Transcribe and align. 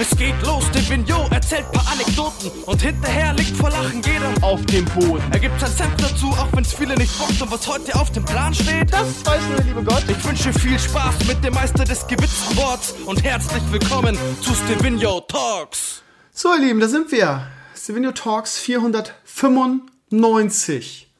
Es 0.00 0.10
geht 0.16 0.40
los, 0.46 0.64
der 0.72 0.88
Vignot 0.88 1.30
erzählt 1.30 1.70
paar 1.72 1.86
Anekdoten 1.92 2.50
und 2.64 2.80
hinterher 2.80 3.34
liegt 3.34 3.54
vor 3.54 3.68
Lachen 3.68 4.00
jeder 4.00 4.32
auf 4.40 4.64
dem 4.64 4.86
Boden. 4.86 5.22
Er 5.30 5.38
gibt 5.38 5.60
sein 5.60 5.70
Senf 5.70 5.94
dazu, 5.96 6.28
auch 6.28 6.48
wenn's 6.54 6.72
viele 6.72 6.94
nicht 6.94 7.18
bockt 7.18 7.42
und 7.42 7.52
was 7.52 7.68
heute 7.68 7.94
auf 7.94 8.10
dem 8.12 8.24
Plan 8.24 8.54
steht, 8.54 8.90
das 8.90 9.26
weiß 9.26 9.42
nur 9.48 9.56
der 9.56 9.66
liebe 9.66 9.84
Gott. 9.84 10.02
Ich 10.08 10.24
wünsche 10.24 10.54
viel 10.54 10.78
Spaß 10.78 11.26
mit 11.26 11.44
dem 11.44 11.52
Meister 11.52 11.84
des 11.84 12.06
gewitzten 12.06 12.56
Worts 12.56 12.94
und 13.04 13.22
herzlich 13.22 13.62
willkommen 13.70 14.16
zu 14.40 14.54
Stevino 14.54 15.20
Talks. 15.20 16.02
So, 16.32 16.54
ihr 16.54 16.60
Lieben, 16.60 16.80
da 16.80 16.88
sind 16.88 17.12
wir. 17.12 17.46
Stevino 17.76 18.12
Talks 18.12 18.56
495. 18.56 21.10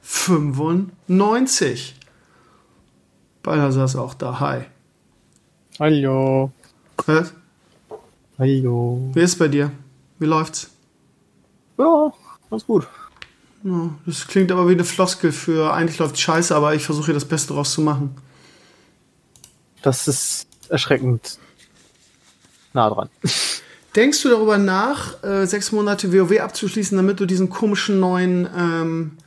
95. 0.00 1.94
Balthasar 3.42 3.84
ist 3.84 3.96
auch 3.96 4.14
da. 4.14 4.40
Hi. 4.40 4.64
Hallo. 5.78 6.52
Was? 7.04 7.34
Hallo. 8.40 9.10
Wie 9.12 9.20
ist 9.20 9.32
es 9.32 9.38
bei 9.38 9.48
dir? 9.48 9.70
Wie 10.18 10.24
läuft's? 10.24 10.70
Ja, 11.76 12.10
ganz 12.48 12.64
gut. 12.64 12.88
Ja, 13.62 13.90
das 14.06 14.26
klingt 14.26 14.50
aber 14.50 14.66
wie 14.66 14.72
eine 14.72 14.84
Floskel 14.84 15.30
für 15.30 15.74
eigentlich 15.74 15.98
läuft 15.98 16.18
scheiße, 16.18 16.56
aber 16.56 16.74
ich 16.74 16.82
versuche 16.82 17.06
hier 17.06 17.14
das 17.14 17.26
Beste 17.26 17.52
draus 17.52 17.72
zu 17.72 17.82
machen. 17.82 18.14
Das 19.82 20.08
ist 20.08 20.46
erschreckend 20.70 21.38
nah 22.72 22.88
dran. 22.88 23.10
Denkst 23.94 24.22
du 24.22 24.30
darüber 24.30 24.56
nach, 24.56 25.22
äh, 25.22 25.44
sechs 25.44 25.70
Monate 25.70 26.10
WoW 26.10 26.40
abzuschließen, 26.40 26.96
damit 26.96 27.20
du 27.20 27.26
diesen 27.26 27.50
komischen 27.50 28.00
neuen 28.00 28.48
ähm, 28.56 29.18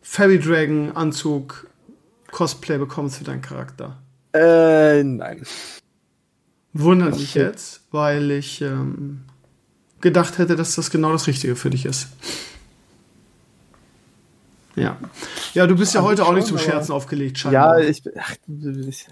Fairy 0.00 0.38
Dragon 0.38 0.92
Anzug 0.96 1.66
Cosplay 2.30 2.78
bekommst 2.78 3.18
für 3.18 3.24
deinen 3.24 3.42
Charakter? 3.42 3.98
Äh, 4.32 5.02
nein. 5.04 5.42
Wundert 6.78 7.18
mich 7.18 7.34
jetzt, 7.34 7.82
weil 7.90 8.30
ich 8.30 8.60
ähm, 8.60 9.20
gedacht 10.00 10.38
hätte, 10.38 10.56
dass 10.56 10.74
das 10.74 10.90
genau 10.90 11.12
das 11.12 11.26
Richtige 11.26 11.56
für 11.56 11.70
dich 11.70 11.86
ist. 11.86 12.08
Ja. 14.74 14.98
Ja, 15.54 15.66
du 15.66 15.76
bist 15.76 15.94
ja 15.94 16.02
heute 16.02 16.26
auch 16.26 16.32
nicht 16.34 16.48
schon, 16.48 16.58
zum 16.58 16.66
Scherzen 16.66 16.92
aufgelegt, 16.92 17.38
Ja, 17.44 17.50
scheinbar. 17.50 17.80
ich, 17.80 18.02
ach, 18.18 18.34
ich, 18.88 19.06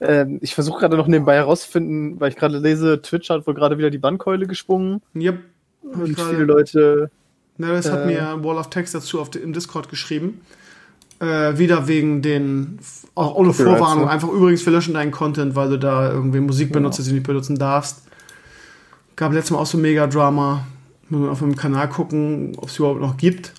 ähm, 0.00 0.38
ich 0.40 0.54
versuche 0.54 0.80
gerade 0.80 0.96
noch 0.96 1.06
nebenbei 1.06 1.34
herauszufinden, 1.36 2.18
weil 2.18 2.30
ich 2.30 2.36
gerade 2.36 2.58
lese, 2.58 3.02
Twitch 3.02 3.28
hat 3.28 3.46
wohl 3.46 3.54
gerade 3.54 3.76
wieder 3.78 3.90
die 3.90 3.98
Bandkeule 3.98 4.46
gesprungen. 4.46 5.02
Yep. 5.14 5.38
Und 5.82 6.18
viele 6.18 6.44
Leute. 6.44 7.10
Neris 7.58 7.90
hat 7.90 8.04
Äh. 8.04 8.06
mir 8.06 8.44
Wall 8.44 8.56
of 8.56 8.70
Text 8.70 8.94
dazu 8.94 9.20
auf, 9.20 9.34
im 9.36 9.52
Discord 9.52 9.90
geschrieben. 9.90 10.40
Äh, 11.22 11.56
wieder 11.56 11.86
wegen 11.86 12.20
den, 12.20 12.80
auch 13.14 13.36
ohne 13.36 13.52
Vorwarnung, 13.52 14.06
ne? 14.06 14.10
einfach 14.10 14.28
übrigens, 14.28 14.66
wir 14.66 14.72
löschen 14.72 14.94
deinen 14.94 15.12
Content, 15.12 15.54
weil 15.54 15.70
du 15.70 15.78
da 15.78 16.10
irgendwie 16.10 16.40
Musik 16.40 16.72
benutzt, 16.72 16.98
die 16.98 17.04
du 17.04 17.12
nicht 17.14 17.26
benutzen 17.26 17.56
darfst. 17.56 18.08
Gab 19.14 19.32
letztes 19.32 19.52
Mal 19.52 19.58
auch 19.58 19.66
so 19.66 19.78
mega 19.78 20.08
Drama. 20.08 20.66
Muss 21.08 21.20
man 21.20 21.30
auf 21.30 21.40
meinem 21.40 21.54
Kanal 21.54 21.88
gucken, 21.88 22.54
ob 22.56 22.68
es 22.68 22.78
überhaupt 22.78 23.00
noch 23.00 23.16
gibt. 23.16 23.52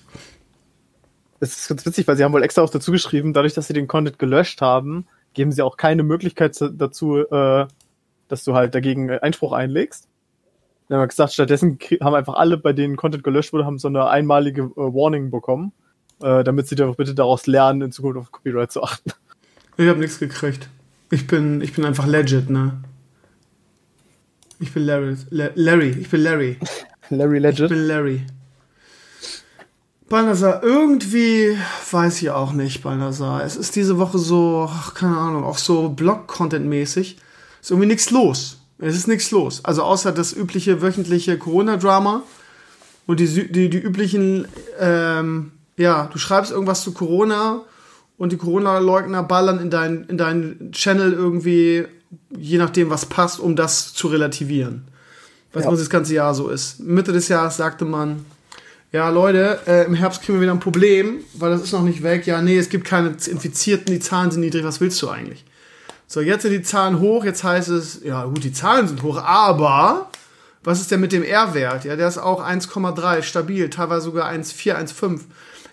Es 1.40 1.56
ist 1.56 1.68
ganz 1.68 1.86
witzig, 1.86 2.06
weil 2.06 2.16
sie 2.18 2.24
haben 2.24 2.34
wohl 2.34 2.42
extra 2.42 2.60
auch 2.60 2.68
dazu 2.68 2.92
geschrieben, 2.92 3.32
dadurch, 3.32 3.54
dass 3.54 3.66
sie 3.66 3.72
den 3.72 3.86
Content 3.88 4.18
gelöscht 4.18 4.60
haben, 4.60 5.06
geben 5.32 5.50
sie 5.50 5.62
auch 5.62 5.78
keine 5.78 6.02
Möglichkeit 6.02 6.54
zu- 6.54 6.70
dazu, 6.70 7.18
äh, 7.18 7.66
dass 8.28 8.44
du 8.44 8.54
halt 8.54 8.74
dagegen 8.74 9.10
Einspruch 9.10 9.52
einlegst. 9.52 10.06
Dann 10.88 10.96
haben 10.96 11.04
wir 11.04 11.08
gesagt, 11.08 11.32
stattdessen 11.32 11.78
haben 12.02 12.14
einfach 12.14 12.34
alle, 12.34 12.58
bei 12.58 12.74
denen 12.74 12.96
Content 12.96 13.24
gelöscht 13.24 13.54
wurde, 13.54 13.64
haben 13.64 13.78
so 13.78 13.88
eine 13.88 14.06
einmalige 14.06 14.62
äh, 14.62 14.76
Warning 14.76 15.30
bekommen, 15.30 15.72
äh, 16.22 16.44
damit 16.44 16.68
sie 16.68 16.74
doch 16.76 16.96
bitte 16.96 17.14
daraus 17.14 17.46
lernen, 17.46 17.82
in 17.82 17.92
Zukunft 17.92 18.18
auf 18.18 18.32
Copyright 18.32 18.72
zu 18.72 18.82
achten. 18.82 19.10
Ich 19.76 19.88
habe 19.88 19.98
nichts 20.00 20.18
gekriegt. 20.18 20.68
Ich 21.10 21.26
bin, 21.26 21.60
ich 21.60 21.72
bin 21.74 21.84
einfach 21.84 22.06
legit, 22.06 22.48
ne? 22.50 22.82
Ich 24.60 24.72
bin 24.72 24.84
Larry. 24.84 25.16
La- 25.30 25.50
Larry, 25.54 25.90
ich 25.90 26.08
bin 26.10 26.22
Larry. 26.22 26.58
Larry 27.10 27.36
Ich 27.38 27.42
Legend. 27.42 27.68
bin 27.70 27.86
Larry. 27.86 28.22
Balnasar, 30.08 30.62
irgendwie 30.62 31.56
weiß 31.90 32.22
ich 32.22 32.30
auch 32.30 32.52
nicht, 32.52 32.82
Balnasar. 32.82 33.42
Es 33.44 33.56
ist 33.56 33.74
diese 33.74 33.98
Woche 33.98 34.18
so, 34.18 34.68
ach, 34.70 34.94
keine 34.94 35.16
Ahnung, 35.16 35.44
auch 35.44 35.58
so 35.58 35.88
Blog-Content-mäßig. 35.88 37.16
Ist 37.60 37.70
irgendwie 37.70 37.88
nichts 37.88 38.10
los. 38.10 38.58
Es 38.78 38.96
ist 38.96 39.08
nichts 39.08 39.30
los. 39.30 39.64
Also 39.64 39.82
außer 39.82 40.12
das 40.12 40.32
übliche 40.34 40.82
wöchentliche 40.82 41.38
Corona-Drama 41.38 42.22
und 43.06 43.18
die, 43.20 43.50
die, 43.50 43.70
die 43.70 43.78
üblichen, 43.78 44.46
ähm, 44.78 45.52
ja, 45.76 46.08
du 46.12 46.18
schreibst 46.18 46.52
irgendwas 46.52 46.82
zu 46.82 46.92
Corona 46.92 47.62
und 48.16 48.32
die 48.32 48.36
Corona-Leugner 48.36 49.22
ballern 49.22 49.58
in 49.60 49.70
deinen 49.70 50.04
in 50.04 50.18
deinen 50.18 50.72
Channel 50.72 51.12
irgendwie, 51.12 51.84
je 52.36 52.58
nachdem, 52.58 52.90
was 52.90 53.06
passt, 53.06 53.40
um 53.40 53.56
das 53.56 53.92
zu 53.92 54.08
relativieren. 54.08 54.86
Was 55.52 55.64
Ja. 55.64 55.70
das 55.70 55.90
ganze 55.90 56.14
Jahr 56.14 56.34
so 56.34 56.48
ist. 56.48 56.80
Mitte 56.80 57.12
des 57.12 57.28
Jahres 57.28 57.56
sagte 57.56 57.84
man, 57.84 58.24
ja, 58.92 59.08
Leute, 59.08 59.58
äh, 59.66 59.84
im 59.86 59.94
Herbst 59.94 60.22
kriegen 60.22 60.38
wir 60.38 60.42
wieder 60.42 60.52
ein 60.52 60.60
Problem, 60.60 61.18
weil 61.34 61.50
das 61.50 61.62
ist 61.62 61.72
noch 61.72 61.82
nicht 61.82 62.02
weg. 62.04 62.26
Ja, 62.26 62.40
nee, 62.40 62.56
es 62.58 62.68
gibt 62.68 62.84
keine 62.86 63.08
Infizierten, 63.08 63.92
die 63.92 63.98
Zahlen 64.00 64.30
sind 64.30 64.40
niedrig. 64.40 64.64
Was 64.64 64.80
willst 64.80 65.00
du 65.02 65.08
eigentlich? 65.08 65.44
So, 66.06 66.20
jetzt 66.20 66.42
sind 66.42 66.52
die 66.52 66.62
Zahlen 66.62 67.00
hoch. 67.00 67.24
Jetzt 67.24 67.42
heißt 67.42 67.68
es, 67.70 68.00
ja, 68.04 68.24
gut, 68.26 68.44
die 68.44 68.52
Zahlen 68.52 68.86
sind 68.86 69.02
hoch, 69.02 69.20
aber 69.20 70.10
was 70.62 70.80
ist 70.80 70.90
denn 70.92 71.00
mit 71.00 71.10
dem 71.12 71.24
R-Wert? 71.24 71.84
Ja, 71.84 71.96
der 71.96 72.06
ist 72.06 72.18
auch 72.18 72.40
1,3 72.44 73.22
stabil, 73.22 73.68
teilweise 73.70 74.02
sogar 74.04 74.28
1,4, 74.30 74.76
1,5. 74.76 75.20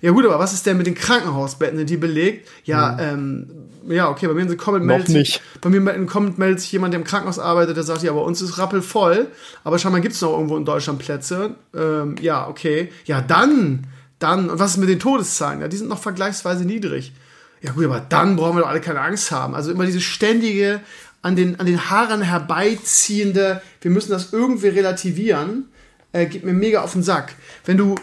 Ja, 0.02 0.12
gut, 0.12 0.26
aber 0.26 0.40
was 0.40 0.54
ist 0.54 0.66
denn 0.66 0.78
mit 0.78 0.88
den 0.88 0.96
Krankenhausbetten, 0.96 1.78
sind 1.78 1.90
die 1.90 1.98
belegt? 1.98 2.48
Ja, 2.66 2.98
ähm, 3.00 3.48
ja, 3.88 4.10
okay, 4.10 4.28
bei 4.28 4.34
mir 4.34 4.42
in 4.42 4.58
Comment 4.58 4.86
meldet 4.86 5.08
sich, 5.08 5.16
nicht. 5.16 5.42
bei 5.62 5.70
mir 5.70 5.94
in 5.94 6.08
Comment 6.08 6.38
meldet 6.38 6.60
sich 6.60 6.72
jemand, 6.72 6.94
der 6.94 7.00
im 7.00 7.06
Krankenhaus 7.06 7.40
arbeitet, 7.40 7.78
der 7.78 7.84
sagt, 7.84 8.04
ja, 8.04 8.12
bei 8.12 8.20
uns 8.20 8.42
ist 8.42 8.58
rappelvoll, 8.58 9.28
aber 9.64 9.80
scheinbar 9.80 10.02
gibt 10.02 10.16
es 10.16 10.22
noch 10.22 10.34
irgendwo 10.34 10.58
in 10.58 10.66
Deutschland 10.66 11.00
Plätze. 11.00 11.56
Ähm, 11.76 12.16
ja, 12.20 12.48
okay. 12.48 12.92
Ja, 13.06 13.22
dann, 13.22 13.88
dann, 14.20 14.50
und 14.50 14.60
was 14.60 14.72
ist 14.72 14.78
mit 14.78 14.90
den 14.90 15.00
Todeszahlen? 15.00 15.62
Ja, 15.62 15.68
die 15.68 15.78
sind 15.78 15.88
noch 15.88 16.02
vergleichsweise 16.02 16.66
niedrig. 16.66 17.14
Ja, 17.62 17.74
gut, 17.74 17.86
aber 17.86 18.00
dann 18.00 18.36
brauchen 18.36 18.58
wir 18.58 18.62
doch 18.62 18.70
alle 18.70 18.82
keine 18.82 19.02
Angst 19.02 19.32
haben. 19.32 19.54
Also 19.54 19.72
immer 19.72 19.86
diese 19.86 20.02
ständige, 20.02 20.82
an 21.22 21.36
den, 21.36 21.60
an 21.60 21.68
den 21.68 21.90
Haaren 21.90 22.22
herbeiziehende, 22.22 23.62
wir 23.82 23.92
müssen 23.92 24.12
das 24.12 24.34
irgendwie 24.34 24.70
relativieren, 24.70 25.66
äh, 26.14 26.26
geht 26.26 26.44
mir 26.44 26.54
mega 26.54 26.82
auf 26.82 26.94
den 26.94 27.04
Sack. 27.04 27.34
Wenn 27.66 27.78
du, 27.78 27.96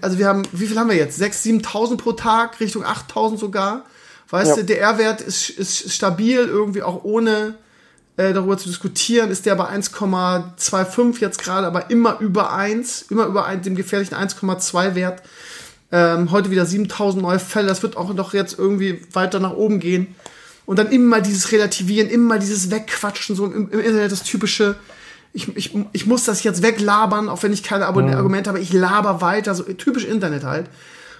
also 0.00 0.18
wir 0.18 0.26
haben, 0.26 0.42
wie 0.52 0.66
viel 0.66 0.78
haben 0.78 0.90
wir 0.90 0.96
jetzt? 0.96 1.20
6.000, 1.20 1.62
7.000 1.64 1.96
pro 1.96 2.12
Tag, 2.12 2.60
Richtung 2.60 2.84
8.000 2.84 3.38
sogar. 3.38 3.84
Weißt 4.30 4.50
Ja. 4.50 4.56
du, 4.56 4.64
der 4.64 4.80
R-Wert 4.80 5.20
ist, 5.20 5.50
ist 5.50 5.92
stabil, 5.92 6.38
irgendwie 6.38 6.82
auch 6.82 7.04
ohne 7.04 7.54
äh, 8.16 8.32
darüber 8.32 8.56
zu 8.58 8.68
diskutieren, 8.68 9.30
ist 9.30 9.46
der 9.46 9.54
bei 9.54 9.68
1,25 9.68 11.20
jetzt 11.20 11.38
gerade, 11.42 11.66
aber 11.66 11.90
immer 11.90 12.18
über 12.20 12.52
1, 12.52 13.06
immer 13.10 13.26
über 13.26 13.46
1, 13.46 13.64
dem 13.64 13.76
gefährlichen 13.76 14.14
1,2 14.14 14.94
Wert. 14.94 15.22
Ähm, 15.92 16.30
heute 16.32 16.50
wieder 16.50 16.66
7000 16.66 17.22
neue 17.22 17.38
Fälle, 17.38 17.68
das 17.68 17.82
wird 17.82 17.96
auch 17.96 18.12
noch 18.12 18.34
jetzt 18.34 18.58
irgendwie 18.58 19.00
weiter 19.12 19.38
nach 19.38 19.52
oben 19.52 19.78
gehen. 19.80 20.14
Und 20.64 20.80
dann 20.80 20.90
immer 20.90 21.20
dieses 21.20 21.52
Relativieren, 21.52 22.10
immer 22.10 22.40
dieses 22.40 22.72
Wegquatschen, 22.72 23.36
so 23.36 23.46
im, 23.46 23.70
im 23.70 23.78
Internet 23.78 24.10
das 24.10 24.24
typische, 24.24 24.74
ich, 25.36 25.54
ich, 25.54 25.76
ich 25.92 26.06
muss 26.06 26.24
das 26.24 26.42
jetzt 26.44 26.62
weglabern, 26.62 27.28
auch 27.28 27.42
wenn 27.42 27.52
ich 27.52 27.62
keine 27.62 27.86
Abon 27.86 28.12
Argumente 28.12 28.48
habe, 28.48 28.58
ich 28.58 28.72
laber 28.72 29.20
weiter, 29.20 29.54
so 29.54 29.64
typisch 29.64 30.06
Internet 30.06 30.44
halt. 30.44 30.66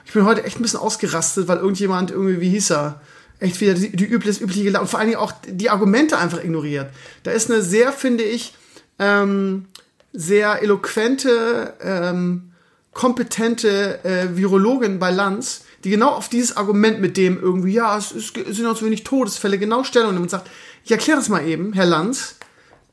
Ich 0.06 0.12
bin 0.12 0.24
heute 0.24 0.42
echt 0.44 0.58
ein 0.58 0.62
bisschen 0.62 0.80
ausgerastet, 0.80 1.48
weil 1.48 1.58
irgendjemand 1.58 2.10
irgendwie, 2.10 2.40
wie 2.40 2.48
hieß 2.48 2.70
er, 2.70 3.00
echt 3.40 3.60
wieder 3.60 3.74
die, 3.74 3.94
die 3.94 4.06
übliche, 4.06 4.42
übliche 4.42 4.80
und 4.80 4.88
vor 4.88 4.98
allen 4.98 5.10
Dingen 5.10 5.20
auch 5.20 5.32
die 5.46 5.68
Argumente 5.68 6.16
einfach 6.16 6.42
ignoriert. 6.42 6.88
Da 7.24 7.32
ist 7.32 7.50
eine 7.50 7.60
sehr, 7.60 7.92
finde 7.92 8.24
ich, 8.24 8.54
ähm, 8.98 9.66
sehr 10.14 10.62
eloquente, 10.62 11.74
ähm, 11.82 12.52
kompetente 12.94 14.02
äh, 14.02 14.34
Virologin 14.34 14.98
bei 14.98 15.10
Lanz, 15.10 15.64
die 15.84 15.90
genau 15.90 16.08
auf 16.08 16.30
dieses 16.30 16.56
Argument 16.56 17.02
mit 17.02 17.18
dem 17.18 17.38
irgendwie, 17.38 17.74
ja, 17.74 17.98
es, 17.98 18.12
ist, 18.12 18.34
es 18.38 18.56
sind 18.56 18.64
noch 18.64 18.78
zu 18.78 18.86
wenig 18.86 19.04
Todesfälle, 19.04 19.58
genau 19.58 19.84
Stellung 19.84 20.12
nimmt 20.12 20.22
und 20.22 20.30
sagt, 20.30 20.48
ich 20.84 20.90
erkläre 20.90 21.18
das 21.18 21.28
mal 21.28 21.46
eben, 21.46 21.74
Herr 21.74 21.84
Lanz, 21.84 22.36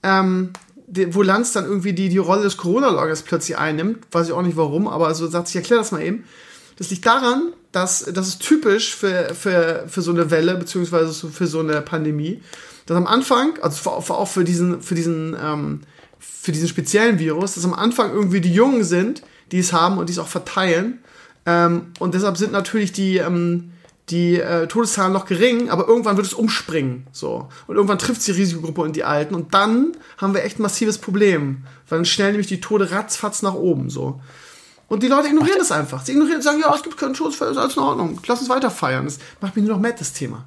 ähm, 0.03 0.51
wo 0.87 1.21
Lanz 1.21 1.53
dann 1.53 1.65
irgendwie 1.65 1.93
die, 1.93 2.09
die 2.09 2.17
Rolle 2.17 2.43
des 2.43 2.57
Corona-Lagers 2.57 3.23
plötzlich 3.23 3.57
einnimmt, 3.57 3.99
weiß 4.11 4.27
ich 4.27 4.33
auch 4.33 4.41
nicht 4.41 4.57
warum, 4.57 4.87
aber 4.87 5.13
so 5.15 5.27
sagt, 5.27 5.49
ich 5.49 5.55
erkläre 5.55 5.81
das 5.81 5.91
mal 5.91 6.01
eben. 6.01 6.25
Das 6.77 6.89
liegt 6.89 7.05
daran, 7.05 7.53
dass 7.71 8.05
das 8.05 8.27
ist 8.27 8.41
typisch 8.41 8.95
für, 8.95 9.33
für, 9.33 9.85
für 9.87 10.01
so 10.01 10.11
eine 10.11 10.31
Welle, 10.31 10.55
beziehungsweise 10.55 11.13
für 11.29 11.47
so 11.47 11.59
eine 11.59 11.81
Pandemie, 11.81 12.41
dass 12.85 12.97
am 12.97 13.07
Anfang, 13.07 13.57
also 13.61 13.77
für, 13.77 14.01
für, 14.01 14.15
auch 14.15 14.27
für 14.27 14.43
diesen, 14.43 14.81
für 14.81 14.95
diesen, 14.95 15.35
ähm, 15.41 15.81
für 16.19 16.51
diesen 16.51 16.67
speziellen 16.67 17.19
Virus, 17.19 17.55
dass 17.55 17.65
am 17.65 17.73
Anfang 17.73 18.11
irgendwie 18.11 18.41
die 18.41 18.53
Jungen 18.53 18.83
sind, 18.83 19.23
die 19.51 19.59
es 19.59 19.73
haben 19.73 19.97
und 19.97 20.09
die 20.09 20.13
es 20.13 20.19
auch 20.19 20.27
verteilen. 20.27 20.99
Ähm, 21.45 21.87
und 21.99 22.13
deshalb 22.13 22.37
sind 22.37 22.51
natürlich 22.51 22.91
die, 22.91 23.17
ähm, 23.17 23.72
die 24.09 24.39
äh, 24.39 24.67
Todeszahlen 24.67 25.13
noch 25.13 25.25
gering, 25.25 25.69
aber 25.69 25.87
irgendwann 25.87 26.17
wird 26.17 26.27
es 26.27 26.33
umspringen. 26.33 27.07
So. 27.11 27.47
Und 27.67 27.75
irgendwann 27.75 27.99
trifft 27.99 28.19
es 28.19 28.25
die 28.25 28.31
Risikogruppe 28.31 28.81
und 28.81 28.95
die 28.95 29.03
Alten. 29.03 29.33
Und 29.33 29.53
dann 29.53 29.93
haben 30.17 30.33
wir 30.33 30.43
echt 30.43 30.59
ein 30.59 30.63
massives 30.63 30.97
Problem. 30.97 31.63
Weil 31.87 31.99
dann 31.99 32.05
schnell 32.05 32.31
nämlich 32.31 32.47
die 32.47 32.59
Tode 32.59 32.91
ratzfatz 32.91 33.41
nach 33.41 33.53
oben. 33.53 33.89
So. 33.89 34.19
Und 34.89 35.03
die 35.03 35.07
Leute 35.07 35.29
ignorieren 35.29 35.57
das 35.57 35.71
einfach. 35.71 36.05
Sie 36.05 36.11
ignorieren 36.11 36.41
sagen, 36.41 36.59
ja, 36.59 36.73
es 36.75 36.83
gibt 36.83 36.97
keinen 36.97 37.13
Todesfall, 37.13 37.51
ist 37.51 37.57
alles 37.57 37.77
in 37.77 37.83
Ordnung. 37.83 38.19
Lass 38.27 38.41
uns 38.41 38.49
weiter 38.49 38.69
feiern. 38.69 39.05
Das 39.05 39.19
macht 39.39 39.55
mich 39.55 39.65
nur 39.65 39.75
noch 39.75 39.81
mad, 39.81 39.95
das 39.97 40.13
Thema. 40.13 40.45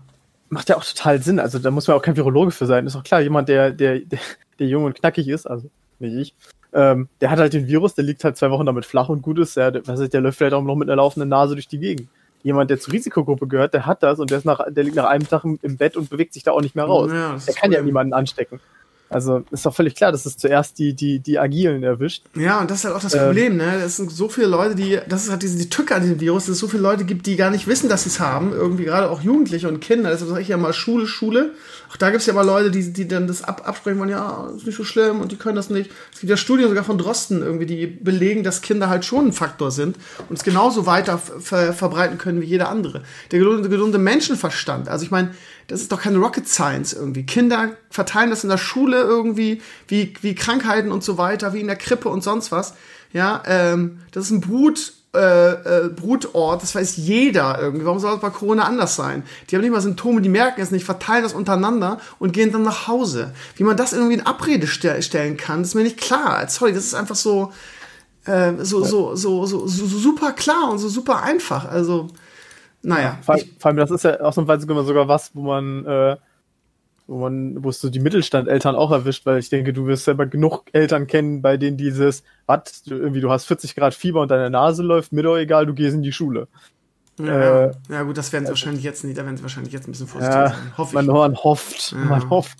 Macht 0.50 0.68
ja 0.68 0.76
auch 0.76 0.84
total 0.84 1.22
Sinn. 1.22 1.40
Also 1.40 1.58
da 1.58 1.70
muss 1.70 1.88
man 1.88 1.96
auch 1.96 2.02
kein 2.02 2.16
Virologe 2.16 2.50
für 2.50 2.66
sein. 2.66 2.86
Ist 2.86 2.94
doch 2.94 3.04
klar, 3.04 3.22
jemand, 3.22 3.48
der, 3.48 3.72
der, 3.72 4.00
der, 4.00 4.20
der 4.58 4.66
jung 4.66 4.84
und 4.84 4.94
knackig 4.94 5.28
ist, 5.28 5.46
also 5.46 5.68
nicht 5.98 6.14
ich, 6.14 6.34
ähm, 6.72 7.08
der 7.22 7.30
hat 7.30 7.38
halt 7.38 7.54
den 7.54 7.66
Virus, 7.66 7.94
der 7.94 8.04
liegt 8.04 8.22
halt 8.22 8.36
zwei 8.36 8.50
Wochen 8.50 8.66
damit 8.66 8.84
flach 8.84 9.08
und 9.08 9.22
gut 9.22 9.38
ist, 9.38 9.56
der, 9.56 9.74
ist, 9.74 10.12
der 10.12 10.20
läuft 10.20 10.36
vielleicht 10.36 10.52
auch 10.52 10.62
noch 10.62 10.76
mit 10.76 10.88
einer 10.88 10.96
laufenden 10.96 11.30
Nase 11.30 11.54
durch 11.54 11.68
die 11.68 11.78
Gegend. 11.78 12.08
Jemand, 12.46 12.70
der 12.70 12.78
zur 12.78 12.94
Risikogruppe 12.94 13.48
gehört, 13.48 13.74
der 13.74 13.86
hat 13.86 14.04
das 14.04 14.20
und 14.20 14.30
der, 14.30 14.38
ist 14.38 14.44
nach, 14.44 14.60
der 14.68 14.84
liegt 14.84 14.94
nach 14.94 15.06
einem 15.06 15.28
Tag 15.28 15.42
im, 15.42 15.76
Bett 15.76 15.96
und 15.96 16.08
bewegt 16.08 16.32
sich 16.32 16.44
da 16.44 16.52
auch 16.52 16.60
nicht 16.60 16.76
mehr 16.76 16.84
raus. 16.84 17.10
Ja, 17.12 17.36
der 17.44 17.54
kann 17.54 17.72
ja 17.72 17.82
niemanden 17.82 18.12
anstecken. 18.12 18.60
Also 19.08 19.44
ist 19.52 19.64
doch 19.64 19.74
völlig 19.74 19.94
klar, 19.94 20.10
dass 20.10 20.26
es 20.26 20.36
zuerst 20.36 20.78
die, 20.78 20.94
die, 20.94 21.20
die 21.20 21.38
Agilen 21.38 21.82
erwischt. 21.84 22.24
Ja, 22.34 22.60
und 22.60 22.70
das 22.70 22.78
ist 22.78 22.84
halt 22.86 22.96
auch 22.96 23.00
das 23.00 23.14
ähm, 23.14 23.26
Problem, 23.26 23.56
ne? 23.56 23.76
Es 23.76 23.96
sind 23.96 24.10
so 24.10 24.28
viele 24.28 24.48
Leute, 24.48 24.74
die, 24.74 24.98
das 25.08 25.24
ist 25.24 25.30
halt 25.30 25.42
diese 25.42 25.58
die 25.58 25.70
Tücke 25.70 25.94
an 25.94 26.02
diesem 26.02 26.20
Virus, 26.20 26.46
dass 26.46 26.54
es 26.54 26.58
so 26.58 26.66
viele 26.66 26.82
Leute 26.82 27.04
gibt, 27.04 27.26
die 27.26 27.36
gar 27.36 27.50
nicht 27.50 27.68
wissen, 27.68 27.88
dass 27.88 28.02
sie 28.02 28.08
es 28.08 28.18
haben. 28.18 28.52
Irgendwie 28.52 28.84
gerade 28.84 29.08
auch 29.08 29.22
Jugendliche 29.22 29.68
und 29.68 29.80
Kinder. 29.80 30.10
Deshalb 30.10 30.30
sage 30.30 30.42
ich 30.42 30.48
ja 30.48 30.56
mal 30.56 30.72
Schule, 30.72 31.06
Schule. 31.06 31.52
Auch 31.90 31.96
da 31.96 32.10
gibt 32.10 32.20
es 32.20 32.26
ja 32.26 32.32
mal 32.32 32.44
Leute, 32.44 32.70
die, 32.70 32.92
die 32.92 33.06
dann 33.06 33.28
das 33.28 33.42
ab, 33.42 33.62
absprechen 33.64 33.98
wollen, 34.00 34.08
ja, 34.10 34.50
ist 34.56 34.66
nicht 34.66 34.76
so 34.76 34.84
schlimm 34.84 35.20
und 35.20 35.30
die 35.30 35.36
können 35.36 35.56
das 35.56 35.70
nicht. 35.70 35.90
Es 36.12 36.20
gibt 36.20 36.30
ja 36.30 36.36
Studien 36.36 36.68
sogar 36.68 36.84
von 36.84 36.98
Drosten 36.98 37.42
irgendwie, 37.42 37.66
die 37.66 37.86
belegen, 37.86 38.42
dass 38.42 38.60
Kinder 38.60 38.88
halt 38.88 39.04
schon 39.04 39.28
ein 39.28 39.32
Faktor 39.32 39.70
sind 39.70 39.96
und 40.28 40.36
es 40.36 40.44
genauso 40.44 40.86
weiter 40.86 41.18
ver 41.18 41.72
verbreiten 41.72 42.18
können 42.18 42.40
wie 42.40 42.46
jeder 42.46 42.68
andere. 42.68 43.02
Der 43.30 43.38
gesunde 43.38 43.98
Menschenverstand. 43.98 44.88
Also 44.88 45.04
ich 45.04 45.10
meine, 45.10 45.30
das 45.68 45.80
ist 45.80 45.92
doch 45.92 46.00
keine 46.00 46.18
Rocket 46.18 46.48
Science 46.48 46.92
irgendwie. 46.92 47.26
Kinder 47.26 47.70
verteilen 47.90 48.30
das 48.30 48.44
in 48.44 48.50
der 48.50 48.58
Schule 48.58 49.00
irgendwie, 49.00 49.60
wie, 49.88 50.14
wie 50.20 50.34
Krankheiten 50.34 50.92
und 50.92 51.02
so 51.02 51.18
weiter, 51.18 51.52
wie 51.54 51.60
in 51.60 51.66
der 51.66 51.76
Krippe 51.76 52.08
und 52.08 52.22
sonst 52.22 52.52
was. 52.52 52.74
Ja, 53.12 53.42
ähm, 53.46 54.00
das 54.12 54.26
ist 54.26 54.30
ein 54.30 54.40
Brut, 54.40 54.92
äh, 55.16 55.52
äh, 55.52 55.88
Brutort, 55.88 56.62
das 56.62 56.74
weiß 56.74 56.96
jeder 56.96 57.58
irgendwie. 57.60 57.86
Warum 57.86 57.98
soll 57.98 58.12
das 58.12 58.20
bei 58.20 58.30
Corona 58.30 58.64
anders 58.64 58.96
sein? 58.96 59.22
Die 59.48 59.56
haben 59.56 59.62
nicht 59.62 59.72
mal 59.72 59.80
Symptome, 59.80 60.20
die 60.20 60.28
merken 60.28 60.60
es 60.60 60.70
nicht, 60.70 60.84
verteilen 60.84 61.22
das 61.22 61.32
untereinander 61.32 61.98
und 62.18 62.32
gehen 62.32 62.52
dann 62.52 62.62
nach 62.62 62.86
Hause. 62.86 63.32
Wie 63.56 63.64
man 63.64 63.76
das 63.76 63.92
irgendwie 63.92 64.14
in 64.14 64.26
Abrede 64.26 64.66
ste 64.66 65.00
stellen 65.02 65.36
kann, 65.36 65.62
ist 65.62 65.74
mir 65.74 65.82
nicht 65.82 65.98
klar. 65.98 66.46
Sorry, 66.48 66.72
das 66.72 66.84
ist 66.84 66.94
einfach 66.94 67.16
so, 67.16 67.52
äh, 68.26 68.52
so, 68.58 68.84
so, 68.84 69.16
so, 69.16 69.46
so, 69.46 69.66
so, 69.66 69.86
super 69.86 70.32
klar 70.32 70.70
und 70.70 70.78
so 70.78 70.88
super 70.88 71.22
einfach. 71.22 71.66
Also, 71.66 72.08
naja. 72.86 73.18
Vor, 73.22 73.36
vor 73.58 73.68
allem, 73.68 73.76
das 73.78 73.90
ist 73.90 74.04
ja 74.04 74.20
ausnahmsweise 74.20 74.66
sogar 74.84 75.08
was, 75.08 75.34
wo 75.34 75.42
man, 75.42 75.84
äh, 75.86 76.16
wo 77.08 77.18
man, 77.18 77.62
wo 77.62 77.70
es 77.70 77.80
so 77.80 77.90
die 77.90 77.98
Mittelstandeltern 77.98 78.76
auch 78.76 78.92
erwischt, 78.92 79.26
weil 79.26 79.38
ich 79.38 79.48
denke, 79.48 79.72
du 79.72 79.86
wirst 79.86 80.04
selber 80.04 80.26
genug 80.26 80.64
Eltern 80.72 81.06
kennen, 81.06 81.42
bei 81.42 81.56
denen 81.56 81.76
dieses, 81.76 82.22
was, 82.46 82.84
irgendwie, 82.86 83.20
du 83.20 83.30
hast 83.30 83.46
40 83.46 83.74
Grad 83.74 83.94
Fieber 83.94 84.20
und 84.20 84.30
deine 84.30 84.50
Nase 84.50 84.82
läuft, 84.82 85.12
mir 85.12 85.22
doch 85.22 85.36
egal, 85.36 85.66
du 85.66 85.74
gehst 85.74 85.94
in 85.94 86.02
die 86.02 86.12
Schule. 86.12 86.46
Ja, 87.18 87.64
äh, 87.64 87.72
ja 87.88 88.02
gut, 88.02 88.18
das 88.18 88.32
werden 88.32 88.44
sie 88.44 88.50
wahrscheinlich 88.50 88.84
jetzt 88.84 89.02
nicht, 89.04 89.18
da 89.18 89.24
werden 89.24 89.36
sie 89.36 89.42
wahrscheinlich 89.42 89.72
jetzt 89.72 89.88
ein 89.88 89.92
bisschen 89.92 90.06
vorsichtig 90.06 90.36
ja, 90.36 90.48
sein. 90.48 90.72
Hoffe 90.76 90.94
man, 90.94 91.06
man 91.06 91.36
hofft, 91.36 91.92
ja. 91.92 91.98
man 91.98 92.30
hofft. 92.30 92.58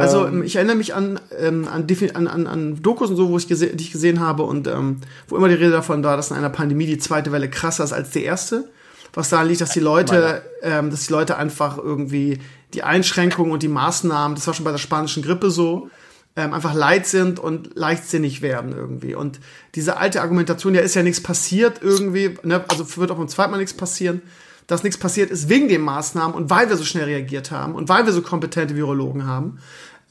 Also 0.00 0.26
ähm, 0.26 0.42
ich 0.42 0.56
erinnere 0.56 0.76
mich 0.76 0.94
an, 0.94 1.20
ähm, 1.38 1.68
an, 1.68 1.86
an, 2.26 2.46
an, 2.46 2.82
Dokus 2.82 3.10
und 3.10 3.16
so, 3.16 3.28
wo 3.28 3.36
ich 3.36 3.46
die 3.46 3.54
ich 3.54 3.92
gesehen 3.92 4.20
habe 4.20 4.42
und 4.42 4.66
ähm, 4.66 4.98
wo 5.28 5.36
immer 5.36 5.48
die 5.48 5.54
Rede 5.54 5.70
davon 5.70 6.02
war, 6.04 6.16
dass 6.16 6.30
in 6.30 6.36
einer 6.36 6.50
Pandemie 6.50 6.86
die 6.86 6.98
zweite 6.98 7.32
Welle 7.32 7.50
krasser 7.50 7.84
ist 7.84 7.92
als 7.92 8.10
die 8.10 8.24
erste. 8.24 8.68
Was 9.12 9.28
daran 9.28 9.48
liegt, 9.48 9.60
dass 9.60 9.70
die 9.70 9.80
Leute, 9.80 10.42
ähm, 10.62 10.90
dass 10.90 11.06
die 11.06 11.12
Leute 11.12 11.36
einfach 11.36 11.78
irgendwie 11.78 12.38
die 12.74 12.82
Einschränkungen 12.84 13.52
und 13.52 13.62
die 13.62 13.68
Maßnahmen, 13.68 14.36
das 14.36 14.46
war 14.46 14.54
schon 14.54 14.64
bei 14.64 14.70
der 14.70 14.78
spanischen 14.78 15.22
Grippe 15.22 15.50
so, 15.50 15.90
ähm, 16.36 16.54
einfach 16.54 16.74
leid 16.74 17.06
sind 17.06 17.40
und 17.40 17.74
leichtsinnig 17.74 18.40
werden 18.40 18.72
irgendwie. 18.72 19.16
Und 19.16 19.40
diese 19.74 19.96
alte 19.96 20.22
Argumentation, 20.22 20.74
ja 20.74 20.80
ist 20.80 20.94
ja 20.94 21.02
nichts 21.02 21.20
passiert 21.20 21.80
irgendwie, 21.82 22.36
ne? 22.44 22.64
also 22.68 22.96
wird 22.96 23.10
auch 23.10 23.16
beim 23.16 23.28
zweiten 23.28 23.50
Mal 23.50 23.58
nichts 23.58 23.74
passieren 23.74 24.22
dass 24.70 24.84
nichts 24.84 24.98
passiert 24.98 25.30
ist 25.30 25.48
wegen 25.48 25.66
den 25.66 25.80
Maßnahmen 25.80 26.34
und 26.34 26.48
weil 26.48 26.68
wir 26.68 26.76
so 26.76 26.84
schnell 26.84 27.04
reagiert 27.04 27.50
haben 27.50 27.74
und 27.74 27.88
weil 27.88 28.06
wir 28.06 28.12
so 28.12 28.22
kompetente 28.22 28.76
Virologen 28.76 29.26
haben. 29.26 29.58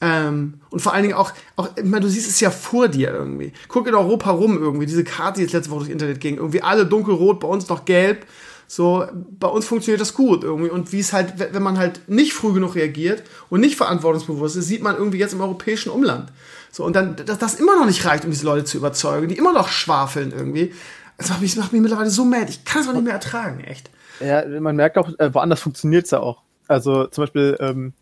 Ähm, 0.00 0.54
und 0.70 0.80
vor 0.80 0.94
allen 0.94 1.02
Dingen 1.02 1.14
auch, 1.14 1.32
auch, 1.56 1.68
ich 1.76 1.84
meine, 1.84 2.00
du 2.00 2.08
siehst 2.08 2.28
es 2.28 2.40
ja 2.40 2.50
vor 2.50 2.88
dir 2.88 3.12
irgendwie. 3.12 3.52
Guck 3.68 3.86
in 3.86 3.94
Europa 3.94 4.30
rum 4.30 4.58
irgendwie, 4.58 4.86
diese 4.86 5.04
Karte, 5.04 5.36
die 5.36 5.42
jetzt 5.42 5.52
letzte 5.52 5.70
Woche 5.70 5.80
durchs 5.80 5.92
Internet 5.92 6.20
ging, 6.20 6.36
irgendwie 6.36 6.62
alle 6.62 6.86
dunkelrot, 6.86 7.40
bei 7.40 7.48
uns 7.48 7.68
noch 7.68 7.84
gelb. 7.84 8.26
So, 8.66 9.04
bei 9.38 9.48
uns 9.48 9.66
funktioniert 9.66 10.00
das 10.00 10.14
gut 10.14 10.44
irgendwie. 10.44 10.70
Und 10.70 10.92
wie 10.92 11.00
es 11.00 11.12
halt, 11.12 11.34
wenn 11.52 11.62
man 11.62 11.76
halt 11.76 12.08
nicht 12.08 12.32
früh 12.32 12.52
genug 12.52 12.76
reagiert 12.76 13.24
und 13.50 13.60
nicht 13.60 13.76
verantwortungsbewusst 13.76 14.56
ist, 14.56 14.68
sieht 14.68 14.82
man 14.82 14.96
irgendwie 14.96 15.18
jetzt 15.18 15.32
im 15.32 15.40
europäischen 15.40 15.90
Umland. 15.90 16.30
So, 16.70 16.84
und 16.84 16.94
dann, 16.94 17.16
dass 17.16 17.38
das 17.38 17.56
immer 17.56 17.76
noch 17.76 17.86
nicht 17.86 18.04
reicht, 18.04 18.24
um 18.24 18.30
diese 18.30 18.46
Leute 18.46 18.64
zu 18.64 18.76
überzeugen, 18.76 19.28
die 19.28 19.36
immer 19.36 19.52
noch 19.52 19.68
schwafeln 19.68 20.32
irgendwie. 20.32 20.72
Das 21.18 21.28
macht 21.28 21.40
mich, 21.42 21.54
das 21.54 21.64
macht 21.64 21.72
mich 21.72 21.82
mittlerweile 21.82 22.10
so 22.10 22.24
mad. 22.24 22.46
Ich 22.48 22.64
kann 22.64 22.82
es 22.82 22.88
auch 22.88 22.92
nicht 22.92 23.04
mehr 23.04 23.12
ertragen, 23.12 23.60
echt. 23.60 23.90
Ja, 24.20 24.46
man 24.60 24.76
merkt 24.76 24.96
auch, 24.96 25.10
äh, 25.18 25.34
woanders 25.34 25.60
funktioniert 25.60 26.04
es 26.04 26.12
ja 26.12 26.20
auch. 26.20 26.40
Also 26.68 27.06
zum 27.08 27.24
Beispiel 27.24 27.56
ähm, 27.58 27.92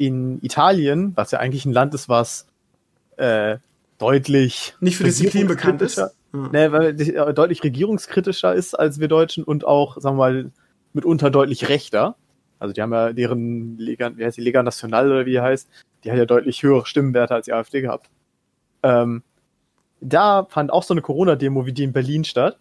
in 0.00 0.42
Italien, 0.42 1.12
was 1.14 1.30
ja 1.30 1.40
eigentlich 1.40 1.66
ein 1.66 1.74
Land 1.74 1.92
ist, 1.92 2.08
was 2.08 2.46
äh, 3.18 3.58
deutlich 3.98 4.74
nicht 4.80 4.96
für 4.96 5.04
Disziplin 5.04 5.46
bekannt 5.46 5.82
ist. 5.82 5.98
Ja. 5.98 6.10
Ne, 6.32 6.72
weil 6.72 6.98
äh, 6.98 7.34
deutlich 7.34 7.62
regierungskritischer 7.62 8.54
ist 8.54 8.74
als 8.74 8.98
wir 8.98 9.08
Deutschen 9.08 9.44
und 9.44 9.66
auch, 9.66 10.00
sagen 10.00 10.16
wir 10.16 10.20
mal, 10.20 10.50
mitunter 10.94 11.30
deutlich 11.30 11.68
rechter. 11.68 12.16
Also 12.58 12.72
die 12.72 12.80
haben 12.80 12.92
ja 12.92 13.12
deren 13.12 13.76
Lega, 13.76 14.16
wie 14.16 14.24
heißt 14.24 14.38
die 14.38 14.42
Lega 14.42 14.62
National 14.62 15.10
oder 15.10 15.26
wie 15.26 15.32
die 15.32 15.40
heißt, 15.40 15.68
die 16.02 16.10
hat 16.10 16.18
ja 16.18 16.24
deutlich 16.24 16.62
höhere 16.62 16.86
Stimmenwerte 16.86 17.34
als 17.34 17.46
die 17.46 17.52
AfD 17.52 17.82
gehabt. 17.82 18.08
Ähm, 18.82 19.22
da 20.00 20.46
fand 20.48 20.72
auch 20.72 20.82
so 20.82 20.94
eine 20.94 21.02
Corona-Demo 21.02 21.66
wie 21.66 21.72
die 21.72 21.84
in 21.84 21.92
Berlin 21.92 22.24
statt. 22.24 22.58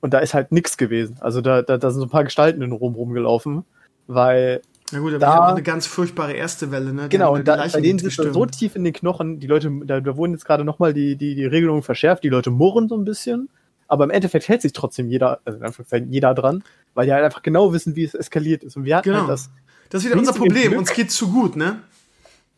Und 0.00 0.14
da 0.14 0.20
ist 0.20 0.32
halt 0.32 0.52
nichts 0.52 0.78
gewesen. 0.78 1.18
Also 1.20 1.40
da, 1.40 1.62
da, 1.62 1.76
da 1.76 1.90
sind 1.90 2.00
so 2.00 2.06
ein 2.06 2.10
paar 2.10 2.24
Gestalten 2.24 2.62
in 2.62 2.72
Rom 2.72 2.94
rumgelaufen, 2.94 3.64
weil. 4.06 4.62
Na 4.92 4.98
gut, 4.98 5.10
aber 5.10 5.18
da 5.18 5.38
war 5.38 5.48
eine 5.48 5.62
ganz 5.62 5.86
furchtbare 5.86 6.32
erste 6.32 6.70
Welle, 6.70 6.92
ne? 6.92 7.04
Die 7.04 7.08
genau, 7.08 7.34
und 7.34 7.48
da, 7.48 7.66
bei 7.72 7.80
denen 7.80 7.98
sind 7.98 8.12
so 8.12 8.46
tief 8.46 8.76
in 8.76 8.84
den 8.84 8.92
Knochen, 8.92 9.40
die 9.40 9.46
Leute, 9.46 9.70
da, 9.84 10.00
da 10.00 10.16
wurden 10.16 10.32
jetzt 10.32 10.44
gerade 10.44 10.64
nochmal 10.64 10.92
die, 10.92 11.16
die, 11.16 11.34
die 11.34 11.46
Regelungen 11.46 11.82
verschärft, 11.82 12.22
die 12.22 12.28
Leute 12.28 12.50
murren 12.50 12.88
so 12.88 12.96
ein 12.96 13.04
bisschen, 13.04 13.48
aber 13.88 14.04
im 14.04 14.10
Endeffekt 14.10 14.46
hält 14.48 14.62
sich 14.62 14.72
trotzdem 14.72 15.08
jeder, 15.08 15.40
also 15.44 15.58
in 15.58 15.64
Anführungszeichen 15.64 16.10
jeder 16.10 16.34
dran, 16.34 16.62
weil 16.92 17.06
die 17.06 17.12
halt 17.12 17.24
einfach 17.24 17.42
genau 17.42 17.72
wissen, 17.72 17.96
wie 17.96 18.04
es 18.04 18.14
eskaliert 18.14 18.62
ist. 18.62 18.76
Und 18.76 18.84
wir 18.84 18.96
hatten 18.96 19.08
genau. 19.08 19.20
halt 19.20 19.30
das. 19.30 19.50
Das 19.88 20.02
ist 20.02 20.10
wieder 20.10 20.18
unser 20.18 20.32
Problem, 20.32 20.76
uns 20.76 20.92
geht 20.92 21.10
zu 21.10 21.30
gut, 21.30 21.56
ne? 21.56 21.80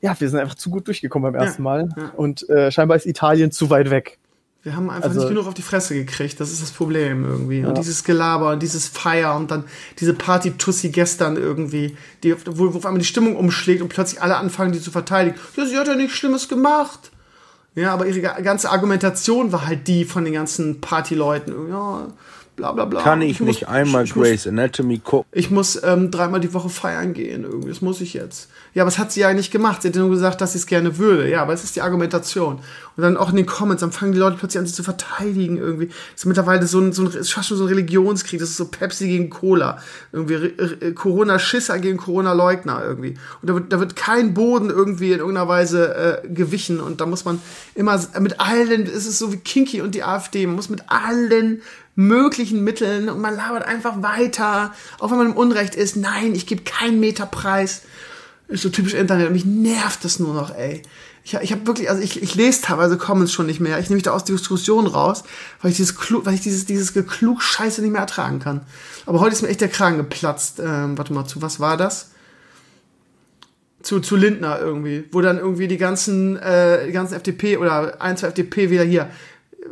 Ja, 0.01 0.19
wir 0.19 0.29
sind 0.29 0.39
einfach 0.39 0.57
zu 0.57 0.71
gut 0.71 0.87
durchgekommen 0.87 1.33
beim 1.33 1.41
ersten 1.41 1.63
ja, 1.63 1.65
Mal. 1.65 1.89
Ja. 1.97 2.11
Und 2.17 2.49
äh, 2.49 2.71
scheinbar 2.71 2.97
ist 2.97 3.07
Italien 3.07 3.51
zu 3.51 3.71
weit 3.71 3.91
weg. 3.91 4.19
Wir 4.67 4.75
haben 4.75 4.91
einfach 4.91 5.11
also, 5.11 5.21
nicht 5.21 5.29
genug 5.29 5.47
auf 5.47 5.55
die 5.55 5.63
Fresse 5.63 5.95
gekriegt. 5.95 6.41
Das 6.41 6.51
ist 6.51 6.61
das 6.61 6.73
Problem 6.73 7.25
irgendwie. 7.25 7.61
Ja. 7.61 7.69
Und 7.69 7.79
dieses 7.79 8.03
Gelaber 8.03 8.51
und 8.51 8.61
dieses 8.61 8.89
Feier 8.89 9.37
und 9.37 9.49
dann 9.53 9.63
diese 10.01 10.13
Party-Tussi 10.13 10.89
gestern 10.89 11.37
irgendwie, 11.37 11.97
die, 12.25 12.35
wo, 12.47 12.75
wo 12.75 12.79
auf 12.79 12.85
einmal 12.85 12.99
die 12.99 13.07
Stimmung 13.07 13.37
umschlägt 13.37 13.81
und 13.81 13.91
plötzlich 13.91 14.21
alle 14.21 14.37
anfangen, 14.37 14.73
die 14.73 14.81
zu 14.81 14.91
verteidigen. 14.91 15.37
Ja, 15.57 15.67
sie 15.67 15.79
hat 15.79 15.87
ja 15.87 15.95
nichts 15.95 16.17
Schlimmes 16.17 16.49
gemacht. 16.49 17.13
Ja, 17.77 17.93
aber 17.93 18.09
ihre 18.09 18.21
ganze 18.43 18.69
Argumentation 18.69 19.53
war 19.53 19.69
halt 19.69 19.87
die 19.87 20.05
von 20.05 20.25
den 20.25 20.35
ganzen 20.35 20.81
Partyleuten. 20.81 21.69
Ja, 21.69 22.09
bla 22.57 22.73
bla 22.73 22.87
bla. 22.87 23.03
Kann 23.03 23.23
ich, 23.23 23.33
ich 23.33 23.41
nicht 23.41 23.61
muss, 23.63 23.71
einmal 23.71 24.05
ich, 24.05 24.15
Grey's 24.15 24.47
Anatomy 24.47 24.99
gucken? 24.99 25.29
Ich 25.33 25.51
muss 25.51 25.81
ähm, 25.85 26.11
dreimal 26.11 26.41
die 26.41 26.53
Woche 26.55 26.71
feiern 26.71 27.13
gehen 27.13 27.45
irgendwie. 27.45 27.69
Das 27.69 27.83
muss 27.83 28.01
ich 28.01 28.15
jetzt. 28.15 28.49
Ja, 28.75 28.83
aber 28.83 28.91
das 28.91 28.99
hat 28.99 29.13
sie 29.13 29.21
ja 29.21 29.33
nicht 29.33 29.53
gemacht. 29.53 29.83
Sie 29.83 29.89
hat 29.89 29.95
nur 29.95 30.11
gesagt, 30.11 30.41
dass 30.41 30.53
sie 30.53 30.59
es 30.59 30.67
gerne 30.67 30.99
würde. 30.99 31.31
Ja, 31.31 31.43
aber 31.43 31.53
es 31.53 31.63
ist 31.63 31.77
die 31.77 31.83
Argumentation. 31.83 32.61
Und 32.97 33.03
dann 33.03 33.17
auch 33.17 33.31
in 33.31 33.37
den 33.37 33.47
Comments, 33.47 33.81
dann 33.81 33.93
fangen 33.93 34.13
die 34.13 34.19
Leute 34.19 34.37
plötzlich 34.39 34.59
an, 34.59 34.67
sich 34.67 34.75
zu 34.75 34.83
verteidigen 34.83 35.59
irgendwie. 35.59 35.87
Das 35.87 36.23
ist 36.23 36.27
mittlerweile 36.27 36.67
so 36.67 36.81
ein, 36.81 36.93
so 36.93 37.03
ein, 37.03 37.09
ist 37.09 37.33
fast 37.33 37.49
schon 37.49 37.59
so 37.59 37.65
ein 37.65 37.69
Religionskrieg. 37.69 38.41
Das 38.41 38.49
ist 38.49 38.57
so 38.57 38.67
Pepsi 38.67 39.07
gegen 39.07 39.31
Cola. 39.31 39.79
Irgendwie 40.13 40.93
Corona-Schisser 40.95 41.79
gegen 41.79 41.99
Corona-Leugner 41.99 42.83
irgendwie. 42.83 43.17
Und 43.43 43.51
da 43.51 43.55
wird, 43.55 43.73
da 43.73 43.81
wird 43.81 43.97
kein 43.97 44.33
Boden 44.35 44.71
irgendwie 44.71 45.13
in 45.13 45.19
irgendeiner 45.19 45.49
Weise 45.49 46.23
äh, 46.25 46.29
gewichen. 46.29 46.81
Und 46.81 47.01
da 47.01 47.07
muss 47.07 47.25
man 47.25 47.41
immer 47.75 48.01
mit 48.19 48.41
allen, 48.41 48.87
es 48.87 49.07
ist 49.07 49.19
so 49.19 49.33
wie 49.33 49.39
Kinky 49.39 49.83
und 49.83 49.95
die 49.95 50.03
AfD, 50.03 50.47
man 50.47 50.57
muss 50.57 50.71
mit 50.71 50.85
allen 50.89 51.61
möglichen 51.97 52.63
Mitteln 52.63 53.09
und 53.09 53.21
man 53.21 53.35
labert 53.35 53.65
einfach 53.65 54.03
weiter, 54.03 54.73
auch 55.01 55.11
wenn 55.11 55.19
man 55.19 55.27
im 55.29 55.37
Unrecht 55.37 55.75
ist. 55.75 55.97
Nein, 55.97 56.35
ich 56.35 56.47
gebe 56.47 56.63
keinen 56.63 57.01
Meterpreis. 57.01 57.83
Ist 58.49 58.63
so 58.63 58.69
typisch 58.69 58.95
Internet. 58.95 59.27
Und 59.27 59.33
mich 59.33 59.45
nervt 59.45 60.05
das 60.05 60.21
nur 60.21 60.35
noch, 60.35 60.55
ey. 60.55 60.83
Ich, 61.25 61.35
ich 61.35 61.51
habe 61.51 61.67
wirklich, 61.67 61.91
also 61.91 62.01
ich, 62.01 62.23
ich 62.23 62.37
lese 62.37 62.63
teilweise 62.63 62.99
Comments 62.99 63.33
schon 63.33 63.47
nicht 63.47 63.59
mehr. 63.59 63.81
Ich 63.81 63.87
nehme 63.87 63.97
mich 63.97 64.05
da 64.05 64.13
aus 64.13 64.23
der 64.23 64.37
Diskussion 64.37 64.87
raus, 64.87 65.25
weil 65.61 65.73
ich 65.73 65.77
dieses, 65.77 65.97
weil 65.99 66.35
ich 66.35 66.43
dieses, 66.43 66.67
dieses 66.67 66.93
geklug 66.93 67.43
Scheiße 67.43 67.83
nicht 67.83 67.91
mehr 67.91 68.03
ertragen 68.03 68.39
kann. 68.39 68.61
Aber 69.07 69.19
heute 69.19 69.35
ist 69.35 69.43
mir 69.43 69.49
echt 69.49 69.63
der 69.63 69.69
Kragen 69.69 69.97
geplatzt. 69.97 70.61
Ähm, 70.61 70.97
warte 70.97 71.13
mal, 71.13 71.25
zu 71.25 71.43
was 71.43 71.59
war 71.59 71.77
das? 71.77 72.11
Zu, 73.83 74.01
zu 74.01 74.15
Lindner 74.15 74.61
irgendwie, 74.61 75.05
wo 75.11 75.21
dann 75.21 75.39
irgendwie 75.39 75.67
die 75.67 75.79
ganzen, 75.79 76.37
äh, 76.37 76.87
die 76.87 76.93
ganzen 76.93 77.15
FDP 77.15 77.57
oder 77.57 78.01
ein, 78.01 78.17
zwei 78.17 78.29
FDP 78.29 78.71
wieder 78.71 78.85
hier 78.85 79.11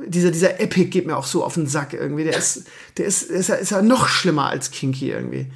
dieser, 0.07 0.31
dieser 0.31 0.61
Epic 0.61 0.91
geht 0.91 1.07
mir 1.07 1.17
auch 1.17 1.27
so 1.27 1.45
auf 1.45 1.55
den 1.55 1.67
Sack 1.67 1.93
irgendwie. 1.93 2.25
Der 2.25 2.37
ist, 2.37 2.67
der 2.97 3.07
ist, 3.07 3.23
ist, 3.23 3.49
ja, 3.49 3.55
ist 3.57 3.71
ja 3.71 3.83
noch 3.83 4.09
schlimmer 4.09 4.49
als 4.49 4.71
Kinky 4.71 5.11
irgendwie. 5.11 5.47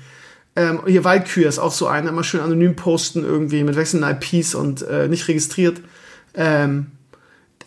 Ähm, 0.56 0.80
hier 0.86 1.04
Waldkühe 1.04 1.46
ist 1.46 1.58
auch 1.58 1.72
so 1.72 1.86
einer, 1.86 2.08
immer 2.08 2.24
schön 2.24 2.40
anonym 2.40 2.74
posten 2.74 3.24
irgendwie 3.24 3.62
mit 3.62 3.76
wechselnden 3.76 4.10
IPs 4.10 4.54
und 4.54 4.82
äh, 4.82 5.08
nicht 5.08 5.28
registriert. 5.28 5.80
Ähm, 6.34 6.88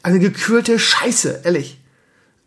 eine 0.04 0.20
gekürte 0.20 0.78
Scheiße, 0.78 1.42
ehrlich. 1.44 1.80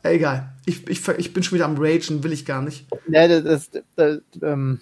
Äh, 0.03 0.17
egal. 0.17 0.53
Ich, 0.67 0.89
ich, 0.89 1.07
ich 1.09 1.33
bin 1.33 1.43
schon 1.43 1.57
wieder 1.57 1.67
am 1.67 1.77
Ragen, 1.79 2.23
will 2.25 2.33
ich 2.33 2.45
gar 2.45 2.63
nicht. 2.63 2.87
Ja, 3.09 3.29
das, 3.29 3.71
das, 3.71 3.83
das, 3.97 4.21
ähm, 4.43 4.81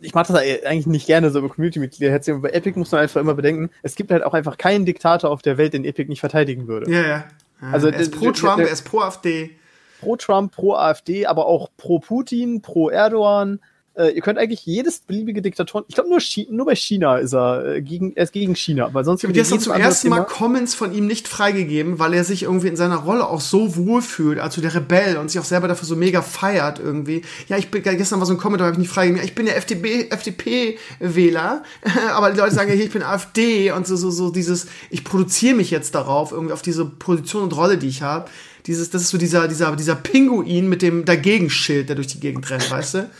ich 0.00 0.14
mache 0.14 0.32
das 0.32 0.42
eigentlich 0.64 0.86
nicht 0.86 1.06
gerne 1.06 1.30
so 1.30 1.38
über 1.40 1.48
Community-Mitglieder 1.48 2.38
bei 2.38 2.50
Epic 2.50 2.78
muss 2.78 2.92
man 2.92 3.02
einfach 3.02 3.20
immer 3.20 3.34
bedenken, 3.34 3.70
es 3.82 3.96
gibt 3.96 4.10
halt 4.10 4.22
auch 4.22 4.34
einfach 4.34 4.56
keinen 4.56 4.86
Diktator 4.86 5.30
auf 5.30 5.42
der 5.42 5.58
Welt, 5.58 5.72
den 5.72 5.84
Epic 5.84 6.08
nicht 6.08 6.20
verteidigen 6.20 6.68
würde. 6.68 6.90
Ja, 6.90 7.06
ja. 7.06 7.24
Also, 7.60 7.88
er 7.88 7.98
ist 7.98 8.16
pro 8.16 8.30
Trump, 8.32 8.60
er 8.60 8.70
ist 8.70 8.82
pro 8.82 9.00
AfD. 9.00 9.58
Pro 10.00 10.16
Trump, 10.16 10.52
pro 10.52 10.74
AfD, 10.74 11.26
aber 11.26 11.46
auch 11.46 11.70
pro 11.76 11.98
Putin, 11.98 12.62
pro 12.62 12.88
Erdogan, 12.90 13.60
äh, 13.98 14.10
ihr 14.10 14.22
könnt 14.22 14.38
eigentlich 14.38 14.64
jedes 14.64 15.00
beliebige 15.00 15.42
Diktatoren, 15.42 15.84
ich 15.88 15.94
glaube 15.96 16.08
nur, 16.08 16.20
nur 16.50 16.66
bei 16.66 16.76
China 16.76 17.18
ist 17.18 17.34
er 17.34 17.66
äh, 17.76 17.82
gegen, 17.82 18.14
er 18.14 18.24
ist 18.24 18.32
gegen 18.32 18.54
China, 18.54 18.86
aber 18.86 19.02
sonst. 19.02 19.22
Ich 19.22 19.24
habe 19.24 19.34
gestern 19.34 19.58
zum 19.58 19.72
ersten 19.72 20.08
Mal 20.08 20.24
Comments 20.24 20.72
von 20.74 20.94
ihm 20.94 21.06
nicht 21.06 21.26
freigegeben, 21.26 21.98
weil 21.98 22.14
er 22.14 22.22
sich 22.22 22.44
irgendwie 22.44 22.68
in 22.68 22.76
seiner 22.76 22.96
Rolle 22.96 23.26
auch 23.26 23.40
so 23.40 23.76
wohl 23.76 24.00
fühlt, 24.00 24.38
also 24.38 24.60
der 24.60 24.74
Rebell 24.74 25.16
und 25.16 25.30
sich 25.30 25.40
auch 25.40 25.44
selber 25.44 25.66
dafür 25.66 25.86
so 25.86 25.96
mega 25.96 26.22
feiert 26.22 26.78
irgendwie. 26.78 27.22
Ja, 27.48 27.58
ich 27.58 27.70
bin, 27.70 27.82
gestern 27.82 28.20
war 28.20 28.26
so 28.26 28.32
ein 28.32 28.38
Kommentar, 28.38 28.68
habe 28.68 28.74
ich 28.74 28.78
nicht 28.78 28.90
freigegeben. 28.90 29.18
Ja, 29.18 29.24
ich 29.24 29.34
bin 29.34 29.46
der 29.46 29.56
FDP, 29.56 30.08
FDP-Wähler, 30.10 31.64
aber 32.12 32.30
die 32.30 32.38
Leute 32.38 32.54
sagen 32.54 32.68
ja, 32.68 32.76
ich 32.76 32.90
bin 32.90 33.02
AfD 33.02 33.72
und 33.72 33.86
so, 33.86 33.96
so, 33.96 34.10
so 34.10 34.30
dieses, 34.30 34.68
ich 34.90 35.02
produziere 35.02 35.56
mich 35.56 35.70
jetzt 35.72 35.96
darauf, 35.96 36.30
irgendwie 36.30 36.52
auf 36.52 36.62
diese 36.62 36.84
Position 36.84 37.42
und 37.42 37.56
Rolle, 37.56 37.78
die 37.78 37.88
ich 37.88 38.02
habe. 38.02 38.30
Dieses, 38.66 38.90
das 38.90 39.02
ist 39.02 39.08
so 39.08 39.18
dieser, 39.18 39.48
dieser, 39.48 39.74
dieser 39.76 39.94
Pinguin 39.94 40.68
mit 40.68 40.82
dem 40.82 41.04
Dagegenschild, 41.04 41.88
der 41.88 41.96
durch 41.96 42.08
die 42.08 42.20
Gegend 42.20 42.48
rennt, 42.50 42.70
weißt 42.70 42.94
du? 42.94 43.10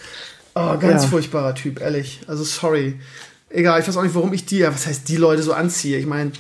Oh, 0.58 0.78
ganz 0.78 1.04
ja. 1.04 1.08
furchtbarer 1.08 1.54
Typ, 1.54 1.80
ehrlich. 1.80 2.20
Also 2.26 2.42
sorry. 2.44 2.98
Egal, 3.50 3.80
ich 3.80 3.88
weiß 3.88 3.96
auch 3.96 4.02
nicht, 4.02 4.14
warum 4.14 4.32
ich 4.32 4.44
die, 4.44 4.62
was 4.62 4.86
heißt 4.86 5.08
die 5.08 5.16
Leute 5.16 5.42
so 5.42 5.52
anziehe. 5.52 5.98
Ich 5.98 6.06
meine, 6.06 6.32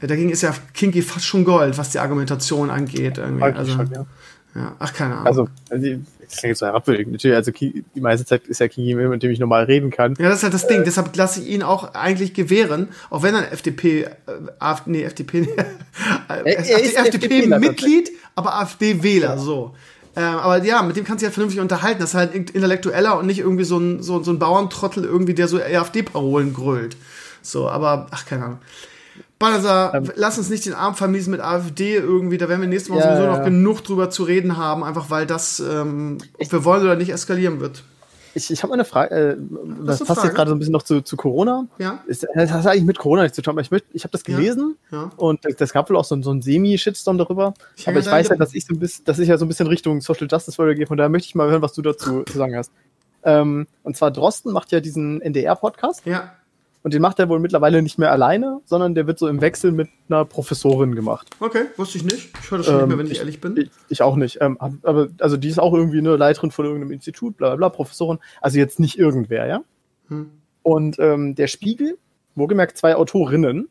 dagegen 0.00 0.30
ist 0.30 0.42
ja 0.42 0.54
Kinky 0.74 1.02
fast 1.02 1.24
schon 1.24 1.44
Gold, 1.44 1.78
was 1.78 1.90
die 1.90 1.98
Argumentation 1.98 2.70
angeht. 2.70 3.18
Irgendwie. 3.18 3.44
Also, 3.44 3.72
schon, 3.72 3.90
ja. 3.92 4.06
ja. 4.54 4.76
Ach, 4.78 4.92
keine 4.92 5.14
Ahnung. 5.14 5.26
Also, 5.26 5.48
also 5.70 5.86
das 6.20 6.36
klingt 6.38 6.56
so 6.56 6.66
herabwürdigend. 6.66 7.12
Natürlich, 7.12 7.36
also 7.36 7.52
die 7.52 8.00
meiste 8.00 8.26
Zeit 8.26 8.46
ist 8.46 8.60
ja 8.60 8.68
Kingy 8.68 8.94
mit 8.94 9.22
dem 9.22 9.30
ich 9.30 9.38
normal 9.38 9.64
reden 9.64 9.90
kann. 9.90 10.14
Ja, 10.18 10.28
das 10.28 10.38
ist 10.38 10.42
halt 10.42 10.54
das 10.54 10.66
Ding. 10.66 10.80
Äh, 10.80 10.84
Deshalb 10.84 11.16
lasse 11.16 11.40
ich 11.40 11.48
ihn 11.48 11.62
auch 11.62 11.94
eigentlich 11.94 12.34
gewähren, 12.34 12.88
auch 13.10 13.22
wenn 13.22 13.34
er 13.34 13.52
FDP, 13.52 14.02
äh, 14.02 14.08
AfD, 14.58 14.90
nee, 14.90 15.02
FDP, 15.04 15.42
nee, 15.42 15.48
FDP-Mitglied, 16.44 18.10
aber 18.34 18.54
AfD-Wähler, 18.56 19.28
ja. 19.28 19.38
so. 19.38 19.74
Ähm, 20.16 20.36
aber 20.36 20.62
ja, 20.64 20.82
mit 20.82 20.96
dem 20.96 21.04
kannst 21.04 21.22
du 21.22 21.26
ja 21.26 21.32
vernünftig 21.32 21.60
unterhalten. 21.60 22.00
Das 22.00 22.10
ist 22.10 22.14
halt 22.14 22.34
intellektueller 22.34 23.18
und 23.18 23.26
nicht 23.26 23.40
irgendwie 23.40 23.64
so 23.64 23.78
ein, 23.78 24.02
so, 24.02 24.22
so 24.22 24.30
ein 24.30 24.38
Bauerntrottel 24.38 25.04
irgendwie, 25.04 25.34
der 25.34 25.48
so 25.48 25.58
AfD-Parolen 25.58 26.54
grölt. 26.54 26.96
So, 27.42 27.68
aber, 27.68 28.06
ach, 28.10 28.24
keine 28.26 28.44
Ahnung. 28.44 28.58
Balazar, 29.38 29.94
ähm, 29.94 30.10
lass 30.14 30.38
uns 30.38 30.48
nicht 30.48 30.64
den 30.64 30.74
Arm 30.74 30.94
vermiesen 30.94 31.32
mit 31.32 31.40
AfD 31.40 31.96
irgendwie, 31.96 32.38
da 32.38 32.48
werden 32.48 32.60
wir 32.60 32.68
nächstes 32.68 32.90
Mal 32.90 32.98
ja, 32.98 33.08
sowieso 33.08 33.24
ja. 33.24 33.36
noch 33.36 33.44
genug 33.44 33.82
drüber 33.82 34.08
zu 34.08 34.22
reden 34.22 34.56
haben, 34.56 34.84
einfach 34.84 35.10
weil 35.10 35.26
das, 35.26 35.60
ähm, 35.60 36.18
ob 36.38 36.52
wir 36.52 36.64
wollen 36.64 36.82
oder 36.82 36.96
nicht, 36.96 37.10
eskalieren 37.10 37.60
wird. 37.60 37.82
Ich, 38.34 38.50
ich 38.50 38.62
habe 38.62 38.72
eine 38.72 38.84
Frage, 38.84 39.14
äh, 39.14 39.36
das 39.84 40.00
passt 40.00 40.12
Frage? 40.12 40.28
jetzt 40.28 40.36
gerade 40.36 40.50
so 40.50 40.56
ein 40.56 40.58
bisschen 40.58 40.72
noch 40.72 40.82
zu, 40.82 41.02
zu 41.02 41.16
Corona. 41.16 41.66
Ja. 41.78 42.02
Ist, 42.06 42.26
das 42.34 42.50
hat 42.50 42.66
eigentlich 42.66 42.84
mit 42.84 42.98
Corona 42.98 43.22
nichts 43.22 43.36
zu 43.36 43.42
tun, 43.42 43.52
aber 43.52 43.60
ich, 43.60 43.70
möcht, 43.70 43.86
ich 43.92 44.02
habe 44.04 44.12
das 44.12 44.24
gelesen 44.24 44.76
ja. 44.90 45.02
Ja. 45.04 45.12
und 45.16 45.40
das 45.58 45.72
gab 45.72 45.88
wohl 45.88 45.96
auch 45.96 46.04
so, 46.04 46.20
so 46.22 46.30
einen 46.30 46.42
Semi-Shitstorm 46.42 47.18
darüber. 47.18 47.54
Ich 47.76 47.88
aber 47.88 48.00
ich 48.00 48.06
weiß 48.06 48.28
ja, 48.28 48.36
dass 48.36 48.54
ich, 48.54 48.66
so 48.66 48.74
ein 48.74 48.80
bisschen, 48.80 49.04
dass 49.04 49.18
ich 49.18 49.28
ja 49.28 49.38
so 49.38 49.44
ein 49.44 49.48
bisschen 49.48 49.66
Richtung 49.66 50.00
Social 50.00 50.26
Justice 50.30 50.58
Warrior 50.58 50.74
gehe, 50.74 50.86
von 50.86 50.96
daher 50.96 51.08
möchte 51.08 51.28
ich 51.28 51.34
mal 51.34 51.50
hören, 51.50 51.62
was 51.62 51.72
du 51.72 51.82
dazu 51.82 52.22
zu 52.24 52.36
sagen 52.38 52.56
hast. 52.56 52.72
Ähm, 53.22 53.66
und 53.82 53.96
zwar 53.96 54.10
Drosten 54.10 54.52
macht 54.52 54.72
ja 54.72 54.80
diesen 54.80 55.20
NDR-Podcast. 55.22 56.04
Ja. 56.04 56.32
Und 56.84 56.92
den 56.92 57.00
macht 57.00 57.18
er 57.18 57.30
wohl 57.30 57.40
mittlerweile 57.40 57.80
nicht 57.80 57.98
mehr 57.98 58.12
alleine, 58.12 58.60
sondern 58.66 58.94
der 58.94 59.06
wird 59.06 59.18
so 59.18 59.26
im 59.26 59.40
Wechsel 59.40 59.72
mit 59.72 59.88
einer 60.10 60.26
Professorin 60.26 60.94
gemacht. 60.94 61.30
Okay, 61.40 61.64
wusste 61.78 61.96
ich 61.96 62.04
nicht. 62.04 62.30
Ich 62.42 62.50
höre 62.50 62.58
das 62.58 62.66
schon 62.66 62.74
ähm, 62.74 62.80
nicht 62.80 62.88
mehr, 62.88 62.98
wenn 62.98 63.06
ich, 63.06 63.12
ich, 63.12 63.18
ehrlich 63.20 63.40
bin. 63.40 63.56
Ich, 63.56 63.70
ich 63.88 64.02
auch 64.02 64.16
nicht. 64.16 64.38
Ähm, 64.42 64.58
aber 64.60 65.08
also 65.18 65.38
die 65.38 65.48
ist 65.48 65.58
auch 65.58 65.72
irgendwie 65.72 65.96
eine 65.96 66.14
Leiterin 66.16 66.50
von 66.50 66.66
irgendeinem 66.66 66.92
Institut, 66.92 67.38
bla 67.38 67.48
bla 67.48 67.56
bla, 67.56 67.68
Professorin. 67.70 68.18
Also 68.42 68.58
jetzt 68.58 68.80
nicht 68.80 68.98
irgendwer, 68.98 69.46
ja? 69.46 69.62
Hm. 70.08 70.30
Und 70.62 70.98
ähm, 70.98 71.34
der 71.34 71.46
Spiegel, 71.46 71.96
wohlgemerkt 72.34 72.76
zwei 72.76 72.96
Autorinnen, 72.96 73.68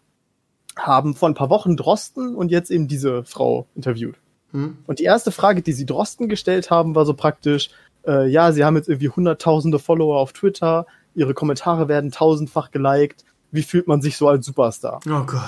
haben 0.75 1.13
vor 1.13 1.29
ein 1.29 1.35
paar 1.35 1.51
Wochen 1.51 1.77
Drosten 1.77 2.35
und 2.35 2.49
jetzt 2.49 2.71
eben 2.71 2.87
diese 2.87 3.23
Frau 3.25 3.67
interviewt. 3.75 4.15
Hm. 4.53 4.77
Und 4.87 4.97
die 4.97 5.03
erste 5.03 5.31
Frage, 5.31 5.61
die 5.61 5.73
sie 5.73 5.85
Drosten 5.85 6.29
gestellt 6.29 6.71
haben, 6.71 6.95
war 6.95 7.05
so 7.05 7.13
praktisch, 7.13 7.69
äh, 8.07 8.27
ja, 8.27 8.51
sie 8.51 8.63
haben 8.63 8.75
jetzt 8.75 8.89
irgendwie 8.89 9.09
hunderttausende 9.09 9.77
Follower 9.77 10.17
auf 10.17 10.33
Twitter, 10.33 10.87
ihre 11.15 11.33
Kommentare 11.33 11.87
werden 11.87 12.11
tausendfach 12.11 12.71
geliked. 12.71 13.23
Wie 13.51 13.63
fühlt 13.63 13.87
man 13.87 14.01
sich 14.01 14.17
so 14.17 14.27
als 14.27 14.45
Superstar? 14.45 14.99
Oh 15.07 15.23
Gott. 15.25 15.41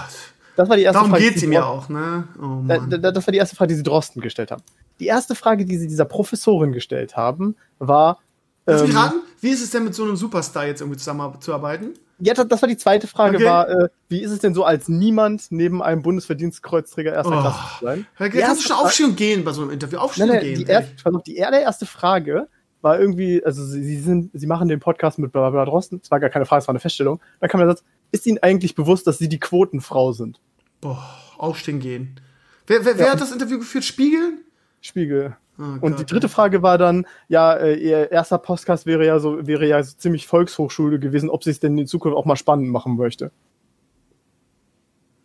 Das 0.55 0.69
war 0.69 0.77
die 0.77 0.84
erste 0.84 1.00
Darum 1.00 1.12
Frage. 1.12 1.24
Darum 1.24 1.34
geht 1.34 1.39
sie 1.39 1.48
mir 1.48 1.65
auch, 1.65 1.89
ne? 1.89 2.27
Oh 2.41 2.62
das 2.65 3.27
war 3.27 3.31
die 3.31 3.38
erste 3.38 3.55
Frage, 3.55 3.69
die 3.69 3.75
sie 3.75 3.84
Drosten 3.84 4.22
gestellt 4.22 4.51
haben. 4.51 4.63
Die 5.00 5.07
erste 5.07 5.36
Frage, 5.36 5.65
die 5.65 5.77
sie 5.77 5.88
dieser 5.88 6.05
Professorin 6.05 6.72
gestellt 6.72 7.17
haben, 7.17 7.55
war. 7.79 8.19
Lass 8.65 8.81
ähm, 8.81 8.88
mich 8.88 8.95
raten, 8.95 9.22
wie 9.41 9.50
ist 9.50 9.62
es 9.62 9.72
denn 9.72 9.84
mit 9.84 9.93
so 9.93 10.03
einem 10.03 10.15
Superstar 10.15 10.65
jetzt 10.65 10.81
irgendwie 10.81 10.98
zusammenzuarbeiten? 10.98 11.93
Ja, 12.19 12.34
das 12.34 12.62
war 12.62 12.69
die 12.69 12.77
zweite 12.77 13.07
Frage, 13.07 13.36
okay. 13.36 13.45
war, 13.45 13.69
äh, 13.69 13.89
wie 14.07 14.22
ist 14.22 14.31
es 14.31 14.39
denn 14.39 14.53
so 14.53 14.63
als 14.63 14.88
niemand 14.88 15.48
neben 15.50 15.84
einem 15.84 16.01
Bundesverdienstkreuzträger 16.01 17.12
erster 17.12 17.38
oh. 17.38 17.41
Klasse 17.41 17.60
zu 17.79 17.86
sein? 17.86 18.07
Ja, 18.17 18.29
kannst 18.29 18.63
du 18.63 18.67
schon 18.67 18.77
aufstehen 18.77 19.10
und 19.10 19.17
gehen 19.17 19.43
bei 19.43 19.51
so 19.51 19.63
einem 19.63 19.72
Interview? 19.72 19.98
Aufstehen 19.98 20.29
nein, 20.29 20.39
gehen. 20.39 20.60
Die, 20.60 20.65
erste, 20.65 20.93
die 21.27 21.43
allererste 21.43 21.86
Frage 21.86 22.48
war 22.86 23.00
irgendwie, 23.00 23.44
also 23.44 23.65
sie, 23.65 23.84
sie 23.84 24.00
sind, 24.00 24.30
sie 24.34 24.46
machen 24.46 24.68
den 24.68 24.80
Podcast 24.80 25.18
mit 25.18 25.32
Barbara 25.32 25.65
Drosten, 25.65 26.00
es 26.01 26.12
war 26.12 26.20
gar 26.20 26.30
keine 26.30 26.46
Frage, 26.46 26.62
es 26.62 26.68
war 26.68 26.74
eine 26.74 26.80
Feststellung. 26.80 27.20
Dann 27.39 27.50
kam 27.50 27.60
der 27.60 27.68
Satz, 27.68 27.84
ist 28.12 28.27
Ihnen 28.27 28.38
eigentlich 28.38 28.75
bewusst, 28.75 29.08
dass 29.08 29.18
Sie 29.18 29.27
die 29.27 29.39
Quotenfrau 29.39 30.12
sind? 30.12 30.39
Boah, 30.82 31.04
aufstehen 31.38 31.80
gehen. 31.80 32.22
Wer, 32.68 32.86
wer, 32.86 32.98
wer 32.98 33.12
hat 33.12 33.20
das 33.20 33.32
Interview 33.32 33.58
geführt? 33.58 33.84
Spiegel? 33.84 34.34
Spiegel. 34.82 35.36
Oh 35.58 35.63
und 35.82 36.00
die 36.00 36.06
dritte 36.06 36.30
Frage 36.30 36.62
war 36.62 36.77
dann, 36.77 37.08
ja, 37.27 37.54
äh, 37.54 37.75
ihr 37.75 38.12
erster 38.12 38.38
Podcast 38.38 38.86
wäre 38.86 39.04
ja 39.04 39.18
so, 39.18 39.48
wäre 39.48 39.65
ja 39.68 39.82
so 39.82 39.96
ziemlich 39.98 40.27
Volkshochschule 40.27 41.00
gewesen, 41.00 41.32
ob 41.32 41.44
sie 41.44 41.50
es 41.50 41.60
denn 41.60 41.75
in 41.80 41.88
Zukunft 41.88 42.15
auch 42.15 42.25
mal 42.25 42.36
spannend 42.36 42.70
machen 42.70 42.98
möchte. 42.98 43.32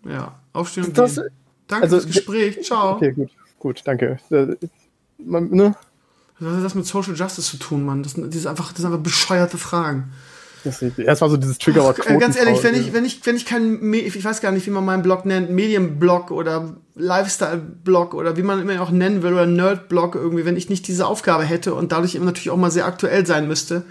Ja, 0.07 0.41
aufstehen 0.55 0.87
und 0.87 0.97
das, 0.97 1.17
gehen. 1.17 1.29
Danke 1.67 1.85
also, 1.85 2.01
fürs 2.01 2.07
Gespräch. 2.07 2.63
Ciao. 2.63 2.93
Okay, 2.93 3.13
gut, 3.13 3.31
gut, 3.59 3.83
danke. 3.85 4.19
Äh, 4.31 4.57
man, 5.19 5.51
ne? 5.51 5.75
Was 6.41 6.57
hat 6.57 6.65
das 6.65 6.75
mit 6.75 6.87
Social 6.87 7.15
Justice 7.15 7.51
zu 7.51 7.59
tun, 7.59 7.85
Mann? 7.85 8.03
Das, 8.03 8.15
das, 8.15 8.35
ist 8.35 8.47
einfach, 8.47 8.73
das 8.73 8.79
sind 8.79 8.87
einfach 8.87 9.03
bescheuerte 9.03 9.59
Fragen. 9.59 10.13
War 10.65 11.31
so 11.31 11.37
dieses 11.37 11.59
Triggerwort. 11.59 12.07
Äh, 12.07 12.19
ganz 12.19 12.37
ehrlich, 12.37 12.63
wenn 12.63 12.75
ich, 12.75 12.93
wenn 12.93 13.05
ich, 13.05 13.25
wenn 13.25 13.37
ich 13.37 13.47
keinen, 13.47 13.95
ich 13.95 14.23
weiß 14.25 14.41
gar 14.41 14.53
nicht, 14.53 14.67
wie 14.67 14.71
man 14.71 14.85
meinen 14.85 15.03
Blog 15.03 15.25
nennt, 15.25 15.51
Medienblog 15.51 16.31
oder 16.31 16.77
Lifestyle-Blog 16.97 18.15
oder 18.15 18.37
wie 18.37 18.43
man 18.43 18.61
immer 18.61 18.81
auch 18.83 18.91
nennen 18.91 19.23
will 19.23 19.33
oder 19.33 19.47
Nerd-Blog 19.47 20.15
irgendwie, 20.15 20.45
wenn 20.45 20.57
ich 20.57 20.69
nicht 20.69 20.87
diese 20.89 21.07
Aufgabe 21.07 21.45
hätte 21.45 21.75
und 21.75 21.93
dadurch 21.93 22.15
eben 22.15 22.25
natürlich 22.25 22.51
auch 22.51 22.57
mal 22.57 22.71
sehr 22.71 22.85
aktuell 22.85 23.25
sein 23.25 23.49
müsste. 23.49 23.85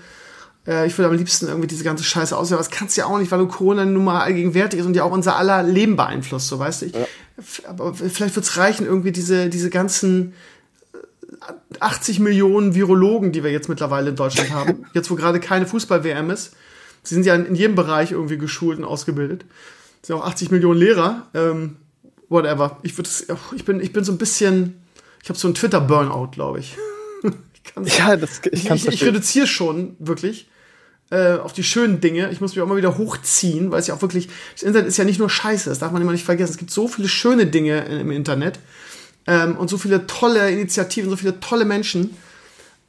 Äh, 0.67 0.85
ich 0.85 0.97
würde 0.97 1.09
am 1.09 1.17
liebsten 1.17 1.47
irgendwie 1.47 1.67
diese 1.67 1.83
ganze 1.83 2.03
Scheiße 2.03 2.37
aussehen, 2.37 2.55
aber 2.55 2.63
das 2.63 2.71
kannst 2.71 2.95
du 2.95 3.01
ja 3.01 3.07
auch 3.07 3.17
nicht, 3.17 3.31
weil 3.31 3.39
du 3.39 3.47
Corona 3.47 3.85
nun 3.85 4.03
mal 4.03 4.21
allgegenwärtig 4.21 4.79
ist 4.79 4.85
und 4.85 4.95
ja 4.95 5.03
auch 5.03 5.11
unser 5.11 5.37
aller 5.37 5.63
Leben 5.63 5.95
beeinflusst, 5.95 6.47
so 6.47 6.59
weißt 6.59 6.83
du. 6.83 6.85
Ja. 6.87 7.07
Aber 7.67 7.93
vielleicht 7.93 8.35
wird 8.35 8.45
es 8.45 8.57
reichen, 8.57 8.85
irgendwie 8.85 9.11
diese, 9.11 9.49
diese 9.49 9.69
ganzen 9.69 10.33
80 11.79 12.19
Millionen 12.19 12.75
Virologen, 12.75 13.31
die 13.31 13.43
wir 13.43 13.51
jetzt 13.51 13.69
mittlerweile 13.69 14.09
in 14.09 14.15
Deutschland 14.15 14.51
haben, 14.51 14.85
jetzt 14.93 15.09
wo 15.09 15.15
gerade 15.15 15.39
keine 15.39 15.65
Fußball-WM 15.65 16.29
ist. 16.29 16.53
Sie 17.03 17.15
sind 17.15 17.25
ja 17.25 17.35
in 17.35 17.55
jedem 17.55 17.75
Bereich 17.75 18.11
irgendwie 18.11 18.37
geschult 18.37 18.77
und 18.77 18.85
ausgebildet. 18.85 19.45
Es 20.01 20.07
sind 20.07 20.15
auch 20.17 20.25
80 20.25 20.51
Millionen 20.51 20.79
Lehrer. 20.79 21.27
Ähm, 21.33 21.77
whatever. 22.27 22.77
Ich, 22.83 22.93
ich, 22.97 23.65
bin, 23.65 23.79
ich 23.79 23.93
bin 23.93 24.03
so 24.03 24.11
ein 24.11 24.17
bisschen, 24.17 24.81
ich 25.23 25.29
habe 25.29 25.39
so 25.39 25.47
einen 25.47 25.55
Twitter-Burnout, 25.55 26.31
glaube 26.31 26.59
ich. 26.59 26.77
ich 27.85 27.97
ja, 27.97 28.15
das, 28.15 28.41
ich, 28.51 28.69
ich, 28.69 28.87
ich 28.87 29.03
reduziere 29.03 29.47
schon 29.47 29.95
wirklich 29.99 30.49
äh, 31.09 31.33
auf 31.33 31.53
die 31.53 31.63
schönen 31.63 32.01
Dinge. 32.01 32.31
Ich 32.31 32.41
muss 32.41 32.55
mich 32.55 32.61
auch 32.61 32.67
immer 32.67 32.77
wieder 32.77 32.97
hochziehen, 32.97 33.71
weil 33.71 33.79
es 33.79 33.87
ja 33.87 33.95
auch 33.95 34.01
wirklich, 34.01 34.29
das 34.53 34.63
Internet 34.63 34.87
ist 34.87 34.97
ja 34.97 35.05
nicht 35.05 35.19
nur 35.19 35.29
Scheiße, 35.29 35.69
das 35.69 35.79
darf 35.79 35.91
man 35.91 36.01
immer 36.01 36.11
nicht 36.11 36.25
vergessen. 36.25 36.51
Es 36.51 36.57
gibt 36.57 36.71
so 36.71 36.87
viele 36.87 37.07
schöne 37.07 37.47
Dinge 37.47 37.85
im 37.85 38.11
Internet 38.11 38.59
ähm, 39.29 39.55
und 39.55 39.69
so 39.69 39.77
viele 39.77 40.07
tolle 40.07 40.49
Initiativen, 40.49 41.09
so 41.09 41.15
viele 41.15 41.39
tolle 41.39 41.63
Menschen. 41.63 42.17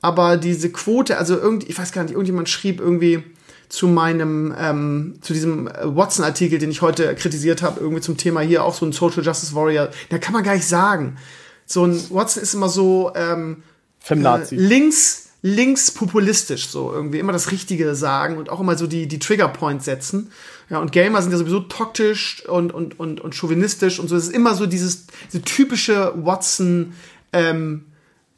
Aber 0.01 0.39
diese 0.39 0.73
Quote, 0.73 1.19
also 1.19 1.37
irgendwie, 1.37 1.67
ich 1.69 1.79
weiß 1.79 1.93
gar 1.93 2.03
nicht, 2.03 2.13
irgendjemand 2.13 2.49
schrieb 2.49 2.81
irgendwie 2.81 3.23
zu 3.69 3.87
meinem, 3.87 4.55
ähm, 4.59 5.19
zu 5.21 5.35
diesem 5.35 5.67
Watson-Artikel, 5.67 6.59
den 6.59 6.71
ich 6.71 6.81
heute 6.81 7.15
kritisiert 7.15 7.63
habe, 7.63 7.81
irgendwie 7.81 8.01
zum 8.01 8.17
Thema 8.17 8.41
hier 8.41 8.65
auch 8.65 8.75
so 8.75 8.87
ein 8.87 8.93
Social 8.93 9.23
Justice 9.23 9.55
Warrior. 9.55 9.91
Da 10.09 10.19
kann 10.19 10.33
man 10.33 10.43
gar 10.43 10.55
nicht 10.55 10.67
sagen. 10.67 11.19
So 11.67 11.85
ein 11.85 12.03
Watson 12.11 12.43
ist 12.43 12.55
immer 12.55 12.71
so 12.71 13.13
ähm, 13.15 13.63
äh, 14.09 14.43
links, 14.51 15.29
links 15.43 15.91
populistisch, 15.91 16.69
so 16.69 16.91
irgendwie 16.93 17.19
immer 17.19 17.33
das 17.33 17.53
Richtige 17.53 17.95
sagen 17.95 18.39
und 18.39 18.49
auch 18.49 18.61
immer 18.61 18.77
so 18.77 18.87
die, 18.87 19.07
die 19.07 19.19
Trigger 19.19 19.49
Points 19.49 19.85
setzen. 19.85 20.33
Ja, 20.71 20.79
und 20.79 20.93
Gamer 20.93 21.21
sind 21.21 21.33
ja 21.33 21.39
sowieso 21.39 21.61
toxisch 21.61 22.45
und, 22.47 22.73
und, 22.73 22.99
und, 22.99 23.21
und 23.21 23.35
chauvinistisch 23.35 23.99
und 23.99 24.09
so. 24.09 24.17
Es 24.17 24.29
ist 24.29 24.35
immer 24.35 24.55
so 24.55 24.67
dieses, 24.67 25.09
diese 25.33 25.43
typische 25.43 26.13
Watson, 26.17 26.93
ähm, 27.33 27.87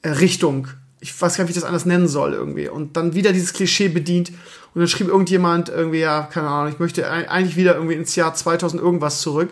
Richtung. 0.04 0.68
Ich 1.00 1.20
weiß 1.20 1.36
gar 1.36 1.44
nicht, 1.44 1.50
wie 1.50 1.56
ich 1.56 1.60
das 1.60 1.68
anders 1.68 1.84
nennen 1.84 2.08
soll 2.08 2.32
irgendwie. 2.32 2.68
Und 2.68 2.96
dann 2.96 3.14
wieder 3.14 3.32
dieses 3.32 3.52
Klischee 3.52 3.88
bedient. 3.88 4.30
Und 4.74 4.80
dann 4.80 4.88
schrieb 4.88 5.08
irgendjemand 5.08 5.68
irgendwie, 5.68 5.98
ja, 6.00 6.22
keine 6.22 6.48
Ahnung, 6.48 6.72
ich 6.72 6.78
möchte 6.78 7.08
eigentlich 7.08 7.56
wieder 7.56 7.74
irgendwie 7.74 7.94
ins 7.94 8.16
Jahr 8.16 8.34
2000 8.34 8.82
irgendwas 8.82 9.20
zurück, 9.20 9.50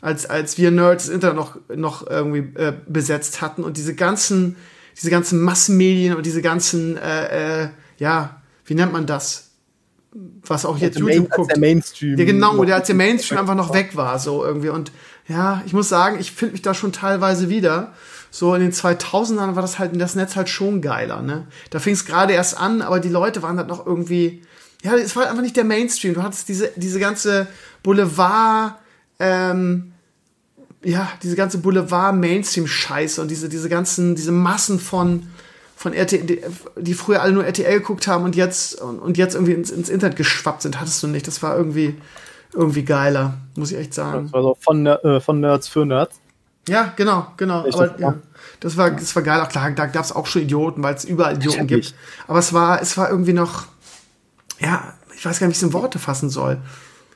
als, 0.00 0.24
als 0.24 0.56
wir 0.56 0.70
Nerds 0.70 1.06
das 1.06 1.14
Internet 1.14 1.36
noch, 1.36 1.58
noch 1.74 2.06
irgendwie 2.06 2.58
äh, 2.58 2.72
besetzt 2.88 3.42
hatten 3.42 3.62
und 3.62 3.76
diese 3.76 3.94
ganzen, 3.94 4.56
diese 4.96 5.10
ganzen 5.10 5.40
Massenmedien 5.42 6.16
und 6.16 6.24
diese 6.24 6.40
ganzen, 6.40 6.96
äh, 6.96 7.64
äh, 7.64 7.68
ja, 7.98 8.40
wie 8.64 8.74
nennt 8.74 8.92
man 8.92 9.06
das? 9.06 9.51
Was 10.46 10.64
auch 10.66 10.76
jetzt 10.78 10.98
YouTube 10.98 11.14
Main- 11.22 11.28
guckt. 11.28 11.50
der 11.52 11.58
Mainstream 11.58 12.18
Ja, 12.18 12.24
genau, 12.24 12.64
der 12.64 12.76
als 12.76 12.86
der 12.86 12.96
Mainstream 12.96 13.38
einfach 13.40 13.54
noch 13.54 13.72
weg 13.72 13.96
war, 13.96 14.18
so 14.18 14.44
irgendwie. 14.44 14.68
Und 14.68 14.92
ja, 15.28 15.62
ich 15.66 15.72
muss 15.72 15.88
sagen, 15.88 16.18
ich 16.20 16.32
finde 16.32 16.52
mich 16.52 16.62
da 16.62 16.74
schon 16.74 16.92
teilweise 16.92 17.48
wieder. 17.48 17.92
So 18.30 18.54
in 18.54 18.60
den 18.62 18.72
2000ern 18.72 19.54
war 19.56 19.62
das 19.62 19.78
halt 19.78 19.98
das 20.00 20.14
Netz 20.14 20.36
halt 20.36 20.48
schon 20.48 20.80
geiler, 20.80 21.20
ne? 21.22 21.46
Da 21.70 21.78
fing 21.78 21.92
es 21.94 22.04
gerade 22.06 22.32
erst 22.32 22.56
an, 22.58 22.80
aber 22.82 22.98
die 23.00 23.08
Leute 23.10 23.42
waren 23.42 23.58
halt 23.58 23.68
noch 23.68 23.86
irgendwie, 23.86 24.42
ja, 24.82 24.94
es 24.96 25.14
war 25.16 25.28
einfach 25.28 25.42
nicht 25.42 25.56
der 25.56 25.64
Mainstream. 25.64 26.14
Du 26.14 26.22
hattest 26.22 26.48
diese, 26.48 26.70
diese 26.76 26.98
ganze 26.98 27.46
Boulevard, 27.82 28.76
ähm, 29.18 29.92
ja, 30.82 31.08
diese 31.22 31.36
ganze 31.36 31.58
Boulevard-Mainstream-Scheiße 31.58 33.20
und 33.20 33.30
diese, 33.30 33.48
diese 33.48 33.68
ganzen, 33.68 34.14
diese 34.14 34.32
Massen 34.32 34.78
von, 34.80 35.26
von 35.82 35.92
RTL, 35.94 36.40
die, 36.76 36.94
früher 36.94 37.22
alle 37.22 37.32
nur 37.32 37.44
RTL 37.44 37.80
geguckt 37.80 38.06
haben 38.06 38.22
und 38.24 38.36
jetzt, 38.36 38.80
und, 38.80 39.00
und 39.00 39.18
jetzt 39.18 39.34
irgendwie 39.34 39.52
ins, 39.52 39.70
ins 39.70 39.88
Internet 39.88 40.16
geschwappt 40.16 40.62
sind, 40.62 40.80
hattest 40.80 41.02
du 41.02 41.08
nicht. 41.08 41.26
Das 41.26 41.42
war 41.42 41.56
irgendwie, 41.56 41.96
irgendwie 42.54 42.84
geiler, 42.84 43.34
muss 43.56 43.72
ich 43.72 43.78
echt 43.78 43.92
sagen. 43.92 44.24
Das 44.26 44.32
war 44.32 44.42
so 44.42 44.56
von, 44.60 44.86
äh, 44.86 45.20
von 45.20 45.40
Nerds 45.40 45.66
für 45.66 45.84
Nerds. 45.84 46.20
Ja, 46.68 46.92
genau, 46.94 47.26
genau. 47.36 47.64
Echt, 47.66 47.74
Aber, 47.74 47.88
das 47.88 48.00
ja, 48.00 48.06
war- 48.06 48.18
das 48.60 48.76
war, 48.76 48.90
das 48.92 49.16
war 49.16 49.22
geil. 49.24 49.40
Auch 49.40 49.48
klar, 49.48 49.68
da 49.72 49.86
gab 49.86 50.04
es 50.04 50.12
auch 50.12 50.26
schon 50.26 50.42
Idioten, 50.42 50.84
weil 50.84 50.94
es 50.94 51.04
überall 51.04 51.34
Idioten 51.34 51.66
gibt. 51.66 51.94
Aber 52.28 52.38
es 52.38 52.52
war, 52.52 52.80
es 52.80 52.96
war 52.96 53.10
irgendwie 53.10 53.32
noch, 53.32 53.64
ja, 54.60 54.94
ich 55.16 55.24
weiß 55.24 55.40
gar 55.40 55.48
nicht, 55.48 55.56
wie 55.56 55.58
ich 55.58 55.62
es 55.64 55.68
in 55.68 55.72
Worte 55.72 55.98
fassen 55.98 56.30
soll. 56.30 56.58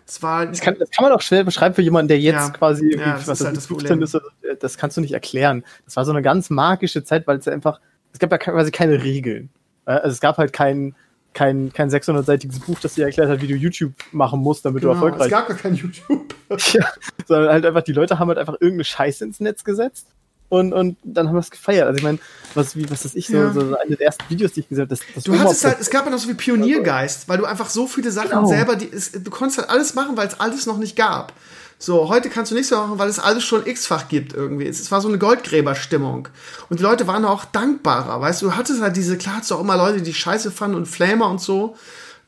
Es 0.09 0.23
war, 0.23 0.47
Das 0.47 0.61
kann, 0.61 0.77
das 0.79 0.91
kann 0.91 1.05
man 1.05 1.13
auch 1.13 1.21
schwer 1.21 1.45
beschreiben 1.45 1.75
für 1.77 1.83
jemanden, 1.83 2.09
der 2.09 2.19
jetzt 2.19 2.35
Ja. 2.35 2.51
quasi 2.51 2.97
Ja, 2.97 3.15
das 3.15 3.29
was 3.29 3.41
ist 3.41 3.47
halt 3.47 3.57
das 3.57 3.65
ich, 3.65 3.69
15 3.69 4.01
Problem. 4.01 4.03
ist. 4.03 4.63
Das 4.63 4.77
kannst 4.79 4.97
du 4.97 5.01
nicht 5.01 5.13
erklären. 5.13 5.65
Das 5.85 5.95
war 5.97 6.05
so 6.05 6.11
eine 6.13 6.23
ganz 6.23 6.51
magische 6.51 7.05
Zeit, 7.05 7.27
weil 7.29 7.39
es 7.39 7.45
ja 7.45 7.53
einfach, 7.53 7.81
es 8.17 8.19
gab 8.21 8.33
ja 8.33 8.39
quasi 8.39 8.71
keine 8.71 9.03
Regeln. 9.03 9.51
Äh, 9.85 9.93
Also 9.93 10.09
es 10.09 10.21
gab 10.21 10.39
halt 10.39 10.53
kein, 10.55 10.95
kein, 11.35 11.71
kein 11.73 11.91
600-seitiges 11.91 12.61
Buch, 12.61 12.79
das 12.81 12.95
dir 12.95 13.05
erklärt 13.05 13.29
hat, 13.29 13.43
wie 13.43 13.47
du 13.47 13.55
YouTube 13.55 13.93
machen 14.13 14.41
musst, 14.41 14.65
damit 14.65 14.83
du 14.83 14.89
genau, 14.89 14.99
es 14.99 15.05
erfolgreich 15.05 15.31
gab 15.31 15.49
gar 15.49 15.57
kein 15.57 15.75
YouTube. 15.75 16.35
Ja, 16.73 16.87
sondern 17.27 17.53
halt 17.53 17.67
einfach, 17.67 17.83
die 17.83 17.93
Leute 17.93 18.19
haben 18.21 18.29
halt 18.29 18.39
einfach 18.39 18.55
irgendeine 18.55 18.85
Scheiße 18.85 19.25
ins 19.25 19.41
Netz 19.41 19.65
gesetzt 19.65 20.07
und, 20.49 20.73
und 20.73 20.97
dann 21.03 21.27
haben 21.27 21.35
wir 21.35 21.41
es 21.41 21.51
gefeiert. 21.51 21.87
Also 21.89 21.97
ich 21.99 22.05
meine, 22.05 22.19
was, 22.55 22.77
wie, 22.77 22.89
was 22.89 23.05
ist 23.05 23.17
ich, 23.17 23.27
so, 23.27 23.37
Ja. 23.37 23.53
so 23.53 23.77
eine 23.77 23.97
der 23.97 24.07
ersten 24.07 24.31
Videos, 24.31 24.53
die 24.53 24.61
ich 24.61 24.69
gesehen 24.69 24.83
habe, 24.83 24.91
das, 24.91 25.01
das 25.15 25.25
Du 25.25 25.37
hattest 25.39 25.65
halt, 25.65 25.79
es 25.81 25.91
gab 25.91 26.05
ja 26.05 26.11
noch 26.13 26.19
so 26.21 26.29
wie 26.29 26.35
Pioniergeist, 26.35 27.29
weil 27.29 27.39
du 27.39 27.45
einfach 27.45 27.69
so 27.69 27.87
viele 27.89 28.13
Sachen 28.13 28.31
Genau. 28.31 28.47
selber, 28.47 28.77
die, 28.77 28.89
es, 28.91 29.11
du 29.13 29.29
konntest 29.31 29.59
halt 29.59 29.69
alles 29.69 29.95
machen, 29.95 30.17
weil 30.17 30.29
es 30.29 30.39
alles 30.39 30.67
noch 30.67 30.79
nicht 30.79 30.95
gab. 30.97 31.33
So, 31.79 32.09
heute 32.09 32.31
kannst 32.31 32.51
du 32.51 32.55
nichts 32.55 32.71
mehr 32.71 32.81
machen, 32.81 32.99
weil 32.99 33.09
es 33.09 33.19
alles 33.19 33.45
schon 33.45 33.67
x-fach 33.67 34.09
gibt 34.09 34.33
irgendwie. 34.33 34.67
Es, 34.67 34.91
war 34.91 35.03
so 35.03 35.09
eine 35.09 35.19
Goldgräberstimmung. 35.19 36.29
Und 36.71 36.81
die 36.81 36.83
Leute 36.83 37.07
waren 37.07 37.27
auch 37.27 37.45
dankbarer, 37.45 38.21
weißt 38.21 38.43
du, 38.43 38.47
du 38.47 38.57
hattest 38.57 38.81
halt 38.81 38.97
diese, 38.97 39.19
klar 39.19 39.37
hattest 39.37 39.51
du 39.51 39.57
auch 39.57 39.61
immer 39.61 39.77
Leute, 39.77 40.01
die 40.01 40.15
Scheiße 40.15 40.51
fanden 40.51 40.77
und 40.77 40.87
Flamer 40.87 41.29
und 41.29 41.39
so. 41.41 41.77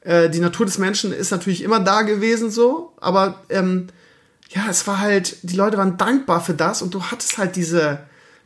Äh, 0.02 0.28
die 0.28 0.40
Natur 0.40 0.67
des 0.67 0.76
Menschen 0.78 1.12
ist 1.12 1.31
natürlich 1.31 1.62
immer 1.62 1.81
da 1.81 2.02
gewesen 2.02 2.50
so, 2.50 2.93
aber 3.00 3.43
ähm, 3.49 3.87
ja, 4.50 4.67
es 4.69 4.87
war 4.87 5.00
halt, 5.00 5.38
die 5.43 5.57
Leute 5.57 5.78
waren 5.78 5.97
dankbar 5.97 6.43
für 6.43 6.55
das 6.55 6.83
und 6.83 6.93
du 6.95 7.05
hattest 7.05 7.38
halt 7.38 7.57
diese, 7.57 8.00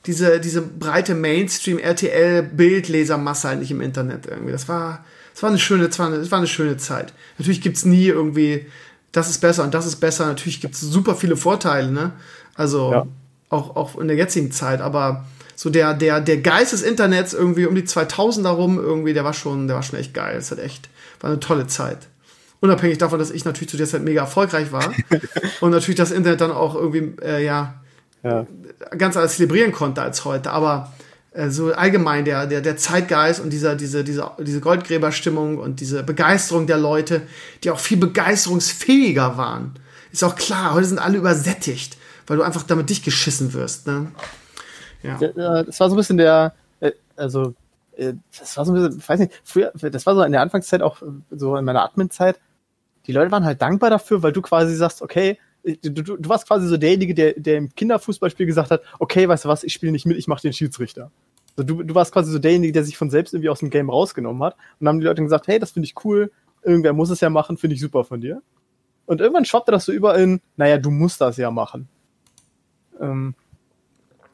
diese, 0.06 0.40
diese 0.40 0.62
breite 0.62 1.14
Mainstream-RTL-Bildlesermasse 1.14 3.48
halt 3.48 3.60
nicht 3.60 3.70
im 3.70 3.80
Internet 3.80 4.26
irgendwie. 4.26 4.52
Das 4.52 4.68
war, 4.68 5.04
das 5.32 5.42
war 5.42 5.50
eine 5.50 5.58
schöne, 5.58 5.88
das 5.88 5.98
war 5.98 6.38
eine 6.38 6.46
schöne 6.46 6.76
Zeit. 6.76 7.12
Natürlich 7.38 7.60
gibt's 7.60 7.84
nie 7.84 8.06
irgendwie, 8.06 8.66
das 9.12 9.28
ist 9.30 9.38
besser 9.38 9.62
und 9.64 9.74
das 9.74 9.86
ist 9.86 9.96
besser. 9.96 10.26
Natürlich 10.26 10.60
gibt's 10.60 10.80
super 10.80 11.14
viele 11.14 11.36
Vorteile, 11.36 11.90
ne? 11.90 12.12
Also 12.54 12.92
Ja. 12.92 13.06
auch, 13.50 13.76
auch 13.76 13.98
in 13.98 14.08
der 14.08 14.16
jetzigen 14.16 14.50
Zeit, 14.52 14.80
aber 14.80 15.24
so 15.54 15.70
der, 15.70 15.94
der, 15.94 16.20
der 16.20 16.38
Geist 16.38 16.72
des 16.72 16.82
Internets 16.82 17.34
irgendwie 17.34 17.66
um 17.66 17.74
die 17.74 17.84
2000 17.84 18.46
herum 18.46 18.78
irgendwie, 18.78 19.12
der 19.12 19.24
war 19.24 19.34
schon, 19.34 19.66
der 19.68 19.76
war 19.76 19.82
schon 19.82 19.98
echt 19.98 20.14
geil. 20.14 20.34
Das 20.36 20.50
hat 20.50 20.58
echt, 20.58 20.88
war 21.20 21.30
eine 21.30 21.40
tolle 21.40 21.66
Zeit. 21.66 22.08
Unabhängig 22.60 22.98
davon, 22.98 23.18
dass 23.18 23.30
ich 23.30 23.44
natürlich 23.44 23.68
zu 23.70 23.76
der 23.76 23.86
Zeit 23.86 24.02
mega 24.02 24.22
erfolgreich 24.22 24.72
war 24.72 24.92
und 25.60 25.70
natürlich 25.70 25.96
das 25.96 26.10
Internet 26.10 26.40
dann 26.40 26.52
auch 26.52 26.74
irgendwie, 26.74 27.14
äh, 27.22 27.44
ja, 27.44 27.74
ja. 28.22 28.46
ganz 28.96 29.16
anders 29.16 29.36
zelebrieren 29.36 29.72
konnte 29.72 30.00
als 30.00 30.24
heute. 30.24 30.50
Aber 30.52 30.92
so 31.48 31.72
allgemein 31.72 32.24
der, 32.24 32.46
der, 32.46 32.60
der 32.60 32.76
Zeitgeist 32.76 33.40
und 33.40 33.50
dieser, 33.50 33.74
diese, 33.74 34.04
diese, 34.04 34.30
diese 34.38 34.60
Goldgräberstimmung 34.60 35.58
und 35.58 35.80
diese 35.80 36.02
Begeisterung 36.02 36.66
der 36.66 36.76
Leute, 36.76 37.22
die 37.64 37.70
auch 37.70 37.78
viel 37.78 37.96
begeisterungsfähiger 37.96 39.36
waren. 39.38 39.74
Ist 40.12 40.24
auch 40.24 40.36
klar, 40.36 40.74
heute 40.74 40.86
sind 40.86 40.98
alle 40.98 41.16
übersättigt, 41.16 41.96
weil 42.26 42.36
du 42.36 42.42
einfach 42.42 42.64
damit 42.64 42.90
dich 42.90 43.02
geschissen 43.02 43.54
wirst. 43.54 43.86
Ne? 43.86 44.12
Ja. 45.02 45.18
Äh, 45.20 45.64
Das 45.64 45.80
war 45.80 45.88
so 45.88 45.94
ein 45.94 45.96
bisschen 45.96 46.18
der, 46.18 46.54
äh, 46.80 46.92
also, 47.16 47.54
äh, 47.96 48.12
das 48.38 48.56
war 48.58 48.66
so 48.66 48.72
ein 48.72 48.82
bisschen, 48.82 48.98
ich 48.98 49.08
weiß 49.08 49.20
nicht, 49.20 49.32
früher, 49.42 49.72
das 49.74 50.04
war 50.04 50.14
so 50.14 50.22
in 50.22 50.32
der 50.32 50.42
Anfangszeit 50.42 50.82
auch, 50.82 51.00
äh, 51.00 51.06
so 51.30 51.56
in 51.56 51.64
meiner 51.64 51.82
Admin-Zeit, 51.82 52.38
die 53.06 53.12
Leute 53.12 53.30
waren 53.32 53.44
halt 53.44 53.62
dankbar 53.62 53.88
dafür, 53.88 54.22
weil 54.22 54.32
du 54.32 54.42
quasi 54.42 54.76
sagst, 54.76 55.00
okay, 55.00 55.38
du, 55.64 55.90
du, 55.90 56.16
du 56.16 56.28
warst 56.28 56.46
quasi 56.46 56.66
so 56.66 56.76
derjenige, 56.76 57.14
der, 57.14 57.34
der 57.34 57.58
im 57.58 57.74
Kinderfußballspiel 57.74 58.46
gesagt 58.46 58.70
hat, 58.70 58.82
okay, 58.98 59.28
weißt 59.28 59.44
du 59.44 59.48
was, 59.48 59.64
ich 59.64 59.72
spiele 59.72 59.92
nicht 59.92 60.06
mit, 60.06 60.16
ich 60.16 60.26
mache 60.26 60.42
den 60.42 60.52
Schiedsrichter. 60.52 61.10
Also 61.56 61.66
du, 61.66 61.82
du 61.82 61.94
warst 61.94 62.12
quasi 62.12 62.32
so 62.32 62.38
derjenige, 62.38 62.72
der 62.72 62.84
sich 62.84 62.96
von 62.96 63.10
selbst 63.10 63.34
irgendwie 63.34 63.50
aus 63.50 63.60
dem 63.60 63.70
Game 63.70 63.90
rausgenommen 63.90 64.42
hat. 64.42 64.54
Und 64.54 64.84
dann 64.84 64.88
haben 64.88 65.00
die 65.00 65.06
Leute 65.06 65.22
gesagt, 65.22 65.46
hey, 65.48 65.58
das 65.58 65.72
finde 65.72 65.86
ich 65.86 66.04
cool, 66.04 66.30
irgendwer 66.62 66.92
muss 66.92 67.10
es 67.10 67.20
ja 67.20 67.30
machen, 67.30 67.56
finde 67.56 67.74
ich 67.74 67.80
super 67.80 68.04
von 68.04 68.20
dir. 68.20 68.42
Und 69.06 69.20
irgendwann 69.20 69.44
schwappte 69.44 69.72
das 69.72 69.84
so 69.84 69.92
über 69.92 70.16
in, 70.16 70.40
naja, 70.56 70.78
du 70.78 70.90
musst 70.90 71.20
das 71.20 71.36
ja 71.36 71.50
machen. 71.50 71.88
Ähm, 73.00 73.34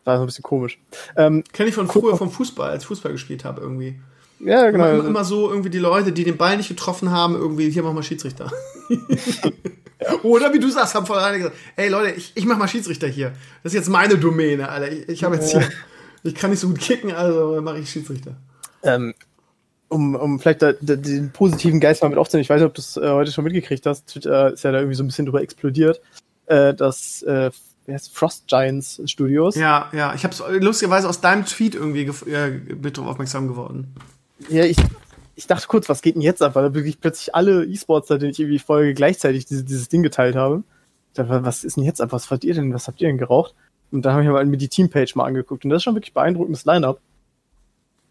war 0.04 0.16
so 0.16 0.22
ein 0.22 0.26
bisschen 0.26 0.42
komisch. 0.42 0.78
Ähm, 1.16 1.44
Kenne 1.52 1.68
ich 1.68 1.74
von 1.74 1.88
früher 1.88 2.16
vom 2.16 2.30
Fußball, 2.30 2.70
als 2.70 2.82
ich 2.82 2.88
Fußball 2.88 3.12
gespielt 3.12 3.44
habe 3.44 3.60
irgendwie. 3.60 4.00
Ja, 4.40 4.70
genau. 4.70 4.84
Immer, 4.84 4.94
immer, 4.94 5.08
immer 5.08 5.24
so 5.24 5.50
irgendwie 5.50 5.70
die 5.70 5.78
Leute, 5.78 6.12
die 6.12 6.24
den 6.24 6.36
Ball 6.36 6.56
nicht 6.56 6.68
getroffen 6.68 7.10
haben, 7.10 7.34
irgendwie, 7.34 7.70
hier 7.70 7.82
mach 7.82 7.92
mal 7.92 8.02
Schiedsrichter. 8.02 8.50
Oder 10.22 10.52
wie 10.52 10.60
du 10.60 10.70
sagst, 10.70 10.94
haben 10.94 11.06
vorher 11.06 11.26
alle 11.26 11.38
gesagt, 11.38 11.56
ey 11.76 11.88
Leute, 11.88 12.12
ich, 12.12 12.32
ich 12.34 12.46
mach 12.46 12.56
mal 12.56 12.68
Schiedsrichter 12.68 13.08
hier. 13.08 13.32
Das 13.62 13.72
ist 13.72 13.78
jetzt 13.78 13.88
meine 13.88 14.16
Domäne, 14.16 14.68
Alter. 14.68 14.92
Ich, 14.92 15.08
ich 15.08 15.24
habe 15.24 15.36
jetzt 15.36 15.50
hier, 15.50 15.68
ich 16.22 16.34
kann 16.34 16.50
nicht 16.50 16.60
so 16.60 16.68
gut 16.68 16.78
kicken, 16.78 17.12
also 17.12 17.60
mache 17.60 17.78
ich 17.78 17.90
Schiedsrichter. 17.90 18.36
ähm, 18.82 19.14
um, 19.88 20.14
um 20.14 20.38
vielleicht 20.38 20.62
da, 20.62 20.72
da, 20.80 20.96
den 20.96 21.32
positiven 21.32 21.80
Geist 21.80 22.02
mal 22.02 22.10
mit 22.10 22.18
aufzunehmen, 22.18 22.42
ich 22.42 22.50
weiß 22.50 22.60
nicht, 22.60 22.68
ob 22.68 22.74
du 22.74 22.80
es 22.80 22.96
äh, 22.96 23.10
heute 23.10 23.32
schon 23.32 23.44
mitgekriegt 23.44 23.86
hast, 23.86 24.06
Twitter 24.06 24.52
ist 24.52 24.62
ja 24.62 24.70
da 24.70 24.78
irgendwie 24.78 24.96
so 24.96 25.02
ein 25.02 25.06
bisschen 25.06 25.24
drüber 25.24 25.42
explodiert, 25.42 26.00
äh, 26.46 26.74
dass 26.74 27.22
äh, 27.22 27.50
wie 27.86 27.94
heißt 27.94 28.14
Frost 28.14 28.46
Giants 28.46 29.00
Studios. 29.06 29.56
Ja, 29.56 29.88
ja, 29.92 30.14
ich 30.14 30.24
habe 30.24 30.58
lustigerweise 30.58 31.08
aus 31.08 31.22
deinem 31.22 31.46
Tweet 31.46 31.74
irgendwie 31.74 32.02
äh, 32.30 32.50
mit 32.50 32.98
drauf 32.98 33.06
aufmerksam 33.06 33.48
geworden. 33.48 33.94
Ja, 34.48 34.64
ich, 34.64 34.76
ich 35.34 35.46
dachte 35.46 35.66
kurz, 35.66 35.88
was 35.88 36.02
geht 36.02 36.14
denn 36.14 36.22
jetzt 36.22 36.42
ab, 36.42 36.54
weil 36.54 36.64
da 36.64 36.74
wirklich 36.74 37.00
plötzlich 37.00 37.34
alle 37.34 37.64
E-Sportler, 37.64 38.18
denen 38.18 38.32
ich 38.32 38.40
irgendwie 38.40 38.58
folge, 38.58 38.94
gleichzeitig 38.94 39.46
diese, 39.46 39.64
dieses 39.64 39.88
Ding 39.88 40.02
geteilt 40.02 40.36
haben. 40.36 40.64
Ich 41.12 41.16
dachte, 41.16 41.44
was 41.44 41.64
ist 41.64 41.76
denn 41.76 41.84
jetzt 41.84 42.00
ab? 42.00 42.12
Was 42.12 42.30
habt 42.30 42.44
ihr 42.44 42.54
denn? 42.54 42.72
Was 42.72 42.86
habt 42.86 43.00
ihr 43.00 43.08
denn 43.08 43.18
geraucht? 43.18 43.54
Und 43.90 44.02
dann 44.02 44.12
habe 44.12 44.22
ich 44.22 44.28
mal 44.28 44.44
mir 44.46 44.56
die 44.58 44.68
Teampage 44.68 45.12
mal 45.14 45.24
angeguckt 45.24 45.64
und 45.64 45.70
das 45.70 45.78
ist 45.78 45.84
schon 45.84 45.94
wirklich 45.94 46.12
beeindruckendes 46.14 46.64
Line-Up. 46.64 47.00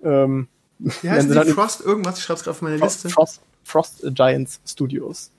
Ähm, 0.04 0.48
Wie 0.80 1.10
heißt 1.10 1.30
die 1.30 1.34
dann- 1.34 1.48
Frost 1.50 1.82
irgendwas? 1.82 2.18
Ich 2.18 2.24
schreib's 2.24 2.44
gerade 2.44 2.52
auf 2.52 2.62
meine 2.62 2.78
Frost, 2.78 3.04
Liste. 3.04 3.10
Frost, 3.10 3.42
Frost 3.64 4.04
Giants 4.16 4.60
Studios. 4.66 5.32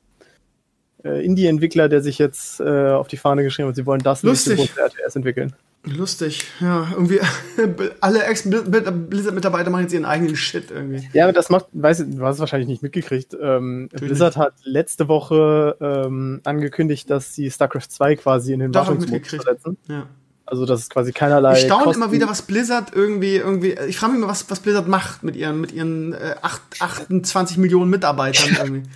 Äh, 1.04 1.24
Indie-Entwickler, 1.24 1.88
der 1.88 2.02
sich 2.02 2.18
jetzt 2.18 2.60
äh, 2.60 2.90
auf 2.90 3.08
die 3.08 3.16
Fahne 3.16 3.42
geschrieben 3.42 3.68
hat, 3.68 3.76
sie 3.76 3.86
wollen 3.86 4.00
das 4.02 4.22
Lustig. 4.22 4.58
nächste 4.58 4.80
große 4.80 4.86
RTS 5.00 5.16
entwickeln. 5.16 5.54
Lustig, 5.84 6.44
ja, 6.60 6.88
irgendwie 6.92 7.20
alle 8.00 8.24
Ex-Blizzard-Mitarbeiter 8.24 9.70
machen 9.70 9.82
jetzt 9.82 9.92
ihren 9.92 10.04
eigenen 10.04 10.36
Shit 10.36 10.70
irgendwie. 10.70 11.08
Ja, 11.12 11.24
aber 11.24 11.32
das 11.32 11.50
macht, 11.50 11.66
weiß 11.72 12.00
ich, 12.00 12.16
du 12.16 12.24
hast 12.24 12.36
es 12.36 12.40
wahrscheinlich 12.40 12.68
nicht 12.68 12.82
mitgekriegt. 12.82 13.36
Ähm, 13.40 13.88
Blizzard 13.92 14.36
hat 14.36 14.54
letzte 14.64 15.08
Woche 15.08 15.76
ähm, 15.80 16.40
angekündigt, 16.44 17.08
dass 17.10 17.34
sie 17.34 17.50
StarCraft 17.50 17.88
2 17.88 18.16
quasi 18.16 18.52
in 18.52 18.60
den 18.60 18.74
Wartungsmodus 18.74 19.28
versetzen. 19.28 19.78
Ja. 19.88 20.08
Also 20.50 20.64
das 20.64 20.80
ist 20.80 20.90
quasi 20.90 21.12
keinerlei. 21.12 21.58
Ich 21.58 21.64
staune 21.64 21.92
immer 21.92 22.10
wieder, 22.10 22.28
was 22.28 22.42
Blizzard 22.42 22.94
irgendwie, 22.94 23.36
irgendwie, 23.36 23.72
ich 23.86 23.98
frage 23.98 24.12
mich 24.12 24.22
immer, 24.22 24.30
was, 24.30 24.50
was 24.50 24.60
Blizzard 24.60 24.88
macht 24.88 25.22
mit 25.22 25.36
ihren, 25.36 25.60
mit 25.60 25.72
ihren 25.72 26.14
äh, 26.14 26.36
acht, 26.40 26.62
28 26.80 27.58
Millionen 27.58 27.90
Mitarbeitern 27.90 28.56
irgendwie. 28.58 28.88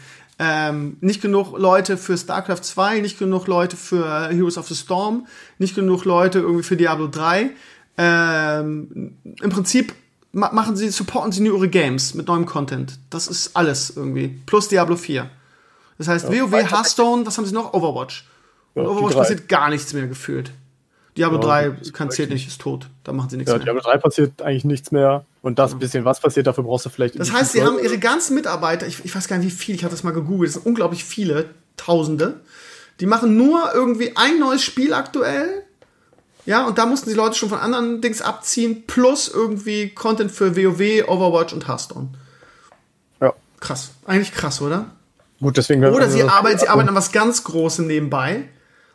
Ähm, 0.44 0.96
nicht 1.00 1.22
genug 1.22 1.56
Leute 1.56 1.96
für 1.96 2.18
StarCraft 2.18 2.62
2, 2.62 2.98
nicht 2.98 3.16
genug 3.16 3.46
Leute 3.46 3.76
für 3.76 4.28
Heroes 4.28 4.58
of 4.58 4.66
the 4.66 4.74
Storm, 4.74 5.28
nicht 5.58 5.76
genug 5.76 6.04
Leute 6.04 6.40
irgendwie 6.40 6.64
für 6.64 6.76
Diablo 6.76 7.06
3. 7.06 7.50
Ähm, 7.96 9.16
Im 9.40 9.50
Prinzip 9.50 9.94
ma 10.32 10.50
machen 10.52 10.74
sie, 10.74 10.88
supporten 10.88 11.30
sie 11.30 11.42
nur 11.42 11.58
ihre 11.58 11.68
Games 11.68 12.14
mit 12.14 12.26
neuem 12.26 12.44
Content. 12.44 12.98
Das 13.08 13.28
ist 13.28 13.54
alles 13.54 13.90
irgendwie. 13.96 14.40
Plus 14.46 14.66
Diablo 14.66 14.96
4. 14.96 15.30
Das 15.98 16.08
heißt, 16.08 16.26
WoW, 16.26 16.52
Hearthstone, 16.52 17.24
was 17.24 17.38
haben 17.38 17.46
sie 17.46 17.54
noch? 17.54 17.72
Overwatch. 17.72 18.28
Und 18.74 18.82
Ja, 18.82 18.88
Overwatch 18.88 19.14
passiert 19.14 19.48
gar 19.48 19.70
nichts 19.70 19.92
mehr 19.92 20.08
gefühlt. 20.08 20.50
Diablo 21.16 21.38
Ja, 21.40 21.44
3 21.44 21.68
das 21.68 21.80
ist 21.88 21.92
kann 21.92 22.10
zählt 22.10 22.30
nicht, 22.30 22.46
ist 22.48 22.60
tot. 22.60 22.88
Da 23.04 23.12
machen 23.12 23.28
sie 23.28 23.36
nichts 23.36 23.50
Ja, 23.50 23.58
mehr. 23.58 23.64
Diablo 23.64 23.82
3 23.82 23.98
passiert 23.98 24.42
eigentlich 24.42 24.64
nichts 24.64 24.92
mehr. 24.92 25.24
Und 25.42 25.58
das 25.58 25.78
bisschen, 25.78 26.04
was 26.04 26.20
passiert, 26.20 26.46
dafür 26.46 26.64
brauchst 26.64 26.86
du 26.86 26.90
vielleicht. 26.90 27.18
Das 27.18 27.32
heißt, 27.32 27.52
sie 27.52 27.62
haben 27.62 27.78
ihre 27.78 27.98
ganzen 27.98 28.34
Mitarbeiter, 28.34 28.86
ich, 28.86 29.04
ich 29.04 29.14
weiß 29.14 29.28
gar 29.28 29.38
nicht 29.38 29.46
wie 29.46 29.50
viel, 29.50 29.74
ich 29.74 29.84
habe 29.84 29.90
das 29.90 30.04
mal 30.04 30.12
gegoogelt, 30.12 30.48
das 30.48 30.54
sind 30.54 30.66
unglaublich 30.66 31.04
viele, 31.04 31.50
Tausende. 31.76 32.40
Die 33.00 33.06
machen 33.06 33.36
nur 33.36 33.72
irgendwie 33.74 34.12
ein 34.16 34.38
neues 34.38 34.62
Spiel 34.62 34.94
aktuell. 34.94 35.64
Ja, 36.44 36.66
und 36.66 36.78
da 36.78 36.86
mussten 36.86 37.08
die 37.08 37.16
Leute 37.16 37.34
schon 37.34 37.48
von 37.48 37.58
anderen 37.58 38.00
Dings 38.00 38.20
abziehen, 38.20 38.84
plus 38.86 39.28
irgendwie 39.28 39.90
Content 39.90 40.30
für 40.30 40.56
WoW, 40.56 41.08
Overwatch 41.08 41.52
und 41.52 41.66
Hearthstone. 41.68 42.08
Ja. 43.20 43.32
Krass. 43.60 43.90
Eigentlich 44.06 44.32
krass, 44.32 44.60
oder? 44.60 44.86
Gut, 45.40 45.56
deswegen. 45.56 45.84
Oder 45.84 46.08
sie 46.08 46.22
arbeiten, 46.22 46.58
sie 46.58 46.68
arbeiten 46.68 46.90
an 46.90 46.94
was 46.94 47.10
ganz 47.10 47.42
Großem 47.42 47.86
nebenbei 47.86 48.48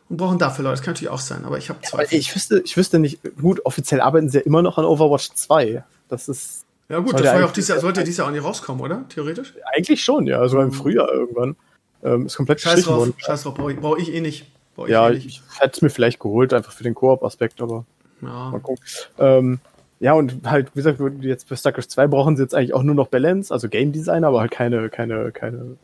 und 0.09 0.17
brauchen 0.17 0.39
dafür 0.39 0.63
Leute. 0.63 0.77
Das 0.77 0.81
kann 0.83 0.93
natürlich 0.93 1.11
auch 1.11 1.19
sein, 1.19 1.43
aber 1.45 1.57
ich 1.57 1.69
habe 1.69 1.79
zwei. 1.81 2.03
Ja, 2.03 2.11
ich 2.11 2.33
wüsste, 2.33 2.61
ich 2.63 2.77
wüsste 2.77 2.99
nicht, 2.99 3.19
gut, 3.41 3.65
offiziell 3.65 4.01
arbeiten 4.01 4.29
sie 4.29 4.39
ja 4.39 4.43
immer 4.43 4.61
noch 4.61 4.77
an 4.77 4.85
Overwatch 4.85 5.31
2. 5.33 5.83
Das 6.07 6.29
ist. 6.29 6.65
Ja, 6.89 6.99
gut, 6.99 7.15
das 7.15 7.23
war 7.23 7.39
ja 7.39 7.45
auch 7.45 7.51
dieses 7.51 7.67
Jahr, 7.67 7.79
sollte 7.79 8.03
dieses 8.03 8.17
Jahr 8.17 8.27
auch 8.27 8.31
nicht 8.31 8.43
rauskommen, 8.43 8.81
oder? 8.81 9.03
Theoretisch? 9.09 9.53
Eigentlich 9.75 10.01
schon, 10.01 10.25
ja. 10.25 10.39
Also 10.39 10.59
im 10.61 10.71
Frühjahr 10.71 11.11
irgendwann. 11.11 11.57
Ähm, 12.03 12.27
ist 12.27 12.37
komplett 12.37 12.61
Scheiß 12.61 12.83
drauf, 12.83 13.09
Scheiß 13.17 13.43
drauf, 13.43 13.55
brauche 13.55 13.73
ich, 13.73 13.79
brauch 13.79 13.97
ich 13.97 14.13
eh 14.13 14.21
nicht. 14.21 14.45
Ich 14.77 14.87
ja, 14.87 15.09
eh 15.09 15.15
nicht. 15.15 15.25
ich 15.25 15.41
hätte 15.59 15.71
es 15.73 15.81
mir 15.81 15.89
vielleicht 15.89 16.19
geholt, 16.19 16.53
einfach 16.53 16.71
für 16.71 16.83
den 16.83 16.95
Koop-Aspekt, 16.95 17.61
aber. 17.61 17.85
Ja. 18.21 18.51
Mal 18.51 18.59
gucken. 18.61 18.83
Ähm, 19.17 19.59
ja, 19.99 20.13
und 20.13 20.39
halt, 20.45 20.69
wie 20.73 20.79
gesagt, 20.79 21.01
jetzt 21.21 21.49
bei 21.49 21.55
StarCraft 21.55 21.89
2 21.89 22.07
brauchen 22.07 22.37
sie 22.37 22.43
jetzt 22.43 22.53
eigentlich 22.53 22.73
auch 22.73 22.83
nur 22.83 22.95
noch 22.95 23.07
Balance, 23.07 23.53
also 23.53 23.67
Game 23.67 23.91
Designer, 23.91 24.27
aber 24.27 24.41
halt 24.41 24.51
keine, 24.51 24.89
keine, 24.89 25.31
keine 25.31 25.77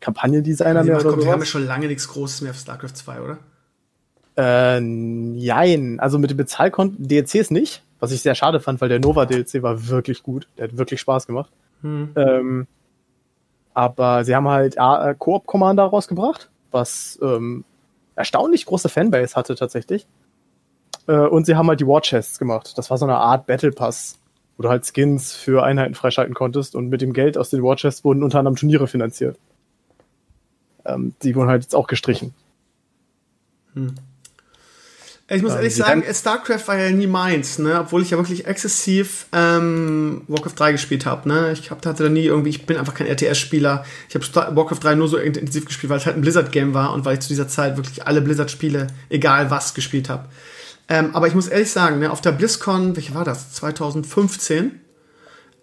Kampagnendesigner 0.00 0.82
mehr. 0.82 0.98
Oder 0.98 1.16
wir 1.16 1.30
haben 1.30 1.40
ja 1.40 1.46
schon 1.46 1.66
lange 1.66 1.86
nichts 1.86 2.08
Großes 2.08 2.40
mehr 2.40 2.52
für 2.52 2.60
StarCraft 2.60 2.94
2, 2.94 3.20
oder? 3.20 3.38
Äh, 4.40 4.80
jein. 5.36 6.00
Also 6.00 6.18
mit 6.18 6.30
den 6.30 6.38
Bezahlkonten, 6.38 7.06
DLCs 7.06 7.50
nicht, 7.50 7.82
was 7.98 8.10
ich 8.10 8.22
sehr 8.22 8.34
schade 8.34 8.60
fand, 8.60 8.80
weil 8.80 8.88
der 8.88 8.98
Nova 8.98 9.26
DLC 9.26 9.62
war 9.62 9.88
wirklich 9.88 10.22
gut. 10.22 10.48
Der 10.56 10.68
hat 10.68 10.78
wirklich 10.78 11.00
Spaß 11.00 11.26
gemacht. 11.26 11.50
Hm. 11.82 12.12
Ähm, 12.16 12.66
aber 13.74 14.24
sie 14.24 14.34
haben 14.34 14.48
halt 14.48 14.76
äh, 14.78 15.14
Koop 15.18 15.46
Commander 15.46 15.84
rausgebracht, 15.84 16.48
was 16.70 17.18
ähm, 17.22 17.64
erstaunlich 18.16 18.64
große 18.64 18.88
Fanbase 18.88 19.34
hatte 19.34 19.56
tatsächlich. 19.56 20.06
Äh, 21.06 21.26
und 21.26 21.44
sie 21.44 21.56
haben 21.56 21.68
halt 21.68 21.80
die 21.80 21.86
War 21.86 22.00
Chests 22.00 22.38
gemacht. 22.38 22.78
Das 22.78 22.88
war 22.88 22.96
so 22.96 23.04
eine 23.04 23.16
Art 23.16 23.46
Battle 23.46 23.72
Pass, 23.72 24.18
wo 24.56 24.62
du 24.62 24.70
halt 24.70 24.86
Skins 24.86 25.34
für 25.34 25.62
Einheiten 25.62 25.94
freischalten 25.94 26.34
konntest 26.34 26.74
und 26.74 26.88
mit 26.88 27.02
dem 27.02 27.12
Geld 27.12 27.36
aus 27.36 27.50
den 27.50 27.62
War 27.62 27.76
Chests 27.76 28.04
wurden 28.04 28.22
unter 28.22 28.38
anderem 28.38 28.56
Turniere 28.56 28.86
finanziert. 28.86 29.38
Ähm, 30.86 31.14
die 31.22 31.34
wurden 31.36 31.50
halt 31.50 31.62
jetzt 31.62 31.74
auch 31.74 31.86
gestrichen. 31.86 32.32
Hm. 33.74 33.94
Ich 35.32 35.42
muss 35.42 35.54
ehrlich 35.54 35.76
sagen, 35.76 36.02
StarCraft 36.12 36.66
war 36.66 36.76
ja 36.76 36.90
nie 36.90 37.06
meins, 37.06 37.60
ne? 37.60 37.78
Obwohl 37.78 38.02
ich 38.02 38.10
ja 38.10 38.18
wirklich 38.18 38.46
exzessiv 38.46 39.26
ähm, 39.32 40.22
Warcraft 40.26 40.54
3 40.56 40.72
gespielt 40.72 41.06
habe, 41.06 41.28
ne? 41.28 41.52
Ich 41.52 41.70
hab, 41.70 41.86
hatte 41.86 42.02
da 42.02 42.08
nie 42.08 42.24
irgendwie, 42.24 42.50
ich 42.50 42.66
bin 42.66 42.76
einfach 42.76 42.94
kein 42.94 43.06
RTS-Spieler. 43.06 43.84
Ich 44.08 44.16
habe 44.16 44.56
Warcraft 44.56 44.80
3 44.82 44.96
nur 44.96 45.06
so 45.06 45.18
intensiv 45.18 45.66
gespielt, 45.66 45.88
weil 45.90 45.98
es 45.98 46.06
halt 46.06 46.16
ein 46.16 46.22
Blizzard-Game 46.22 46.74
war 46.74 46.92
und 46.92 47.04
weil 47.04 47.14
ich 47.14 47.20
zu 47.20 47.28
dieser 47.28 47.46
Zeit 47.46 47.76
wirklich 47.76 48.08
alle 48.08 48.22
Blizzard-Spiele, 48.22 48.88
egal 49.08 49.52
was, 49.52 49.74
gespielt 49.74 50.08
habe. 50.08 50.28
Ähm, 50.88 51.14
aber 51.14 51.28
ich 51.28 51.34
muss 51.36 51.46
ehrlich 51.46 51.70
sagen, 51.70 52.00
ne, 52.00 52.10
auf 52.10 52.20
der 52.20 52.32
BlizzCon, 52.32 52.96
welche 52.96 53.14
war 53.14 53.24
das? 53.24 53.52
2015, 53.52 54.80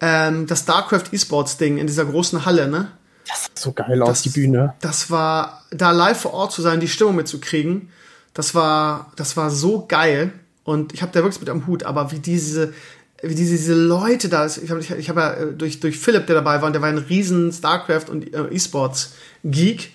ähm, 0.00 0.46
das 0.46 0.60
StarCraft 0.60 1.12
E-Sports-Ding 1.12 1.76
in 1.76 1.86
dieser 1.86 2.06
großen 2.06 2.46
Halle, 2.46 2.68
ne? 2.68 2.92
Das 3.28 3.44
sah 3.44 3.50
so 3.54 3.72
geil 3.72 4.00
aus, 4.00 4.22
die 4.22 4.30
Bühne. 4.30 4.72
Das 4.80 5.10
war, 5.10 5.62
da 5.70 5.90
live 5.90 6.22
vor 6.22 6.32
Ort 6.32 6.52
zu 6.52 6.62
sein, 6.62 6.80
die 6.80 6.88
Stimmung 6.88 7.16
mitzukriegen 7.16 7.90
das 8.34 8.54
war, 8.54 9.12
das 9.16 9.36
war 9.36 9.50
so 9.50 9.86
geil. 9.86 10.32
Und 10.64 10.92
ich 10.92 11.02
habe 11.02 11.12
da 11.12 11.22
wirklich 11.22 11.40
mit 11.40 11.48
am 11.48 11.66
Hut, 11.66 11.82
aber 11.84 12.12
wie 12.12 12.18
diese, 12.18 12.74
wie 13.22 13.34
diese, 13.34 13.52
diese 13.52 13.74
Leute 13.74 14.28
da, 14.28 14.46
ich 14.46 14.70
habe 14.70 14.80
ich 14.80 15.08
hab 15.08 15.16
ja 15.16 15.32
äh, 15.32 15.52
durch, 15.52 15.80
durch 15.80 15.98
Philipp, 15.98 16.26
der 16.26 16.36
dabei 16.36 16.60
war, 16.60 16.66
und 16.66 16.72
der 16.72 16.82
war 16.82 16.88
ein 16.88 16.98
riesen 16.98 17.52
StarCraft 17.52 18.10
und 18.10 18.34
äh, 18.34 18.54
E-Sports-Geek. 18.54 19.92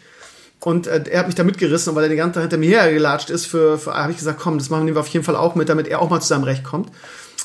Und 0.59 0.87
äh, 0.87 1.03
er 1.09 1.19
hat 1.19 1.27
mich 1.27 1.35
da 1.35 1.43
mitgerissen, 1.43 1.91
und 1.91 1.95
weil 1.95 2.03
er 2.03 2.09
die 2.09 2.15
ganze 2.15 2.35
Zeit 2.35 2.43
hinter 2.43 2.57
mir 2.57 2.81
hergelatscht 2.81 3.29
ist, 3.29 3.45
für, 3.45 3.77
für 3.77 3.93
habe 3.93 4.11
ich 4.11 4.17
gesagt, 4.17 4.39
komm, 4.39 4.57
das 4.57 4.69
machen 4.69 4.87
wir 4.87 4.99
auf 4.99 5.07
jeden 5.07 5.25
Fall 5.25 5.35
auch 5.35 5.55
mit, 5.55 5.69
damit 5.69 5.87
er 5.87 6.01
auch 6.01 6.09
mal 6.09 6.21
zu 6.21 6.27
seinem 6.27 6.43
Recht 6.43 6.63
kommt. 6.63 6.89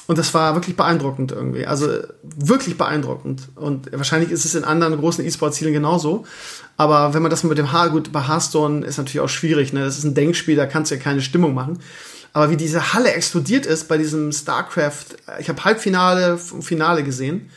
Und 0.08 0.16
das 0.16 0.32
war 0.32 0.54
wirklich 0.54 0.74
beeindruckend 0.74 1.32
irgendwie. 1.32 1.66
Also 1.66 1.86
wirklich 2.22 2.78
beeindruckend. 2.78 3.50
Und 3.56 3.92
wahrscheinlich 3.92 4.30
ist 4.30 4.46
es 4.46 4.54
in 4.54 4.64
anderen 4.64 4.98
großen 4.98 5.22
E-Sport-Zielen 5.22 5.74
genauso. 5.74 6.24
Aber 6.78 7.12
wenn 7.12 7.20
man 7.20 7.30
das 7.30 7.44
mit 7.44 7.58
dem 7.58 7.72
Haar, 7.72 7.90
gut, 7.90 8.10
bei 8.10 8.26
Hearthstone 8.26 8.86
ist 8.86 8.96
natürlich 8.96 9.20
auch 9.20 9.28
schwierig, 9.28 9.74
ne? 9.74 9.84
Das 9.84 9.98
ist 9.98 10.04
ein 10.04 10.14
Denkspiel, 10.14 10.56
da 10.56 10.64
kannst 10.64 10.90
du 10.90 10.94
ja 10.94 11.00
keine 11.00 11.20
Stimmung 11.20 11.52
machen. 11.52 11.80
Aber 12.32 12.50
wie 12.50 12.56
diese 12.56 12.94
Halle 12.94 13.12
explodiert 13.12 13.66
ist 13.66 13.86
bei 13.86 13.98
diesem 13.98 14.32
StarCraft, 14.32 15.04
ich 15.40 15.50
habe 15.50 15.62
Halbfinale, 15.62 16.38
Finale 16.38 17.04
gesehen. 17.04 17.50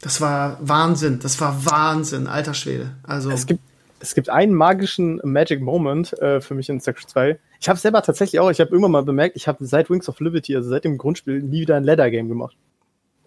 Das 0.00 0.20
war 0.20 0.58
Wahnsinn. 0.60 1.20
Das 1.20 1.40
war 1.40 1.64
Wahnsinn, 1.66 2.26
alter 2.26 2.54
Schwede. 2.54 2.96
Also. 3.04 3.30
Es 3.30 3.46
gibt, 3.46 3.60
es 4.00 4.16
gibt 4.16 4.28
einen 4.28 4.54
magischen 4.54 5.20
Magic 5.22 5.60
Moment 5.60 6.20
äh, 6.20 6.40
für 6.40 6.56
mich 6.56 6.68
in 6.68 6.80
StarCraft 6.80 7.06
2 7.06 7.38
ich 7.62 7.68
habe 7.68 7.78
selber 7.78 8.02
tatsächlich 8.02 8.40
auch, 8.40 8.50
ich 8.50 8.58
habe 8.58 8.70
irgendwann 8.70 8.90
mal 8.90 9.04
bemerkt, 9.04 9.36
ich 9.36 9.46
habe 9.46 9.64
seit 9.64 9.88
Wings 9.88 10.08
of 10.08 10.18
Liberty, 10.18 10.56
also 10.56 10.68
seit 10.68 10.84
dem 10.84 10.98
Grundspiel, 10.98 11.40
nie 11.40 11.60
wieder 11.60 11.76
ein 11.76 11.84
Ladder-Game 11.84 12.28
gemacht. 12.28 12.56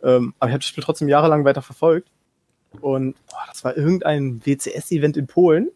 Ähm, 0.04 0.34
aber 0.40 0.50
ich 0.50 0.54
habe 0.54 0.60
das 0.60 0.68
Spiel 0.68 0.84
trotzdem 0.84 1.08
jahrelang 1.08 1.46
weiter 1.46 1.62
verfolgt. 1.62 2.10
Und 2.82 3.16
boah, 3.30 3.46
das 3.48 3.64
war 3.64 3.78
irgendein 3.78 4.46
WCS-Event 4.46 5.16
in 5.16 5.28
Polen. 5.28 5.70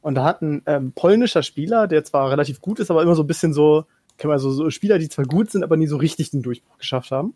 Und 0.00 0.14
da 0.14 0.24
hat 0.24 0.40
ein 0.40 0.62
ähm, 0.64 0.92
polnischer 0.92 1.42
Spieler, 1.42 1.86
der 1.86 2.04
zwar 2.04 2.30
relativ 2.30 2.62
gut 2.62 2.78
ist, 2.78 2.90
aber 2.90 3.02
immer 3.02 3.16
so 3.16 3.22
ein 3.22 3.26
bisschen 3.26 3.52
so, 3.52 3.84
kann 4.16 4.30
man 4.30 4.38
so, 4.38 4.50
so 4.50 4.70
Spieler, 4.70 4.98
die 4.98 5.10
zwar 5.10 5.26
gut 5.26 5.50
sind, 5.50 5.62
aber 5.62 5.76
nie 5.76 5.86
so 5.86 5.98
richtig 5.98 6.30
den 6.30 6.40
Durchbruch 6.40 6.78
geschafft 6.78 7.10
haben. 7.10 7.34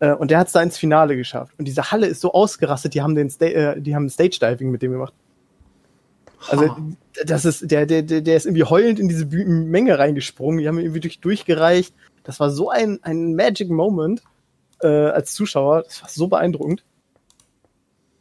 Äh, 0.00 0.14
und 0.14 0.30
der 0.30 0.38
hat 0.38 0.46
es 0.46 0.54
da 0.54 0.62
ins 0.62 0.78
Finale 0.78 1.14
geschafft. 1.14 1.52
Und 1.58 1.68
diese 1.68 1.90
Halle 1.90 2.06
ist 2.06 2.22
so 2.22 2.32
ausgerastet, 2.32 2.94
die 2.94 3.02
haben 3.02 3.14
den 3.14 3.28
Sta 3.28 3.44
äh, 3.44 3.82
die 3.82 3.94
haben 3.94 4.08
Stage 4.08 4.38
Diving 4.40 4.70
mit 4.70 4.80
dem 4.80 4.92
gemacht. 4.92 5.12
Also, 6.48 6.76
das 7.24 7.44
ist, 7.44 7.70
der, 7.70 7.86
der, 7.86 8.02
der 8.02 8.36
ist 8.36 8.46
irgendwie 8.46 8.64
heulend 8.64 9.00
in 9.00 9.08
diese 9.08 9.26
Menge 9.26 9.98
reingesprungen. 9.98 10.60
Die 10.60 10.68
haben 10.68 10.78
ihn 10.78 10.84
irgendwie 10.84 11.00
durch, 11.00 11.20
durchgereicht. 11.20 11.94
Das 12.22 12.38
war 12.40 12.50
so 12.50 12.70
ein, 12.70 13.00
ein 13.02 13.34
Magic 13.34 13.70
Moment 13.70 14.22
äh, 14.80 14.86
als 14.86 15.34
Zuschauer. 15.34 15.82
Das 15.82 16.02
war 16.02 16.08
so 16.08 16.28
beeindruckend. 16.28 16.84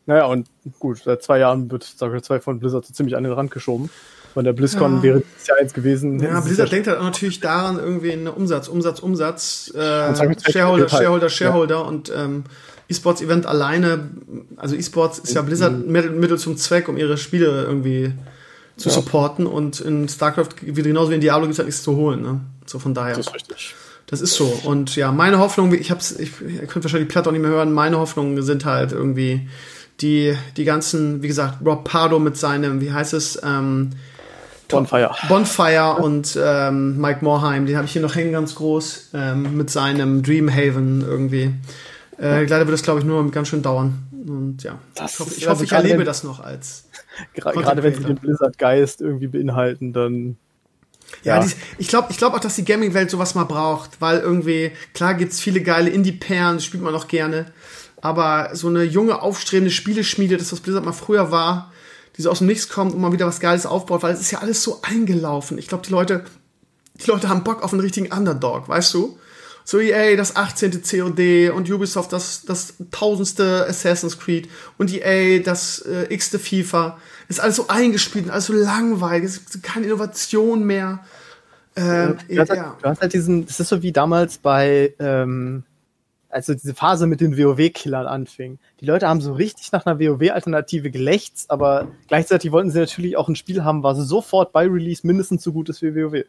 Naja, 0.07 0.25
und 0.25 0.47
gut, 0.79 1.01
seit 1.03 1.21
zwei 1.21 1.39
Jahren 1.39 1.69
wird 1.69 1.83
StarCraft 1.83 2.21
2 2.21 2.39
von 2.39 2.59
Blizzard 2.59 2.85
so 2.85 2.93
ziemlich 2.93 3.17
an 3.17 3.23
den 3.23 3.33
Rand 3.33 3.51
geschoben. 3.51 3.89
Von 4.33 4.45
der 4.45 4.53
BlizzCon 4.53 4.97
ja. 4.97 5.03
wäre 5.03 5.23
es 5.37 5.47
ja 5.47 5.55
eins 5.55 5.73
gewesen. 5.73 6.19
Ja, 6.21 6.39
Blizzard 6.39 6.71
denkt 6.71 6.87
halt 6.87 6.99
auch 6.99 7.03
natürlich 7.03 7.39
daran, 7.41 7.77
irgendwie 7.77 8.13
einen 8.13 8.27
Umsatz, 8.27 8.67
Umsatz, 8.67 8.99
Umsatz, 8.99 9.71
äh, 9.75 10.15
Shareholder, 10.49 10.87
Shareholder, 10.87 11.29
Shareholder 11.29 11.75
ja. 11.75 11.81
und 11.81 12.13
ähm, 12.15 12.43
E-Sports-Event 12.89 13.45
alleine, 13.45 14.09
also 14.55 14.75
E-Sports 14.75 15.19
ist 15.19 15.33
ja 15.33 15.41
Blizzard 15.41 15.85
mhm. 15.85 15.91
Mittel, 15.91 16.11
Mittel 16.11 16.37
zum 16.37 16.57
Zweck, 16.57 16.87
um 16.87 16.97
ihre 16.97 17.17
Spiele 17.17 17.63
irgendwie 17.63 18.13
zu 18.77 18.89
ja. 18.89 18.95
supporten 18.95 19.45
und 19.45 19.79
in 19.81 20.07
StarCraft, 20.07 20.49
wie 20.61 20.81
genauso 20.81 21.11
wie 21.11 21.15
in 21.15 21.21
Diablo, 21.21 21.43
gibt 21.43 21.53
es 21.53 21.59
halt 21.59 21.67
nichts 21.67 21.83
zu 21.83 21.95
holen. 21.95 22.21
Ne? 22.21 22.41
So 22.65 22.79
von 22.79 22.93
daher. 22.93 23.15
Das 23.15 23.27
ist 23.27 23.35
richtig. 23.35 23.75
Das 24.05 24.21
ist 24.21 24.35
so. 24.35 24.45
Und 24.63 24.95
ja, 24.95 25.11
meine 25.11 25.39
Hoffnung, 25.39 25.73
ich 25.73 25.91
hab's, 25.91 26.11
ich, 26.11 26.31
ihr 26.41 26.65
könnt 26.67 26.85
wahrscheinlich 26.85 27.09
die 27.09 27.11
Platte 27.11 27.27
auch 27.27 27.33
nicht 27.33 27.41
mehr 27.41 27.51
hören, 27.51 27.73
meine 27.73 27.97
Hoffnungen 27.97 28.41
sind 28.41 28.63
halt 28.63 28.93
irgendwie 28.93 29.49
die, 29.99 30.37
die 30.55 30.63
ganzen, 30.63 31.21
wie 31.21 31.27
gesagt, 31.27 31.57
Rob 31.65 31.83
Pardo 31.83 32.19
mit 32.19 32.37
seinem, 32.37 32.79
wie 32.79 32.91
heißt 32.91 33.13
es, 33.13 33.41
ähm, 33.43 33.89
Bonfire. 34.69 35.15
Bonfire 35.29 35.95
und 35.95 36.37
ähm, 36.41 36.99
Mike 36.99 37.23
Morheim, 37.23 37.65
den 37.65 37.77
habe 37.77 37.85
ich 37.85 37.93
hier 37.93 38.01
noch 38.01 38.15
hängen 38.15 38.33
ganz 38.33 38.55
groß, 38.55 39.09
ähm, 39.13 39.57
mit 39.57 39.69
seinem 39.69 40.23
Dreamhaven 40.23 41.01
irgendwie. 41.01 41.53
Äh, 42.19 42.45
leider 42.45 42.65
wird 42.65 42.73
das, 42.73 42.83
glaube 42.83 42.99
ich, 42.99 43.05
nur 43.05 43.29
ganz 43.31 43.47
schön 43.47 43.61
dauern. 43.61 44.07
Und 44.27 44.63
ja, 44.63 44.79
das 44.95 45.13
ich 45.13 45.19
hoffe, 45.19 45.33
ich, 45.37 45.47
hoffe, 45.47 45.63
ich 45.63 45.71
erlebe 45.71 46.03
das 46.03 46.23
noch 46.23 46.39
als. 46.39 46.85
Gerade 47.33 47.83
wenn 47.83 47.93
sie 47.93 48.03
den 48.03 48.15
Blizzard-Geist 48.15 49.01
irgendwie 49.01 49.27
beinhalten, 49.27 49.93
dann. 49.93 50.37
Ja, 51.23 51.37
ja 51.37 51.45
die, 51.45 51.53
ich 51.77 51.87
glaube 51.87 52.07
ich 52.11 52.17
glaub 52.17 52.33
auch, 52.33 52.39
dass 52.39 52.55
die 52.55 52.65
Gaming-Welt 52.65 53.09
sowas 53.09 53.35
mal 53.35 53.45
braucht, 53.45 54.01
weil 54.01 54.19
irgendwie, 54.19 54.71
klar 54.93 55.13
gibt's 55.13 55.39
viele 55.39 55.61
geile 55.61 55.89
Indie-Perlen, 55.89 56.59
spielt 56.59 56.83
man 56.83 56.93
auch 56.93 57.07
gerne, 57.07 57.45
aber 58.01 58.49
so 58.53 58.67
eine 58.67 58.83
junge, 58.83 59.21
aufstrebende 59.21 59.71
Spieleschmiede, 59.71 60.35
das 60.35 60.51
was 60.51 60.59
Blizzard 60.59 60.83
mal 60.83 60.91
früher 60.91 61.31
war, 61.31 61.71
die 62.17 62.23
so 62.23 62.29
aus 62.29 62.39
dem 62.39 62.47
Nichts 62.47 62.67
kommt 62.67 62.93
und 62.93 62.99
mal 62.99 63.13
wieder 63.13 63.25
was 63.25 63.39
Geiles 63.39 63.65
aufbaut, 63.65 64.03
weil 64.03 64.13
es 64.13 64.19
ist 64.19 64.31
ja 64.31 64.39
alles 64.39 64.63
so 64.63 64.81
eingelaufen. 64.81 65.57
Ich 65.57 65.67
glaube, 65.67 65.85
die 65.85 65.91
Leute, 65.91 66.25
die 66.95 67.09
Leute 67.09 67.29
haben 67.29 67.45
Bock 67.45 67.63
auf 67.63 67.71
einen 67.71 67.81
richtigen 67.81 68.11
Underdog, 68.11 68.67
weißt 68.67 68.93
du? 68.93 69.17
So 69.67 69.81
EA 69.81 70.15
das 70.15 70.37
18. 70.37 70.81
COD 70.81 71.49
und 71.49 71.69
Ubisoft 71.69 72.13
das, 72.13 72.45
das 72.45 72.75
tausendste 72.89 73.65
Assassin's 73.67 74.17
Creed 74.17 74.47
und 74.77 74.93
EA 74.93 75.43
das 75.43 75.79
äh, 75.79 76.05
x-te 76.07 76.39
FIFA. 76.39 76.97
Ist 77.27 77.41
alles 77.41 77.57
so 77.57 77.67
eingespielt 77.67 78.25
und 78.25 78.31
alles 78.31 78.45
so 78.45 78.53
langweilig, 78.53 79.25
es 79.25 79.37
ist 79.39 79.63
keine 79.63 79.87
Innovation 79.87 80.63
mehr. 80.63 81.03
Ähm, 81.75 82.15
du, 82.29 82.39
hast 82.39 82.49
halt, 82.49 82.59
ja. 82.59 82.77
du 82.81 82.89
hast 82.89 83.01
halt 83.01 83.11
diesen, 83.11 83.45
das 83.45 83.59
ist 83.59 83.67
so 83.67 83.83
wie 83.83 83.91
damals 83.91 84.37
bei, 84.37 84.93
ähm, 84.99 85.63
also 86.29 86.53
diese 86.53 86.73
Phase 86.73 87.05
mit 87.05 87.19
den 87.19 87.37
WoW-Killern 87.37 88.07
anfing. 88.07 88.59
Die 88.79 88.85
Leute 88.85 89.09
haben 89.09 89.19
so 89.19 89.33
richtig 89.33 89.73
nach 89.73 89.85
einer 89.85 89.99
WoW-Alternative 89.99 90.91
gelächzt, 90.91 91.51
aber 91.51 91.89
gleichzeitig 92.07 92.53
wollten 92.53 92.71
sie 92.71 92.79
natürlich 92.79 93.17
auch 93.17 93.27
ein 93.27 93.35
Spiel 93.35 93.65
haben, 93.65 93.83
was 93.83 93.97
sofort 93.97 94.53
bei 94.53 94.65
Release 94.65 95.05
mindestens 95.05 95.43
so 95.43 95.51
gut 95.51 95.67
ist 95.67 95.81
wie 95.81 95.93
WoW 95.93 96.23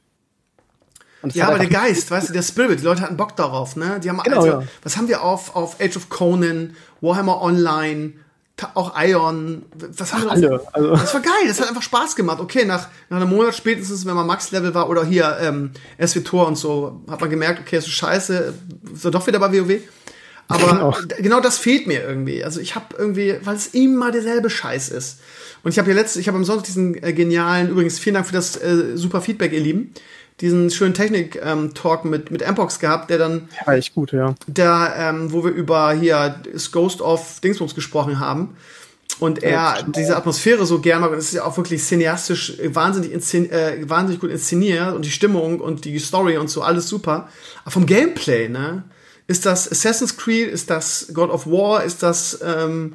ja, 1.32 1.48
aber 1.48 1.58
der 1.58 1.68
Geist, 1.68 2.10
weißt 2.10 2.28
du, 2.28 2.32
der 2.32 2.42
Spirit, 2.42 2.80
die 2.80 2.84
Leute 2.84 3.02
hatten 3.02 3.16
Bock 3.16 3.36
darauf, 3.36 3.76
ne? 3.76 4.00
Die 4.02 4.08
haben 4.08 4.20
genau, 4.22 4.36
also, 4.36 4.48
ja. 4.48 4.62
was 4.82 4.96
haben 4.96 5.08
wir 5.08 5.22
auf, 5.22 5.56
auf 5.56 5.80
Age 5.80 5.96
of 5.96 6.08
Conan, 6.08 6.76
Warhammer 7.00 7.42
Online, 7.42 8.12
auch 8.74 9.00
Ion, 9.00 9.62
was 9.74 10.12
haben 10.12 10.24
wir 10.24 10.30
alle, 10.32 10.60
also. 10.72 10.90
Das 10.90 11.14
war 11.14 11.20
geil, 11.20 11.32
das 11.46 11.60
hat 11.60 11.68
einfach 11.68 11.82
Spaß 11.82 12.16
gemacht. 12.16 12.40
Okay, 12.40 12.64
nach, 12.64 12.88
nach 13.08 13.18
einem 13.18 13.30
Monat 13.30 13.54
spätestens, 13.54 14.06
wenn 14.06 14.14
man 14.14 14.26
Max-Level 14.26 14.74
war 14.74 14.88
oder 14.88 15.04
hier 15.04 15.38
ähm, 15.40 15.70
SW 16.04 16.20
Tor 16.20 16.46
und 16.46 16.56
so, 16.56 17.02
hat 17.08 17.20
man 17.20 17.30
gemerkt, 17.30 17.60
okay, 17.60 17.78
ist 17.78 17.84
so 17.84 17.90
scheiße, 17.90 18.54
so 18.94 19.10
doch 19.10 19.26
wieder 19.26 19.38
bei 19.38 19.52
WoW. 19.52 19.80
Aber 20.48 20.66
genau. 20.66 20.96
genau 21.18 21.40
das 21.40 21.58
fehlt 21.58 21.86
mir 21.86 22.02
irgendwie. 22.02 22.42
Also 22.42 22.58
ich 22.60 22.74
habe 22.74 22.96
irgendwie, 22.96 23.36
weil 23.42 23.54
es 23.54 23.68
immer 23.68 24.10
derselbe 24.10 24.48
Scheiß 24.48 24.88
ist. 24.88 25.18
Und 25.62 25.72
ich 25.72 25.78
habe 25.78 25.90
ja 25.90 25.94
letztes, 25.94 26.20
ich 26.20 26.28
habe 26.28 26.38
am 26.38 26.44
Sonntag 26.44 26.64
diesen 26.64 27.02
äh, 27.02 27.12
genialen, 27.12 27.68
übrigens 27.68 27.98
vielen 27.98 28.14
Dank 28.14 28.26
für 28.26 28.32
das 28.32 28.56
äh, 28.56 28.96
super 28.96 29.20
Feedback, 29.20 29.52
ihr 29.52 29.60
Lieben, 29.60 29.92
diesen 30.40 30.70
schönen 30.70 30.94
Technik-Talk 30.94 32.04
ähm, 32.04 32.10
mit, 32.10 32.30
mit 32.30 32.42
Ambox 32.42 32.78
gehabt, 32.78 33.10
der 33.10 33.18
dann. 33.18 33.48
Ja, 33.66 33.74
echt 33.74 33.94
gut, 33.94 34.12
ja. 34.12 34.34
Der, 34.46 34.94
ähm, 34.96 35.32
wo 35.32 35.44
wir 35.44 35.50
über 35.50 35.92
hier 35.92 36.40
das 36.52 36.70
Ghost 36.70 37.00
of 37.00 37.40
Dingsbums 37.40 37.74
gesprochen 37.74 38.20
haben. 38.20 38.56
Und 39.20 39.42
er 39.42 39.50
ja, 39.50 39.82
diese 39.82 40.16
Atmosphäre 40.16 40.64
so 40.64 40.80
gern 40.80 41.00
mag, 41.00 41.10
und 41.10 41.18
es 41.18 41.26
ist 41.26 41.34
ja 41.34 41.44
auch 41.44 41.56
wirklich 41.56 41.82
cineastisch 41.82 42.56
wahnsinnig, 42.62 43.12
äh, 43.50 43.88
wahnsinnig 43.88 44.20
gut 44.20 44.30
inszeniert 44.30 44.94
und 44.94 45.04
die 45.04 45.10
Stimmung 45.10 45.60
und 45.60 45.84
die 45.84 45.98
Story 45.98 46.36
und 46.36 46.48
so, 46.48 46.62
alles 46.62 46.88
super. 46.88 47.28
Aber 47.62 47.70
vom 47.72 47.86
Gameplay, 47.86 48.48
ne? 48.48 48.84
Ist 49.26 49.44
das 49.44 49.70
Assassin's 49.70 50.16
Creed, 50.16 50.48
ist 50.48 50.70
das 50.70 51.10
God 51.12 51.30
of 51.30 51.46
War, 51.46 51.82
ist 51.82 52.02
das, 52.02 52.38
ähm, 52.42 52.94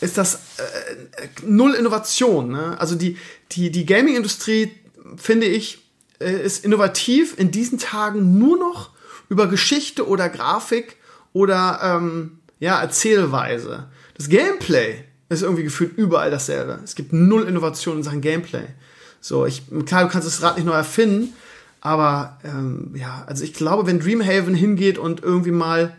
ist 0.00 0.18
das 0.18 0.34
äh, 0.34 1.28
null 1.46 1.74
Innovation, 1.74 2.50
ne? 2.50 2.76
Also 2.80 2.96
die, 2.96 3.16
die, 3.52 3.70
die 3.70 3.86
Gaming-Industrie, 3.86 4.72
finde 5.16 5.46
ich, 5.46 5.78
äh, 6.20 6.42
ist 6.42 6.64
innovativ 6.64 7.38
in 7.38 7.50
diesen 7.50 7.78
Tagen 7.78 8.38
nur 8.38 8.58
noch 8.58 8.90
über 9.28 9.46
Geschichte 9.46 10.08
oder 10.08 10.28
Grafik 10.28 10.96
oder 11.32 11.80
ähm, 11.82 12.38
ja, 12.60 12.80
Erzählweise. 12.80 13.88
Das 14.16 14.28
Gameplay 14.28 15.04
ist 15.28 15.42
irgendwie 15.42 15.64
gefühlt 15.64 15.96
überall 15.96 16.30
dasselbe. 16.30 16.80
Es 16.82 16.94
gibt 16.94 17.12
null 17.12 17.44
Innovation 17.46 17.98
in 17.98 18.02
Sachen 18.02 18.20
Gameplay. 18.20 18.66
So, 19.20 19.46
ich, 19.46 19.62
klar, 19.86 20.04
du 20.04 20.10
kannst 20.10 20.26
das 20.26 20.42
Rad 20.42 20.56
nicht 20.56 20.64
neu 20.64 20.72
erfinden, 20.72 21.34
aber 21.80 22.38
ähm, 22.44 22.92
ja, 22.94 23.24
also 23.26 23.44
ich 23.44 23.52
glaube, 23.52 23.86
wenn 23.86 24.00
Dreamhaven 24.00 24.54
hingeht 24.54 24.98
und 24.98 25.22
irgendwie 25.22 25.50
mal 25.50 25.96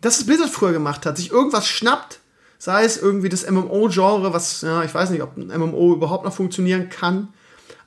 das, 0.00 0.18
was 0.18 0.26
Blizzard 0.26 0.50
früher 0.50 0.72
gemacht 0.72 1.06
hat, 1.06 1.16
sich 1.16 1.30
irgendwas 1.30 1.66
schnappt, 1.66 2.20
sei 2.58 2.84
es 2.84 2.96
irgendwie 2.96 3.28
das 3.28 3.48
MMO-Genre, 3.48 4.32
was, 4.32 4.62
ja, 4.62 4.82
ich 4.82 4.92
weiß 4.92 5.10
nicht, 5.10 5.22
ob 5.22 5.36
ein 5.36 5.48
MMO 5.48 5.94
überhaupt 5.94 6.24
noch 6.24 6.34
funktionieren 6.34 6.88
kann, 6.88 7.28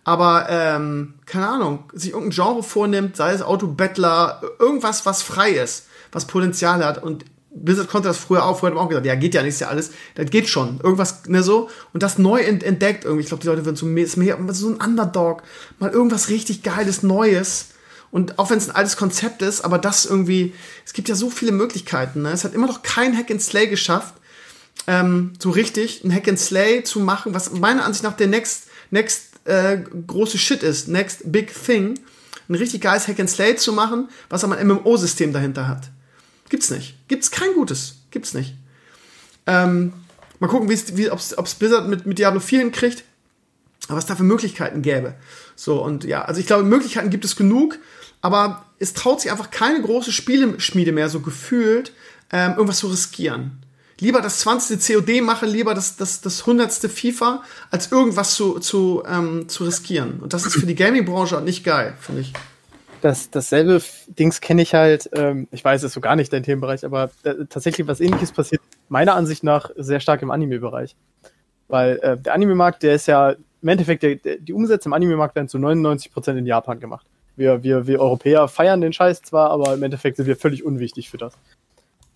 aber 0.05 0.45
ähm, 0.49 1.15
keine 1.25 1.47
Ahnung, 1.47 1.91
sich 1.91 2.11
irgendein 2.11 2.35
Genre 2.35 2.63
vornimmt, 2.63 3.17
sei 3.17 3.33
es 3.33 3.41
Auto-Battler, 3.41 4.41
irgendwas, 4.59 5.05
was 5.05 5.23
frei 5.23 5.49
ist, 5.49 5.87
was 6.11 6.25
Potenzial 6.25 6.85
hat. 6.85 7.01
Und 7.01 7.25
Blizzard 7.55 7.89
konnte 7.89 8.07
das 8.07 8.17
früher 8.17 8.45
auch, 8.45 8.59
früher 8.59 8.69
haben 8.69 8.77
auch 8.77 8.87
gesagt, 8.87 9.07
ja, 9.07 9.15
geht 9.15 9.33
ja 9.33 9.41
nicht, 9.41 9.55
ist 9.55 9.61
ja 9.61 9.67
alles, 9.67 9.91
das 10.13 10.29
geht 10.29 10.47
schon, 10.47 10.79
irgendwas, 10.83 11.25
ne, 11.27 11.41
so, 11.41 11.69
und 11.93 12.03
das 12.03 12.17
neu 12.17 12.41
entdeckt 12.41 13.05
irgendwie, 13.05 13.21
ich 13.23 13.29
glaube, 13.29 13.41
die 13.41 13.47
Leute 13.47 13.65
würden 13.65 13.77
so 13.77 13.87
so 14.53 14.69
ein 14.69 14.75
Underdog, 14.75 15.41
mal 15.79 15.89
irgendwas 15.89 16.29
richtig 16.29 16.63
Geiles, 16.63 17.01
Neues, 17.01 17.69
und 18.11 18.39
auch 18.39 18.49
wenn 18.49 18.57
es 18.57 18.69
ein 18.69 18.75
altes 18.75 18.97
Konzept 18.97 19.41
ist, 19.41 19.61
aber 19.61 19.77
das 19.77 20.05
irgendwie, 20.05 20.53
es 20.85 20.93
gibt 20.93 21.09
ja 21.09 21.15
so 21.15 21.29
viele 21.29 21.53
Möglichkeiten, 21.53 22.23
ne, 22.23 22.31
es 22.31 22.43
hat 22.43 22.53
immer 22.53 22.67
noch 22.67 22.83
kein 22.83 23.17
Hack 23.17 23.31
and 23.31 23.41
Slay 23.41 23.67
geschafft, 23.67 24.15
ähm, 24.87 25.33
so 25.39 25.49
richtig 25.49 26.03
ein 26.03 26.13
Hack 26.13 26.27
and 26.27 26.39
Slay 26.39 26.83
zu 26.83 26.99
machen, 26.99 27.33
was 27.33 27.51
meiner 27.53 27.85
Ansicht 27.85 28.03
nach 28.03 28.17
der 28.17 28.27
next, 28.27 28.67
next 28.91 29.34
äh, 29.45 29.77
große 30.07 30.37
Shit 30.37 30.63
ist, 30.63 30.87
next 30.87 31.31
big 31.31 31.53
thing, 31.53 31.99
ein 32.49 32.55
richtig 32.55 32.81
geiles 32.81 33.07
Hack 33.07 33.19
and 33.19 33.29
Slay 33.29 33.55
zu 33.55 33.73
machen, 33.73 34.09
was 34.29 34.43
aber 34.43 34.57
ein 34.57 34.67
MMO-System 34.67 35.33
dahinter 35.33 35.67
hat. 35.67 35.89
Gibt's 36.49 36.69
nicht. 36.69 36.95
Gibt's 37.07 37.31
kein 37.31 37.53
gutes. 37.53 37.95
Gibt's 38.11 38.33
nicht. 38.33 38.55
Ähm, 39.47 39.93
mal 40.39 40.47
gucken, 40.47 40.69
wie 40.69 41.09
ob 41.09 41.19
es 41.19 41.55
Blizzard 41.55 41.87
mit, 41.87 42.05
mit 42.05 42.19
Diablo 42.19 42.39
4 42.39 42.59
hinkriegt. 42.59 43.03
Aber 43.87 43.97
was 43.97 44.05
da 44.05 44.15
für 44.15 44.23
Möglichkeiten 44.23 44.81
gäbe. 44.81 45.15
So, 45.55 45.83
und 45.83 46.03
ja, 46.03 46.23
also 46.23 46.39
ich 46.39 46.47
glaube, 46.47 46.63
Möglichkeiten 46.63 47.09
gibt 47.09 47.25
es 47.25 47.35
genug, 47.35 47.77
aber 48.21 48.65
es 48.79 48.93
traut 48.93 49.21
sich 49.21 49.31
einfach 49.31 49.51
keine 49.51 49.81
große 49.81 50.11
Spieleschmiede 50.11 50.91
mehr, 50.91 51.09
so 51.09 51.19
gefühlt, 51.19 51.93
ähm, 52.31 52.51
irgendwas 52.51 52.79
zu 52.79 52.87
riskieren 52.87 53.64
lieber 53.99 54.21
das 54.21 54.39
20. 54.39 54.79
COD 54.79 55.21
machen, 55.21 55.49
lieber 55.49 55.73
das, 55.73 55.95
das, 55.95 56.21
das 56.21 56.41
100. 56.41 56.71
FIFA, 56.71 57.43
als 57.71 57.91
irgendwas 57.91 58.35
zu, 58.35 58.59
zu, 58.59 59.03
ähm, 59.07 59.47
zu 59.47 59.63
riskieren. 59.63 60.19
Und 60.19 60.33
das 60.33 60.45
ist 60.45 60.55
für 60.55 60.65
die 60.65 60.75
Gaming-Branche 60.75 61.41
nicht 61.41 61.63
geil, 61.63 61.93
finde 61.99 62.21
ich. 62.21 62.33
Das, 63.01 63.29
dasselbe 63.29 63.81
Dings 64.07 64.41
kenne 64.41 64.61
ich 64.61 64.73
halt, 64.73 65.09
ähm, 65.13 65.47
ich 65.51 65.63
weiß, 65.63 65.81
es 65.81 65.87
ist 65.87 65.93
so 65.93 66.01
gar 66.01 66.15
nicht 66.15 66.33
dein 66.33 66.43
Themenbereich, 66.43 66.83
aber 66.85 67.11
äh, 67.23 67.45
tatsächlich 67.49 67.87
was 67.87 67.99
ähnliches 67.99 68.31
passiert, 68.31 68.61
meiner 68.89 69.15
Ansicht 69.15 69.43
nach, 69.43 69.69
sehr 69.75 69.99
stark 69.99 70.21
im 70.21 70.31
Anime-Bereich. 70.31 70.95
Weil 71.67 71.97
äh, 71.99 72.17
der 72.17 72.33
Anime-Markt, 72.33 72.83
der 72.83 72.95
ist 72.95 73.07
ja, 73.07 73.35
im 73.61 73.67
Endeffekt, 73.67 74.03
der, 74.03 74.15
der, 74.15 74.37
die 74.37 74.53
Umsätze 74.53 74.89
im 74.89 74.93
Anime-Markt 74.93 75.35
werden 75.35 75.47
zu 75.47 75.57
99% 75.57 76.37
in 76.37 76.45
Japan 76.45 76.79
gemacht. 76.79 77.05
Wir, 77.35 77.63
wir, 77.63 77.85
wir 77.85 77.99
Europäer 77.99 78.47
feiern 78.47 78.81
den 78.81 78.93
Scheiß 78.93 79.21
zwar, 79.21 79.49
aber 79.51 79.73
im 79.73 79.83
Endeffekt 79.83 80.17
sind 80.17 80.25
wir 80.25 80.37
völlig 80.37 80.63
unwichtig 80.63 81.09
für 81.09 81.17
das. 81.17 81.33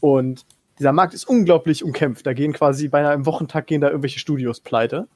Und 0.01 0.45
dieser 0.79 0.93
Markt 0.93 1.13
ist 1.13 1.27
unglaublich 1.27 1.83
umkämpft. 1.83 2.25
Da 2.25 2.33
gehen 2.33 2.53
quasi 2.53 2.87
beinahe 2.87 3.13
im 3.13 3.25
Wochentag 3.25 3.67
gehen 3.67 3.81
da 3.81 3.89
irgendwelche 3.89 4.19
Studios 4.19 4.61
pleite. 4.61 5.07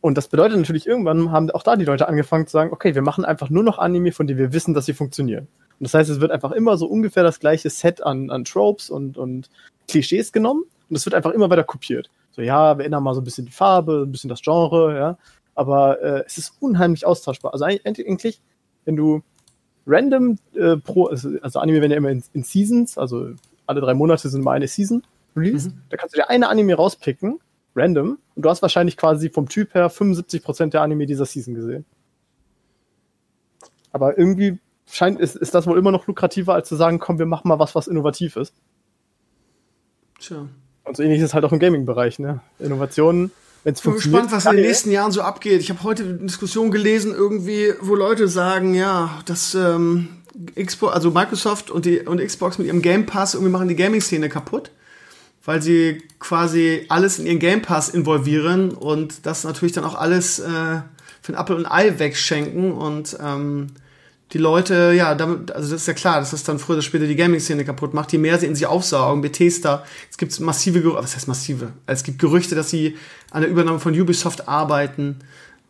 Und 0.00 0.16
das 0.16 0.28
bedeutet 0.28 0.56
natürlich, 0.56 0.86
irgendwann 0.86 1.30
haben 1.30 1.50
auch 1.50 1.62
da 1.62 1.76
die 1.76 1.84
Leute 1.84 2.08
angefangen 2.08 2.46
zu 2.46 2.52
sagen, 2.52 2.72
okay, 2.72 2.94
wir 2.94 3.02
machen 3.02 3.24
einfach 3.24 3.50
nur 3.50 3.62
noch 3.62 3.78
Anime, 3.78 4.12
von 4.12 4.26
denen 4.26 4.38
wir 4.38 4.52
wissen, 4.52 4.72
dass 4.72 4.86
sie 4.86 4.94
funktionieren. 4.94 5.48
Und 5.78 5.84
das 5.84 5.94
heißt, 5.94 6.08
es 6.08 6.20
wird 6.20 6.30
einfach 6.30 6.52
immer 6.52 6.76
so 6.78 6.86
ungefähr 6.86 7.22
das 7.22 7.40
gleiche 7.40 7.68
Set 7.70 8.02
an, 8.02 8.30
an 8.30 8.44
Tropes 8.44 8.88
und, 8.88 9.18
und 9.18 9.50
Klischees 9.88 10.32
genommen 10.32 10.64
und 10.88 10.96
es 10.96 11.04
wird 11.04 11.14
einfach 11.14 11.32
immer 11.32 11.50
weiter 11.50 11.64
kopiert. 11.64 12.08
So, 12.30 12.40
ja, 12.40 12.78
wir 12.78 12.84
ändern 12.84 13.02
mal 13.02 13.14
so 13.14 13.20
ein 13.20 13.24
bisschen 13.24 13.46
die 13.46 13.52
Farbe, 13.52 14.04
ein 14.06 14.12
bisschen 14.12 14.28
das 14.28 14.42
Genre, 14.42 14.96
ja. 14.96 15.18
Aber 15.54 16.00
äh, 16.02 16.22
es 16.26 16.38
ist 16.38 16.54
unheimlich 16.60 17.06
austauschbar. 17.06 17.52
Also 17.52 17.64
eigentlich, 17.64 18.40
wenn 18.84 18.96
du 18.96 19.22
random 19.86 20.38
äh, 20.54 20.76
pro, 20.76 21.06
also, 21.06 21.30
also 21.42 21.58
Anime 21.58 21.80
werden 21.80 21.92
ja 21.92 21.96
immer 21.96 22.10
in, 22.10 22.22
in 22.32 22.42
Seasons, 22.42 22.98
also 22.98 23.30
alle 23.66 23.80
drei 23.80 23.94
Monate 23.94 24.28
sind 24.28 24.42
mal 24.42 24.52
eine 24.52 24.68
Season 24.68 25.02
released. 25.36 25.72
Mhm. 25.72 25.82
Da 25.90 25.96
kannst 25.96 26.14
du 26.14 26.18
dir 26.18 26.30
eine 26.30 26.48
Anime 26.48 26.74
rauspicken, 26.74 27.40
random, 27.74 28.18
und 28.34 28.44
du 28.44 28.48
hast 28.48 28.62
wahrscheinlich 28.62 28.96
quasi 28.96 29.30
vom 29.30 29.48
Typ 29.48 29.74
her 29.74 29.90
75% 29.90 30.70
der 30.70 30.82
Anime 30.82 31.06
dieser 31.06 31.26
Season 31.26 31.54
gesehen. 31.54 31.84
Aber 33.92 34.18
irgendwie 34.18 34.58
scheint, 34.90 35.20
ist, 35.20 35.36
ist 35.36 35.54
das 35.54 35.66
wohl 35.66 35.78
immer 35.78 35.90
noch 35.90 36.06
lukrativer, 36.06 36.54
als 36.54 36.68
zu 36.68 36.76
sagen, 36.76 36.98
komm, 36.98 37.18
wir 37.18 37.26
machen 37.26 37.48
mal 37.48 37.58
was, 37.58 37.74
was 37.74 37.88
innovativ 37.88 38.36
ist. 38.36 38.54
Tja. 40.20 40.48
Und 40.84 40.96
so 40.96 41.02
ähnlich 41.02 41.18
ist 41.18 41.26
es 41.26 41.34
halt 41.34 41.44
auch 41.44 41.52
im 41.52 41.58
Gaming-Bereich, 41.58 42.18
ne? 42.18 42.40
Innovationen, 42.58 43.32
wenn 43.64 43.74
es 43.74 43.80
funktioniert. 43.80 44.26
Ich 44.26 44.30
bin 44.30 44.36
gespannt, 44.36 44.44
was 44.44 44.52
in 44.52 44.56
den 44.56 44.66
nächsten 44.66 44.90
Jahren 44.92 45.12
so 45.12 45.22
abgeht. 45.22 45.60
Ich 45.60 45.70
habe 45.70 45.82
heute 45.82 46.04
eine 46.04 46.18
Diskussion 46.18 46.70
gelesen, 46.70 47.12
irgendwie, 47.12 47.72
wo 47.80 47.94
Leute 47.94 48.28
sagen, 48.28 48.74
ja, 48.74 49.18
dass 49.24 49.54
ähm, 49.54 50.08
Xbox, 50.54 50.94
also 50.94 51.10
Microsoft 51.10 51.70
und, 51.70 51.84
die, 51.84 52.00
und 52.00 52.20
Xbox 52.20 52.58
mit 52.58 52.66
ihrem 52.66 52.82
Game 52.82 53.06
Pass 53.06 53.34
irgendwie 53.34 53.52
machen 53.52 53.68
die 53.68 53.76
Gaming-Szene 53.76 54.28
kaputt, 54.28 54.70
weil 55.44 55.62
sie 55.62 56.02
quasi 56.18 56.84
alles 56.88 57.18
in 57.18 57.26
ihren 57.26 57.38
Game 57.38 57.62
Pass 57.62 57.88
involvieren 57.88 58.70
und 58.70 59.26
das 59.26 59.44
natürlich 59.44 59.72
dann 59.72 59.84
auch 59.84 59.94
alles 59.94 60.38
äh, 60.38 60.80
für 61.22 61.32
ein 61.32 61.34
Apple 61.34 61.56
und 61.56 61.66
Ei 61.66 61.98
wegschenken 61.98 62.72
und 62.72 63.16
ähm, 63.22 63.68
die 64.32 64.38
Leute, 64.38 64.92
ja, 64.94 65.14
damit, 65.14 65.52
also 65.52 65.70
das 65.70 65.82
ist 65.82 65.86
ja 65.86 65.94
klar, 65.94 66.18
dass 66.18 66.32
das 66.32 66.42
dann 66.42 66.58
früher 66.58 66.76
oder 66.76 66.82
später 66.82 67.06
die 67.06 67.14
Gaming-Szene 67.14 67.64
kaputt 67.64 67.94
macht, 67.94 68.12
je 68.12 68.18
mehr 68.18 68.38
sie 68.38 68.46
in 68.46 68.56
sich 68.56 68.66
aufsaugen, 68.66 69.22
Bethesda, 69.22 69.84
es 70.10 70.18
gibt 70.18 70.38
massive 70.40 70.80
Gerüchte, 70.80 71.04
was 71.04 71.14
heißt 71.14 71.28
massive? 71.28 71.72
Es 71.86 72.02
gibt 72.02 72.18
Gerüchte, 72.18 72.54
dass 72.54 72.68
sie 72.68 72.96
an 73.30 73.42
der 73.42 73.50
Übernahme 73.50 73.78
von 73.78 73.98
Ubisoft 73.98 74.48
arbeiten, 74.48 75.20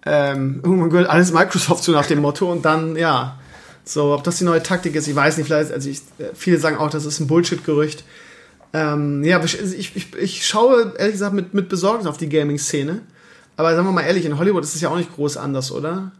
ähm, 0.06 0.60
irgendwann 0.62 0.90
gehört 0.90 1.10
alles 1.10 1.32
Microsoft 1.32 1.84
zu 1.84 1.92
nach 1.92 2.06
dem 2.06 2.20
Motto 2.20 2.50
und 2.50 2.64
dann, 2.64 2.96
ja, 2.96 3.38
so, 3.88 4.12
ob 4.12 4.24
das 4.24 4.38
die 4.38 4.44
neue 4.44 4.62
Taktik 4.62 4.96
ist, 4.96 5.06
ich 5.06 5.14
weiß 5.14 5.38
nicht, 5.38 5.46
vielleicht, 5.46 5.72
also 5.72 5.88
ich, 5.88 6.02
viele 6.34 6.58
sagen 6.58 6.76
auch, 6.76 6.90
das 6.90 7.04
ist 7.04 7.20
ein 7.20 7.28
Bullshit-Gerücht. 7.28 8.04
Ähm, 8.72 9.22
ja, 9.22 9.42
ich, 9.42 9.58
ich, 9.60 10.14
ich 10.14 10.46
schaue 10.46 10.92
ehrlich 10.98 11.14
gesagt 11.14 11.34
mit, 11.34 11.54
mit 11.54 11.68
Besorgnis 11.68 12.06
auf 12.06 12.16
die 12.16 12.28
Gaming-Szene. 12.28 13.00
Aber 13.56 13.74
sagen 13.74 13.86
wir 13.86 13.92
mal 13.92 14.02
ehrlich, 14.02 14.26
in 14.26 14.38
Hollywood 14.38 14.64
ist 14.64 14.74
es 14.74 14.80
ja 14.80 14.90
auch 14.90 14.96
nicht 14.96 15.14
groß 15.14 15.36
anders, 15.36 15.70
oder? 15.70 16.12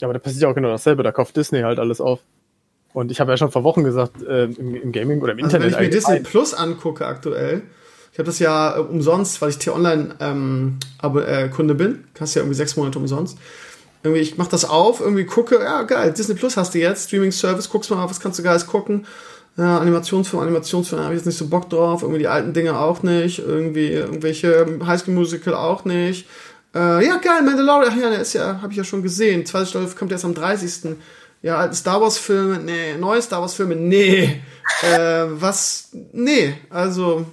Ja, 0.00 0.06
aber 0.08 0.14
da 0.14 0.18
passiert 0.18 0.42
ja 0.42 0.48
auch 0.48 0.54
genau 0.54 0.70
dasselbe. 0.70 1.02
Da 1.02 1.12
kauft 1.12 1.36
Disney 1.36 1.60
halt 1.60 1.78
alles 1.78 2.00
auf. 2.00 2.20
Und 2.94 3.12
ich 3.12 3.20
habe 3.20 3.30
ja 3.30 3.36
schon 3.36 3.52
vor 3.52 3.62
Wochen 3.62 3.84
gesagt, 3.84 4.22
äh, 4.22 4.44
im, 4.44 4.74
im, 4.74 4.92
Gaming 4.92 5.20
oder 5.20 5.32
im 5.32 5.44
also 5.44 5.56
Internet. 5.56 5.76
Wenn 5.78 5.84
ich 5.84 5.90
mir 5.90 5.94
Disney 5.94 6.20
Plus 6.20 6.54
angucke 6.54 7.06
aktuell, 7.06 7.62
ich 8.12 8.18
habe 8.18 8.26
das 8.26 8.38
ja 8.38 8.76
äh, 8.76 8.80
umsonst, 8.80 9.40
weil 9.40 9.50
ich 9.50 9.58
T-Online 9.58 10.16
ähm, 10.18 10.78
äh, 11.02 11.48
Kunde 11.48 11.74
bin. 11.74 12.04
Kannst 12.14 12.34
ja 12.34 12.42
irgendwie 12.42 12.56
sechs 12.56 12.76
Monate 12.76 12.98
umsonst. 12.98 13.38
Irgendwie, 14.02 14.22
ich 14.22 14.36
mach 14.36 14.48
das 14.48 14.64
auf, 14.64 15.00
irgendwie 15.00 15.24
gucke, 15.24 15.60
ja 15.62 15.82
geil, 15.82 16.12
Disney 16.12 16.34
Plus 16.34 16.56
hast 16.56 16.74
du 16.74 16.78
jetzt, 16.78 17.08
Streaming-Service, 17.08 17.68
guckst 17.68 17.90
mal, 17.90 18.08
was 18.08 18.20
kannst 18.20 18.38
du 18.38 18.42
geiles 18.42 18.66
gucken. 18.66 19.06
Ja, 19.56 19.78
Animationsfilm, 19.78 20.42
Animationsfilm, 20.42 21.02
habe 21.02 21.14
ich 21.14 21.18
jetzt 21.18 21.26
nicht 21.26 21.38
so 21.38 21.46
Bock 21.46 21.68
drauf, 21.68 22.02
irgendwie 22.02 22.20
die 22.20 22.28
alten 22.28 22.52
Dinge 22.52 22.78
auch 22.78 23.02
nicht, 23.02 23.38
irgendwie 23.38 23.88
irgendwelche 23.88 24.80
Highschool 24.84 25.14
Musical 25.14 25.54
auch 25.54 25.84
nicht. 25.84 26.26
Äh, 26.74 27.06
ja, 27.06 27.18
geil, 27.18 27.42
Mandalorian, 27.44 27.92
ach 27.92 27.96
ja, 27.96 28.10
der 28.10 28.20
ist 28.20 28.32
ja, 28.32 28.60
habe 28.62 28.72
ich 28.72 28.78
ja 28.78 28.84
schon 28.84 29.02
gesehen. 29.02 29.44
Zweite 29.44 29.66
Staffel 29.66 29.94
kommt 29.96 30.10
erst 30.10 30.24
am 30.24 30.34
30. 30.34 30.96
Ja, 31.42 31.58
alte 31.58 31.74
Star 31.74 32.00
Wars 32.00 32.18
Filme, 32.18 32.58
nee, 32.58 32.96
neue 32.98 33.20
Star 33.20 33.40
Wars 33.40 33.54
Filme, 33.54 33.76
nee. 33.76 34.40
äh, 34.82 35.24
was, 35.28 35.90
nee, 36.12 36.54
also 36.70 37.26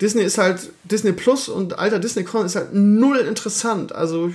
Disney 0.00 0.22
ist 0.22 0.36
halt, 0.36 0.70
Disney 0.84 1.12
Plus 1.12 1.48
und 1.48 1.78
alter 1.78 1.98
Disney 1.98 2.24
Con 2.24 2.44
ist 2.44 2.56
halt 2.56 2.74
null 2.74 3.18
interessant. 3.18 3.94
Also 3.94 4.30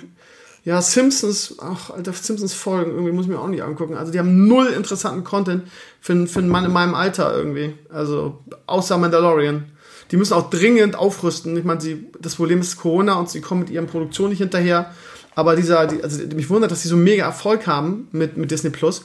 Ja, 0.65 0.82
Simpsons, 0.82 1.56
ach, 1.60 1.89
alter, 1.89 2.13
Simpsons 2.13 2.54
Folgen, 2.54 2.91
irgendwie 2.91 3.12
muss 3.12 3.26
ich 3.26 3.32
mir 3.32 3.39
auch 3.39 3.48
nicht 3.48 3.63
angucken. 3.63 3.95
Also 3.95 4.12
die 4.12 4.19
haben 4.19 4.48
null 4.48 4.67
interessanten 4.67 5.24
Content 5.24 5.63
für, 6.02 6.28
für 6.28 6.39
einen 6.39 6.50
Mann 6.50 6.65
in 6.65 6.72
meinem 6.72 6.95
Alter 6.95 7.36
irgendwie. 7.36 7.74
Also, 7.89 8.39
außer 8.65 8.98
Mandalorian. 8.98 9.65
Die 10.12 10.17
müssen 10.17 10.34
auch 10.34 10.50
dringend 10.50 10.95
aufrüsten. 10.95 11.56
Ich 11.56 11.63
meine, 11.63 11.80
sie, 11.80 12.08
das 12.19 12.36
Problem 12.36 12.60
ist 12.60 12.78
Corona 12.78 13.13
und 13.13 13.30
sie 13.30 13.41
kommen 13.41 13.62
mit 13.62 13.69
ihren 13.69 13.88
Produktionen 13.88 14.32
nicht 14.32 14.39
hinterher. 14.39 14.93
Aber 15.36 15.56
dieser, 15.56 15.88
die, 15.88 16.04
also 16.04 16.22
mich 16.36 16.50
wundert, 16.50 16.72
dass 16.72 16.82
sie 16.82 16.89
so 16.89 16.98
mega 16.98 17.24
Erfolg 17.24 17.67
haben 17.67 18.08
mit, 18.12 18.36
mit 18.36 18.52
Disney 18.52 18.72
Plus. 18.72 19.04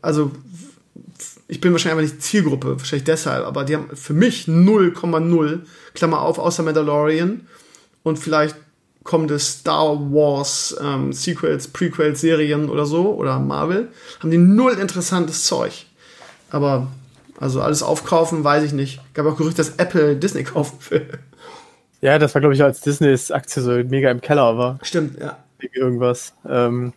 Also, 0.00 0.30
ich 1.48 1.60
bin 1.60 1.72
wahrscheinlich 1.72 1.98
einfach 2.00 2.14
nicht 2.14 2.22
Zielgruppe, 2.22 2.78
wahrscheinlich 2.78 3.04
deshalb, 3.04 3.44
aber 3.46 3.64
die 3.64 3.76
haben 3.76 3.88
für 3.94 4.14
mich 4.14 4.46
0,0, 4.46 5.60
Klammer 5.94 6.20
auf, 6.22 6.38
außer 6.38 6.62
Mandalorian 6.62 7.46
und 8.02 8.18
vielleicht 8.18 8.56
kommende 9.04 9.38
Star 9.38 9.98
Wars 10.12 10.76
ähm, 10.82 11.12
Sequels, 11.12 11.68
Prequels, 11.68 12.20
Serien 12.20 12.68
oder 12.68 12.86
so 12.86 13.14
oder 13.14 13.38
Marvel, 13.38 13.88
haben 14.20 14.30
die 14.30 14.38
null 14.38 14.74
interessantes 14.74 15.44
Zeug. 15.44 15.86
Aber 16.50 16.88
also 17.40 17.60
alles 17.60 17.82
aufkaufen, 17.82 18.44
weiß 18.44 18.62
ich 18.64 18.72
nicht. 18.72 19.00
Gab 19.14 19.26
auch 19.26 19.36
Gerüchte, 19.36 19.58
dass 19.58 19.76
Apple 19.76 20.16
Disney 20.16 20.44
kaufen 20.44 20.78
will. 20.90 21.08
Ja, 22.00 22.18
das 22.18 22.34
war, 22.34 22.40
glaube 22.40 22.54
ich, 22.54 22.62
als 22.62 22.80
Disneys 22.80 23.30
Aktie 23.30 23.62
so 23.62 23.70
mega 23.70 24.10
im 24.10 24.20
Keller 24.20 24.58
war. 24.58 24.78
Stimmt, 24.82 25.18
ja. 25.18 25.38
Irgendwas. 25.72 26.34
Ähm, 26.48 26.92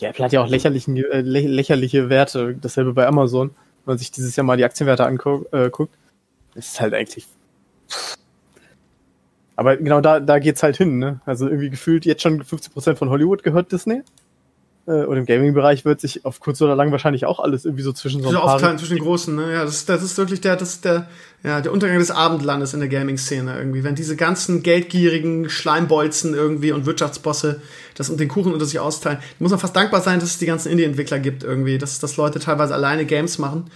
ja, 0.00 0.10
Apple 0.10 0.24
hat 0.24 0.32
ja 0.32 0.42
auch 0.42 0.48
lächerlichen, 0.48 0.96
äh, 0.96 1.20
lä 1.20 1.46
lächerliche 1.46 2.08
Werte. 2.08 2.56
Dasselbe 2.60 2.92
bei 2.92 3.06
Amazon. 3.06 3.50
Wenn 3.50 3.92
man 3.92 3.98
sich 3.98 4.10
dieses 4.10 4.34
Jahr 4.34 4.44
mal 4.44 4.56
die 4.56 4.64
Aktienwerte 4.64 5.06
anguckt, 5.06 5.52
äh, 5.52 5.70
guckt, 5.70 5.94
ist 6.54 6.80
halt 6.80 6.94
eigentlich. 6.94 7.26
Aber 9.56 9.76
genau 9.76 10.00
da, 10.00 10.20
da 10.20 10.38
geht's 10.38 10.62
halt 10.62 10.76
hin, 10.76 10.98
ne? 10.98 11.20
Also 11.24 11.46
irgendwie 11.46 11.70
gefühlt 11.70 12.04
jetzt 12.04 12.22
schon 12.22 12.42
50% 12.42 12.96
von 12.96 13.08
Hollywood 13.08 13.42
gehört 13.42 13.72
Disney. 13.72 14.02
Äh, 14.86 15.04
und 15.04 15.16
im 15.16 15.26
Gaming-Bereich 15.26 15.84
wird 15.84 16.00
sich 16.00 16.24
auf 16.24 16.40
kurz 16.40 16.60
oder 16.62 16.76
lang 16.76 16.92
wahrscheinlich 16.92 17.26
auch 17.26 17.40
alles 17.40 17.64
irgendwie 17.64 17.82
so 17.82 17.92
zwischen 17.92 18.22
so 18.22 18.28
ein 18.28 18.34
paar... 18.34 18.54
Aufteilen 18.54 18.78
zwischen 18.78 18.96
den 18.96 19.04
Großen, 19.04 19.34
ne? 19.34 19.52
Ja, 19.52 19.64
das, 19.64 19.84
das 19.84 20.02
ist 20.02 20.16
wirklich 20.18 20.40
der, 20.40 20.56
das 20.56 20.74
ist 20.74 20.84
der, 20.84 21.08
ja, 21.42 21.60
der 21.60 21.72
Untergang 21.72 21.98
des 21.98 22.10
Abendlandes 22.10 22.74
in 22.74 22.80
der 22.80 22.88
Gaming-Szene 22.88 23.58
irgendwie. 23.58 23.82
Wenn 23.82 23.94
diese 23.94 24.14
ganzen 24.14 24.62
geldgierigen 24.62 25.48
Schleimbolzen 25.48 26.34
irgendwie 26.34 26.72
und 26.72 26.86
Wirtschaftsbosse 26.86 27.60
das 27.94 28.10
und 28.10 28.20
den 28.20 28.28
Kuchen 28.28 28.52
unter 28.52 28.66
sich 28.66 28.78
austeilen, 28.78 29.18
muss 29.38 29.50
man 29.50 29.58
fast 29.58 29.74
dankbar 29.74 30.02
sein, 30.02 30.20
dass 30.20 30.30
es 30.30 30.38
die 30.38 30.46
ganzen 30.46 30.70
Indie-Entwickler 30.70 31.18
gibt 31.18 31.42
irgendwie, 31.42 31.78
dass, 31.78 31.98
dass 31.98 32.16
Leute 32.16 32.38
teilweise 32.38 32.74
alleine 32.74 33.06
Games 33.06 33.38
machen. 33.38 33.70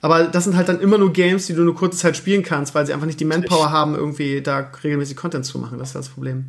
Aber 0.00 0.24
das 0.24 0.44
sind 0.44 0.56
halt 0.56 0.68
dann 0.68 0.80
immer 0.80 0.98
nur 0.98 1.12
Games, 1.12 1.46
die 1.46 1.54
du 1.54 1.62
nur 1.62 1.74
kurze 1.74 1.98
Zeit 1.98 2.16
spielen 2.16 2.42
kannst, 2.42 2.74
weil 2.74 2.86
sie 2.86 2.92
einfach 2.92 3.06
nicht 3.06 3.20
die 3.20 3.24
Manpower 3.24 3.70
haben, 3.70 3.94
irgendwie 3.94 4.40
da 4.42 4.70
regelmäßig 4.82 5.16
Content 5.16 5.46
zu 5.46 5.58
machen. 5.58 5.78
Das 5.78 5.88
ist 5.88 5.94
das 5.94 6.08
Problem. 6.08 6.46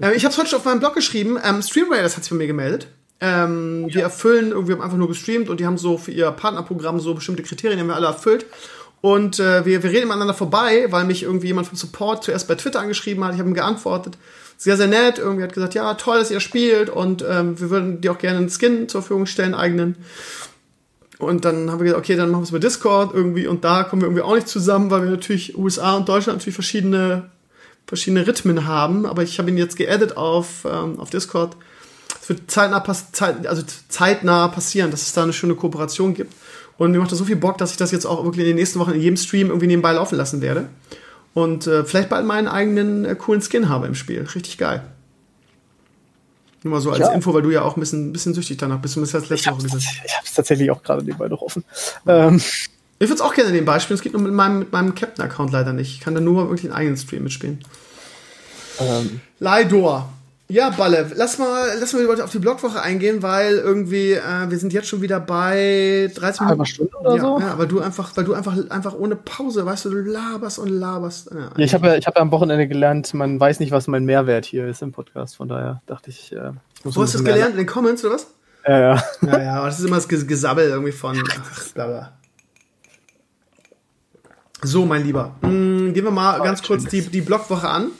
Ähm, 0.00 0.12
ich 0.14 0.24
habe 0.24 0.32
es 0.32 0.38
heute 0.38 0.48
schon 0.48 0.58
auf 0.60 0.64
meinem 0.64 0.80
Blog 0.80 0.94
geschrieben. 0.94 1.38
Ähm, 1.42 1.62
Stream 1.62 1.92
Raiders 1.92 2.16
hat 2.16 2.24
sich 2.24 2.30
bei 2.30 2.36
mir 2.36 2.46
gemeldet. 2.46 2.88
Ähm, 3.20 3.82
ja. 3.88 3.94
Die 3.94 4.00
erfüllen, 4.00 4.50
irgendwie 4.50 4.72
haben 4.72 4.82
einfach 4.82 4.96
nur 4.96 5.08
gestreamt 5.08 5.48
und 5.48 5.58
die 5.60 5.66
haben 5.66 5.76
so 5.76 5.98
für 5.98 6.12
ihr 6.12 6.30
Partnerprogramm 6.30 7.00
so 7.00 7.14
bestimmte 7.14 7.42
Kriterien, 7.42 7.78
die 7.78 7.80
haben 7.82 7.88
wir 7.88 7.96
alle 7.96 8.06
erfüllt. 8.06 8.46
Und 9.00 9.38
äh, 9.38 9.64
wir, 9.64 9.82
wir 9.82 9.90
reden 9.90 10.08
miteinander 10.08 10.34
vorbei, 10.34 10.86
weil 10.90 11.04
mich 11.04 11.22
irgendwie 11.22 11.48
jemand 11.48 11.68
vom 11.68 11.76
Support 11.76 12.24
zuerst 12.24 12.48
bei 12.48 12.56
Twitter 12.56 12.80
angeschrieben 12.80 13.24
hat. 13.24 13.32
Ich 13.32 13.38
habe 13.38 13.48
ihm 13.48 13.54
geantwortet. 13.54 14.18
Sehr, 14.56 14.76
sehr 14.76 14.88
nett. 14.88 15.18
Irgendwie 15.18 15.44
hat 15.44 15.52
gesagt, 15.52 15.74
ja, 15.74 15.94
toll, 15.94 16.18
dass 16.18 16.32
ihr 16.32 16.40
spielt 16.40 16.90
und 16.90 17.24
ähm, 17.28 17.60
wir 17.60 17.70
würden 17.70 18.00
dir 18.00 18.10
auch 18.10 18.18
gerne 18.18 18.38
einen 18.38 18.50
Skin 18.50 18.88
zur 18.88 19.02
Verfügung 19.02 19.26
stellen, 19.26 19.54
eigenen. 19.54 19.96
Und 21.18 21.44
dann 21.44 21.70
haben 21.70 21.80
wir 21.80 21.84
gesagt, 21.84 22.00
okay, 22.00 22.16
dann 22.16 22.30
machen 22.30 22.42
wir 22.42 22.44
es 22.44 22.50
über 22.50 22.60
Discord 22.60 23.12
irgendwie 23.12 23.46
und 23.46 23.64
da 23.64 23.82
kommen 23.82 24.02
wir 24.02 24.06
irgendwie 24.06 24.22
auch 24.22 24.34
nicht 24.36 24.48
zusammen, 24.48 24.90
weil 24.90 25.02
wir 25.02 25.10
natürlich 25.10 25.58
USA 25.58 25.96
und 25.96 26.08
Deutschland 26.08 26.38
natürlich 26.38 26.54
verschiedene, 26.54 27.30
verschiedene 27.86 28.26
Rhythmen 28.26 28.66
haben. 28.66 29.04
Aber 29.04 29.22
ich 29.24 29.38
habe 29.38 29.50
ihn 29.50 29.58
jetzt 29.58 29.76
geaddet 29.76 30.16
auf, 30.16 30.64
ähm, 30.64 31.00
auf 31.00 31.10
Discord 31.10 31.56
wird 32.28 32.50
zeitnah, 32.50 32.84
zeit, 33.12 33.46
also 33.46 33.62
zeitnah 33.88 34.48
passieren, 34.48 34.90
dass 34.90 35.02
es 35.02 35.12
da 35.12 35.22
eine 35.22 35.32
schöne 35.32 35.54
Kooperation 35.54 36.14
gibt. 36.14 36.34
Und 36.76 36.92
mir 36.92 36.98
macht 36.98 37.10
das 37.10 37.18
so 37.18 37.24
viel 37.24 37.36
Bock, 37.36 37.58
dass 37.58 37.72
ich 37.72 37.76
das 37.76 37.90
jetzt 37.90 38.06
auch 38.06 38.24
wirklich 38.24 38.42
in 38.44 38.50
den 38.50 38.56
nächsten 38.56 38.78
Wochen 38.78 38.92
in 38.92 39.00
jedem 39.00 39.16
Stream 39.16 39.48
irgendwie 39.48 39.66
nebenbei 39.66 39.92
laufen 39.92 40.16
lassen 40.16 40.40
werde. 40.40 40.68
Und 41.34 41.66
äh, 41.66 41.84
vielleicht 41.84 42.08
bald 42.08 42.26
meinen 42.26 42.48
eigenen 42.48 43.04
äh, 43.04 43.14
coolen 43.14 43.42
Skin 43.42 43.68
habe 43.68 43.86
im 43.86 43.94
Spiel. 43.94 44.26
Richtig 44.34 44.58
geil. 44.58 44.84
Nur 46.62 46.74
mal 46.74 46.80
so 46.80 46.90
als 46.90 47.00
ja. 47.00 47.12
Info, 47.12 47.32
weil 47.32 47.42
du 47.42 47.50
ja 47.50 47.62
auch 47.62 47.76
ein 47.76 47.80
bisschen, 47.80 48.08
ein 48.08 48.12
bisschen 48.12 48.34
süchtig 48.34 48.56
danach 48.56 48.78
bist. 48.78 48.96
Du 48.96 49.00
bist 49.00 49.14
jetzt 49.14 49.28
letzte 49.28 49.50
Woche 49.52 49.62
gesagt. 49.62 49.82
Ich 49.82 50.16
habe 50.16 50.26
es 50.26 50.34
tatsächlich 50.34 50.70
auch 50.70 50.82
gerade 50.82 51.04
nebenbei 51.04 51.28
noch 51.28 51.42
offen. 51.42 51.64
Ähm. 52.06 52.40
Ich 53.00 53.08
würde 53.08 53.14
es 53.14 53.20
auch 53.20 53.34
gerne 53.34 53.52
nebenbei 53.52 53.78
spielen. 53.78 53.96
Es 53.96 54.02
geht 54.02 54.12
nur 54.12 54.22
mit 54.22 54.32
meinem, 54.32 54.58
mit 54.58 54.72
meinem 54.72 54.92
Captain-Account 54.92 55.52
leider 55.52 55.72
nicht. 55.72 55.94
Ich 55.94 56.00
kann 56.00 56.16
da 56.16 56.20
nur 56.20 56.48
wirklich 56.48 56.64
einen 56.64 56.72
eigenen 56.72 56.96
Stream 56.96 57.22
mitspielen. 57.22 57.60
Ähm. 58.80 59.20
Lidor. 59.38 60.12
Ja, 60.50 60.70
Balle, 60.70 61.10
lass 61.14 61.36
mal, 61.36 61.76
lass 61.78 61.92
mal 61.92 62.20
auf 62.22 62.30
die 62.30 62.38
Blogwoche 62.38 62.80
eingehen, 62.80 63.22
weil 63.22 63.56
irgendwie, 63.56 64.12
äh, 64.12 64.48
wir 64.48 64.58
sind 64.58 64.72
jetzt 64.72 64.88
schon 64.88 65.02
wieder 65.02 65.20
bei 65.20 66.10
30 66.14 66.40
Minuten. 66.40 66.48
Halbe 66.48 66.66
Stunde 66.66 66.96
oder 66.96 67.16
ja, 67.16 67.20
so? 67.20 67.38
Ja, 67.38 67.58
weil 67.58 67.66
du 67.66 67.80
einfach, 67.80 68.16
weil 68.16 68.24
du 68.24 68.32
einfach, 68.32 68.56
einfach 68.70 68.94
ohne 68.94 69.14
Pause, 69.14 69.66
weißt 69.66 69.84
du, 69.84 69.90
du 69.90 70.00
laberst 70.00 70.58
und 70.58 70.70
laberst. 70.70 71.30
Ja, 71.32 71.40
ja 71.40 71.50
ich 71.58 71.74
habe 71.74 71.88
ja, 71.88 71.96
ich 71.96 72.06
habe 72.06 72.16
ja 72.16 72.22
am 72.22 72.30
Wochenende 72.30 72.66
gelernt, 72.66 73.12
man 73.12 73.38
weiß 73.38 73.60
nicht, 73.60 73.72
was 73.72 73.88
mein 73.88 74.06
Mehrwert 74.06 74.46
hier 74.46 74.66
ist 74.66 74.80
im 74.80 74.92
Podcast, 74.92 75.36
von 75.36 75.48
daher 75.48 75.82
dachte 75.84 76.08
ich, 76.08 76.32
äh, 76.32 76.52
ich 76.78 76.84
muss 76.86 76.96
Wo 76.96 77.02
hast 77.02 77.12
du 77.12 77.18
das 77.18 77.26
gelernt? 77.26 77.50
In 77.50 77.58
den 77.58 77.66
Comments 77.66 78.02
oder 78.02 78.14
was? 78.14 78.28
Ja, 78.66 78.78
ja. 78.78 79.02
Ja, 79.20 79.42
ja, 79.42 79.54
aber 79.56 79.66
das 79.66 79.80
ist 79.80 79.84
immer 79.84 79.96
das 79.96 80.08
Gesabbel 80.08 80.66
irgendwie 80.66 80.92
von, 80.92 81.22
ach, 81.30 81.72
bla, 81.74 82.12
So, 84.62 84.86
mein 84.86 85.04
Lieber, 85.04 85.34
mh, 85.42 85.48
mm, 85.50 85.92
gehen 85.92 86.04
wir 86.04 86.10
mal 86.10 86.40
oh, 86.40 86.42
ganz 86.42 86.62
kurz 86.62 86.84
die, 86.84 87.02
die 87.02 87.20
Blogwoche 87.20 87.68
an. 87.68 87.90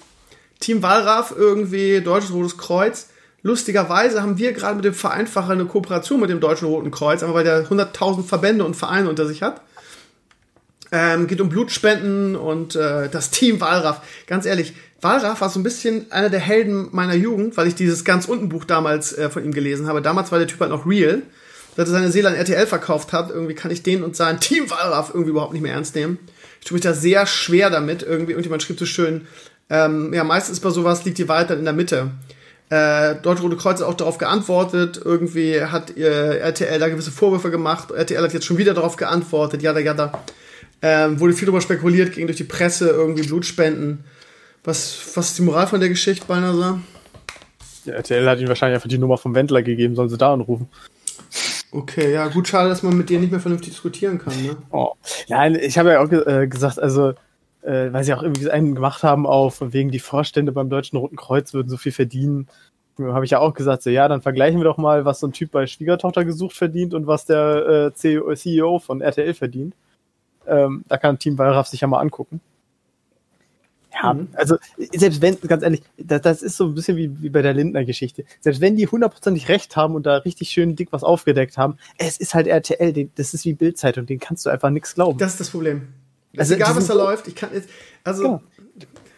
Team 0.61 0.83
Wallraff 0.83 1.35
irgendwie, 1.37 2.01
Deutsches 2.01 2.33
Rotes 2.33 2.59
Kreuz. 2.59 3.09
Lustigerweise 3.43 4.23
haben 4.23 4.39
wir 4.39 4.53
gerade 4.53 4.77
mit 4.77 4.85
dem 4.85 4.95
Vereinfacher 4.95 5.53
eine 5.53 5.65
Kooperation 5.65 6.21
mit 6.21 6.31
dem 6.31 6.41
Deutschen 6.41 6.67
Roten 6.67 6.91
Kreuz, 6.91 7.23
aber 7.23 7.35
weil 7.35 7.45
der 7.45 7.69
100.000 7.69 8.25
Verbände 8.25 8.65
und 8.65 8.75
Vereine 8.75 9.09
unter 9.09 9.27
sich 9.27 9.43
hat. 9.43 9.61
Ähm, 10.91 11.27
geht 11.27 11.41
um 11.41 11.49
Blutspenden 11.49 12.35
und 12.35 12.75
äh, 12.75 13.09
das 13.09 13.31
Team 13.31 13.61
Walraff. 13.61 14.01
Ganz 14.27 14.47
ehrlich, 14.47 14.75
Walraff 15.01 15.41
war 15.41 15.51
so 15.51 15.61
ein 15.61 15.63
bisschen 15.63 16.11
einer 16.11 16.31
der 16.31 16.41
Helden 16.41 16.89
meiner 16.93 17.15
Jugend, 17.15 17.57
weil 17.57 17.69
ich 17.69 17.75
dieses 17.75 18.05
ganz 18.05 18.27
unten 18.27 18.49
Buch 18.49 18.65
damals 18.65 19.17
äh, 19.17 19.31
von 19.31 19.45
ihm 19.45 19.53
gelesen 19.53 19.87
habe. 19.87 20.03
Damals 20.03 20.33
war 20.33 20.39
der 20.39 20.49
Typ 20.49 20.61
halt 20.61 20.71
noch 20.71 20.87
real. 20.87 21.23
Seit 21.77 21.87
er 21.87 21.93
seine 21.93 22.11
Seele 22.11 22.29
an 22.29 22.35
RTL 22.35 22.67
verkauft 22.67 23.13
hat, 23.13 23.31
irgendwie 23.31 23.55
kann 23.55 23.71
ich 23.71 23.85
den 23.85 24.03
und 24.03 24.17
sein 24.17 24.41
Team 24.41 24.69
Walraff 24.71 25.11
irgendwie 25.11 25.31
überhaupt 25.31 25.53
nicht 25.53 25.63
mehr 25.63 25.75
ernst 25.75 25.95
nehmen. 25.95 26.19
Ich 26.61 26.67
tue 26.67 26.75
mich 26.75 26.83
da 26.83 26.93
sehr 26.93 27.27
schwer 27.27 27.71
damit. 27.71 28.03
Irgendwie, 28.03 28.33
irgendjemand 28.33 28.65
schrieb 28.65 28.81
so 28.81 28.87
schön, 28.87 29.29
ähm, 29.71 30.13
ja, 30.15 30.25
meistens 30.25 30.61
bei 30.61 30.71
sowas 30.71 31.05
liegt 31.05 31.19
die 31.19 31.29
Wahrheit 31.29 31.51
dann 31.51 31.59
in 31.59 31.65
der 31.65 31.75
Mitte. 31.75 32.11
Äh, 32.71 33.17
Deutsche 33.23 33.43
Rote 33.43 33.57
Kreuz 33.57 33.81
hat 33.81 33.87
auch 33.87 33.95
darauf 33.95 34.19
geantwortet. 34.19 35.01
Irgendwie 35.03 35.63
hat 35.63 35.97
äh, 35.97 36.39
RTL 36.39 36.79
da 36.79 36.89
gewisse 36.89 37.11
Vorwürfe 37.11 37.51
gemacht. 37.51 37.91
RTL 37.91 38.23
hat 38.23 38.33
jetzt 38.35 38.47
schon 38.47 38.59
wieder 38.59 38.75
darauf 38.75 38.97
geantwortet. 38.97 39.63
Jada, 39.63 39.81
jada. 39.81 40.13
Ähm, 40.81 41.19
wurde 41.19 41.33
viel 41.33 41.47
darüber 41.47 41.61
spekuliert, 41.61 42.13
ging 42.13 42.27
durch 42.27 42.37
die 42.37 42.45
Presse, 42.45 42.91
irgendwie 42.91 43.27
Blutspenden. 43.27 44.05
Was, 44.65 45.13
was 45.15 45.31
ist 45.31 45.39
die 45.39 45.43
Moral 45.43 45.67
von 45.67 45.81
der 45.81 45.89
Geschichte, 45.89 46.27
beinahe 46.27 46.55
so? 46.55 46.79
Ja, 47.85 47.95
RTL 47.95 48.29
hat 48.29 48.39
ihnen 48.39 48.49
wahrscheinlich 48.49 48.77
einfach 48.77 48.89
die 48.89 48.99
Nummer 48.99 49.19
vom 49.19 49.35
Wendler 49.35 49.63
gegeben, 49.63 49.97
sollen 49.97 50.09
sie 50.09 50.19
da 50.19 50.33
anrufen. 50.33 50.69
Okay, 51.71 52.13
ja, 52.13 52.29
gut, 52.29 52.49
schade, 52.49 52.69
dass 52.69 52.83
man 52.83 52.97
mit 52.97 53.11
dir 53.11 53.19
nicht 53.19 53.31
mehr 53.31 53.41
vernünftig 53.41 53.73
diskutieren 53.73 54.19
kann, 54.19 54.35
ne? 54.43 54.57
Oh. 54.71 54.93
Ja, 55.27 55.47
ich 55.47 55.77
habe 55.79 55.93
ja 55.93 56.01
auch 56.01 56.09
ge 56.09 56.21
äh, 56.27 56.47
gesagt, 56.47 56.79
also 56.79 57.13
äh, 57.63 57.93
weil 57.93 58.05
sie 58.05 58.15
auch 58.15 58.23
irgendwie 58.23 58.51
einen 58.51 58.75
gemacht 58.75 59.03
haben 59.03 59.27
auf, 59.27 59.61
wegen 59.61 59.91
die 59.91 59.99
Vorstände 59.99 60.53
beim 60.53 60.71
Deutschen 60.71 60.99
Roten 60.99 61.17
Kreuz 61.17 61.55
würden 61.55 61.69
so 61.69 61.77
viel 61.77 61.93
verdienen. 61.93 62.49
Habe 62.99 63.25
ich 63.25 63.31
ja 63.31 63.39
auch 63.39 63.55
gesagt, 63.55 63.83
so 63.83 63.91
ja, 63.91 64.09
dann 64.09 64.23
vergleichen 64.23 64.59
wir 64.59 64.65
doch 64.65 64.77
mal, 64.77 65.05
was 65.05 65.21
so 65.21 65.29
ein 65.29 65.33
Typ 65.33 65.53
bei 65.53 65.67
Schwiegertochter 65.67 66.25
gesucht 66.25 66.57
verdient 66.57 66.95
und 66.95 67.07
was 67.07 67.27
der 67.27 67.93
äh, 67.97 68.35
CEO 68.35 68.81
von 68.81 69.01
RTL 69.01 69.35
verdient. 69.35 69.75
Ähm, 70.47 70.85
da 70.89 70.97
kann 70.97 71.19
Team 71.19 71.39
Wallraff 71.39 71.69
sich 71.69 71.83
ja 71.83 71.89
mal 71.89 72.01
angucken. 72.01 72.41
Ja, 74.03 74.15
mhm. 74.15 74.29
also 74.35 74.57
selbst 74.77 75.23
wenn, 75.23 75.39
ganz 75.41 75.63
ehrlich, 75.63 75.83
das, 75.97 76.23
das 76.23 76.43
ist 76.43 76.57
so 76.57 76.67
ein 76.67 76.75
bisschen 76.75 76.97
wie, 76.97 77.23
wie 77.23 77.31
bei 77.31 77.43
der 77.43 77.55
Lindner-Geschichte. 77.55 78.25
Selbst 78.41 78.61
wenn 78.61 78.77
die 78.77 78.87
hundertprozentig 78.87 79.49
recht 79.49 79.77
haben 79.77 79.95
und 79.95 80.07
da 80.07 80.19
richtig 80.19 80.51
schön 80.51 80.77
dick 80.77 80.93
was 80.93 81.05
aufgedeckt 81.05 81.59
haben, 81.59 81.77
es 81.97 82.19
ist 82.19 82.35
halt 82.35 82.47
RTL, 82.47 83.11
das 83.15 83.35
ist 83.35 83.45
wie 83.45 83.55
Bildzeitung, 83.55 84.07
den 84.07 84.19
kannst 84.19 84.47
du 84.47 84.51
einfach 84.51 84.71
nichts 84.71 84.95
glauben. 84.95 85.19
Das 85.19 85.33
ist 85.33 85.41
das 85.41 85.51
Problem. 85.51 85.89
Also 86.39 86.55
egal, 86.55 86.77
was 86.77 86.87
da 86.87 86.95
läuft, 86.95 87.29
ich 87.29 87.35
kann 87.35 87.51
jetzt, 87.53 87.69
also, 88.05 88.23
genau. 88.23 88.43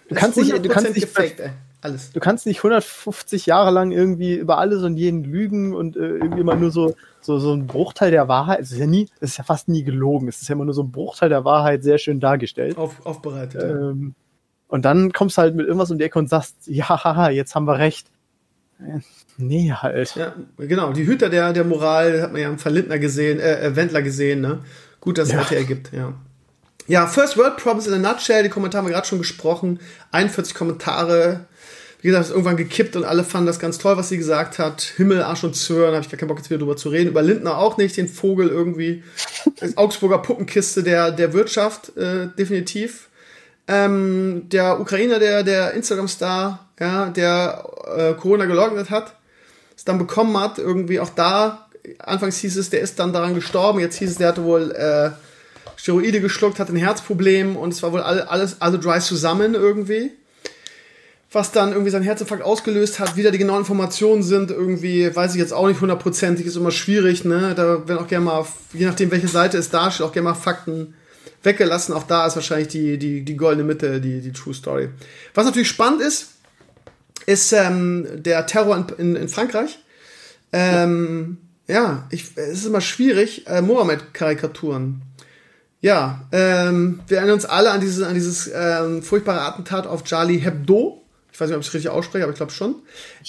du 0.09 0.15
kannst 0.15 0.37
nicht, 0.39 0.53
du 0.53 0.69
kannst 0.69 0.95
nicht, 0.95 1.01
gefaked, 1.01 1.41
ey. 1.41 1.51
Alles. 1.83 2.13
Du 2.13 2.21
kannst 2.21 2.45
nicht 2.47 2.59
150 2.59 3.47
Jahre 3.47 3.71
lang 3.71 3.91
irgendwie 3.91 4.35
über 4.35 4.59
alles 4.59 4.83
und 4.83 4.97
jeden 4.97 5.25
lügen 5.25 5.75
und 5.75 5.97
äh, 5.97 6.01
irgendwie 6.01 6.41
immer 6.41 6.55
nur 6.55 6.71
so, 6.71 6.95
so, 7.23 7.39
so 7.39 7.55
ein 7.55 7.67
Bruchteil 7.67 8.11
der 8.11 8.29
Wahrheit. 8.29 8.61
Es 8.61 8.73
ist 8.73 8.79
ja 8.79 8.87
nie, 8.87 9.09
es 9.21 9.31
ist 9.31 9.37
ja 9.39 9.45
fast 9.45 9.69
nie 9.69 9.83
gelogen. 9.83 10.29
Es 10.29 10.43
ist 10.43 10.49
ja 10.49 10.55
immer 10.55 10.67
nur 10.67 10.75
so 10.75 10.83
ein 10.83 10.93
Bruchteil 10.93 11.31
der 11.31 11.45
Wahrheit 11.47 11.83
sehr 11.83 11.97
schön 11.97 12.21
dargestellt. 12.21 12.77
Auf, 12.77 13.07
aufbereitet. 13.07 13.63
Ähm, 13.63 14.15
und 14.69 14.85
dann 14.85 15.13
kommst 15.13 15.39
du 15.39 15.43
halt 15.43 15.55
mit 15.55 15.67
irgendwas 15.67 15.91
um 15.91 15.99
die 15.99 16.05
Ecke 16.05 16.19
und 16.19 16.29
sagst, 16.29 16.57
ja, 16.67 16.89
haha, 16.89 17.31
jetzt 17.31 17.55
haben 17.55 17.67
wir 17.67 17.79
recht. 17.79 18.09
Äh, 18.79 19.01
nee, 19.39 19.73
halt. 19.73 20.15
Ja, 20.17 20.35
genau. 20.59 20.93
Die 20.93 21.07
Hüter 21.07 21.31
der, 21.31 21.55
der 21.55 21.65
Moral 21.65 22.21
hat 22.21 22.33
man 22.33 22.43
ja 22.43 22.51
im 22.51 22.59
Verlindner 22.59 22.99
gesehen, 22.99 23.41
äh, 23.41 23.69
äh 23.69 23.77
Wendler 23.77 24.03
gesehen, 24.03 24.43
ne? 24.43 24.61
Gut, 25.01 25.17
dass 25.17 25.29
es 25.29 25.35
ja. 25.35 25.41
RTL 25.41 25.65
gibt, 25.65 25.93
ja. 25.93 26.13
Ja, 26.87 27.07
First 27.07 27.37
World 27.37 27.57
Problems 27.57 27.87
in 27.87 27.95
a 27.95 27.99
Nutshell, 27.99 28.43
die 28.43 28.49
Kommentare 28.49 28.83
haben 28.83 28.89
wir 28.89 28.95
gerade 28.95 29.07
schon 29.07 29.19
gesprochen. 29.19 29.81
41 30.13 30.55
Kommentare. 30.55 31.47
Wie 32.03 32.09
gesagt, 32.09 32.27
ist 32.27 32.31
irgendwann 32.31 32.57
gekippt 32.57 32.97
und 32.97 33.05
alle 33.05 33.25
fanden 33.25 33.47
das 33.47 33.59
ganz 33.59 33.77
toll, 33.77 33.97
was 33.97 34.09
sie 34.09 34.17
gesagt 34.17 34.59
hat. 34.59 34.81
Himmel, 34.97 35.23
Arsch 35.23 35.45
und 35.45 35.55
Zöhren, 35.55 35.95
habe 35.95 36.03
ich 36.05 36.11
gar 36.11 36.19
keinen 36.19 36.29
Bock 36.29 36.39
jetzt 36.39 36.49
wieder 36.49 36.59
drüber 36.59 36.77
zu 36.77 36.89
reden. 36.89 37.11
Über 37.11 37.21
Lindner 37.21 37.59
auch 37.59 37.77
nicht, 37.77 37.97
den 37.97 38.09
Vogel 38.09 38.49
irgendwie. 38.49 39.05
Augsburger 39.77 40.19
Puppenkiste 40.19 40.83
der, 40.83 41.13
der 41.13 41.35
Wirtschaft, 41.35 41.97
äh, 41.97 42.29
definitiv. 42.39 43.11
Ähm, 43.69 44.49
der 44.49 44.81
Ukrainer, 44.81 45.19
der, 45.19 45.43
der 45.43 45.75
Instagram-Star, 45.75 46.71
ja, 46.81 47.07
der 47.11 47.65
äh, 47.95 48.15
Corona 48.15 48.47
geleugnet 48.47 48.91
hat, 48.91 49.15
es 49.77 49.85
dann 49.85 49.99
bekommen 49.99 50.37
hat, 50.41 50.59
irgendwie 50.59 50.99
auch 50.99 51.11
da, 51.11 51.69
anfangs 51.99 52.39
hieß 52.39 52.57
es, 52.57 52.71
der 52.71 52.81
ist 52.81 52.99
dann 52.99 53.13
daran 53.13 53.35
gestorben, 53.35 53.79
jetzt 53.81 53.97
hieß 53.97 54.11
es, 54.11 54.19
der 54.19 54.29
hatte 54.29 54.45
wohl 54.45 54.73
äh, 54.73 55.11
Steroide 55.81 56.21
geschluckt, 56.21 56.59
hat 56.59 56.69
ein 56.69 56.77
Herzproblem 56.77 57.57
und 57.57 57.73
es 57.73 57.83
war 57.83 57.93
wohl 57.93 58.03
alles, 58.03 58.61
alle 58.61 58.79
Dry 58.79 59.01
zusammen 59.01 59.55
irgendwie 59.55 60.11
was 61.33 61.53
dann 61.53 61.71
irgendwie 61.71 61.91
sein 61.91 62.03
Herzinfarkt 62.03 62.43
ausgelöst 62.43 62.99
hat, 62.99 63.17
wieder 63.17 63.31
die 63.31 63.39
genauen 63.39 63.61
Informationen 63.61 64.23
sind, 64.23 64.51
irgendwie, 64.51 65.15
weiß 65.15 65.35
ich 65.35 65.41
jetzt 65.41 65.53
auch 65.53 65.69
nicht 65.69 65.81
hundertprozentig, 65.81 66.45
ist 66.45 66.57
immer 66.57 66.73
schwierig, 66.73 67.25
ne? 67.25 67.55
Da 67.55 67.87
werden 67.87 67.99
auch 67.99 68.09
gerne 68.09 68.25
mal, 68.25 68.47
je 68.73 68.87
nachdem, 68.87 69.11
welche 69.13 69.29
Seite 69.29 69.57
es 69.57 69.71
darstellt, 69.71 70.09
auch 70.09 70.13
gerne 70.13 70.31
mal 70.31 70.35
Fakten 70.35 70.95
weggelassen. 71.45 71.95
Auch 71.95 72.03
da 72.03 72.27
ist 72.27 72.35
wahrscheinlich 72.35 72.69
die, 72.69 72.99
die, 72.99 73.25
die 73.25 73.37
goldene 73.37 73.63
Mitte, 73.63 74.01
die, 74.01 74.21
die 74.21 74.33
True 74.33 74.55
Story. 74.55 74.89
Was 75.35 75.47
natürlich 75.47 75.69
spannend 75.69 76.03
ist, 76.03 76.31
ist 77.27 77.53
ähm, 77.53 78.07
der 78.17 78.47
Terror 78.47 78.77
in, 78.77 78.87
in, 78.99 79.17
in 79.17 79.29
Frankreich. 79.29 79.79
Ähm, 80.53 81.39
ja, 81.69 82.09
ich, 82.11 82.37
es 82.37 82.59
ist 82.59 82.67
immer 82.67 82.81
schwierig, 82.81 83.47
äh, 83.47 83.63
Mohammed-Karikaturen. 83.63 85.03
Ja, 85.81 86.27
ähm, 86.33 87.01
wir 87.09 87.19
erinnern 87.19 87.35
uns 87.35 87.47
alle 87.47 87.71
an 87.71 87.81
dieses, 87.81 88.03
an 88.03 88.15
dieses 88.15 88.51
ähm, 88.55 89.03
furchtbare 89.03 89.41
Attentat 89.41 89.87
auf 89.87 90.05
Charlie 90.05 90.39
Hebdo 90.39 91.01
ich 91.33 91.43
weiß 91.43 91.49
nicht, 91.49 91.57
ob 91.57 91.63
ich 91.63 91.69
es 91.69 91.75
richtig 91.75 91.91
ausspreche, 91.91 92.25
aber 92.25 92.33
ich 92.33 92.37
glaube 92.37 92.53
schon. 92.53 92.77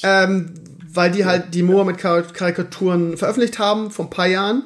Ähm, 0.04 0.54
weil 0.94 1.12
die 1.12 1.24
halt 1.24 1.54
die 1.54 1.64
Mohammed-Karikaturen 1.64 3.18
veröffentlicht 3.18 3.58
haben 3.58 3.90
vor 3.90 4.06
ein 4.06 4.10
paar 4.10 4.28
Jahren. 4.28 4.64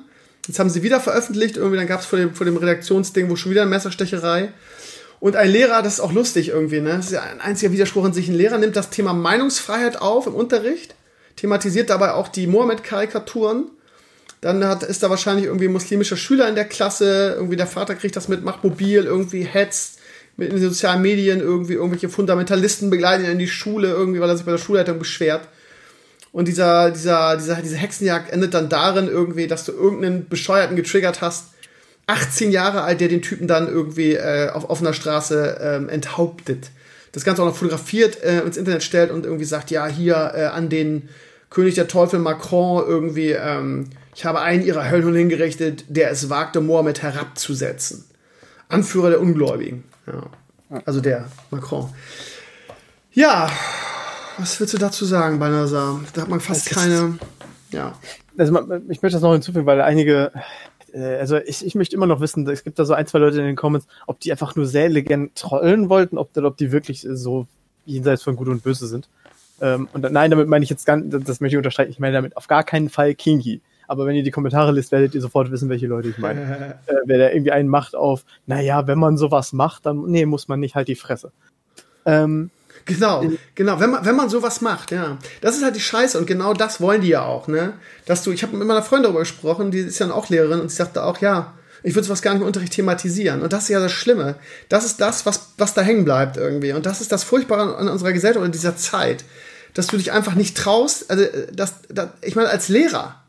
Jetzt 0.47 0.57
haben 0.57 0.71
sie 0.71 0.81
wieder 0.81 0.99
veröffentlicht, 0.99 1.57
irgendwie 1.57 1.77
dann 1.77 1.85
gab 1.85 1.99
es 1.99 2.07
vor 2.07 2.17
dem, 2.17 2.33
vor 2.33 2.45
dem 2.45 2.57
Redaktionsding 2.57 3.29
wo 3.29 3.35
schon 3.35 3.51
wieder 3.51 3.61
eine 3.61 3.69
Messerstecherei. 3.69 4.51
Und 5.19 5.35
ein 5.35 5.49
Lehrer, 5.49 5.83
das 5.83 5.93
ist 5.93 5.99
auch 5.99 6.11
lustig 6.11 6.49
irgendwie, 6.49 6.81
ne? 6.81 6.89
Das 6.97 7.05
ist 7.05 7.11
ja 7.11 7.21
ein 7.21 7.39
einziger 7.39 7.71
Widerspruch 7.71 8.05
in 8.05 8.13
sich. 8.13 8.27
Ein 8.27 8.35
Lehrer 8.35 8.57
nimmt 8.57 8.75
das 8.75 8.89
Thema 8.89 9.13
Meinungsfreiheit 9.13 10.01
auf 10.01 10.25
im 10.25 10.33
Unterricht, 10.33 10.95
thematisiert 11.35 11.91
dabei 11.91 12.13
auch 12.13 12.27
die 12.27 12.47
Mohammed-Karikaturen. 12.47 13.69
Dann 14.45 14.63
hat, 14.63 14.83
ist 14.83 15.01
da 15.01 15.09
wahrscheinlich 15.09 15.47
irgendwie 15.47 15.65
ein 15.65 15.71
muslimischer 15.71 16.17
Schüler 16.17 16.47
in 16.47 16.53
der 16.53 16.65
Klasse, 16.65 17.33
irgendwie 17.35 17.55
der 17.55 17.65
Vater 17.65 17.95
kriegt 17.95 18.15
das 18.15 18.27
mit, 18.27 18.43
macht 18.43 18.63
mobil, 18.63 19.03
irgendwie 19.05 19.41
hetzt, 19.41 19.97
mit 20.37 20.51
den 20.51 20.61
sozialen 20.61 21.01
Medien 21.01 21.39
irgendwie 21.39 21.73
irgendwelche 21.73 22.09
Fundamentalisten 22.09 22.91
begleiten 22.91 23.25
in 23.25 23.39
die 23.39 23.47
Schule 23.47 23.87
irgendwie, 23.87 24.19
weil 24.19 24.29
er 24.29 24.37
sich 24.37 24.45
bei 24.45 24.51
der 24.51 24.59
Schulleitung 24.59 24.99
beschwert. 24.99 25.47
Und 26.31 26.47
dieser, 26.47 26.91
dieser, 26.91 27.37
dieser, 27.37 27.55
diese 27.55 27.75
Hexenjagd 27.75 28.31
endet 28.31 28.53
dann 28.53 28.69
darin 28.69 29.07
irgendwie, 29.07 29.47
dass 29.47 29.65
du 29.65 29.71
irgendeinen 29.71 30.29
Bescheuerten 30.29 30.75
getriggert 30.75 31.21
hast, 31.21 31.45
18 32.05 32.51
Jahre 32.51 32.83
alt, 32.83 33.01
der 33.01 33.07
den 33.07 33.23
Typen 33.23 33.47
dann 33.47 33.67
irgendwie 33.67 34.13
äh, 34.13 34.51
auf 34.51 34.69
offener 34.69 34.93
Straße 34.93 35.57
ähm, 35.59 35.89
enthauptet. 35.89 36.69
Das 37.13 37.23
Ganze 37.25 37.41
auch 37.41 37.47
noch 37.47 37.55
fotografiert, 37.55 38.21
äh, 38.21 38.41
ins 38.41 38.57
Internet 38.57 38.83
stellt 38.83 39.09
und 39.09 39.25
irgendwie 39.25 39.45
sagt, 39.45 39.71
ja, 39.71 39.87
hier 39.87 40.33
äh, 40.35 40.43
an 40.43 40.69
den 40.69 41.09
König 41.49 41.73
der 41.73 41.87
Teufel 41.87 42.19
Macron 42.19 42.85
irgendwie, 42.85 43.31
ähm, 43.31 43.89
ich 44.15 44.23
habe 44.25 44.41
einen 44.41 44.63
ihrer 44.63 44.89
Höllen 44.89 45.13
hingerichtet, 45.13 45.83
der 45.89 46.09
es 46.09 46.29
wagte, 46.29 46.61
Mohammed 46.61 47.01
herabzusetzen. 47.01 48.05
Anführer 48.69 49.09
der 49.09 49.21
Ungläubigen. 49.21 49.83
Ja. 50.07 50.79
Also 50.85 51.01
der 51.01 51.27
Macron. 51.51 51.89
Ja, 53.11 53.49
was 54.37 54.59
willst 54.59 54.73
du 54.73 54.77
dazu 54.77 55.05
sagen, 55.05 55.37
Banazar? 55.39 55.99
Da 56.13 56.21
hat 56.21 56.29
man 56.29 56.39
fast 56.39 56.69
keine. 56.69 57.19
Ja. 57.71 57.93
Also 58.37 58.59
ich 58.89 59.01
möchte 59.01 59.15
das 59.15 59.21
noch 59.21 59.33
hinzufügen, 59.33 59.65
weil 59.65 59.81
einige, 59.81 60.31
äh, 60.93 61.17
also 61.17 61.37
ich, 61.37 61.65
ich 61.65 61.75
möchte 61.75 61.95
immer 61.95 62.07
noch 62.07 62.19
wissen, 62.19 62.47
es 62.47 62.63
gibt 62.63 62.79
da 62.79 62.85
so 62.85 62.93
ein, 62.93 63.07
zwei 63.07 63.19
Leute 63.19 63.39
in 63.39 63.45
den 63.45 63.55
Comments, 63.55 63.87
ob 64.07 64.19
die 64.19 64.31
einfach 64.31 64.55
nur 64.55 64.65
sehr 64.65 64.89
legend 64.89 65.35
trollen 65.35 65.89
wollten, 65.89 66.17
ob, 66.17 66.35
ob 66.37 66.57
die 66.57 66.71
wirklich 66.71 67.07
so 67.09 67.47
jenseits 67.85 68.23
von 68.23 68.35
Gut 68.35 68.47
und 68.47 68.63
Böse 68.63 68.87
sind. 68.87 69.07
Ähm, 69.61 69.87
und 69.93 70.09
nein, 70.09 70.31
damit 70.31 70.47
meine 70.47 70.63
ich 70.63 70.69
jetzt 70.69 70.85
ganz, 70.85 71.05
das 71.25 71.39
möchte 71.39 71.55
ich 71.55 71.57
unterstreichen, 71.57 71.91
ich 71.91 71.99
meine 71.99 72.13
damit 72.13 72.35
auf 72.35 72.47
gar 72.47 72.63
keinen 72.63 72.89
Fall 72.89 73.13
Kingi. 73.13 73.61
Aber 73.87 74.05
wenn 74.05 74.15
ihr 74.15 74.23
die 74.23 74.31
Kommentare 74.31 74.71
liest, 74.71 74.91
werdet 74.91 75.15
ihr 75.15 75.21
sofort 75.21 75.51
wissen, 75.51 75.69
welche 75.69 75.87
Leute 75.87 76.09
ich 76.09 76.17
meine. 76.17 76.79
äh, 76.87 76.93
wer 77.05 77.17
da 77.17 77.29
irgendwie 77.29 77.51
einen 77.51 77.69
macht 77.69 77.95
auf, 77.95 78.25
naja, 78.45 78.87
wenn 78.87 78.99
man 78.99 79.17
sowas 79.17 79.53
macht, 79.53 79.85
dann, 79.85 80.05
nee, 80.07 80.25
muss 80.25 80.47
man 80.47 80.59
nicht 80.59 80.75
halt 80.75 80.87
die 80.87 80.95
Fresse. 80.95 81.31
Ähm, 82.05 82.49
Genau, 82.85 83.23
genau. 83.55 83.79
Wenn 83.79 83.89
man, 83.89 84.05
wenn 84.05 84.15
man 84.15 84.29
sowas 84.29 84.61
macht, 84.61 84.91
ja. 84.91 85.17
Das 85.41 85.57
ist 85.57 85.63
halt 85.63 85.75
die 85.75 85.81
Scheiße 85.81 86.19
und 86.19 86.27
genau 86.27 86.53
das 86.53 86.79
wollen 86.79 87.01
die 87.01 87.07
ja 87.07 87.25
auch, 87.25 87.47
ne? 87.47 87.73
Dass 88.05 88.23
du, 88.23 88.31
ich 88.31 88.43
habe 88.43 88.55
mit 88.55 88.67
meiner 88.67 88.83
Freundin 88.83 89.05
darüber 89.05 89.21
gesprochen, 89.21 89.71
die 89.71 89.79
ist 89.79 89.97
ja 89.97 90.11
auch 90.11 90.29
Lehrerin 90.29 90.59
und 90.59 90.69
sie 90.69 90.75
sagte 90.75 91.03
auch, 91.03 91.19
ja, 91.19 91.53
ich 91.81 91.95
würde 91.95 92.05
sowas 92.05 92.21
gar 92.21 92.33
nicht 92.33 92.41
im 92.41 92.47
Unterricht 92.47 92.73
thematisieren. 92.73 93.41
Und 93.41 93.53
das 93.53 93.63
ist 93.63 93.69
ja 93.69 93.79
das 93.79 93.91
Schlimme. 93.91 94.35
Das 94.69 94.85
ist 94.85 95.01
das, 95.01 95.25
was, 95.25 95.53
was 95.57 95.73
da 95.73 95.81
hängen 95.81 96.05
bleibt 96.05 96.37
irgendwie. 96.37 96.73
Und 96.73 96.85
das 96.85 97.01
ist 97.01 97.11
das 97.11 97.23
Furchtbare 97.23 97.77
an 97.77 97.89
unserer 97.89 98.13
Gesellschaft 98.13 98.43
und 98.43 98.55
dieser 98.55 98.77
Zeit. 98.77 99.23
Dass 99.73 99.87
du 99.87 99.97
dich 99.97 100.11
einfach 100.11 100.35
nicht 100.35 100.55
traust, 100.57 101.11
also, 101.11 101.25
das, 101.53 101.75
das, 101.89 102.09
ich 102.21 102.35
meine, 102.35 102.49
als 102.49 102.69
Lehrer, 102.69 103.21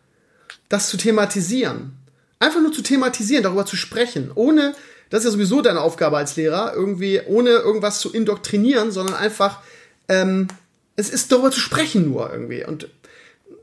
das 0.68 0.88
zu 0.88 0.96
thematisieren. 0.96 1.92
Einfach 2.38 2.60
nur 2.60 2.72
zu 2.72 2.82
thematisieren, 2.82 3.42
darüber 3.42 3.66
zu 3.66 3.76
sprechen, 3.76 4.30
ohne, 4.34 4.74
das 5.10 5.20
ist 5.20 5.26
ja 5.26 5.30
sowieso 5.32 5.62
deine 5.62 5.80
Aufgabe 5.80 6.18
als 6.18 6.36
Lehrer, 6.36 6.72
irgendwie, 6.74 7.20
ohne 7.26 7.50
irgendwas 7.50 8.00
zu 8.00 8.12
indoktrinieren, 8.12 8.90
sondern 8.90 9.14
einfach, 9.14 9.60
ähm, 10.08 10.48
es 10.96 11.10
ist 11.10 11.32
darüber 11.32 11.50
zu 11.50 11.60
sprechen 11.60 12.10
nur 12.10 12.30
irgendwie. 12.30 12.64
Und 12.64 12.88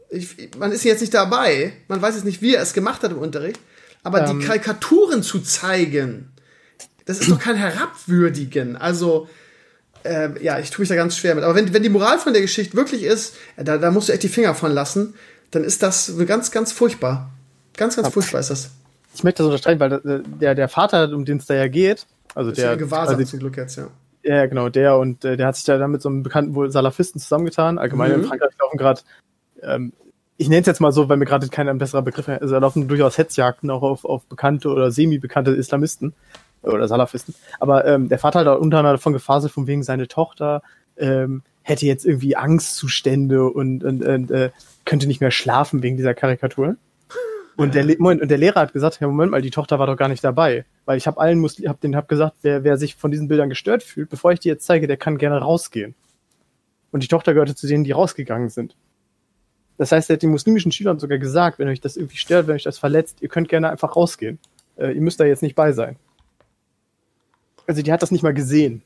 ich, 0.10 0.50
man 0.58 0.72
ist 0.72 0.84
jetzt 0.84 1.02
nicht 1.02 1.14
dabei, 1.14 1.74
man 1.88 2.02
weiß 2.02 2.16
jetzt 2.16 2.26
nicht, 2.26 2.42
wie 2.42 2.56
er 2.56 2.62
es 2.62 2.74
gemacht 2.74 3.04
hat 3.04 3.12
im 3.12 3.20
Unterricht, 3.20 3.60
aber 4.04 4.28
ähm. 4.28 4.40
die 4.40 4.46
Karikaturen 4.46 5.24
zu 5.24 5.40
zeigen, 5.40 6.30
das 7.06 7.20
ist 7.20 7.30
doch 7.30 7.40
kein 7.40 7.56
Herabwürdigen. 7.56 8.78
Also, 8.78 9.28
äh, 10.04 10.30
ja, 10.42 10.60
ich 10.60 10.70
tue 10.70 10.84
mich 10.84 10.90
da 10.90 10.96
ganz 10.96 11.18
schwer 11.18 11.36
mit. 11.36 11.44
Aber 11.44 11.56
wenn, 11.56 11.74
wenn 11.74 11.84
die 11.84 11.90
Moral 11.90 12.18
von 12.18 12.34
der 12.34 12.42
Geschichte 12.42 12.78
wirklich 12.78 13.04
ist, 13.04 13.36
da, 13.58 13.78
da 13.78 13.92
musst 13.92 14.10
du 14.10 14.14
echt 14.14 14.24
die 14.24 14.30
Finger 14.30 14.56
von 14.56 14.72
lassen 14.72 15.14
dann 15.56 15.64
ist 15.64 15.84
das 15.84 16.14
ganz, 16.26 16.52
ganz 16.52 16.72
furchtbar. 16.72 17.30
Ganz, 17.76 17.96
ganz 17.96 18.10
furchtbar 18.10 18.40
ist 18.40 18.50
das. 18.50 18.72
Ich 19.16 19.24
möchte 19.24 19.44
das 19.44 19.48
unterstreichen, 19.48 19.80
weil 19.80 20.24
der, 20.40 20.56
der 20.56 20.70
Vater, 20.70 21.12
um 21.14 21.26
den 21.26 21.38
es 21.38 21.46
da 21.46 21.54
ja 21.54 21.68
geht, 21.68 22.08
also 22.36 22.50
das 22.50 22.58
der. 22.58 22.74
Ist 22.74 22.80
ja 22.80 22.86
Gewahrsam 22.86 23.16
also, 23.16 23.30
zum 23.30 23.40
Glück 23.40 23.58
jetzt, 23.58 23.78
ja. 23.78 23.88
Ja, 24.24 24.46
genau, 24.46 24.70
der 24.70 24.98
und 24.98 25.26
äh, 25.26 25.36
der 25.36 25.48
hat 25.48 25.56
sich 25.56 25.66
da 25.66 25.78
dann 25.78 25.92
mit 25.92 26.02
so 26.02 26.08
einem 26.08 26.24
bekannten 26.24 26.56
wohl 26.56 26.72
Salafisten 26.72 27.20
zusammengetan. 27.20 27.78
Allgemein 27.78 28.12
mhm. 28.12 28.22
in 28.22 28.24
Frankreich 28.26 28.54
laufen 28.60 28.78
gerade, 28.78 29.02
ähm, 29.62 29.92
ich 30.38 30.48
nenne 30.48 30.62
es 30.62 30.68
jetzt 30.68 30.80
mal 30.80 30.94
so, 30.94 31.10
weil 31.10 31.18
mir 31.18 31.26
gerade 31.26 31.48
kein 31.50 31.78
besserer 31.78 32.02
Begriff 32.02 32.28
ist, 32.28 32.42
also 32.42 32.54
da 32.54 32.60
laufen 32.60 32.88
durchaus 32.88 33.18
Hetzjagden 33.18 33.70
auch 33.70 33.82
auf, 33.82 34.06
auf 34.06 34.26
bekannte 34.26 34.70
oder 34.70 34.92
semi-bekannte 34.92 35.52
Islamisten 35.52 36.14
oder 36.62 36.88
Salafisten. 36.88 37.36
Aber 37.60 37.86
ähm, 37.86 38.08
der 38.08 38.18
Vater 38.18 38.40
hat 38.40 38.48
da 38.48 38.54
unter 38.54 38.80
anderem 38.80 38.96
davon 38.96 39.14
gefaselt, 39.14 39.52
von 39.52 39.68
wegen 39.68 39.84
seine 39.84 40.08
Tochter 40.08 40.62
ähm, 40.98 41.44
hätte 41.64 41.86
jetzt 41.86 42.06
irgendwie 42.06 42.36
Angstzustände 42.36 43.46
und, 43.50 43.84
und, 43.84 44.06
und 44.06 44.32
äh, 44.32 44.52
könnte 44.86 45.08
nicht 45.08 45.22
mehr 45.22 45.32
schlafen 45.32 45.82
wegen 45.82 45.98
dieser 45.98 46.14
Karikatur. 46.14 46.76
Und 47.56 47.76
der, 47.76 47.86
Moment, 48.00 48.22
und 48.22 48.30
der 48.30 48.38
Lehrer 48.38 48.62
hat 48.62 48.74
gesagt, 48.74 49.00
ja, 49.00 49.08
Moment 49.08 49.32
mal, 49.32 49.42
die 49.42 49.52
Tochter 49.52 49.80
war 49.80 49.88
doch 49.88 49.98
gar 49.98 50.10
nicht 50.10 50.24
dabei. 50.24 50.66
Weil 50.86 50.98
ich 50.98 51.08
habe 51.08 51.20
allen 51.20 51.40
Muslimen, 51.40 51.70
hab 51.70 51.80
den 51.82 51.96
hab 51.96 52.08
gesagt, 52.08 52.36
wer, 52.42 52.64
wer 52.64 52.78
sich 52.78 52.96
von 52.96 53.12
diesen 53.12 53.28
Bildern 53.28 53.50
gestört 53.50 53.84
fühlt, 53.84 54.10
bevor 54.10 54.32
ich 54.32 54.40
die 54.40 54.50
jetzt 54.50 54.66
zeige, 54.66 54.88
der 54.88 54.98
kann 54.98 55.18
gerne 55.18 55.38
rausgehen. 55.38 55.96
Und 56.92 57.04
die 57.04 57.08
Tochter 57.08 57.34
gehörte 57.34 57.56
zu 57.56 57.68
denen, 57.68 57.84
die 57.84 57.92
rausgegangen 57.92 58.50
sind. 58.50 58.76
Das 59.78 59.92
heißt, 59.92 60.10
er 60.10 60.16
hat 60.16 60.24
den 60.24 60.32
muslimischen 60.32 60.72
Schülern 60.72 61.00
sogar 61.00 61.18
gesagt, 61.18 61.60
wenn 61.60 61.68
euch 61.68 61.82
das 61.82 61.96
irgendwie 61.98 62.18
stört, 62.18 62.48
wenn 62.48 62.56
euch 62.56 62.64
das 62.64 62.78
verletzt, 62.78 63.22
ihr 63.22 63.30
könnt 63.30 63.50
gerne 63.50 63.70
einfach 63.70 63.96
rausgehen. 63.96 64.40
Äh, 64.76 64.92
ihr 64.92 65.02
müsst 65.02 65.20
da 65.20 65.26
jetzt 65.26 65.42
nicht 65.42 65.56
bei 65.56 65.72
sein. 65.72 65.96
Also 67.66 67.82
die 67.82 67.92
hat 67.92 68.02
das 68.02 68.12
nicht 68.12 68.24
mal 68.24 68.34
gesehen. 68.34 68.82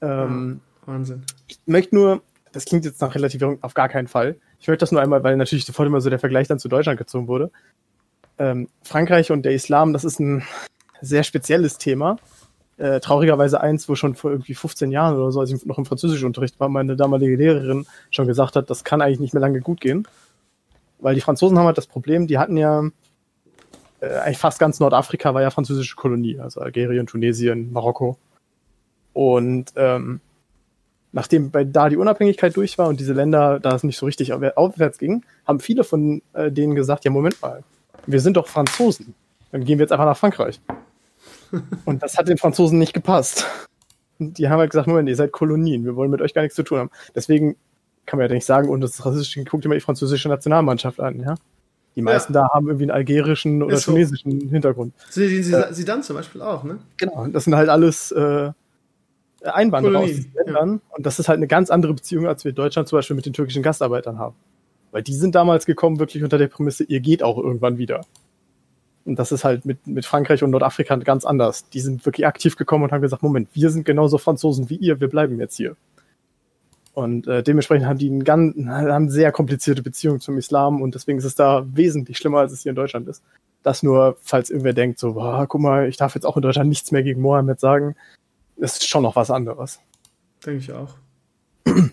Ähm, 0.00 0.60
Wahnsinn. 0.86 1.22
Ich 1.48 1.58
möchte 1.66 1.94
nur, 1.94 2.22
das 2.52 2.64
klingt 2.64 2.84
jetzt 2.84 3.00
nach 3.00 3.14
Relativierung 3.14 3.58
auf 3.62 3.74
gar 3.74 3.88
keinen 3.88 4.08
Fall. 4.08 4.36
Ich 4.58 4.68
möchte 4.68 4.82
das 4.82 4.92
nur 4.92 5.00
einmal, 5.00 5.22
weil 5.24 5.36
natürlich 5.36 5.64
sofort 5.64 5.86
immer 5.86 6.00
so 6.00 6.10
der 6.10 6.18
Vergleich 6.18 6.48
dann 6.48 6.58
zu 6.58 6.68
Deutschland 6.68 6.98
gezogen 6.98 7.28
wurde. 7.28 7.50
Ähm, 8.38 8.68
Frankreich 8.82 9.30
und 9.30 9.42
der 9.42 9.52
Islam, 9.52 9.92
das 9.92 10.04
ist 10.04 10.20
ein 10.20 10.42
sehr 11.00 11.24
spezielles 11.24 11.78
Thema. 11.78 12.16
Äh, 12.78 13.00
traurigerweise 13.00 13.60
eins, 13.60 13.88
wo 13.88 13.94
schon 13.94 14.14
vor 14.14 14.30
irgendwie 14.30 14.54
15 14.54 14.90
Jahren 14.90 15.16
oder 15.16 15.30
so, 15.30 15.40
als 15.40 15.52
ich 15.52 15.64
noch 15.66 15.78
im 15.78 15.84
Französischunterricht 15.84 16.58
war, 16.58 16.68
meine 16.68 16.96
damalige 16.96 17.36
Lehrerin 17.36 17.86
schon 18.10 18.26
gesagt 18.26 18.56
hat, 18.56 18.70
das 18.70 18.82
kann 18.82 19.02
eigentlich 19.02 19.20
nicht 19.20 19.34
mehr 19.34 19.40
lange 19.40 19.60
gut 19.60 19.80
gehen. 19.80 20.08
Weil 20.98 21.14
die 21.14 21.20
Franzosen 21.20 21.58
haben 21.58 21.66
halt 21.66 21.78
das 21.78 21.86
Problem, 21.86 22.26
die 22.26 22.38
hatten 22.38 22.56
ja 22.56 22.88
äh, 24.00 24.18
eigentlich 24.18 24.38
fast 24.38 24.58
ganz 24.58 24.80
Nordafrika 24.80 25.34
war 25.34 25.42
ja 25.42 25.50
französische 25.50 25.96
Kolonie, 25.96 26.38
also 26.40 26.60
Algerien, 26.60 27.06
Tunesien, 27.06 27.72
Marokko. 27.72 28.16
Und 29.12 29.72
ähm, 29.76 30.20
nachdem 31.12 31.50
bei 31.50 31.64
da 31.64 31.88
die 31.88 31.96
Unabhängigkeit 31.96 32.56
durch 32.56 32.78
war 32.78 32.88
und 32.88 32.98
diese 32.98 33.12
Länder 33.12 33.60
da 33.60 33.74
es 33.74 33.84
nicht 33.84 33.98
so 33.98 34.06
richtig 34.06 34.32
aufwärts 34.32 34.98
ging, 34.98 35.24
haben 35.46 35.60
viele 35.60 35.84
von 35.84 36.22
äh, 36.32 36.50
denen 36.50 36.74
gesagt, 36.74 37.04
ja, 37.04 37.10
Moment 37.10 37.40
mal, 37.40 37.62
wir 38.06 38.20
sind 38.20 38.36
doch 38.36 38.48
Franzosen. 38.48 39.14
Dann 39.52 39.64
gehen 39.64 39.78
wir 39.78 39.84
jetzt 39.84 39.92
einfach 39.92 40.06
nach 40.06 40.16
Frankreich. 40.16 40.60
und 41.84 42.02
das 42.02 42.16
hat 42.16 42.28
den 42.28 42.38
Franzosen 42.38 42.78
nicht 42.78 42.94
gepasst. 42.94 43.46
die 44.18 44.48
haben 44.48 44.58
halt 44.58 44.70
gesagt, 44.70 44.88
Moment, 44.88 45.08
ihr 45.08 45.16
seid 45.16 45.32
Kolonien, 45.32 45.84
wir 45.84 45.96
wollen 45.96 46.10
mit 46.10 46.22
euch 46.22 46.34
gar 46.34 46.42
nichts 46.42 46.56
zu 46.56 46.62
tun 46.62 46.78
haben. 46.78 46.90
Deswegen 47.14 47.56
kann 48.06 48.18
man 48.18 48.28
ja 48.28 48.34
nicht 48.34 48.46
sagen, 48.46 48.68
und 48.68 48.80
das 48.80 48.94
ist 48.94 49.06
rassistisch, 49.06 49.44
guckt 49.44 49.64
mal 49.66 49.74
die 49.74 49.80
französische 49.80 50.28
Nationalmannschaft 50.28 50.98
an, 51.00 51.20
ja. 51.20 51.34
Die 51.94 52.00
meisten 52.02 52.32
ja. 52.32 52.40
da 52.40 52.48
haben 52.54 52.68
irgendwie 52.68 52.84
einen 52.84 52.92
algerischen 52.92 53.62
oder 53.62 53.76
so. 53.76 53.92
tunesischen 53.92 54.48
Hintergrund. 54.48 54.94
Sie, 55.10 55.42
sie, 55.42 55.52
äh, 55.52 55.74
sie 55.74 55.84
dann 55.84 56.02
zum 56.02 56.16
Beispiel 56.16 56.40
auch, 56.40 56.64
ne? 56.64 56.78
Genau, 56.96 57.26
das 57.26 57.44
sind 57.44 57.54
halt 57.54 57.68
alles 57.68 58.10
äh, 58.12 58.50
Einwanderer 59.44 60.00
aus 60.00 60.06
diesen 60.06 60.32
Ländern. 60.34 60.74
Ja. 60.74 60.96
Und 60.96 61.06
das 61.06 61.18
ist 61.18 61.28
halt 61.28 61.38
eine 61.38 61.46
ganz 61.46 61.70
andere 61.70 61.94
Beziehung, 61.94 62.26
als 62.26 62.44
wir 62.44 62.50
in 62.50 62.56
Deutschland 62.56 62.88
zum 62.88 62.98
Beispiel 62.98 63.16
mit 63.16 63.26
den 63.26 63.32
türkischen 63.32 63.62
Gastarbeitern 63.62 64.18
haben. 64.18 64.36
Weil 64.90 65.02
die 65.02 65.14
sind 65.14 65.34
damals 65.34 65.66
gekommen, 65.66 65.98
wirklich 65.98 66.22
unter 66.22 66.38
der 66.38 66.48
Prämisse, 66.48 66.84
ihr 66.84 67.00
geht 67.00 67.22
auch 67.22 67.38
irgendwann 67.38 67.78
wieder. 67.78 68.02
Und 69.04 69.18
das 69.18 69.32
ist 69.32 69.44
halt 69.44 69.64
mit, 69.64 69.86
mit 69.86 70.06
Frankreich 70.06 70.42
und 70.42 70.50
Nordafrika 70.50 70.94
ganz 70.96 71.24
anders. 71.24 71.68
Die 71.70 71.80
sind 71.80 72.06
wirklich 72.06 72.26
aktiv 72.26 72.56
gekommen 72.56 72.84
und 72.84 72.92
haben 72.92 73.02
gesagt, 73.02 73.22
Moment, 73.22 73.48
wir 73.52 73.70
sind 73.70 73.84
genauso 73.84 74.18
Franzosen 74.18 74.70
wie 74.70 74.76
ihr, 74.76 75.00
wir 75.00 75.08
bleiben 75.08 75.40
jetzt 75.40 75.56
hier. 75.56 75.76
Und 76.94 77.26
äh, 77.26 77.42
dementsprechend 77.42 77.86
haben 77.86 77.98
die 77.98 78.10
einen 78.10 78.22
ganz, 78.22 78.54
haben 78.66 79.08
sehr 79.08 79.32
komplizierte 79.32 79.82
Beziehungen 79.82 80.20
zum 80.20 80.36
Islam 80.36 80.82
und 80.82 80.94
deswegen 80.94 81.18
ist 81.18 81.24
es 81.24 81.34
da 81.34 81.64
wesentlich 81.72 82.18
schlimmer, 82.18 82.40
als 82.40 82.52
es 82.52 82.62
hier 82.62 82.70
in 82.70 82.76
Deutschland 82.76 83.08
ist. 83.08 83.22
Das 83.62 83.82
nur, 83.82 84.16
falls 84.20 84.50
irgendwer 84.50 84.74
denkt, 84.74 84.98
so, 84.98 85.14
boah, 85.14 85.46
guck 85.48 85.60
mal, 85.60 85.88
ich 85.88 85.96
darf 85.96 86.14
jetzt 86.14 86.26
auch 86.26 86.36
in 86.36 86.42
Deutschland 86.42 86.68
nichts 86.68 86.92
mehr 86.92 87.02
gegen 87.02 87.22
Mohammed 87.22 87.60
sagen, 87.60 87.96
das 88.56 88.78
ist 88.78 88.88
schon 88.88 89.02
noch 89.02 89.16
was 89.16 89.30
anderes. 89.30 89.78
Denke 90.44 90.60
ich 90.60 90.72
auch. 90.72 90.94
okay. 91.66 91.90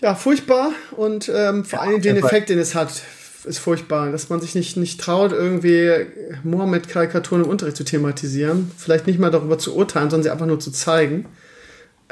Ja, 0.00 0.14
furchtbar 0.14 0.72
und 0.96 1.30
ähm, 1.34 1.64
vor 1.64 1.80
allem 1.80 2.02
den 2.02 2.16
Effekt, 2.16 2.50
den 2.50 2.58
es 2.58 2.74
hat, 2.74 3.02
ist 3.44 3.58
furchtbar, 3.58 4.10
dass 4.10 4.28
man 4.28 4.40
sich 4.40 4.54
nicht, 4.54 4.76
nicht 4.76 5.00
traut, 5.00 5.32
irgendwie 5.32 6.06
Mohammed-Karikaturen 6.42 7.44
im 7.44 7.48
Unterricht 7.48 7.76
zu 7.76 7.84
thematisieren. 7.84 8.70
Vielleicht 8.76 9.06
nicht 9.06 9.18
mal 9.18 9.30
darüber 9.30 9.58
zu 9.58 9.74
urteilen, 9.74 10.10
sondern 10.10 10.24
sie 10.24 10.30
einfach 10.30 10.46
nur 10.46 10.60
zu 10.60 10.72
zeigen. 10.72 11.26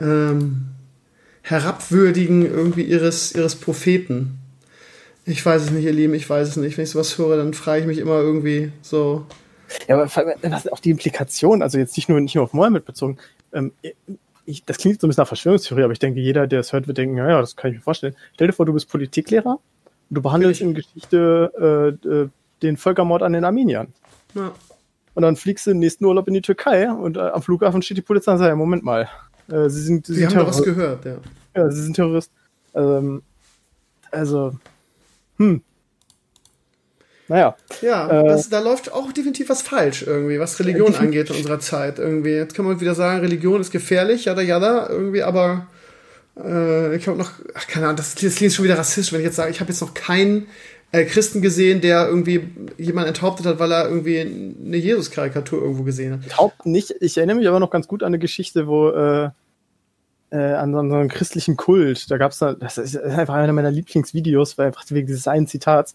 Ähm, 0.00 0.66
herabwürdigen 1.42 2.46
irgendwie 2.46 2.82
ihres, 2.82 3.34
ihres 3.34 3.56
Propheten. 3.56 4.38
Ich 5.26 5.44
weiß 5.44 5.62
es 5.62 5.70
nicht, 5.70 5.84
ihr 5.84 5.92
Lieben, 5.92 6.14
ich 6.14 6.28
weiß 6.28 6.48
es 6.48 6.56
nicht. 6.56 6.76
Wenn 6.76 6.84
ich 6.84 6.90
sowas 6.90 7.18
höre, 7.18 7.36
dann 7.36 7.52
frage 7.52 7.80
ich 7.80 7.86
mich 7.86 7.98
immer 7.98 8.20
irgendwie 8.20 8.72
so. 8.82 9.26
Ja, 9.88 9.96
aber 9.96 10.04
was 10.04 10.68
auch 10.68 10.80
die 10.80 10.90
Implikation, 10.90 11.62
also 11.62 11.78
jetzt 11.78 11.96
nicht 11.96 12.08
nur, 12.08 12.20
nicht 12.20 12.34
nur 12.34 12.44
auf 12.44 12.52
Mohammed 12.52 12.84
bezogen, 12.84 13.18
ähm, 13.52 13.72
ich, 14.46 14.64
das 14.64 14.78
klingt 14.78 15.00
so 15.00 15.06
ein 15.06 15.08
bisschen 15.08 15.22
nach 15.22 15.28
Verschwörungstheorie, 15.28 15.84
aber 15.84 15.92
ich 15.92 15.98
denke, 15.98 16.20
jeder, 16.20 16.46
der 16.46 16.60
es 16.60 16.72
hört, 16.72 16.86
wird 16.86 16.98
denken, 16.98 17.16
ja, 17.16 17.28
ja, 17.28 17.40
das 17.40 17.56
kann 17.56 17.70
ich 17.70 17.78
mir 17.78 17.82
vorstellen. 17.82 18.14
Stell 18.34 18.48
dir 18.48 18.52
vor, 18.52 18.66
du 18.66 18.72
bist 18.74 18.90
Politiklehrer 18.90 19.58
Du 20.10 20.22
behandelst 20.22 20.60
in 20.60 20.74
Geschichte 20.74 21.98
äh, 22.04 22.08
äh, 22.08 22.28
den 22.62 22.76
Völkermord 22.76 23.22
an 23.22 23.32
den 23.32 23.44
Armeniern. 23.44 23.88
Ja. 24.34 24.52
Und 25.14 25.22
dann 25.22 25.36
fliegst 25.36 25.66
du 25.66 25.70
den 25.70 25.78
nächsten 25.78 26.04
Urlaub 26.04 26.28
in 26.28 26.34
die 26.34 26.42
Türkei 26.42 26.90
und 26.90 27.16
äh, 27.16 27.20
am 27.20 27.42
Flughafen 27.42 27.82
steht 27.82 27.96
die 27.96 28.02
Polizei 28.02 28.32
und 28.32 28.38
sagt, 28.38 28.48
ja, 28.48 28.56
Moment 28.56 28.84
mal. 28.84 29.08
Äh, 29.50 29.68
sie 29.68 29.80
sind, 29.80 30.06
sie, 30.06 30.14
sie 30.14 30.26
haben 30.26 30.46
was 30.46 30.62
gehört, 30.62 31.04
ja. 31.04 31.16
Ja, 31.56 31.70
sie 31.70 31.82
sind 31.82 31.94
Terrorist. 31.94 32.30
Ähm, 32.74 33.22
also, 34.10 34.54
hm. 35.38 35.62
Naja. 37.28 37.56
Ja, 37.80 38.08
äh, 38.08 38.28
das, 38.28 38.48
da 38.48 38.60
läuft 38.60 38.92
auch 38.92 39.10
definitiv 39.12 39.48
was 39.48 39.62
falsch 39.62 40.02
irgendwie, 40.06 40.38
was 40.38 40.58
Religion 40.60 40.94
angeht 40.94 41.30
in 41.30 41.36
unserer 41.36 41.60
Zeit. 41.60 41.98
Irgendwie. 41.98 42.32
Jetzt 42.32 42.54
kann 42.54 42.64
man 42.64 42.80
wieder 42.80 42.94
sagen, 42.94 43.20
Religion 43.20 43.60
ist 43.60 43.70
gefährlich, 43.70 44.26
jada 44.26 44.42
jada, 44.42 44.88
irgendwie, 44.90 45.22
aber 45.22 45.66
äh, 46.36 46.96
ich 46.96 47.06
habe 47.06 47.16
noch, 47.16 47.32
ach, 47.54 47.66
keine 47.66 47.86
Ahnung, 47.86 47.96
das, 47.96 48.14
das 48.14 48.34
klingt 48.34 48.52
schon 48.52 48.64
wieder 48.64 48.78
rassistisch, 48.78 49.12
wenn 49.12 49.20
ich 49.20 49.26
jetzt 49.26 49.36
sage, 49.36 49.50
ich 49.50 49.60
habe 49.60 49.70
jetzt 49.70 49.80
noch 49.80 49.94
keinen 49.94 50.48
äh, 50.92 51.04
Christen 51.04 51.42
gesehen, 51.42 51.80
der 51.80 52.06
irgendwie 52.06 52.48
jemand 52.78 53.08
enthauptet 53.08 53.46
hat, 53.46 53.58
weil 53.58 53.72
er 53.72 53.88
irgendwie 53.88 54.20
eine 54.20 54.76
Jesus-Karikatur 54.76 55.62
irgendwo 55.62 55.82
gesehen 55.82 56.12
hat. 56.12 56.24
Enthaupten 56.24 56.72
nicht. 56.72 56.94
Ich 57.00 57.16
erinnere 57.16 57.36
mich 57.36 57.48
aber 57.48 57.60
noch 57.60 57.70
ganz 57.70 57.88
gut 57.88 58.02
an 58.02 58.08
eine 58.08 58.18
Geschichte, 58.18 58.66
wo 58.66 58.90
äh, 58.90 59.30
äh, 60.30 60.52
an 60.54 60.72
so 60.72 60.78
einem 60.78 61.08
christlichen 61.08 61.56
Kult, 61.56 62.10
da 62.10 62.16
gab 62.16 62.32
es 62.32 62.38
da, 62.38 62.54
das 62.54 62.78
ist 62.78 62.96
einfach 62.96 63.34
einer 63.34 63.52
meiner 63.52 63.70
Lieblingsvideos, 63.70 64.58
weil 64.58 64.66
einfach 64.66 64.84
wegen 64.90 65.06
dieses 65.06 65.26
einen 65.26 65.46
Zitats, 65.46 65.94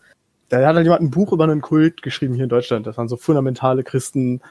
da 0.50 0.66
hat 0.66 0.76
halt 0.76 0.84
jemand 0.84 1.02
ein 1.02 1.12
Buch 1.12 1.32
über 1.32 1.46
einen 1.46 1.62
Kult 1.62 2.02
geschrieben 2.02 2.34
hier 2.34 2.44
in 2.44 2.50
Deutschland. 2.50 2.88
Das 2.88 2.98
waren 2.98 3.08
so 3.08 3.18
fundamentale 3.18 3.84
Christen, 3.84 4.42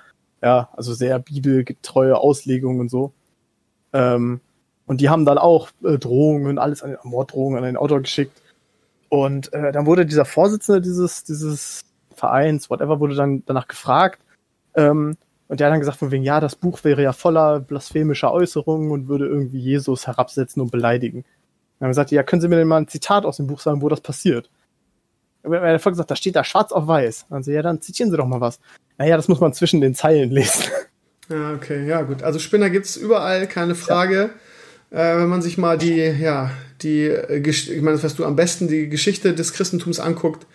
ja, 0.42 0.68
also 0.76 0.94
sehr 0.94 1.18
bibelgetreue 1.18 2.16
Auslegungen 2.16 2.80
und 2.80 2.90
so. 2.90 3.12
Ähm, 3.92 4.40
und 4.86 5.00
die 5.00 5.08
haben 5.08 5.24
dann 5.24 5.38
auch 5.38 5.68
äh, 5.84 5.98
Drohungen 5.98 6.46
und 6.46 6.58
alles, 6.58 6.82
an, 6.82 6.96
Morddrohungen 7.02 7.58
an 7.58 7.64
den 7.64 7.76
Autor 7.76 8.00
geschickt. 8.00 8.40
Und 9.08 9.52
äh, 9.52 9.72
dann 9.72 9.86
wurde 9.86 10.06
dieser 10.06 10.24
Vorsitzende 10.24 10.80
dieses, 10.80 11.24
dieses 11.24 11.84
Vereins, 12.14 12.70
whatever, 12.70 13.00
wurde 13.00 13.14
dann 13.14 13.42
danach 13.46 13.68
gefragt. 13.68 14.20
Ähm, 14.74 15.16
und 15.48 15.60
der 15.60 15.66
hat 15.66 15.72
dann 15.72 15.80
gesagt, 15.80 15.98
von 15.98 16.10
wegen, 16.10 16.24
ja, 16.24 16.40
das 16.40 16.56
Buch 16.56 16.84
wäre 16.84 17.02
ja 17.02 17.12
voller 17.12 17.58
blasphemischer 17.60 18.32
Äußerungen 18.32 18.90
und 18.90 19.08
würde 19.08 19.26
irgendwie 19.26 19.58
Jesus 19.58 20.06
herabsetzen 20.06 20.60
und 20.60 20.70
beleidigen. 20.70 21.18
Und 21.18 21.80
dann 21.80 21.90
gesagt, 21.90 22.10
ja, 22.10 22.22
können 22.22 22.42
Sie 22.42 22.48
mir 22.48 22.56
denn 22.56 22.68
mal 22.68 22.76
ein 22.76 22.88
Zitat 22.88 23.24
aus 23.24 23.38
dem 23.38 23.46
Buch 23.46 23.60
sagen, 23.60 23.82
wo 23.82 23.88
das 23.88 24.00
passiert? 24.00 24.50
Er 25.52 25.74
hat 25.74 25.84
gesagt, 25.84 26.10
da 26.10 26.16
steht 26.16 26.36
da 26.36 26.44
schwarz 26.44 26.72
auf 26.72 26.86
weiß. 26.86 27.26
Und 27.30 27.44
so, 27.44 27.50
ja, 27.50 27.62
dann 27.62 27.80
zitieren 27.80 28.10
Sie 28.10 28.16
doch 28.16 28.26
mal 28.26 28.40
was. 28.40 28.58
Naja, 28.96 29.16
das 29.16 29.28
muss 29.28 29.40
man 29.40 29.52
zwischen 29.52 29.80
den 29.80 29.94
Zeilen 29.94 30.30
lesen. 30.30 30.64
Ja, 31.30 31.52
okay, 31.52 31.86
ja, 31.86 32.00
gut. 32.00 32.22
Also 32.22 32.38
Spinner 32.38 32.70
gibt's 32.70 32.96
überall, 32.96 33.46
keine 33.46 33.74
Frage. 33.74 34.16
Ja 34.16 34.30
äh, 34.90 35.16
wenn 35.16 35.28
man 35.28 35.42
sich 35.42 35.58
mal 35.58 35.76
die, 35.76 35.96
ja, 35.96 36.50
die, 36.82 37.04
äh, 37.04 37.46
ich 37.48 37.82
meine, 37.82 37.96
das 37.96 38.04
weißt 38.04 38.18
du 38.18 38.24
am 38.24 38.36
besten, 38.36 38.68
die 38.68 38.88
Geschichte 38.88 39.34
des 39.34 39.52
Christentums 39.52 40.00
anguckt, 40.00 40.46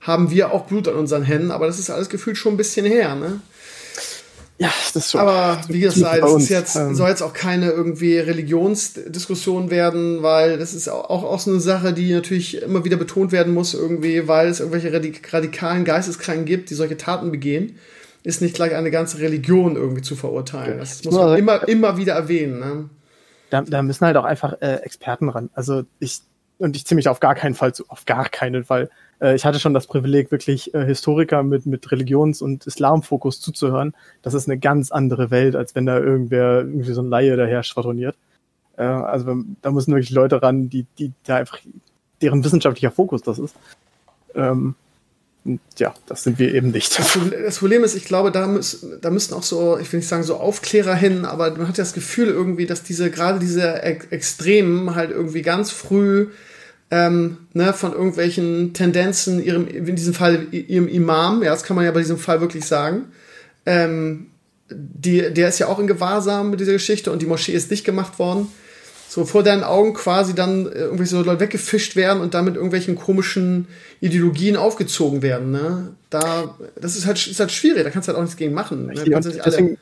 haben 0.00 0.30
wir 0.30 0.52
auch 0.52 0.66
Blut 0.66 0.88
an 0.88 0.94
unseren 0.94 1.22
Händen, 1.22 1.50
aber 1.50 1.66
das 1.66 1.78
ist 1.78 1.90
alles 1.90 2.08
gefühlt 2.08 2.36
schon 2.36 2.54
ein 2.54 2.56
bisschen 2.56 2.86
her, 2.86 3.14
ne? 3.14 3.40
Ja, 4.58 4.72
das 4.92 4.96
ist 4.96 5.12
schon. 5.12 5.20
Aber 5.20 5.60
wie 5.68 5.80
gesagt, 5.80 6.22
es 6.22 6.42
ist 6.42 6.48
jetzt, 6.48 6.76
ähm. 6.76 6.94
soll 6.94 7.08
jetzt 7.10 7.22
auch 7.22 7.32
keine 7.32 7.70
irgendwie 7.70 8.18
Religionsdiskussion 8.18 9.70
werden, 9.70 10.22
weil 10.22 10.58
das 10.58 10.74
ist 10.74 10.88
auch, 10.88 11.08
auch 11.08 11.38
so 11.38 11.52
eine 11.52 11.60
Sache, 11.60 11.92
die 11.92 12.12
natürlich 12.12 12.60
immer 12.62 12.84
wieder 12.84 12.96
betont 12.96 13.30
werden 13.30 13.54
muss, 13.54 13.74
irgendwie, 13.74 14.26
weil 14.26 14.48
es 14.48 14.58
irgendwelche 14.58 14.92
radikalen 15.32 15.84
Geisteskranken 15.84 16.44
gibt, 16.44 16.70
die 16.70 16.74
solche 16.74 16.96
Taten 16.96 17.30
begehen, 17.30 17.76
ist 18.24 18.42
nicht 18.42 18.56
gleich 18.56 18.74
eine 18.74 18.90
ganze 18.90 19.20
Religion 19.20 19.76
irgendwie 19.76 20.02
zu 20.02 20.16
verurteilen. 20.16 20.78
Das 20.78 21.04
muss 21.04 21.14
man 21.14 21.38
immer, 21.38 21.68
immer 21.68 21.96
wieder 21.96 22.14
erwähnen. 22.14 22.58
Ne? 22.58 22.90
da, 23.50 23.62
da 23.62 23.82
müssen 23.82 24.06
halt 24.06 24.16
auch 24.16 24.24
einfach 24.24 24.60
äh, 24.60 24.76
Experten 24.76 25.28
ran. 25.28 25.50
Also 25.54 25.84
ich 25.98 26.20
und 26.58 26.74
ich 26.74 26.86
ziemlich 26.86 27.08
auf 27.08 27.20
gar 27.20 27.34
keinen 27.34 27.54
Fall 27.54 27.72
zu, 27.74 27.84
auf 27.88 28.04
gar 28.04 28.28
keinen 28.28 28.64
Fall. 28.64 28.90
Äh, 29.20 29.34
ich 29.34 29.44
hatte 29.44 29.58
schon 29.58 29.74
das 29.74 29.86
Privileg, 29.86 30.30
wirklich 30.30 30.74
äh, 30.74 30.84
Historiker 30.84 31.42
mit, 31.42 31.66
mit 31.66 31.90
Religions- 31.90 32.42
und 32.42 32.66
Islamfokus 32.66 33.40
zuzuhören. 33.40 33.94
Das 34.22 34.34
ist 34.34 34.48
eine 34.48 34.58
ganz 34.58 34.90
andere 34.90 35.30
Welt, 35.30 35.56
als 35.56 35.74
wenn 35.74 35.86
da 35.86 35.98
irgendwer, 35.98 36.60
irgendwie 36.60 36.92
so 36.92 37.02
ein 37.02 37.08
Laie 37.08 37.36
daher 37.36 37.62
schwadroniert. 37.62 38.16
Äh, 38.76 38.82
also 38.82 39.42
da 39.62 39.70
müssen 39.70 39.92
wirklich 39.92 40.10
Leute 40.10 40.42
ran, 40.42 40.68
die, 40.68 40.86
die 40.98 41.12
da 41.24 41.36
einfach, 41.36 41.58
deren 42.22 42.44
wissenschaftlicher 42.44 42.90
Fokus 42.90 43.22
das 43.22 43.38
ist. 43.38 43.54
Ähm, 44.34 44.74
ja, 45.78 45.94
das 46.06 46.24
sind 46.24 46.38
wir 46.38 46.52
eben 46.54 46.72
nicht. 46.72 46.98
Das 46.98 47.58
Problem 47.58 47.82
ist, 47.82 47.94
ich 47.94 48.04
glaube, 48.04 48.30
da, 48.30 48.46
müssen, 48.46 49.00
da 49.00 49.10
müssten 49.10 49.34
auch 49.34 49.42
so, 49.42 49.78
ich 49.78 49.90
will 49.92 50.00
nicht 50.00 50.08
sagen 50.08 50.22
so 50.22 50.36
Aufklärer 50.36 50.94
hin, 50.94 51.24
aber 51.24 51.50
man 51.52 51.68
hat 51.68 51.78
ja 51.78 51.84
das 51.84 51.94
Gefühl 51.94 52.28
irgendwie, 52.28 52.66
dass 52.66 52.82
diese, 52.82 53.10
gerade 53.10 53.38
diese 53.38 53.82
Extremen 53.82 54.94
halt 54.94 55.10
irgendwie 55.10 55.42
ganz 55.42 55.70
früh 55.70 56.28
ähm, 56.90 57.38
ne, 57.52 57.72
von 57.72 57.92
irgendwelchen 57.92 58.72
Tendenzen, 58.72 59.42
ihrem, 59.42 59.66
in 59.66 59.96
diesem 59.96 60.14
Fall 60.14 60.46
ihrem 60.52 60.88
Imam, 60.88 61.42
ja, 61.42 61.50
das 61.50 61.62
kann 61.62 61.76
man 61.76 61.84
ja 61.84 61.90
bei 61.90 62.00
diesem 62.00 62.18
Fall 62.18 62.40
wirklich 62.40 62.64
sagen, 62.64 63.06
ähm, 63.66 64.28
die, 64.70 65.32
der 65.32 65.48
ist 65.48 65.58
ja 65.58 65.66
auch 65.66 65.78
in 65.78 65.86
Gewahrsam 65.86 66.50
mit 66.50 66.60
dieser 66.60 66.72
Geschichte 66.72 67.10
und 67.12 67.22
die 67.22 67.26
Moschee 67.26 67.52
ist 67.52 67.70
dicht 67.70 67.84
gemacht 67.84 68.18
worden 68.18 68.48
so 69.08 69.24
vor 69.24 69.42
deinen 69.42 69.64
Augen 69.64 69.94
quasi 69.94 70.34
dann 70.34 70.66
äh, 70.66 70.80
irgendwie 70.80 71.06
so 71.06 71.22
Leute 71.22 71.40
weggefischt 71.40 71.96
werden 71.96 72.20
und 72.20 72.34
dann 72.34 72.44
mit 72.44 72.56
irgendwelchen 72.56 72.94
komischen 72.94 73.66
Ideologien 74.00 74.56
aufgezogen 74.56 75.22
werden. 75.22 75.50
Ne? 75.50 75.94
Da, 76.10 76.54
das 76.76 76.94
ist 76.94 77.06
halt, 77.06 77.26
ist 77.26 77.40
halt 77.40 77.50
schwierig, 77.50 77.84
da 77.84 77.90
kannst 77.90 78.06
du 78.06 78.10
halt 78.10 78.18
auch 78.18 78.22
nichts 78.22 78.36
gegen 78.36 78.52
machen. 78.52 78.86
Ne? 78.86 78.92
Deswegen, 78.94 79.78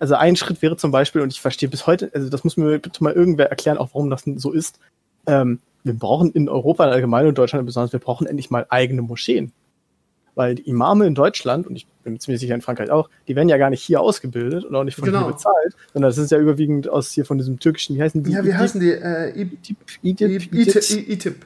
also 0.00 0.16
ein 0.16 0.34
Schritt 0.34 0.60
wäre 0.60 0.76
zum 0.76 0.90
Beispiel, 0.90 1.22
und 1.22 1.32
ich 1.32 1.40
verstehe 1.40 1.68
bis 1.68 1.86
heute, 1.86 2.10
also 2.12 2.28
das 2.28 2.42
muss 2.42 2.56
mir 2.56 2.80
bitte 2.80 3.04
mal 3.04 3.12
irgendwer 3.12 3.48
erklären, 3.48 3.78
auch 3.78 3.90
warum 3.92 4.10
das 4.10 4.24
so 4.36 4.50
ist. 4.50 4.80
Ähm, 5.26 5.60
wir 5.84 5.94
brauchen 5.94 6.30
in 6.32 6.48
Europa 6.48 6.84
allgemein 6.84 7.26
und 7.26 7.38
Deutschland 7.38 7.66
besonders, 7.66 7.92
wir 7.92 8.00
brauchen 8.00 8.26
endlich 8.26 8.50
mal 8.50 8.66
eigene 8.68 9.02
Moscheen. 9.02 9.52
Weil 10.34 10.54
die 10.54 10.62
Imame 10.62 11.06
in 11.06 11.14
Deutschland, 11.14 11.66
und 11.66 11.76
ich 11.76 11.86
bin 12.04 12.18
ziemlich 12.18 12.40
sicher 12.40 12.54
in 12.54 12.62
Frankreich 12.62 12.90
auch, 12.90 13.10
die 13.28 13.36
werden 13.36 13.50
ja 13.50 13.58
gar 13.58 13.68
nicht 13.68 13.82
hier 13.82 14.00
ausgebildet 14.00 14.64
und 14.64 14.74
auch 14.74 14.82
nicht 14.82 14.94
von 14.94 15.04
genau. 15.04 15.24
hier 15.24 15.32
bezahlt, 15.32 15.76
sondern 15.92 16.10
das 16.10 16.16
ist 16.16 16.30
ja 16.30 16.38
überwiegend 16.38 16.88
aus 16.88 17.12
hier 17.12 17.26
von 17.26 17.36
diesem 17.36 17.58
türkischen, 17.58 17.96
wie 17.96 18.02
heißen 18.02 18.22
die? 18.22 18.32
Ja, 18.32 18.42
wie 18.42 18.54
heißen 18.54 18.80
die? 18.80 18.92
Äh, 18.92 19.46
ITIP, 20.02 20.48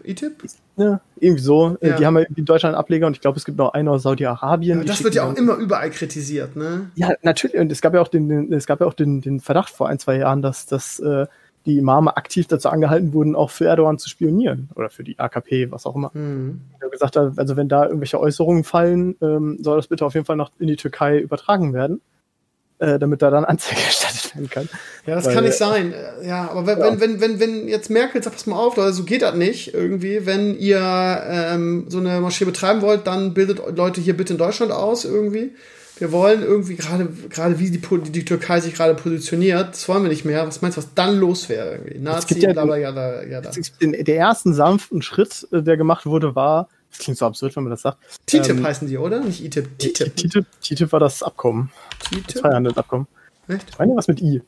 ITIP? 0.05 0.37
Ja, 0.77 1.01
irgendwie 1.19 1.43
so. 1.43 1.77
Äh, 1.81 1.89
ja. 1.89 1.97
Die 1.97 2.07
haben 2.07 2.17
ja 2.17 2.27
in 2.37 2.45
Deutschland 2.45 2.77
Ableger 2.77 3.09
und 3.09 3.15
ich 3.15 3.21
glaube, 3.21 3.39
es 3.39 3.45
gibt 3.45 3.59
noch 3.59 3.73
einen 3.73 3.89
aus 3.89 4.05
Saudi-Arabien. 4.05 4.87
Das 4.87 5.03
wird 5.03 5.17
ja 5.17 5.25
auch 5.25 5.35
immer 5.35 5.57
überall 5.57 5.91
kritisiert, 5.91 6.55
ne? 6.55 6.91
Ja, 6.95 7.13
natürlich. 7.23 7.57
Und 7.57 7.73
es 7.73 7.81
gab 7.81 7.93
ja 7.93 8.01
auch 8.01 8.09
den, 8.09 8.29
den 8.29 8.53
es 8.53 8.67
gab 8.67 8.81
ja 8.81 8.87
auch 8.87 8.95
den, 8.95 9.21
den 9.21 9.41
Verdacht 9.41 9.71
vor 9.71 9.89
ein, 9.89 9.99
zwei 9.99 10.17
Jahren, 10.19 10.43
dass 10.43 10.67
das 10.67 11.01
äh, 11.01 11.27
die 11.67 11.79
Imame 11.79 12.17
aktiv 12.17 12.47
dazu 12.47 12.69
angehalten 12.69 13.13
wurden, 13.13 13.35
auch 13.37 13.51
für 13.51 13.67
Erdogan 13.67 13.99
zu 13.99 14.09
spionieren 14.09 14.71
oder 14.75 14.89
für 14.89 15.05
die 15.05 15.19
AKP, 15.19 15.71
was 15.71 15.85
auch 15.85 15.97
immer. 15.97 16.11
Mhm. 16.15 16.61
Er 16.81 16.89
gesagt 16.89 17.17
hat, 17.17 17.39
also 17.39 17.57
wenn 17.57 17.69
da 17.69 17.85
irgendwelche 17.85 18.21
Äußerungen 18.21 18.65
fallen, 18.65 19.17
ähm, 19.21 19.59
soll 19.61 19.77
das 19.77 19.89
bitte 19.89 20.07
auf 20.07 20.15
jeden 20.15 20.27
Fall 20.27 20.37
noch 20.37 20.53
in 20.59 20.69
die 20.69 20.77
Türkei 20.77 21.19
übertragen 21.19 21.75
werden. 21.75 22.01
äh, 22.79 22.99
damit 22.99 23.23
da 23.23 23.31
dann 23.31 23.45
Anzeige 23.47 23.81
erstattet 23.81 24.35
werden 24.35 24.51
kann. 24.51 24.69
Ja, 25.07 25.15
das 25.15 25.27
Weil, 25.27 25.35
kann 25.35 25.45
nicht 25.45 25.57
sein. 25.57 25.95
Ja, 26.23 26.51
aber 26.51 26.67
wenn, 26.67 26.79
ja. 26.79 27.01
wenn, 27.01 27.21
wenn, 27.21 27.41
wenn 27.41 27.69
jetzt 27.69 27.91
Merkel 27.91 28.23
sagt, 28.23 28.37
pass 28.37 28.47
mal 28.47 28.57
auf, 28.57 28.77
Leute, 28.77 28.93
so 28.93 29.05
geht 29.05 29.23
das 29.23 29.35
nicht 29.35 29.75
irgendwie. 29.75 30.27
Wenn 30.27 30.59
ihr 30.59 30.79
ähm, 31.27 31.87
so 31.89 31.99
eine 31.99 32.21
Moschee 32.21 32.45
betreiben 32.45 32.83
wollt, 32.83 33.07
dann 33.07 33.35
bildet 33.35 33.61
Leute 33.77 34.01
hier 34.01 34.17
bitte 34.17 34.35
in 34.35 34.39
Deutschland 34.39 34.73
aus 34.73 35.05
irgendwie. 35.05 35.55
Wir 35.99 36.13
wollen 36.13 36.43
irgendwie 36.43 36.77
gerade, 36.77 37.09
gerade 37.31 37.59
wie 37.59 37.71
die, 37.71 37.81
die 38.11 38.25
Türkei 38.25 38.61
sich 38.61 38.75
gerade 38.75 38.95
positioniert, 38.95 39.71
das 39.71 39.89
wollen 39.89 40.03
wir 40.03 40.11
nicht 40.11 40.27
mehr. 40.27 40.47
Was 40.47 40.61
meinst 40.61 40.77
du, 40.77 40.83
was 40.83 40.93
dann 40.95 41.19
los 41.19 41.49
wäre 41.49 41.73
irgendwie? 41.73 41.99
Nazi, 41.99 42.39
ja, 42.39 42.53
bla, 42.53 42.65
bla, 42.67 42.93
da, 42.93 43.23
ja, 43.23 43.41
da. 43.41 43.51
Der 43.81 44.17
ersten 44.17 44.53
sanften 44.53 45.01
Schritt, 45.01 45.49
äh, 45.53 45.63
der 45.63 45.79
gemacht 45.79 46.05
wurde, 46.05 46.35
war, 46.35 46.69
das 46.91 46.99
klingt 46.99 47.19
so 47.19 47.27
absurd, 47.27 47.57
wenn 47.57 47.65
man 47.65 47.71
das 47.71 47.83
sagt. 47.83 47.99
TTIP 48.27 48.51
ähm, 48.51 48.65
heißen 48.65 48.89
die, 48.89 48.99
oder? 48.99 49.21
Nicht 49.21 49.43
ITIP. 49.43 49.79
TTIP. 49.79 50.17
TTIP, 50.17 50.47
TTIP 50.61 50.93
war 50.93 51.01
das 51.01 51.23
Abkommen. 51.23 51.71
TTIP? 52.11 52.27
Das 52.29 52.41
Freihandelsabkommen. 52.41 53.07
Echt? 53.49 53.71
Ich 53.71 53.79
meine 53.79 53.97
was 53.97 54.09
mit 54.09 54.21
I. 54.21 54.43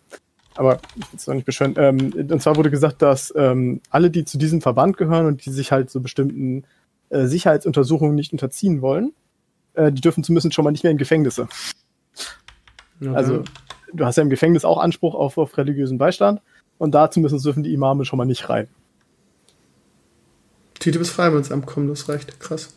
Aber 0.55 0.81
ich 0.97 1.03
will 1.03 1.17
es 1.17 1.27
noch 1.27 1.35
nicht 1.35 1.47
beschwören. 1.47 1.75
Ähm, 1.79 2.13
und 2.31 2.43
zwar 2.43 2.57
wurde 2.57 2.71
gesagt, 2.71 3.01
dass 3.01 3.33
ähm, 3.37 3.81
alle, 3.91 4.11
die 4.11 4.25
zu 4.25 4.39
diesem 4.39 4.61
Verband 4.61 4.97
gehören 4.97 5.27
und 5.27 5.47
die 5.47 5.51
sich 5.51 5.73
halt 5.73 5.89
so 5.89 6.01
bestimmten 6.01 6.65
äh, 7.11 7.27
Sicherheitsuntersuchungen 7.27 8.15
nicht 8.15 8.33
unterziehen 8.33 8.83
wollen, 8.83 9.13
äh, 9.79 9.93
die 9.93 10.01
dürfen 10.01 10.25
zumindest 10.25 10.53
schon 10.55 10.65
mal 10.65 10.73
nicht 10.73 10.83
mehr 10.83 10.91
in 10.91 10.99
Gefängnisse. 10.99 11.49
Okay. 13.01 13.15
Also, 13.15 13.45
du 13.93 14.05
hast 14.05 14.17
ja 14.17 14.23
im 14.23 14.31
Gefängnis 14.31 14.65
auch 14.65 14.79
Anspruch 14.79 15.15
auf, 15.15 15.39
auf 15.39 15.57
religiösen 15.57 15.99
Beistand 15.99 16.41
und 16.79 16.95
da 16.95 17.11
zumindest 17.11 17.45
dürfen 17.45 17.63
die 17.63 17.73
Imame 17.73 18.05
schon 18.05 18.17
mal 18.17 18.25
nicht 18.25 18.49
rein. 18.49 18.69
Tite 20.81 20.99
bis 20.99 21.11
Freimanns 21.11 21.51
kommen, 21.67 21.89
das 21.89 22.09
reicht. 22.09 22.41
Krass. 22.41 22.75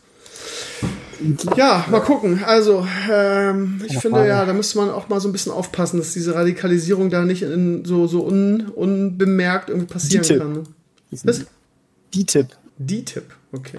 Ja, 1.56 1.86
mal 1.88 2.00
gucken. 2.00 2.42
Also, 2.44 2.86
ähm, 3.10 3.80
ich 3.86 3.98
finde 3.98 4.18
Frage. 4.18 4.28
ja, 4.28 4.44
da 4.44 4.52
müsste 4.52 4.78
man 4.78 4.90
auch 4.90 5.08
mal 5.08 5.20
so 5.20 5.28
ein 5.28 5.32
bisschen 5.32 5.52
aufpassen, 5.52 5.98
dass 5.98 6.12
diese 6.12 6.34
Radikalisierung 6.34 7.10
da 7.10 7.24
nicht 7.24 7.42
in, 7.42 7.84
so, 7.84 8.08
so 8.08 8.24
un, 8.24 8.68
unbemerkt 8.68 9.68
irgendwie 9.68 9.92
passieren 9.92 10.24
die 10.26 10.36
kann. 10.36 10.52
Ne? 10.52 10.62
Was? 11.22 11.46
Die 12.14 12.26
Tipp. 12.26 12.48
Die 12.78 13.04
Tipp, 13.04 13.34
okay. 13.52 13.78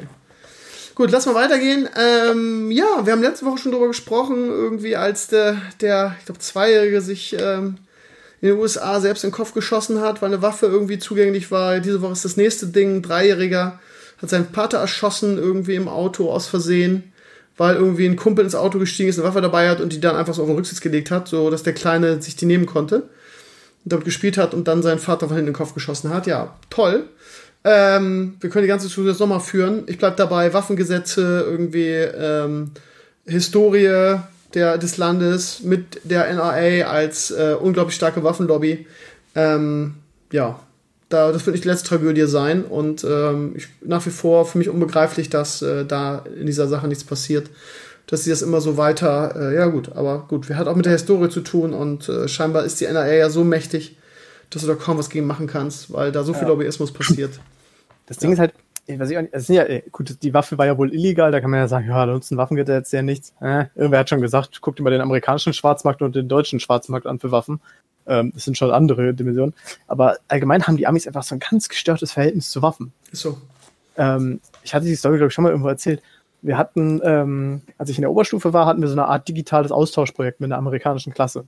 Gut, 0.95 1.09
lass 1.09 1.25
mal 1.25 1.33
weitergehen. 1.33 1.89
Ähm, 1.97 2.69
ja, 2.69 3.05
wir 3.05 3.13
haben 3.13 3.21
letzte 3.23 3.45
Woche 3.47 3.57
schon 3.57 3.71
drüber 3.71 3.87
gesprochen, 3.87 4.47
irgendwie 4.49 4.95
als 4.95 5.27
der, 5.27 5.57
der 5.81 6.15
ich 6.19 6.25
glaube, 6.25 6.39
Zweijährige 6.39 7.01
sich 7.01 7.35
ähm, 7.39 7.77
in 8.41 8.49
den 8.49 8.59
USA 8.59 8.99
selbst 9.01 9.23
in 9.23 9.31
den 9.31 9.35
Kopf 9.35 9.53
geschossen 9.53 10.01
hat, 10.01 10.21
weil 10.21 10.31
eine 10.31 10.43
Waffe 10.43 10.67
irgendwie 10.67 10.99
zugänglich 10.99 11.49
war. 11.49 11.79
Diese 11.79 12.01
Woche 12.03 12.11
ist 12.11 12.25
das 12.25 12.37
nächste 12.37 12.67
Ding. 12.67 13.01
Dreijähriger 13.01 13.79
hat 14.21 14.29
seinen 14.29 14.49
Vater 14.49 14.77
erschossen 14.77 15.39
irgendwie 15.39 15.75
im 15.75 15.87
Auto 15.87 16.29
aus 16.29 16.45
Versehen, 16.45 17.11
weil 17.57 17.75
irgendwie 17.75 18.05
ein 18.05 18.15
Kumpel 18.15 18.45
ins 18.45 18.53
Auto 18.53 18.77
gestiegen 18.77 19.09
ist, 19.09 19.17
eine 19.17 19.27
Waffe 19.27 19.41
dabei 19.41 19.69
hat 19.69 19.81
und 19.81 19.93
die 19.93 19.99
dann 19.99 20.15
einfach 20.15 20.35
so 20.35 20.43
auf 20.43 20.47
den 20.47 20.57
Rücksitz 20.57 20.81
gelegt 20.81 21.09
hat, 21.09 21.27
so 21.27 21.49
dass 21.49 21.63
der 21.63 21.73
Kleine 21.73 22.21
sich 22.21 22.35
die 22.35 22.45
nehmen 22.45 22.67
konnte 22.67 22.97
und 22.97 23.91
damit 23.91 24.05
gespielt 24.05 24.37
hat 24.37 24.53
und 24.53 24.67
dann 24.67 24.83
seinen 24.83 24.99
Vater 24.99 25.27
von 25.27 25.37
hinten 25.37 25.47
in 25.47 25.53
den 25.53 25.57
Kopf 25.57 25.73
geschossen 25.73 26.13
hat. 26.13 26.27
Ja, 26.27 26.55
toll. 26.69 27.09
Ähm, 27.63 28.35
wir 28.39 28.49
können 28.49 28.63
die 28.63 28.69
ganze 28.69 28.87
Diskussion 28.87 29.11
jetzt 29.11 29.19
nochmal 29.19 29.39
führen. 29.39 29.83
Ich 29.87 29.97
bleib 29.97 30.17
dabei, 30.17 30.53
Waffengesetze, 30.53 31.45
irgendwie 31.47 31.91
ähm, 31.91 32.71
Historie 33.25 34.19
der, 34.53 34.77
des 34.77 34.97
Landes 34.97 35.61
mit 35.61 36.01
der 36.03 36.27
NRA 36.33 36.89
als 36.89 37.31
äh, 37.31 37.55
unglaublich 37.59 37.95
starke 37.95 38.23
Waffenlobby. 38.23 38.85
Ähm, 39.35 39.95
ja, 40.31 40.59
da, 41.09 41.31
das 41.31 41.45
wird 41.45 41.53
nicht 41.53 41.63
die 41.63 41.69
letzte 41.69 41.89
Tragödie 41.89 42.27
sein 42.27 42.63
und 42.63 43.03
ähm, 43.03 43.53
ich, 43.55 43.67
nach 43.81 44.05
wie 44.05 44.09
vor 44.09 44.45
für 44.45 44.57
mich 44.57 44.69
unbegreiflich, 44.69 45.29
dass 45.29 45.61
äh, 45.61 45.85
da 45.85 46.23
in 46.39 46.45
dieser 46.45 46.67
Sache 46.67 46.87
nichts 46.87 47.03
passiert. 47.03 47.49
Dass 48.07 48.25
sie 48.25 48.31
das 48.31 48.41
immer 48.41 48.59
so 48.59 48.75
weiter, 48.75 49.33
äh, 49.35 49.55
ja 49.55 49.67
gut, 49.67 49.93
aber 49.95 50.25
gut, 50.27 50.49
wir 50.49 50.57
hat 50.57 50.67
auch 50.67 50.75
mit 50.75 50.85
der 50.85 50.91
Historie 50.91 51.29
zu 51.29 51.39
tun 51.39 51.73
und 51.73 52.09
äh, 52.09 52.27
scheinbar 52.27 52.65
ist 52.65 52.81
die 52.81 52.85
NRA 52.85 53.13
ja 53.13 53.29
so 53.29 53.43
mächtig, 53.43 53.95
dass 54.53 54.61
du 54.61 54.67
da 54.67 54.75
kaum 54.75 54.97
was 54.97 55.09
gegen 55.09 55.25
machen 55.25 55.47
kannst, 55.47 55.91
weil 55.91 56.11
da 56.11 56.23
so 56.23 56.33
viel 56.33 56.43
ja. 56.43 56.49
Lobbyismus 56.49 56.91
passiert. 56.93 57.39
Das 58.05 58.17
Ding 58.17 58.31
ja. 58.31 58.33
ist 58.33 58.39
halt, 58.39 58.53
ich 58.85 58.99
weiß 58.99 59.09
nicht, 59.09 59.29
es 59.31 59.49
ist 59.49 59.55
ja, 59.55 59.63
gut, 59.91 60.21
die 60.21 60.33
Waffe 60.33 60.57
war 60.57 60.65
ja 60.65 60.77
wohl 60.77 60.93
illegal, 60.93 61.31
da 61.31 61.39
kann 61.39 61.49
man 61.49 61.59
ja 61.59 61.67
sagen, 61.67 61.87
ja, 61.87 62.05
da 62.05 62.11
nutzen 62.11 62.37
Waffengesetz 62.37 62.91
ja 62.91 63.01
nichts. 63.01 63.33
Äh, 63.39 63.65
irgendwer 63.75 63.99
hat 63.99 64.09
schon 64.09 64.21
gesagt, 64.21 64.61
guckt 64.61 64.79
dir 64.79 64.83
mal 64.83 64.89
den 64.89 65.01
amerikanischen 65.01 65.53
Schwarzmarkt 65.53 66.01
und 66.01 66.15
den 66.15 66.27
deutschen 66.27 66.59
Schwarzmarkt 66.59 67.07
an 67.07 67.19
für 67.19 67.31
Waffen. 67.31 67.61
Ähm, 68.05 68.31
das 68.33 68.43
sind 68.43 68.57
schon 68.57 68.71
andere 68.71 69.13
Dimensionen. 69.13 69.53
Aber 69.87 70.17
allgemein 70.27 70.67
haben 70.67 70.77
die 70.77 70.85
Amis 70.85 71.07
einfach 71.07 71.23
so 71.23 71.35
ein 71.35 71.39
ganz 71.39 71.69
gestörtes 71.69 72.11
Verhältnis 72.11 72.49
zu 72.49 72.61
Waffen. 72.61 72.91
Ist 73.11 73.21
so. 73.21 73.37
Ähm, 73.95 74.41
ich 74.63 74.73
hatte 74.73 74.85
die 74.85 74.95
Story, 74.95 75.17
glaube 75.17 75.29
ich, 75.29 75.33
schon 75.33 75.43
mal 75.43 75.51
irgendwo 75.51 75.69
erzählt. 75.69 76.01
Wir 76.41 76.57
hatten, 76.57 76.99
ähm, 77.05 77.61
als 77.77 77.89
ich 77.89 77.97
in 77.97 78.01
der 78.01 78.11
Oberstufe 78.11 78.51
war, 78.51 78.65
hatten 78.65 78.81
wir 78.81 78.89
so 78.89 78.95
eine 78.95 79.05
Art 79.05 79.27
digitales 79.29 79.71
Austauschprojekt 79.71 80.41
mit 80.41 80.51
einer 80.51 80.57
amerikanischen 80.57 81.13
Klasse. 81.13 81.45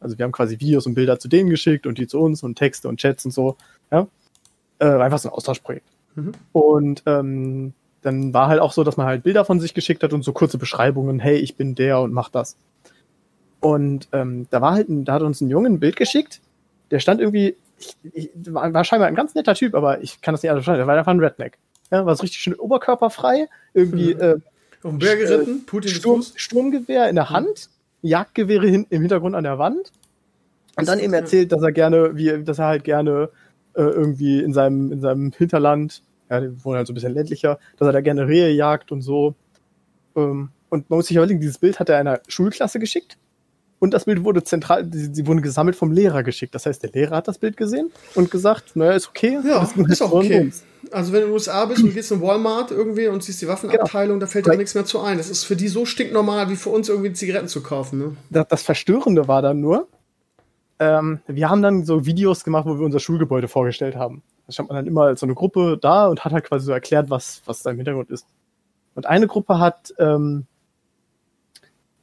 Also 0.00 0.18
wir 0.18 0.24
haben 0.24 0.32
quasi 0.32 0.60
Videos 0.60 0.86
und 0.86 0.94
Bilder 0.94 1.18
zu 1.18 1.28
denen 1.28 1.50
geschickt 1.50 1.86
und 1.86 1.98
die 1.98 2.06
zu 2.06 2.20
uns 2.20 2.42
und 2.42 2.56
Texte 2.56 2.88
und 2.88 2.98
Chats 3.00 3.24
und 3.24 3.32
so. 3.32 3.56
Ja? 3.90 4.06
Äh, 4.78 4.86
einfach 4.86 5.18
so 5.18 5.28
ein 5.28 5.34
Austauschprojekt. 5.34 5.86
Mhm. 6.14 6.32
Und 6.52 7.02
ähm, 7.06 7.72
dann 8.02 8.32
war 8.32 8.48
halt 8.48 8.60
auch 8.60 8.72
so, 8.72 8.84
dass 8.84 8.96
man 8.96 9.06
halt 9.06 9.22
Bilder 9.22 9.44
von 9.44 9.60
sich 9.60 9.74
geschickt 9.74 10.02
hat 10.02 10.12
und 10.12 10.22
so 10.22 10.32
kurze 10.32 10.58
Beschreibungen, 10.58 11.18
hey, 11.18 11.36
ich 11.36 11.56
bin 11.56 11.74
der 11.74 12.00
und 12.00 12.12
mach 12.12 12.28
das. 12.28 12.56
Und 13.60 14.08
ähm, 14.12 14.46
da 14.50 14.60
war 14.60 14.72
halt, 14.72 14.88
ein, 14.88 15.04
da 15.04 15.14
hat 15.14 15.22
uns 15.22 15.40
ein 15.40 15.50
Junge 15.50 15.68
ein 15.68 15.80
Bild 15.80 15.96
geschickt, 15.96 16.40
der 16.90 17.00
stand 17.00 17.20
irgendwie, 17.20 17.56
ich, 17.78 17.96
ich, 18.12 18.30
war, 18.46 18.72
war 18.72 18.84
scheinbar 18.84 19.08
ein 19.08 19.14
ganz 19.14 19.34
netter 19.34 19.54
Typ, 19.54 19.74
aber 19.74 20.00
ich 20.00 20.20
kann 20.20 20.32
das 20.32 20.42
nicht 20.42 20.50
alles 20.50 20.64
verstehen, 20.64 20.78
der 20.78 20.86
war 20.86 20.96
einfach 20.96 21.12
ein 21.12 21.20
Redneck. 21.20 21.58
Ja, 21.90 22.06
war 22.06 22.14
so 22.14 22.22
richtig 22.22 22.40
schön 22.40 22.54
oberkörperfrei, 22.54 23.48
irgendwie 23.74 24.14
mhm. 24.14 24.20
äh, 24.20 24.34
auf 24.82 24.90
dem 24.90 24.98
Berg 24.98 25.18
geritten, 25.18 25.66
Putin 25.66 25.90
Sturm, 25.90 26.24
Sturmgewehr 26.34 27.08
in 27.08 27.16
der 27.16 27.24
mhm. 27.24 27.30
Hand. 27.30 27.68
Jagdgewehre 28.02 28.66
hin, 28.66 28.86
im 28.90 29.00
Hintergrund 29.00 29.34
an 29.34 29.44
der 29.44 29.58
Wand. 29.58 29.92
Und 30.76 30.88
dann 30.88 31.00
eben 31.00 31.12
erzählt, 31.12 31.50
dass 31.52 31.62
er 31.62 31.72
gerne, 31.72 32.16
wie, 32.16 32.44
dass 32.44 32.58
er 32.58 32.66
halt 32.66 32.84
gerne 32.84 33.30
äh, 33.74 33.82
irgendwie 33.82 34.40
in 34.40 34.52
seinem, 34.52 34.92
in 34.92 35.00
seinem 35.00 35.32
Hinterland, 35.32 36.02
ja, 36.30 36.40
die 36.40 36.64
wohnen 36.64 36.76
halt 36.76 36.86
so 36.86 36.92
ein 36.92 36.94
bisschen 36.94 37.14
ländlicher, 37.14 37.58
dass 37.76 37.86
er 37.86 37.92
da 37.92 38.00
gerne 38.00 38.28
Rehe 38.28 38.50
jagt 38.50 38.92
und 38.92 39.02
so. 39.02 39.34
Ähm, 40.14 40.50
und 40.68 40.90
man 40.90 40.98
muss 40.98 41.06
sich 41.06 41.16
überlegen, 41.16 41.40
dieses 41.40 41.58
Bild 41.58 41.80
hat 41.80 41.88
er 41.88 41.98
einer 41.98 42.20
Schulklasse 42.28 42.78
geschickt. 42.78 43.18
Und 43.80 43.94
das 43.94 44.04
Bild 44.04 44.24
wurde 44.24 44.42
zentral, 44.42 44.88
sie, 44.92 45.14
sie 45.14 45.26
wurden 45.26 45.42
gesammelt 45.42 45.76
vom 45.76 45.92
Lehrer 45.92 46.22
geschickt. 46.22 46.54
Das 46.54 46.66
heißt, 46.66 46.82
der 46.82 46.90
Lehrer 46.90 47.16
hat 47.16 47.28
das 47.28 47.38
Bild 47.38 47.56
gesehen 47.56 47.90
und 48.14 48.30
gesagt, 48.30 48.74
naja, 48.74 48.92
ist 48.92 49.08
okay. 49.08 49.38
Ja, 49.44 49.68
ist 49.88 50.02
auch 50.02 50.12
okay. 50.12 50.50
Also 50.90 51.12
wenn 51.12 51.20
du 51.20 51.26
in 51.26 51.30
den 51.30 51.34
USA 51.34 51.64
bist 51.66 51.82
und 51.82 51.92
gehst 51.92 52.12
in 52.12 52.20
Walmart 52.20 52.70
irgendwie 52.70 53.08
und 53.08 53.22
siehst 53.22 53.42
die 53.42 53.48
Waffenabteilung, 53.48 54.18
genau. 54.18 54.26
da 54.26 54.26
fällt 54.26 54.46
dir 54.46 54.56
nichts 54.56 54.74
mehr 54.74 54.84
zu 54.84 55.00
ein. 55.00 55.18
Das 55.18 55.28
ist 55.28 55.44
für 55.44 55.56
die 55.56 55.68
so 55.68 55.84
stinknormal, 55.84 56.48
wie 56.50 56.56
für 56.56 56.70
uns 56.70 56.88
irgendwie 56.88 57.12
Zigaretten 57.12 57.48
zu 57.48 57.62
kaufen. 57.62 57.98
Ne? 57.98 58.16
Das, 58.30 58.48
das 58.48 58.62
Verstörende 58.62 59.28
war 59.28 59.42
dann 59.42 59.60
nur, 59.60 59.88
ähm, 60.78 61.20
wir 61.26 61.50
haben 61.50 61.62
dann 61.62 61.84
so 61.84 62.06
Videos 62.06 62.44
gemacht, 62.44 62.66
wo 62.66 62.78
wir 62.78 62.84
unser 62.84 63.00
Schulgebäude 63.00 63.48
vorgestellt 63.48 63.96
haben. 63.96 64.22
Da 64.46 64.52
stand 64.52 64.68
man 64.68 64.76
dann 64.76 64.86
immer 64.86 65.02
als 65.02 65.20
so 65.20 65.26
eine 65.26 65.34
Gruppe 65.34 65.78
da 65.80 66.06
und 66.06 66.24
hat 66.24 66.32
halt 66.32 66.44
quasi 66.44 66.66
so 66.66 66.72
erklärt, 66.72 67.10
was, 67.10 67.42
was 67.44 67.62
da 67.62 67.70
im 67.70 67.76
Hintergrund 67.76 68.10
ist. 68.10 68.26
Und 68.94 69.06
eine 69.06 69.26
Gruppe 69.26 69.58
hat 69.58 69.92
ähm, 69.98 70.46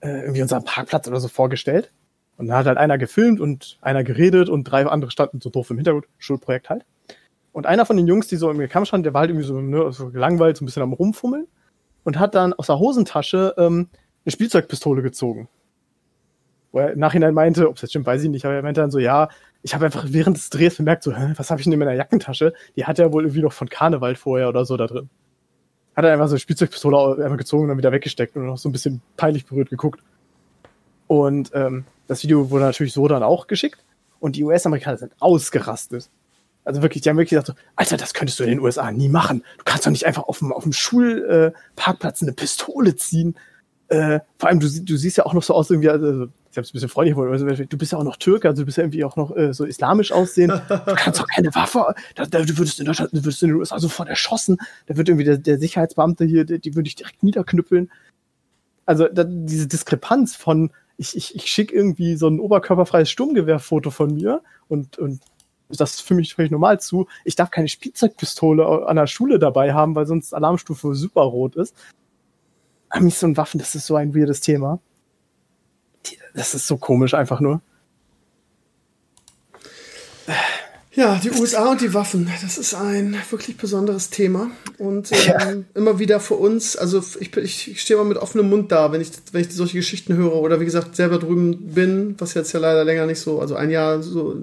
äh, 0.02 0.22
irgendwie 0.22 0.42
unseren 0.42 0.64
Parkplatz 0.64 1.08
oder 1.08 1.20
so 1.20 1.28
vorgestellt. 1.28 1.92
Und 2.38 2.48
da 2.48 2.58
hat 2.58 2.66
halt 2.66 2.78
einer 2.78 2.98
gefilmt 2.98 3.40
und 3.40 3.78
einer 3.82 4.04
geredet 4.04 4.50
und 4.50 4.66
drei 4.66 4.86
andere 4.86 5.12
standen 5.12 5.40
so 5.42 5.50
doof 5.50 5.72
im 5.72 5.78
Hintergrund. 5.78 6.06
Schulprojekt 6.18 6.70
halt. 6.70 6.86
Und 7.56 7.66
einer 7.66 7.86
von 7.86 7.95
den 7.95 8.08
Jungs, 8.08 8.28
die 8.28 8.36
so 8.36 8.51
im 8.51 8.68
Kamm 8.68 8.86
standen, 8.86 9.03
der 9.03 9.14
war 9.14 9.22
halt 9.22 9.30
irgendwie 9.30 9.47
so, 9.47 9.62
ne, 9.62 9.91
so 9.91 10.10
gelangweilt, 10.10 10.58
so 10.58 10.64
ein 10.64 10.66
bisschen 10.66 10.84
am 10.84 10.93
Rumfummeln 10.93 11.47
und 12.03 12.20
hat 12.20 12.36
dann 12.36 12.53
aus 12.53 12.68
der 12.68 12.80
Hosentasche 12.80 13.53
ähm, 13.58 13.88
eine 14.26 14.32
Spielzeugpistole 14.32 15.01
gezogen 15.01 15.47
wo 16.76 16.80
er 16.80 16.91
im 16.91 16.99
Nachhinein 16.99 17.34
meinte, 17.34 17.70
ob 17.70 17.78
es 17.78 17.84
jetzt 17.84 17.91
stimmt, 17.91 18.06
weiß 18.06 18.22
ich 18.22 18.30
nicht, 18.30 18.43
aber 18.43 18.56
er 18.56 18.62
meinte 18.62 18.82
dann 18.82 18.91
so, 18.91 18.99
ja, 18.99 19.30
ich 19.64 19.74
habe 19.74 19.86
einfach 19.86 20.08
während 20.10 20.36
des 20.36 20.49
Drehs 20.49 20.76
bemerkt, 20.76 21.03
so, 21.03 21.16
hä, 21.16 21.32
was 21.38 21.49
habe 21.49 21.62
ich 21.62 21.64
denn 21.64 21.72
in 21.72 21.80
meiner 21.80 21.93
Jackentasche? 21.93 22.51
Die 22.76 22.84
hat 22.84 22.99
er 22.99 23.14
wohl 23.14 23.24
irgendwie 23.24 23.41
noch 23.41 23.53
von 23.53 23.70
Karneval 23.70 24.16
vorher 24.16 24.49
oder 24.49 24.66
so 24.66 24.76
da 24.76 24.86
drin. 24.86 25.10
Hat 25.95 26.03
er 26.03 26.12
einfach 26.12 26.28
so 26.28 26.34
eine 26.34 26.41
Spielzeugpistole 26.41 27.24
einmal 27.24 27.38
gezogen 27.38 27.64
und 27.64 27.70
dann 27.70 27.78
wieder 27.78 27.93
weggesteckt 27.93 28.36
und 28.36 28.45
noch 28.45 28.58
so 28.58 28.68
ein 28.68 28.74
bisschen 28.74 29.01
peinlich 29.16 29.45
berührt 29.45 29.70
geguckt. 29.70 30.01
Und 31.08 31.51
ähm, 31.53 31.86
das 32.08 32.22
Video 32.24 32.49
wurde 32.49 32.66
natürlich 32.66 32.91
so 32.91 33.08
dann 33.08 33.24
auch 33.24 33.47
geschickt 33.47 33.82
und 34.20 34.36
die 34.36 34.43
US-Amerikaner 34.43 34.97
sind 34.97 35.14
ausgerastet. 35.22 36.10
Also 36.66 36.82
wirklich, 36.82 37.03
die 37.03 37.09
haben 37.09 37.18
wirklich 37.18 37.30
gesagt, 37.30 37.47
so, 37.47 37.53
Alter, 37.76 37.95
das 37.95 38.13
könntest 38.13 38.39
du 38.39 38.43
in 38.43 38.49
den 38.49 38.59
USA 38.59 38.91
nie 38.91 39.07
machen. 39.07 39.43
Du 39.59 39.63
kannst 39.63 39.86
doch 39.86 39.91
nicht 39.91 40.05
einfach 40.05 40.24
auf 40.24 40.39
dem, 40.39 40.51
auf 40.51 40.63
dem 40.63 40.74
Schulparkplatz 40.74 42.22
äh, 42.22 42.26
eine 42.26 42.34
Pistole 42.34 42.95
ziehen. 42.95 43.36
Äh, 43.88 44.20
vor 44.39 44.49
allem, 44.49 44.59
du, 44.59 44.68
du 44.68 44.97
siehst 44.97 45.18
ja 45.18 45.28
auch 45.28 45.34
noch 45.34 45.43
so 45.43 45.53
aus, 45.53 45.70
irgendwie, 45.70 45.89
also, 45.89 46.26
ich 46.49 46.57
habe 46.57 46.63
es 46.63 46.72
ein 46.72 46.74
bisschen 46.74 46.89
freundlich 46.89 47.13
formuliert, 47.13 47.72
du 47.72 47.78
bist 47.78 47.91
ja 47.91 47.99
auch 47.99 48.03
noch 48.03 48.16
Türke, 48.16 48.47
also 48.47 48.63
du 48.63 48.66
bist 48.66 48.78
ja 48.78 48.84
irgendwie 48.84 49.03
auch 49.03 49.16
noch 49.16 49.36
äh, 49.36 49.53
so 49.53 49.63
islamisch 49.63 50.11
aussehen. 50.11 50.49
Du 50.70 50.95
kannst 50.95 51.20
doch 51.20 51.28
keine 51.28 51.53
Waffe, 51.53 51.93
da, 52.16 52.26
da, 52.26 52.41
du 52.41 52.57
würdest 52.57 52.80
in 52.80 52.86
Deutschland, 52.88 53.13
du 53.13 53.24
würdest 53.24 53.43
in 53.43 53.49
den 53.49 53.57
USA 53.57 53.80
sofort 53.80 54.09
erschossen. 54.09 54.57
Da 54.88 54.97
wird 54.97 55.07
irgendwie 55.07 55.26
der, 55.26 55.38
der 55.38 55.59
Sicherheitsbeamte 55.59 56.26
hier, 56.26 56.45
die, 56.45 56.59
die 56.59 56.76
würde 56.76 56.88
ich 56.88 56.95
direkt 56.95 57.22
niederknüppeln. 57.22 57.91
Also 58.88 59.07
da, 59.07 59.24
diese 59.24 59.68
Diskrepanz 59.68 60.36
von, 60.36 60.72
ich, 60.97 61.16
ich, 61.16 61.36
ich 61.36 61.45
schicke 61.45 61.76
irgendwie 61.76 62.16
so 62.16 62.28
ein 62.28 62.39
oberkörperfreies 62.39 63.09
Sturmgewehrfoto 63.09 63.91
von 63.91 64.16
mir 64.16 64.41
und, 64.68 64.97
und 64.97 65.22
das 65.70 65.99
für 66.01 66.13
mich 66.13 66.36
völlig 66.36 66.51
normal 66.51 66.80
zu. 66.80 67.07
Ich 67.24 67.36
darf 67.36 67.51
keine 67.51 67.68
Spielzeugpistole 67.68 68.88
an 68.88 68.95
der 68.95 69.07
Schule 69.07 69.39
dabei 69.39 69.74
haben, 69.74 69.95
weil 69.95 70.05
sonst 70.05 70.34
Alarmstufe 70.34 70.93
super 70.95 71.22
rot 71.22 71.55
ist. 71.55 71.76
Amis 72.89 73.24
und 73.24 73.38
Waffen, 73.38 73.59
das 73.59 73.76
ist 73.76 73.88
so 73.88 73.95
ein 73.95 74.16
weirdes 74.16 74.41
Thema. 74.41 74.80
Das 76.34 76.53
ist 76.53 76.68
so 76.68 76.78
komisch 76.78 77.13
einfach 77.13 77.39
nur. 77.39 77.61
Ja, 80.96 81.20
die 81.22 81.30
USA 81.32 81.72
und 81.72 81.82
die 81.82 81.93
Waffen, 81.93 82.32
das 82.41 82.58
ist 82.58 82.74
ein 82.74 83.18
wirklich 83.30 83.58
besonderes 83.58 84.12
Thema. 84.12 84.50
Und 84.78 85.12
ähm, 85.12 85.18
ja. 85.28 85.54
immer 85.74 86.00
wieder 86.00 86.22
für 86.22 86.36
uns, 86.36 86.78
also 86.78 87.04
ich, 87.20 87.36
ich, 87.36 87.82
stehe 87.82 87.98
mal 87.98 88.06
mit 88.06 88.18
offenem 88.18 88.50
Mund 88.50 88.72
da, 88.72 88.93
wenn 88.93 89.02
ich, 89.02 89.12
wenn 89.34 89.41
ich 89.41 89.54
solche 89.54 89.78
Geschichten 89.78 90.16
höre 90.16 90.36
oder 90.36 90.62
wie 90.62 90.66
gesagt 90.66 90.96
selber 90.96 91.20
drüben 91.20 91.74
bin, 91.74 92.16
was 92.18 92.34
jetzt 92.34 92.54
ja 92.54 92.62
leider 92.62 92.86
länger 92.86 93.08
nicht 93.08 93.20
so, 93.20 93.41
also 93.41 93.56
ein 93.56 93.72
Jahr 93.72 94.02
so 94.02 94.41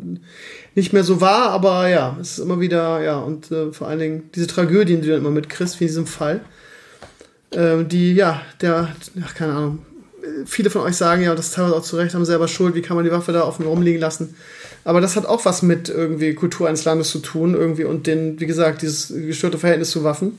nicht 0.74 0.92
mehr 0.92 1.05
so 1.05 1.22
war, 1.22 1.50
aber 1.50 1.88
ja, 1.88 2.18
es 2.20 2.32
ist 2.32 2.38
immer 2.40 2.61
wieder, 2.61 3.03
ja, 3.03 3.18
und 3.18 3.50
äh, 3.50 3.72
vor 3.72 3.88
allen 3.88 3.98
Dingen 3.98 4.30
diese 4.34 4.46
Tragödien, 4.46 5.00
die 5.00 5.07
du 5.07 5.12
dann 5.12 5.22
immer 5.22 5.30
mitkriegst, 5.30 5.80
wie 5.80 5.84
in 5.84 5.88
diesem 5.88 6.07
Fall, 6.07 6.42
äh, 7.53 7.82
die, 7.84 8.12
ja, 8.12 8.42
der, 8.61 8.94
ach, 9.24 9.34
keine 9.34 9.55
Ahnung, 9.55 9.78
viele 10.44 10.68
von 10.68 10.82
euch 10.82 10.96
sagen 10.96 11.22
ja, 11.22 11.34
das 11.34 11.53
teilweise 11.53 11.76
auch 11.76 11.82
zu 11.82 11.96
Recht, 11.96 12.14
haben 12.14 12.24
selber 12.26 12.48
Schuld, 12.48 12.74
wie 12.74 12.82
kann 12.82 12.96
man 12.96 13.05
die 13.05 13.11
Waffe 13.11 13.32
da 13.32 13.44
offen 13.44 13.66
rumliegen 13.66 14.00
lassen. 14.00 14.34
Aber 14.85 15.01
das 15.01 15.16
hat 15.16 15.26
auch 15.26 15.45
was 15.45 15.62
mit 15.62 15.89
irgendwie 15.89 16.35
Kultur 16.35 16.68
eines 16.68 16.85
Landes 16.85 17.11
zu 17.11 17.20
tun, 17.20 17.55
irgendwie 17.55 17.85
und 17.85 18.07
den, 18.07 18.41
wie 18.41 18.47
gesagt, 18.47 18.83
dieses 18.83 19.09
gestörte 19.09 19.59
Verhältnis 19.59 19.91
zu 19.91 20.05
Waffen. 20.05 20.39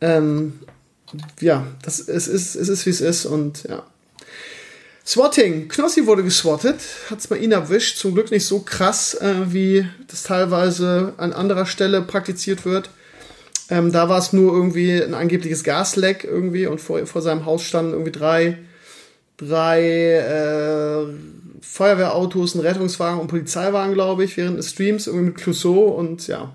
Ähm, 0.00 0.54
ja, 1.40 1.66
das, 1.82 2.00
es 2.00 2.28
ist, 2.28 2.54
es 2.54 2.68
ist, 2.68 2.86
wie 2.86 2.90
es 2.90 3.00
ist 3.00 3.26
und 3.26 3.64
ja. 3.68 3.84
Swatting. 5.06 5.68
Knossi 5.68 6.06
wurde 6.06 6.22
geswattet, 6.22 6.80
hat 7.10 7.18
es 7.18 7.26
bei 7.26 7.36
ihnen 7.36 7.52
erwischt. 7.52 7.98
Zum 7.98 8.14
Glück 8.14 8.30
nicht 8.30 8.46
so 8.46 8.60
krass, 8.60 9.14
äh, 9.14 9.52
wie 9.52 9.86
das 10.08 10.22
teilweise 10.22 11.12
an 11.18 11.32
anderer 11.32 11.66
Stelle 11.66 12.00
praktiziert 12.00 12.64
wird. 12.64 12.88
Ähm, 13.68 13.92
da 13.92 14.08
war 14.08 14.18
es 14.18 14.32
nur 14.32 14.54
irgendwie 14.54 15.02
ein 15.02 15.14
angebliches 15.14 15.62
Gasleck 15.62 16.24
irgendwie 16.24 16.66
und 16.66 16.80
vor, 16.80 17.06
vor 17.06 17.22
seinem 17.22 17.44
Haus 17.44 17.62
standen 17.62 17.92
irgendwie 17.92 18.12
drei 18.12 18.58
drei 19.36 19.82
äh, 19.82 21.06
Feuerwehrautos, 21.64 22.54
ein 22.54 22.60
Rettungswagen 22.60 23.20
und 23.20 23.28
Polizeiwagen, 23.28 23.94
glaube 23.94 24.24
ich, 24.24 24.36
während 24.36 24.58
des 24.58 24.70
Streams, 24.70 25.06
irgendwie 25.06 25.26
mit 25.26 25.36
Clouseau 25.36 25.88
und 25.88 26.26
ja. 26.28 26.52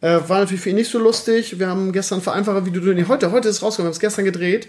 Äh, 0.00 0.20
war 0.28 0.38
natürlich 0.38 0.60
für 0.60 0.70
ihn 0.70 0.76
nicht 0.76 0.90
so 0.90 0.98
lustig. 1.00 1.58
Wir 1.58 1.66
haben 1.66 1.92
gestern 1.92 2.20
vereinfacher 2.20 2.64
Video, 2.64 2.80
nee, 2.80 3.04
heute, 3.08 3.32
heute 3.32 3.48
ist 3.48 3.62
rausgekommen, 3.62 3.86
wir 3.86 3.88
haben 3.88 3.96
es 3.96 4.00
gestern 4.00 4.24
gedreht, 4.24 4.68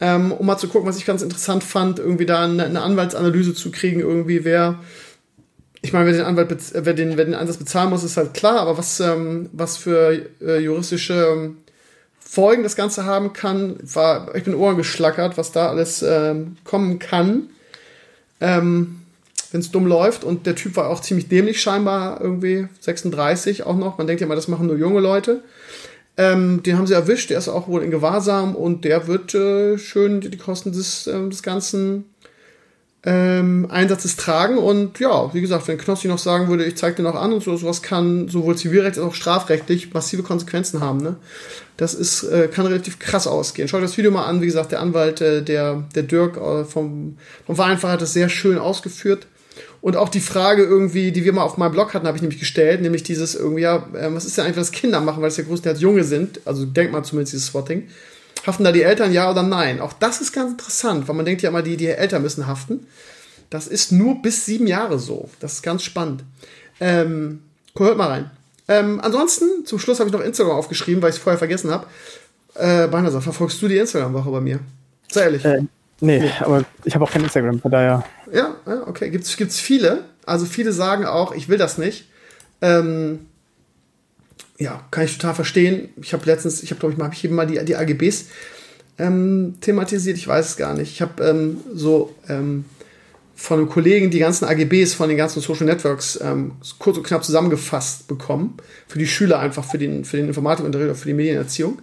ähm, 0.00 0.32
um 0.32 0.44
mal 0.44 0.58
zu 0.58 0.66
gucken, 0.66 0.88
was 0.88 0.98
ich 0.98 1.06
ganz 1.06 1.22
interessant 1.22 1.62
fand, 1.62 2.00
irgendwie 2.00 2.26
da 2.26 2.44
eine, 2.44 2.64
eine 2.64 2.82
Anwaltsanalyse 2.82 3.54
zu 3.54 3.70
kriegen, 3.70 4.00
irgendwie 4.00 4.44
wer, 4.44 4.80
ich 5.82 5.92
meine, 5.92 6.06
wer 6.06 6.14
den 6.14 6.26
Anwalt, 6.26 6.54
wer 6.72 6.94
den, 6.94 7.16
wer 7.16 7.24
den 7.24 7.34
Einsatz 7.34 7.58
bezahlen 7.58 7.90
muss, 7.90 8.02
ist 8.02 8.16
halt 8.16 8.34
klar, 8.34 8.58
aber 8.58 8.76
was, 8.76 8.98
ähm, 8.98 9.48
was 9.52 9.76
für 9.76 10.26
äh, 10.40 10.58
juristische 10.58 11.14
ähm, 11.14 11.58
Folgen 12.18 12.64
das 12.64 12.74
Ganze 12.74 13.04
haben 13.04 13.32
kann, 13.32 13.76
war, 13.82 14.34
ich 14.34 14.42
bin 14.42 14.56
Ohren 14.56 14.76
geschlackert, 14.76 15.38
was 15.38 15.52
da 15.52 15.68
alles 15.68 16.02
ähm, 16.02 16.56
kommen 16.64 16.98
kann, 16.98 17.50
ähm, 18.40 19.00
wenn 19.52 19.60
es 19.60 19.70
dumm 19.70 19.86
läuft. 19.86 20.24
Und 20.24 20.46
der 20.46 20.54
Typ 20.54 20.76
war 20.76 20.88
auch 20.88 21.00
ziemlich 21.00 21.28
dämlich 21.28 21.60
scheinbar, 21.60 22.20
irgendwie 22.20 22.68
36 22.80 23.64
auch 23.64 23.76
noch. 23.76 23.98
Man 23.98 24.06
denkt 24.06 24.20
ja 24.20 24.26
mal, 24.26 24.34
das 24.34 24.48
machen 24.48 24.66
nur 24.66 24.76
junge 24.76 25.00
Leute. 25.00 25.42
Ähm, 26.18 26.62
den 26.62 26.78
haben 26.78 26.86
sie 26.86 26.94
erwischt, 26.94 27.30
der 27.30 27.38
ist 27.38 27.48
auch 27.48 27.68
wohl 27.68 27.82
in 27.82 27.90
Gewahrsam 27.90 28.56
und 28.56 28.84
der 28.84 29.06
wird 29.06 29.34
äh, 29.34 29.76
schön 29.76 30.22
die 30.22 30.38
Kosten 30.38 30.72
des, 30.72 31.06
äh, 31.06 31.28
des 31.28 31.42
Ganzen 31.42 32.06
ähm, 33.04 33.68
Einsatzes 33.70 34.16
tragen. 34.16 34.56
Und 34.56 34.98
ja, 34.98 35.32
wie 35.34 35.42
gesagt, 35.42 35.68
wenn 35.68 35.78
Knossi 35.78 36.08
noch 36.08 36.18
sagen 36.18 36.48
würde, 36.48 36.64
ich 36.64 36.76
zeige 36.76 36.96
dir 36.96 37.02
noch 37.02 37.14
an 37.14 37.32
und 37.32 37.42
so, 37.42 37.56
sowas 37.56 37.82
kann 37.82 38.28
sowohl 38.28 38.56
zivilrechtlich 38.56 39.04
als 39.04 39.12
auch 39.12 39.14
strafrechtlich 39.14 39.92
massive 39.92 40.22
Konsequenzen 40.22 40.80
haben. 40.80 40.98
Ne? 40.98 41.16
Das 41.76 41.94
ist, 41.94 42.22
äh, 42.24 42.48
kann 42.48 42.66
relativ 42.66 42.98
krass 42.98 43.26
ausgehen. 43.26 43.68
Schaut 43.68 43.82
das 43.82 43.96
Video 43.98 44.10
mal 44.10 44.24
an. 44.24 44.40
Wie 44.40 44.46
gesagt, 44.46 44.72
der 44.72 44.80
Anwalt, 44.80 45.20
äh, 45.20 45.42
der, 45.42 45.84
der 45.94 46.02
Dirk 46.04 46.36
äh, 46.36 46.64
vom, 46.64 47.18
vom 47.44 47.56
Vereinfacher 47.56 47.94
hat 47.94 48.02
das 48.02 48.14
sehr 48.14 48.28
schön 48.28 48.58
ausgeführt. 48.58 49.26
Und 49.80 49.96
auch 49.96 50.08
die 50.08 50.20
Frage 50.20 50.64
irgendwie, 50.64 51.12
die 51.12 51.24
wir 51.24 51.32
mal 51.32 51.42
auf 51.42 51.58
meinem 51.58 51.72
Blog 51.72 51.94
hatten, 51.94 52.06
habe 52.06 52.16
ich 52.16 52.22
nämlich 52.22 52.40
gestellt, 52.40 52.80
nämlich 52.82 53.02
dieses 53.02 53.34
irgendwie, 53.34 53.62
ja, 53.62 53.88
äh, 53.94 54.12
was 54.12 54.24
ist 54.24 54.36
denn 54.36 54.44
eigentlich, 54.44 54.56
was 54.56 54.72
Kinder 54.72 55.00
machen, 55.00 55.22
weil 55.22 55.28
es 55.28 55.36
ja 55.36 55.44
größtenteils 55.44 55.80
Junge 55.80 56.04
sind, 56.04 56.40
also 56.44 56.64
denkt 56.64 56.92
mal 56.92 57.04
zumindest 57.04 57.34
dieses 57.34 57.46
Swatting. 57.46 57.88
Haften 58.46 58.64
da 58.64 58.72
die 58.72 58.82
Eltern 58.82 59.12
ja 59.12 59.30
oder 59.30 59.42
nein? 59.42 59.80
Auch 59.80 59.92
das 59.92 60.20
ist 60.20 60.32
ganz 60.32 60.52
interessant, 60.52 61.08
weil 61.08 61.14
man 61.16 61.24
denkt 61.24 61.42
ja 61.42 61.50
immer, 61.50 61.62
die, 61.62 61.76
die 61.76 61.86
Eltern 61.86 62.22
müssen 62.22 62.46
haften. 62.46 62.86
Das 63.50 63.66
ist 63.66 63.92
nur 63.92 64.22
bis 64.22 64.44
sieben 64.44 64.66
Jahre 64.66 64.98
so. 64.98 65.30
Das 65.40 65.54
ist 65.54 65.62
ganz 65.62 65.82
spannend. 65.82 66.24
Ähm, 66.80 67.42
hört 67.76 67.96
mal 67.96 68.08
rein. 68.08 68.30
Ähm, 68.68 69.00
ansonsten, 69.00 69.64
zum 69.64 69.78
Schluss 69.78 70.00
habe 70.00 70.08
ich 70.08 70.12
noch 70.12 70.22
Instagram 70.22 70.56
aufgeschrieben, 70.56 71.02
weil 71.02 71.10
ich 71.10 71.16
es 71.16 71.22
vorher 71.22 71.38
vergessen 71.38 71.70
habe. 71.70 71.86
Äh, 72.54 72.88
Beinahe, 72.88 73.20
verfolgst 73.20 73.60
du 73.62 73.68
die 73.68 73.76
Instagram-Woche 73.76 74.30
bei 74.30 74.40
mir? 74.40 74.60
Sei 75.10 75.22
ehrlich. 75.22 75.44
Äh, 75.44 75.62
nee, 76.00 76.18
nee, 76.20 76.30
aber 76.40 76.64
ich 76.84 76.94
habe 76.94 77.04
auch 77.04 77.10
kein 77.10 77.22
Instagram, 77.22 77.60
von 77.60 77.70
daher. 77.70 78.04
Ja, 78.32 78.56
ja 78.66 78.86
okay. 78.86 79.10
Gibt 79.10 79.24
es 79.24 79.60
viele. 79.60 80.04
Also 80.24 80.46
viele 80.46 80.72
sagen 80.72 81.06
auch, 81.06 81.32
ich 81.32 81.48
will 81.48 81.58
das 81.58 81.78
nicht. 81.78 82.08
Ähm, 82.60 83.26
ja, 84.58 84.82
kann 84.90 85.04
ich 85.04 85.16
total 85.16 85.34
verstehen. 85.34 85.90
Ich 86.00 86.12
habe 86.12 86.24
letztens, 86.26 86.62
ich 86.62 86.70
habe, 86.70 86.80
glaube 86.80 86.92
ich, 86.92 86.98
mal, 86.98 87.06
hab 87.06 87.12
ich 87.12 87.24
eben 87.24 87.34
mal 87.34 87.46
die, 87.46 87.62
die 87.64 87.76
AGBs 87.76 88.26
ähm, 88.98 89.54
thematisiert. 89.60 90.16
Ich 90.16 90.26
weiß 90.26 90.50
es 90.50 90.56
gar 90.56 90.74
nicht. 90.74 90.90
Ich 90.90 91.02
habe 91.02 91.22
ähm, 91.22 91.60
so 91.74 92.14
ähm, 92.28 92.64
von 93.36 93.58
einem 93.58 93.68
Kollegen 93.68 94.10
die 94.10 94.18
ganzen 94.18 94.46
AGBs 94.46 94.94
von 94.94 95.08
den 95.10 95.18
ganzen 95.18 95.40
Social 95.40 95.66
Networks 95.66 96.18
ähm, 96.22 96.52
kurz 96.78 96.96
und 96.96 97.06
knapp 97.06 97.22
zusammengefasst 97.22 98.08
bekommen. 98.08 98.56
Für 98.88 98.98
die 98.98 99.06
Schüler 99.06 99.38
einfach, 99.38 99.62
für 99.62 99.78
den, 99.78 100.06
für 100.06 100.16
den 100.16 100.26
Informatikunterricht 100.26 100.88
oder 100.88 100.98
für 100.98 101.08
die 101.08 101.14
Medienerziehung. 101.14 101.78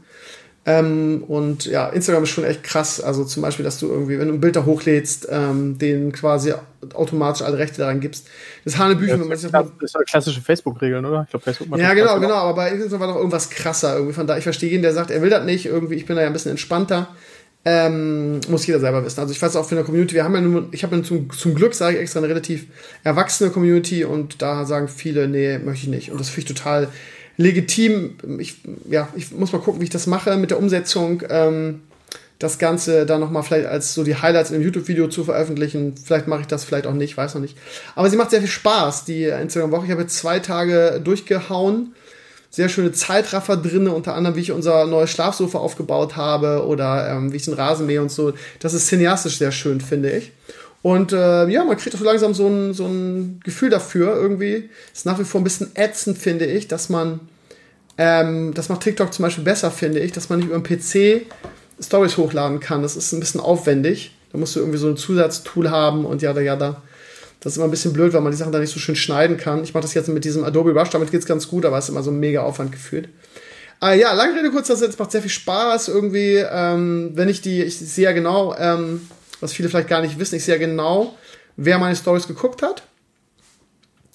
Ähm, 0.66 1.24
und 1.28 1.66
ja, 1.66 1.89
Instagram 1.89 2.24
ist 2.24 2.30
schon 2.30 2.45
echt 2.45 2.64
krass. 2.64 3.01
Also 3.01 3.24
zum 3.24 3.43
Beispiel, 3.43 3.64
dass 3.64 3.80
du 3.80 3.88
irgendwie, 3.88 4.18
wenn 4.18 4.30
du 4.30 4.34
ein 4.34 4.41
Bild 4.41 4.56
da 4.56 4.66
hochlädst, 4.66 5.28
ähm, 5.30 5.78
denen 5.78 6.12
quasi 6.12 6.54
automatisch 6.93 7.43
alle 7.43 7.58
Rechte 7.60 7.80
daran 7.80 7.99
gibst. 7.99 8.28
Das 8.66 8.78
Hanebüchen, 8.78 9.20
wenn 9.20 9.28
man 9.28 9.38
sich 9.38 9.51
das. 9.51 9.68
Das 9.80 9.91
sind 9.91 10.08
klassische 10.08 10.41
Facebook-Regeln, 10.41 11.06
oder? 11.06 11.24
Ich 11.24 11.30
glaube, 11.30 11.43
Facebook 11.43 11.70
macht 11.70 11.82
Ja, 11.82 11.93
genau, 11.93 12.20
genau. 12.20 12.36
Aber 12.36 12.56
bei 12.56 12.72
Instagram 12.72 12.99
war 13.01 13.08
doch 13.10 13.18
irgendwas 13.18 13.49
krasser. 13.49 13.95
Irgendwie 13.95 14.14
von 14.14 14.26
da, 14.26 14.38
ich 14.38 14.43
verstehe 14.43 14.72
ihn, 14.72 14.82
der 14.82 14.93
sagt, 14.93 15.12
er 15.12 15.22
will 15.22 15.30
das 15.30 15.45
nicht. 15.45 15.66
Irgendwie, 15.66 15.95
ich 15.95 16.06
bin 16.06 16.16
da 16.16 16.22
ja 16.24 16.28
ein 16.28 16.34
bisschen 16.34 16.51
entspannter. 16.51 17.10
Ähm, 17.66 18.41
muss 18.49 18.68
jeder 18.68 18.82
selber 18.82 19.05
wissen. 19.05 19.22
Also 19.22 19.32
ich 19.32 19.41
weiß 19.41 19.55
auch 19.55 19.66
für 19.66 19.76
eine 19.76 19.86
Community, 19.86 20.16
wir 20.16 20.26
haben 20.26 20.36
ja 20.36 20.41
nur, 20.41 20.68
ich 20.72 20.84
habe 20.84 21.01
zum, 21.01 21.30
zum 21.32 21.55
Glück, 21.55 21.74
sage 21.74 21.95
ich 21.95 22.01
extra, 22.01 22.20
eine 22.20 22.28
relativ 22.28 22.66
erwachsene 23.05 23.51
Community 23.51 24.03
und 24.03 24.41
da 24.41 24.66
sagen 24.66 24.89
viele, 24.89 25.30
nee, 25.30 25.57
möchte 25.59 25.86
ich 25.86 25.89
nicht. 25.89 26.11
Und 26.11 26.20
das 26.20 26.30
finde 26.30 26.51
ich 26.51 26.57
total 26.57 26.89
legitim. 27.38 28.18
Ich, 28.39 28.57
ja, 28.89 29.07
ich 29.16 29.32
muss 29.32 29.53
mal 29.53 29.59
gucken, 29.59 29.80
wie 29.80 29.86
ich 29.86 29.89
das 29.89 30.07
mache 30.07 30.36
mit 30.36 30.51
der 30.51 30.59
Umsetzung. 30.59 31.24
Ähm, 31.30 31.82
das 32.39 32.59
Ganze 32.59 33.05
dann 33.05 33.22
nochmal 33.22 33.43
vielleicht 33.43 33.68
als 33.68 33.93
so 33.93 34.03
die 34.03 34.18
Highlights 34.18 34.49
in 34.49 34.57
einem 34.57 34.66
YouTube-Video 34.66 35.07
zu 35.07 35.24
veröffentlichen. 35.24 35.95
Vielleicht 35.95 36.28
mache 36.28 36.41
ich 36.41 36.47
das, 36.47 36.66
vielleicht 36.66 36.86
auch 36.86 36.93
nicht, 36.93 37.16
weiß 37.16 37.36
noch 37.36 37.41
nicht. 37.41 37.57
Aber 37.95 38.09
sie 38.09 38.18
macht 38.18 38.32
sehr 38.32 38.41
viel 38.41 38.49
Spaß, 38.49 39.05
die 39.05 39.24
Instagram-Woche. 39.24 39.86
Ich 39.86 39.91
habe 39.91 40.01
jetzt 40.01 40.18
zwei 40.18 40.39
Tage 40.39 40.99
durchgehauen 41.01 41.95
sehr 42.54 42.70
schöne 42.70 42.91
Zeitraffer 42.91 43.58
drin, 43.58 43.88
unter 43.88 44.14
anderem, 44.14 44.36
wie 44.36 44.41
ich 44.41 44.51
unser 44.51 44.86
neues 44.86 45.10
Schlafsofa 45.10 45.58
aufgebaut 45.58 46.16
habe 46.16 46.64
oder 46.68 47.10
ähm, 47.10 47.32
wie 47.34 47.38
ich 47.38 47.45
den 47.45 47.56
Rasen 47.56 47.88
mähe 47.88 47.99
und 47.99 48.12
so. 48.12 48.34
Das 48.60 48.76
ist 48.76 48.88
cineastisch 48.88 49.39
sehr 49.39 49.51
schön, 49.51 49.82
finde 49.82 50.12
ich. 50.12 50.32
Und 50.84 51.14
äh, 51.14 51.47
ja, 51.47 51.64
man 51.64 51.78
kriegt 51.78 51.95
auch 51.95 51.99
so 51.99 52.06
langsam 52.06 52.36
so 52.36 52.47
ein, 52.47 52.76
so 52.76 52.86
ein 52.86 53.39
Gefühl 53.43 53.72
dafür. 53.72 54.16
Irgendwie 54.16 54.70
ist 54.93 55.08
nach 55.08 55.18
wie 55.18 55.24
vor 55.24 55.41
ein 55.41 55.43
bisschen 55.43 55.72
ätzend, 55.74 56.20
finde 56.20 56.45
ich, 56.45 56.68
dass 56.68 56.89
man, 56.89 57.22
ähm, 57.97 58.54
das 58.54 58.70
macht 58.70 58.82
TikTok 58.82 59.12
zum 59.12 59.24
Beispiel 59.24 59.43
besser, 59.43 59.72
finde 59.72 59.99
ich, 60.01 60.12
dass 60.12 60.30
man 60.30 60.38
nicht 60.38 60.49
über 60.49 60.60
den 60.60 60.64
PC 60.64 61.26
Stories 61.84 62.18
hochladen 62.18 62.60
kann. 62.60 62.84
Das 62.84 62.95
ist 62.95 63.14
ein 63.14 63.20
bisschen 63.20 63.41
aufwendig. 63.41 64.12
Da 64.32 64.38
musst 64.38 64.56
du 64.56 64.60
irgendwie 64.60 64.78
so 64.78 64.89
ein 64.89 64.97
Zusatztool 64.97 65.72
haben 65.72 66.06
und 66.06 66.22
ja, 66.22 66.39
ja, 66.39 66.56
da. 66.56 66.84
Das 67.44 67.54
ist 67.54 67.58
immer 67.58 67.66
ein 67.66 67.72
bisschen 67.72 67.91
blöd, 67.91 68.14
weil 68.14 68.22
man 68.22 68.32
die 68.32 68.38
Sachen 68.38 68.54
da 68.54 68.60
nicht 68.60 68.74
so 68.74 68.80
schön 68.80 68.96
schneiden 68.96 69.36
kann. 69.36 69.64
Ich 69.64 69.74
mache 69.74 69.82
das 69.82 69.94
jetzt 69.94 70.08
mit 70.08 70.24
diesem 70.24 70.46
Adobe 70.46 70.72
Rush, 70.72 70.89
damit 70.91 71.12
geht 71.12 71.20
es 71.20 71.26
ganz 71.26 71.50
gut, 71.50 71.66
aber 71.66 71.78
es 71.78 71.86
ist 71.86 71.89
immer 71.89 72.02
so 72.02 72.10
ein 72.10 72.20
mega 72.20 72.41
Aufwand 72.41 72.72
gefühlt. 72.72 73.10
Äh, 73.82 74.00
ja, 74.00 74.14
lange 74.14 74.39
Rede, 74.39 74.50
kurzer 74.50 74.78
Sinn, 74.78 74.89
es 74.89 74.98
macht 74.98 75.12
sehr 75.12 75.22
viel 75.22 75.30
Spaß 75.30 75.89
irgendwie, 75.89 76.36
ähm, 76.36 77.12
wenn 77.16 77.28
ich 77.28 77.41
die, 77.41 77.62
ich 77.62 77.78
sehe 77.78 78.06
ja 78.06 78.12
genau, 78.14 78.56
ähm, 78.58 79.10
was 79.41 79.52
viele 79.52 79.68
vielleicht 79.68 79.89
gar 79.89 80.02
nicht 80.02 80.20
wissen, 80.20 80.36
ich 80.36 80.46
sehe 80.46 80.56
ja 80.56 80.60
genau, 80.60 81.18
wer 81.58 81.78
meine 81.80 81.98
Stories 81.98 82.28
geguckt 82.28 82.62
hat. 82.62 82.84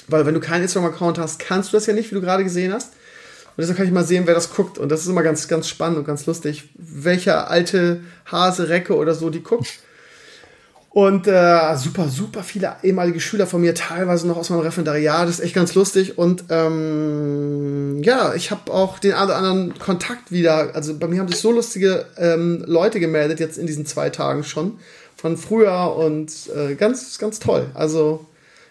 Weil 0.07 0.25
wenn 0.25 0.33
du 0.33 0.41
keinen 0.41 0.63
Instagram-Account 0.63 1.19
hast, 1.19 1.39
kannst 1.39 1.71
du 1.71 1.77
das 1.77 1.85
ja 1.85 1.93
nicht, 1.93 2.11
wie 2.11 2.15
du 2.15 2.23
gerade 2.23 2.45
gesehen 2.45 2.73
hast. 2.73 2.95
Und 2.95 3.63
deshalb 3.63 3.77
kann 3.77 3.87
ich 3.87 3.93
mal 3.93 4.05
sehen, 4.05 4.27
wer 4.27 4.35
das 4.35 4.55
guckt. 4.55 4.79
Und 4.79 4.89
das 4.89 5.03
ist 5.03 5.09
immer 5.09 5.23
ganz, 5.23 5.49
ganz 5.49 5.69
spannend 5.69 5.99
und 5.99 6.05
ganz 6.07 6.25
lustig, 6.25 6.71
welcher 6.77 7.51
alte 7.51 8.01
Hase, 8.25 8.71
Recke 8.71 8.97
oder 8.97 9.15
so 9.15 9.29
die 9.29 9.43
guckt. 9.43 9.81
Und 10.91 11.27
äh, 11.27 11.77
super, 11.77 12.09
super 12.09 12.43
viele 12.43 12.77
ehemalige 12.83 13.21
Schüler 13.21 13.47
von 13.47 13.61
mir, 13.61 13.75
teilweise 13.75 14.27
noch 14.27 14.39
aus 14.39 14.49
meinem 14.49 14.61
Referendariat. 14.61 15.29
Das 15.29 15.39
ist 15.39 15.45
echt 15.45 15.55
ganz 15.55 15.75
lustig. 15.75 16.17
Und 16.17 16.45
ähm, 16.49 18.03
ja, 18.03 18.35
ich 18.35 18.51
habe 18.51 18.73
auch 18.73 18.99
den 18.99 19.13
einen 19.13 19.27
oder 19.27 19.37
anderen 19.37 19.79
Kontakt 19.79 20.33
wieder. 20.33 20.75
Also 20.75 20.99
bei 20.99 21.07
mir 21.07 21.21
haben 21.21 21.29
sich 21.29 21.39
so 21.39 21.53
lustige 21.53 22.07
ähm, 22.17 22.65
Leute 22.67 23.01
gemeldet, 23.01 23.39
jetzt 23.39 23.59
in 23.59 23.67
diesen 23.67 23.85
zwei 23.85 24.09
Tagen 24.09 24.45
schon, 24.45 24.79
von 25.17 25.37
früher 25.37 25.95
und 25.95 26.33
äh, 26.57 26.75
ganz, 26.75 27.19
ganz 27.19 27.39
toll. 27.39 27.67
Also 27.75 28.25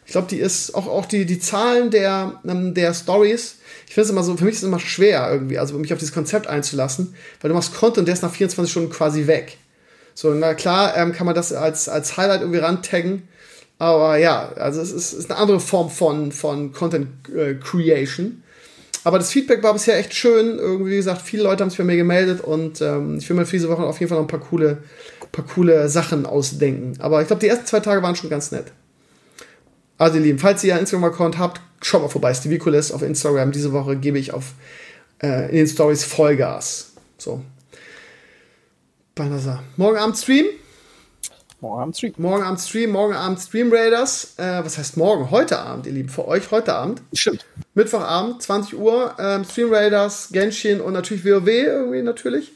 ich 0.07 0.13
glaube, 0.13 0.27
die 0.27 0.39
ist 0.39 0.73
auch, 0.73 0.87
auch 0.87 1.05
die, 1.05 1.25
die 1.25 1.39
Zahlen 1.39 1.91
der, 1.91 2.41
ähm, 2.47 2.73
der 2.73 2.93
Stories. 2.95 3.57
Ich 3.85 3.93
finde 3.93 4.05
es 4.05 4.09
immer 4.09 4.23
so, 4.23 4.35
für 4.37 4.45
mich 4.45 4.55
ist 4.55 4.63
es 4.63 4.67
immer 4.67 4.79
schwer 4.79 5.29
irgendwie, 5.31 5.59
also 5.59 5.77
mich 5.77 5.93
auf 5.93 5.99
dieses 5.99 6.13
Konzept 6.13 6.47
einzulassen, 6.47 7.13
weil 7.41 7.49
du 7.49 7.55
machst 7.55 7.75
Content, 7.75 8.07
der 8.07 8.13
ist 8.13 8.23
nach 8.23 8.33
24 8.33 8.71
Stunden 8.71 8.89
quasi 8.89 9.27
weg. 9.27 9.57
So, 10.17 10.33
na 10.33 10.55
klar, 10.55 10.97
ähm, 10.97 11.11
kann 11.11 11.27
man 11.27 11.35
das 11.35 11.53
als, 11.53 11.87
als 11.87 12.17
Highlight 12.17 12.41
irgendwie 12.41 12.57
rantaggen. 12.57 13.27
Aber 13.77 14.17
ja, 14.17 14.51
also 14.53 14.81
es 14.81 14.91
ist, 14.91 15.13
ist 15.13 15.29
eine 15.29 15.39
andere 15.39 15.59
Form 15.59 15.91
von, 15.91 16.31
von 16.31 16.73
Content 16.73 17.29
äh, 17.29 17.53
Creation. 17.53 18.41
Aber 19.03 19.19
das 19.19 19.31
Feedback 19.31 19.61
war 19.61 19.73
bisher 19.73 19.95
echt 19.95 20.15
schön. 20.15 20.57
Irgendwie, 20.57 20.93
wie 20.93 20.95
gesagt, 20.95 21.21
viele 21.21 21.43
Leute 21.43 21.61
haben 21.61 21.69
sich 21.69 21.77
bei 21.77 21.83
mir 21.83 21.97
gemeldet 21.97 22.41
und 22.41 22.81
ähm, 22.81 23.19
ich 23.19 23.29
will 23.29 23.37
mir 23.37 23.45
für 23.45 23.57
diese 23.57 23.69
Woche 23.69 23.83
auf 23.83 23.99
jeden 23.99 24.09
Fall 24.09 24.17
noch 24.17 24.25
ein 24.25 24.27
paar 24.27 24.39
coole, 24.39 24.79
paar 25.31 25.45
coole 25.45 25.87
Sachen 25.87 26.25
ausdenken. 26.25 26.93
Aber 26.97 27.21
ich 27.21 27.27
glaube, 27.27 27.41
die 27.41 27.47
ersten 27.47 27.67
zwei 27.67 27.81
Tage 27.81 28.01
waren 28.01 28.15
schon 28.15 28.31
ganz 28.31 28.49
nett. 28.49 28.71
Also, 29.99 30.17
ihr 30.17 30.23
Lieben, 30.23 30.39
falls 30.39 30.63
ihr 30.63 30.73
einen 30.73 30.81
Instagram-Account 30.81 31.37
habt, 31.37 31.61
schaut 31.83 32.01
mal 32.01 32.07
vorbei. 32.07 32.33
Stevie 32.33 32.57
Kulis 32.57 32.91
auf 32.91 33.03
Instagram. 33.03 33.51
Diese 33.51 33.71
Woche 33.71 33.95
gebe 33.95 34.17
ich 34.17 34.33
auf 34.33 34.53
äh, 35.21 35.47
in 35.51 35.57
den 35.57 35.67
Stories 35.67 36.05
Vollgas. 36.05 36.93
So. 37.19 37.43
Banasa. 39.17 39.63
Morgen 39.77 39.97
Abend 39.97 40.17
Stream. 40.17 40.45
Morgen 41.59 41.81
Abend 41.81 41.97
Stream. 41.97 42.13
Morgen 42.17 42.43
Abend 42.43 42.61
Stream, 42.61 42.91
morgen 42.91 43.13
Abend 43.15 43.39
Stream 43.39 43.73
Raiders. 43.73 44.35
Äh, 44.37 44.63
was 44.63 44.77
heißt 44.77 44.95
morgen? 44.95 45.31
Heute 45.31 45.57
Abend, 45.57 45.87
ihr 45.87 45.91
Lieben. 45.91 46.09
Für 46.09 46.27
euch 46.27 46.51
heute 46.51 46.75
Abend. 46.75 47.01
Stimmt. 47.13 47.43
Mittwochabend, 47.73 48.43
20 48.43 48.77
Uhr. 48.77 49.15
Ähm, 49.17 49.43
Stream 49.43 49.73
Raiders, 49.73 50.29
Genshin 50.31 50.79
und 50.79 50.93
natürlich 50.93 51.25
WoW 51.25 51.47
irgendwie 51.47 52.03
natürlich. 52.03 52.53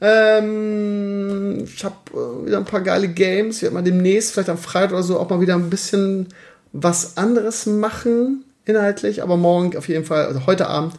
Ähm, 0.00 1.64
ich 1.64 1.84
habe 1.84 1.96
äh, 2.12 2.46
wieder 2.46 2.58
ein 2.58 2.64
paar 2.64 2.82
geile 2.82 3.08
Games. 3.08 3.56
Ich 3.56 3.62
werde 3.62 3.74
mal 3.74 3.82
demnächst, 3.82 4.32
vielleicht 4.32 4.50
am 4.50 4.58
Freitag 4.58 4.92
oder 4.92 5.02
so, 5.02 5.18
auch 5.18 5.28
mal 5.28 5.40
wieder 5.40 5.54
ein 5.54 5.70
bisschen 5.70 6.28
was 6.72 7.16
anderes 7.16 7.66
machen, 7.66 8.44
inhaltlich. 8.64 9.24
Aber 9.24 9.36
morgen 9.36 9.76
auf 9.76 9.88
jeden 9.88 10.04
Fall, 10.04 10.26
also 10.26 10.46
heute 10.46 10.68
Abend, 10.68 10.94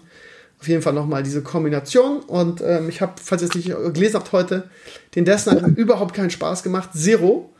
auf 0.59 0.67
jeden 0.67 0.81
Fall 0.81 0.93
nochmal 0.93 1.23
diese 1.23 1.41
Kombination. 1.41 2.19
Und 2.21 2.61
ähm, 2.61 2.89
ich 2.89 3.01
habe, 3.01 3.13
falls 3.23 3.41
ihr 3.41 3.49
es 3.49 3.55
nicht 3.55 3.67
gelesen 3.67 4.15
habt 4.15 4.31
heute, 4.31 4.69
den 5.15 5.25
Dessen 5.25 5.61
hat 5.61 5.77
überhaupt 5.77 6.15
keinen 6.15 6.31
Spaß 6.31 6.63
gemacht. 6.63 6.89
Zero. 6.93 7.53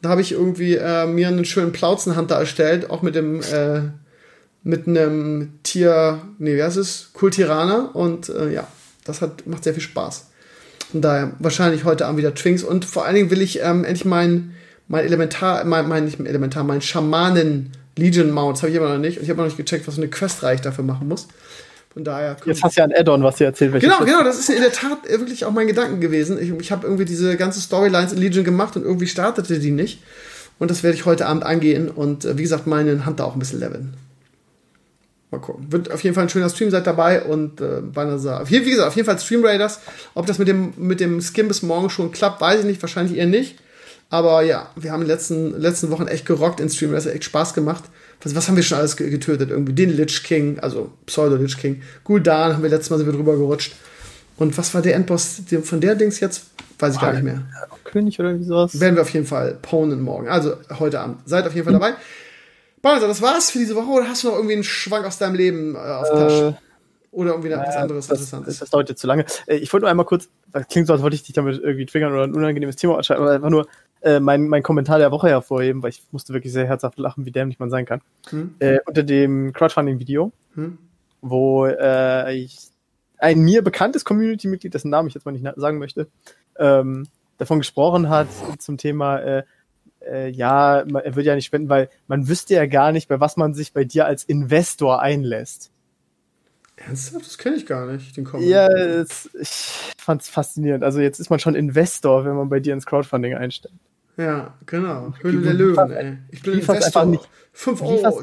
Da 0.00 0.08
habe 0.08 0.20
ich 0.20 0.32
irgendwie 0.32 0.74
äh, 0.74 1.06
mir 1.06 1.28
einen 1.28 1.44
schönen 1.44 1.70
Plauzenhunter 1.70 2.34
erstellt, 2.34 2.90
auch 2.90 3.02
mit 3.02 3.14
dem 3.14 3.40
äh, 3.40 3.82
mit 4.64 4.86
einem 4.86 5.58
Tier, 5.62 6.20
nee, 6.38 6.56
wie 6.56 6.62
heißt 6.62 6.76
es? 6.76 7.10
Kultiraner. 7.12 7.94
Und 7.94 8.28
äh, 8.28 8.52
ja, 8.52 8.66
das 9.04 9.20
hat, 9.20 9.46
macht 9.46 9.64
sehr 9.64 9.74
viel 9.74 9.82
Spaß. 9.82 10.26
Von 10.92 11.00
daher 11.00 11.32
wahrscheinlich 11.38 11.84
heute 11.84 12.06
Abend 12.06 12.18
wieder 12.18 12.34
Twinks. 12.34 12.62
Und 12.62 12.84
vor 12.84 13.04
allen 13.04 13.14
Dingen 13.14 13.30
will 13.30 13.42
ich 13.42 13.60
ähm, 13.60 13.84
endlich 13.84 14.04
mein, 14.04 14.54
mein 14.88 15.04
Elementar, 15.04 15.64
mein, 15.64 15.88
mein, 15.88 16.04
nicht 16.04 16.20
Elementar, 16.20 16.64
mein 16.64 16.82
Schamanen 16.82 17.72
Legion 17.96 18.30
Mount, 18.30 18.56
das 18.56 18.62
habe 18.62 18.70
ich 18.70 18.76
immer 18.76 18.88
noch 18.88 18.98
nicht. 18.98 19.18
Und 19.18 19.24
ich 19.24 19.30
habe 19.30 19.38
noch 19.38 19.46
nicht 19.46 19.56
gecheckt, 19.56 19.86
was 19.86 19.96
für 19.96 20.00
eine 20.00 20.10
Questreihe 20.10 20.54
ich 20.54 20.60
dafür 20.60 20.84
machen 20.84 21.08
muss. 21.08 21.28
Von 21.92 22.04
daher. 22.04 22.36
Jetzt 22.46 22.62
hast 22.62 22.76
du 22.76 22.80
ja 22.80 22.86
ein 22.86 22.94
Add-on, 22.94 23.22
was 23.22 23.36
dir 23.36 23.44
erzählt. 23.44 23.78
Genau, 23.80 23.98
genau, 24.04 24.24
das 24.24 24.38
ist 24.38 24.48
in 24.48 24.62
der 24.62 24.72
Tat 24.72 25.08
wirklich 25.08 25.44
auch 25.44 25.50
mein 25.50 25.66
Gedanken 25.66 26.00
gewesen. 26.00 26.40
Ich, 26.40 26.50
ich 26.50 26.72
habe 26.72 26.86
irgendwie 26.86 27.04
diese 27.04 27.36
ganze 27.36 27.60
Storylines 27.60 28.12
in 28.12 28.18
Legion 28.18 28.44
gemacht 28.44 28.76
und 28.76 28.82
irgendwie 28.82 29.06
startete 29.06 29.58
die 29.58 29.70
nicht. 29.70 30.02
Und 30.58 30.70
das 30.70 30.82
werde 30.82 30.96
ich 30.96 31.04
heute 31.04 31.26
Abend 31.26 31.44
angehen 31.44 31.90
und 31.90 32.24
äh, 32.24 32.38
wie 32.38 32.42
gesagt, 32.42 32.66
meinen 32.66 33.04
Hunter 33.04 33.26
auch 33.26 33.34
ein 33.34 33.38
bisschen 33.38 33.60
leveln. 33.60 33.94
Mal 35.30 35.38
gucken. 35.38 35.70
Wird 35.70 35.90
auf 35.90 36.02
jeden 36.02 36.14
Fall 36.14 36.24
ein 36.24 36.28
schöner 36.28 36.48
Stream, 36.48 36.70
seid 36.70 36.86
dabei 36.86 37.22
und 37.22 37.60
äh, 37.60 37.80
Banasa. 37.82 38.42
Wie 38.48 38.62
gesagt, 38.62 38.88
auf 38.88 38.96
jeden 38.96 39.06
Fall 39.06 39.18
Stream 39.18 39.44
Raiders. 39.44 39.80
Ob 40.14 40.26
das 40.26 40.38
mit 40.38 40.48
dem, 40.48 40.72
mit 40.76 41.00
dem 41.00 41.20
Skin 41.20 41.48
bis 41.48 41.62
morgen 41.62 41.90
schon 41.90 42.12
klappt, 42.12 42.40
weiß 42.40 42.60
ich 42.60 42.66
nicht, 42.66 42.82
wahrscheinlich 42.82 43.18
eher 43.18 43.26
nicht. 43.26 43.56
Aber 44.08 44.42
ja, 44.42 44.70
wir 44.76 44.92
haben 44.92 45.02
in 45.02 45.08
den 45.08 45.14
letzten, 45.14 45.58
letzten 45.58 45.90
Wochen 45.90 46.06
echt 46.06 46.26
gerockt 46.26 46.60
in 46.60 46.68
Stream 46.68 46.90
Raiders, 46.90 47.06
echt 47.06 47.24
Spaß 47.24 47.54
gemacht. 47.54 47.84
Was, 48.20 48.34
was 48.34 48.48
haben 48.48 48.56
wir 48.56 48.62
schon 48.62 48.78
alles 48.78 48.96
getötet? 48.96 49.50
Irgendwie 49.50 49.72
den 49.72 49.90
Lich 49.90 50.22
King, 50.22 50.58
also 50.60 50.92
Pseudo-Lich 51.06 51.56
King. 51.58 51.82
Gul'dan 52.06 52.54
haben 52.54 52.62
wir 52.62 52.70
letztes 52.70 52.90
Mal 52.90 52.98
sind 52.98 53.06
wir 53.06 53.14
drüber 53.14 53.36
gerutscht. 53.36 53.74
Und 54.36 54.56
was 54.58 54.74
war 54.74 54.82
der 54.82 54.94
Endboss 54.94 55.42
von 55.64 55.80
der 55.80 55.94
Dings 55.94 56.20
jetzt? 56.20 56.46
Weiß 56.78 56.94
ich 56.94 57.00
gar 57.00 57.12
nicht 57.12 57.22
mehr. 57.22 57.42
König 57.84 58.18
oder 58.18 58.38
wie 58.38 58.44
sowas? 58.44 58.80
Werden 58.80 58.96
wir 58.96 59.02
auf 59.02 59.10
jeden 59.10 59.26
Fall 59.26 59.56
ponen 59.62 60.02
morgen. 60.02 60.28
Also 60.28 60.56
heute 60.78 61.00
Abend. 61.00 61.18
Seid 61.26 61.46
auf 61.46 61.54
jeden 61.54 61.64
Fall 61.64 61.74
dabei. 61.74 61.94
Balthasar, 62.82 63.08
das 63.08 63.22
war's 63.22 63.50
für 63.50 63.58
diese 63.58 63.76
Woche 63.76 63.88
oder 63.88 64.08
hast 64.08 64.24
du 64.24 64.28
noch 64.28 64.34
irgendwie 64.34 64.54
einen 64.54 64.64
Schwank 64.64 65.06
aus 65.06 65.18
deinem 65.18 65.36
Leben 65.36 65.76
äh, 65.76 65.78
auf 65.78 66.08
der 66.10 66.18
Tasche? 66.18 66.58
Oder 67.12 67.30
irgendwie 67.30 67.50
noch 67.50 67.58
was 67.58 67.76
anderes 67.76 68.08
das, 68.08 68.18
Interessantes? 68.18 68.58
Das 68.58 68.70
dauert 68.70 68.88
jetzt 68.88 69.00
zu 69.00 69.06
lange. 69.06 69.24
Äh, 69.46 69.56
ich 69.56 69.72
wollte 69.72 69.84
nur 69.84 69.90
einmal 69.90 70.06
kurz, 70.06 70.28
das 70.50 70.66
klingt 70.66 70.88
so, 70.88 70.92
als 70.92 71.02
wollte 71.02 71.14
ich 71.14 71.22
dich 71.22 71.34
damit 71.34 71.60
irgendwie 71.62 71.86
triggern 71.86 72.12
oder 72.12 72.24
ein 72.24 72.34
unangenehmes 72.34 72.74
Thema 72.74 72.96
anschalten, 72.96 73.22
aber 73.22 73.34
einfach 73.34 73.50
nur 73.50 73.68
äh, 74.02 74.20
mein, 74.20 74.48
mein 74.48 74.62
Kommentar 74.62 74.98
der 74.98 75.10
Woche 75.10 75.28
hervorheben, 75.28 75.82
weil 75.82 75.90
ich 75.90 76.02
musste 76.10 76.32
wirklich 76.32 76.52
sehr 76.52 76.66
herzhaft 76.66 76.98
lachen, 76.98 77.24
wie 77.26 77.30
dämlich 77.30 77.58
man 77.58 77.70
sein 77.70 77.84
kann. 77.86 78.00
Hm? 78.30 78.54
Äh, 78.58 78.78
unter 78.86 79.02
dem 79.02 79.52
Crowdfunding-Video, 79.52 80.32
Hm? 80.54 80.78
wo 81.20 81.66
äh, 81.66 82.34
ich, 82.34 82.58
ein 83.18 83.40
mir 83.40 83.62
bekanntes 83.62 84.04
Community-Mitglied, 84.04 84.74
dessen 84.74 84.90
Namen 84.90 85.08
ich 85.08 85.14
jetzt 85.14 85.24
mal 85.24 85.32
nicht 85.32 85.46
sagen 85.56 85.78
möchte, 85.78 86.08
ähm, 86.58 87.06
davon 87.38 87.58
gesprochen 87.58 88.08
hat 88.08 88.28
zum 88.58 88.76
Thema, 88.76 89.18
äh, 89.18 89.42
äh, 90.00 90.28
ja, 90.30 90.84
man- 90.90 91.04
er 91.04 91.14
würde 91.14 91.28
ja 91.28 91.34
nicht 91.34 91.46
spenden, 91.46 91.68
weil 91.68 91.88
man 92.08 92.28
wüsste 92.28 92.54
ja 92.54 92.66
gar 92.66 92.92
nicht, 92.92 93.08
bei 93.08 93.20
was 93.20 93.36
man 93.36 93.54
sich 93.54 93.72
bei 93.72 93.84
dir 93.84 94.06
als 94.06 94.24
Investor 94.24 95.00
einlässt. 95.00 95.70
Ernsthaft? 96.76 97.26
Das 97.26 97.38
kenne 97.38 97.56
ich 97.56 97.66
gar 97.66 97.86
nicht, 97.86 98.16
den 98.16 98.24
Comment. 98.24 98.48
Ja, 98.48 98.66
es, 98.66 99.30
ich 99.40 99.92
fand's 99.98 100.28
faszinierend. 100.28 100.82
Also 100.82 101.00
jetzt 101.00 101.20
ist 101.20 101.30
man 101.30 101.38
schon 101.38 101.54
Investor, 101.54 102.24
wenn 102.24 102.34
man 102.34 102.48
bei 102.48 102.58
dir 102.60 102.72
ins 102.74 102.86
Crowdfunding 102.86 103.34
einsteigt. 103.34 103.76
Ja, 104.16 104.54
genau. 104.66 105.14
Höhle 105.20 105.40
der 105.42 105.54
Löwen, 105.54 105.90
ey. 105.90 106.18
Ich 106.30 106.42
bin 106.42 106.54
Investor. 106.54 106.76
einfach 106.86 107.04
nicht- 107.06 107.28
5 107.52 107.78
du 107.80 107.84
Euro. 107.86 108.22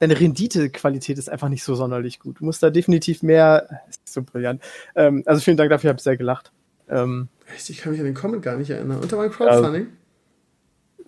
Deine 0.00 0.18
Renditequalität 0.18 1.18
ist 1.18 1.30
einfach 1.30 1.48
nicht 1.48 1.62
so 1.62 1.74
sonderlich 1.76 2.18
gut. 2.18 2.40
Du 2.40 2.44
musst 2.44 2.62
da 2.62 2.70
definitiv 2.70 3.22
mehr. 3.22 3.68
Ist 3.88 4.12
so 4.12 4.22
brillant. 4.22 4.60
Ähm, 4.96 5.22
also 5.24 5.40
vielen 5.40 5.56
Dank 5.56 5.70
dafür, 5.70 5.88
ich 5.90 5.92
habe 5.94 6.02
sehr 6.02 6.16
gelacht. 6.16 6.52
Ähm, 6.88 7.28
Echt, 7.54 7.70
ich 7.70 7.78
kann 7.78 7.92
mich 7.92 8.00
an 8.00 8.06
den 8.06 8.14
Comment 8.14 8.42
gar 8.42 8.56
nicht 8.56 8.70
erinnern. 8.70 8.98
Unter 9.00 9.16
meinem 9.16 9.30
Crowdfunding? 9.30 9.86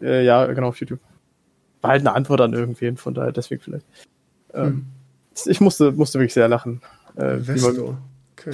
äh, 0.00 0.24
ja, 0.24 0.46
genau, 0.46 0.68
auf 0.68 0.78
YouTube. 0.80 1.00
War 1.82 1.90
halt 1.90 2.00
eine 2.00 2.14
Antwort 2.14 2.40
an 2.40 2.52
irgendwen, 2.52 2.96
von 2.96 3.12
daher 3.12 3.32
deswegen 3.32 3.61
vielleicht. 3.61 3.86
Ähm, 4.54 4.86
Ich 5.46 5.61
musste, 5.61 5.92
musste 5.92 6.18
wirklich 6.18 6.32
sehr 6.34 6.48
lachen. 6.48 6.80
Äh, 7.16 7.36
Investor. 7.38 7.98
Okay. 8.38 8.52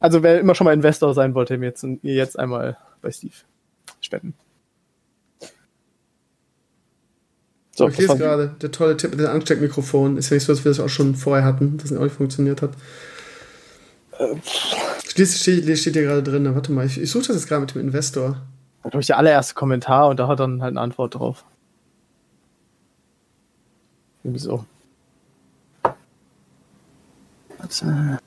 Also 0.00 0.22
wer 0.22 0.40
immer 0.40 0.54
schon 0.54 0.64
mal 0.64 0.74
Investor 0.74 1.12
sein 1.14 1.34
wollte, 1.34 1.58
mir 1.58 1.66
jetzt, 1.66 1.82
mir 1.82 2.14
jetzt 2.14 2.38
einmal 2.38 2.76
bei 3.00 3.10
Steve 3.10 3.34
spenden. 4.00 4.34
So, 7.74 7.88
ich 7.88 7.96
das 7.96 8.06
lese 8.06 8.18
gerade, 8.18 8.56
der 8.60 8.72
tolle 8.72 8.96
Tipp 8.96 9.12
mit 9.12 9.20
dem 9.20 9.28
Ansteckmikrofon. 9.28 10.16
Ist 10.16 10.30
ja 10.30 10.34
nicht 10.34 10.44
so, 10.44 10.52
dass 10.52 10.64
wir 10.64 10.70
das 10.70 10.80
auch 10.80 10.88
schon 10.88 11.14
vorher 11.14 11.44
hatten, 11.44 11.78
dass 11.78 11.90
es 11.90 11.96
auch 11.96 12.02
nicht 12.02 12.16
funktioniert 12.16 12.60
hat. 12.60 12.72
Steht, 15.06 15.28
steht, 15.28 15.78
steht 15.78 15.94
hier 15.94 16.02
gerade 16.02 16.24
drin. 16.24 16.52
Warte 16.52 16.72
mal, 16.72 16.86
ich, 16.86 17.00
ich 17.00 17.10
suche 17.10 17.28
das 17.28 17.36
jetzt 17.36 17.46
gerade 17.46 17.60
mit 17.60 17.74
dem 17.74 17.82
Investor. 17.82 18.42
glaube 18.82 19.00
ich, 19.00 19.06
der 19.06 19.18
allererste 19.18 19.54
Kommentar 19.54 20.08
und 20.08 20.18
da 20.18 20.26
hat 20.26 20.40
dann 20.40 20.60
halt 20.60 20.72
eine 20.72 20.80
Antwort 20.80 21.14
drauf. 21.14 21.44
Irgendwie 24.24 24.40
so. 24.40 24.64
Warte. 27.58 28.18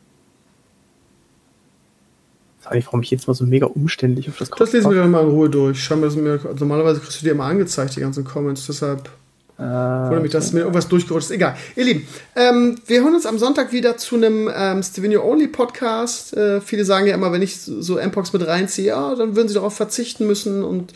Sag 2.63 2.75
ich, 2.75 2.85
warum 2.85 3.01
ich 3.01 3.11
jetzt 3.11 3.27
mal 3.27 3.33
so 3.33 3.43
mega 3.45 3.65
umständlich 3.65 4.29
auf 4.29 4.37
das 4.37 4.49
Das 4.51 4.71
lesen 4.71 4.91
wir 4.91 4.97
dann 4.97 5.11
mal 5.11 5.23
in 5.23 5.29
Ruhe 5.29 5.49
durch. 5.49 5.83
Schau 5.83 5.95
mir 5.95 6.05
das 6.05 6.15
mir, 6.15 6.33
also 6.33 6.65
normalerweise 6.65 6.99
kriegst 6.99 7.21
du 7.21 7.25
dir 7.25 7.31
immer 7.31 7.45
angezeigt, 7.45 7.95
die 7.95 8.01
ganzen 8.01 8.23
Comments. 8.23 8.65
Deshalb 8.67 9.09
Äh, 9.57 9.63
wundert 9.63 10.23
mich, 10.23 10.31
dass 10.31 10.53
mir 10.53 10.61
irgendwas 10.61 10.87
durchgerutscht 10.87 11.29
ist. 11.29 11.35
Egal. 11.35 11.55
Ihr 11.75 11.85
Lieben, 11.85 12.07
ähm, 12.35 12.77
wir 12.87 13.03
hören 13.03 13.13
uns 13.13 13.25
am 13.25 13.37
Sonntag 13.37 13.71
wieder 13.71 13.97
zu 13.97 14.15
einem 14.15 14.49
ähm, 14.53 14.81
Stevenio 14.81 15.23
Only 15.23 15.47
Podcast. 15.47 16.35
Äh, 16.35 16.61
viele 16.61 16.85
sagen 16.85 17.05
ja 17.07 17.13
immer, 17.13 17.31
wenn 17.31 17.41
ich 17.41 17.61
so 17.61 17.81
so 17.81 17.99
Mpox 17.99 18.33
mit 18.33 18.45
reinziehe, 18.47 18.87
ja, 18.87 19.13
dann 19.15 19.35
würden 19.35 19.47
sie 19.47 19.53
darauf 19.53 19.75
verzichten 19.75 20.25
müssen 20.25 20.63
und 20.63 20.93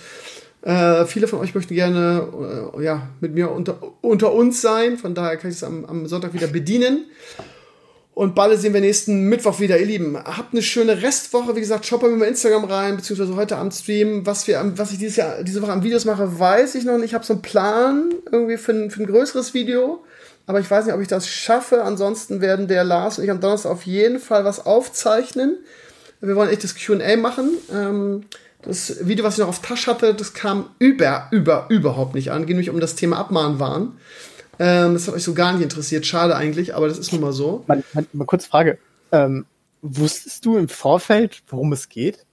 äh, 0.63 1.05
viele 1.05 1.27
von 1.27 1.39
euch 1.39 1.53
möchten 1.53 1.75
gerne 1.75 2.27
äh, 2.75 2.83
ja, 2.83 3.07
mit 3.21 3.35
mir 3.35 3.51
unter, 3.51 3.77
unter 4.01 4.33
uns 4.33 4.61
sein. 4.61 4.97
Von 4.97 5.13
daher 5.13 5.37
kann 5.37 5.51
ich 5.51 5.57
es 5.57 5.63
am, 5.63 5.85
am 5.85 6.07
Sonntag 6.07 6.33
wieder 6.33 6.47
bedienen. 6.47 7.05
Und 8.15 8.33
bald 8.33 8.57
sehen 8.61 8.73
wir 8.73 8.79
nächsten 8.79 9.27
Mittwoch 9.27 9.59
wieder, 9.59 9.77
ihr 9.77 9.85
Lieben. 9.85 10.17
Habt 10.17 10.53
eine 10.53 10.61
schöne 10.61 11.01
Restwoche. 11.01 11.53
Wie 11.53 11.59
gesagt, 11.59 11.85
schaut 11.85 12.01
mir 12.01 12.17
bei 12.17 12.29
Instagram 12.29 12.63
rein, 12.63 12.95
beziehungsweise 12.95 13.35
heute 13.35 13.57
am 13.57 13.71
Stream. 13.71 14.25
Was, 14.25 14.47
wir, 14.47 14.71
was 14.77 14.93
ich 14.93 14.99
dieses 14.99 15.17
Jahr, 15.17 15.43
diese 15.43 15.61
Woche 15.61 15.73
am 15.73 15.83
Videos 15.83 16.05
mache, 16.05 16.39
weiß 16.39 16.75
ich 16.75 16.85
noch 16.85 16.95
nicht. 16.95 17.07
Ich 17.07 17.13
habe 17.13 17.25
so 17.25 17.33
einen 17.33 17.41
Plan 17.41 18.13
irgendwie 18.31 18.55
für 18.55 18.71
ein, 18.71 18.89
für 18.89 19.03
ein 19.03 19.07
größeres 19.07 19.53
Video. 19.53 20.01
Aber 20.47 20.61
ich 20.61 20.71
weiß 20.71 20.85
nicht, 20.85 20.95
ob 20.95 21.01
ich 21.01 21.09
das 21.09 21.27
schaffe. 21.27 21.83
Ansonsten 21.83 22.39
werden 22.39 22.69
der 22.69 22.85
Lars 22.85 23.17
und 23.17 23.25
ich 23.25 23.31
am 23.31 23.41
Donnerstag 23.41 23.71
auf 23.71 23.85
jeden 23.85 24.19
Fall 24.19 24.45
was 24.45 24.65
aufzeichnen. 24.65 25.57
Wir 26.21 26.37
wollen 26.37 26.49
echt 26.49 26.63
das 26.63 26.75
QA 26.75 27.17
machen. 27.17 27.49
Ähm, 27.73 28.23
das 28.61 29.05
Video, 29.05 29.25
was 29.25 29.33
ich 29.33 29.39
noch 29.41 29.49
auf 29.49 29.61
Tasch 29.61 29.87
hatte, 29.87 30.13
das 30.13 30.33
kam 30.33 30.69
über, 30.79 31.27
über, 31.31 31.65
überhaupt 31.67 32.15
nicht 32.15 32.31
an. 32.31 32.45
Ging 32.45 32.55
nämlich 32.55 32.69
um 32.69 32.79
das 32.79 32.95
Thema 32.95 33.17
Abmahnwahn. 33.17 33.97
Ähm, 34.59 34.93
das 34.93 35.07
hat 35.07 35.15
euch 35.15 35.23
so 35.23 35.33
gar 35.33 35.53
nicht 35.53 35.63
interessiert. 35.63 36.05
Schade 36.05 36.35
eigentlich, 36.35 36.75
aber 36.75 36.87
das 36.87 36.97
ist 36.97 37.11
nun 37.11 37.21
mal 37.21 37.33
so. 37.33 37.63
mal, 37.67 37.83
mal, 37.93 38.05
mal 38.13 38.25
kurz 38.25 38.45
Frage. 38.45 38.77
Ähm, 39.11 39.45
wusstest 39.81 40.45
du 40.45 40.57
im 40.57 40.67
Vorfeld, 40.67 41.43
worum 41.47 41.73
es 41.73 41.89
geht? 41.89 42.25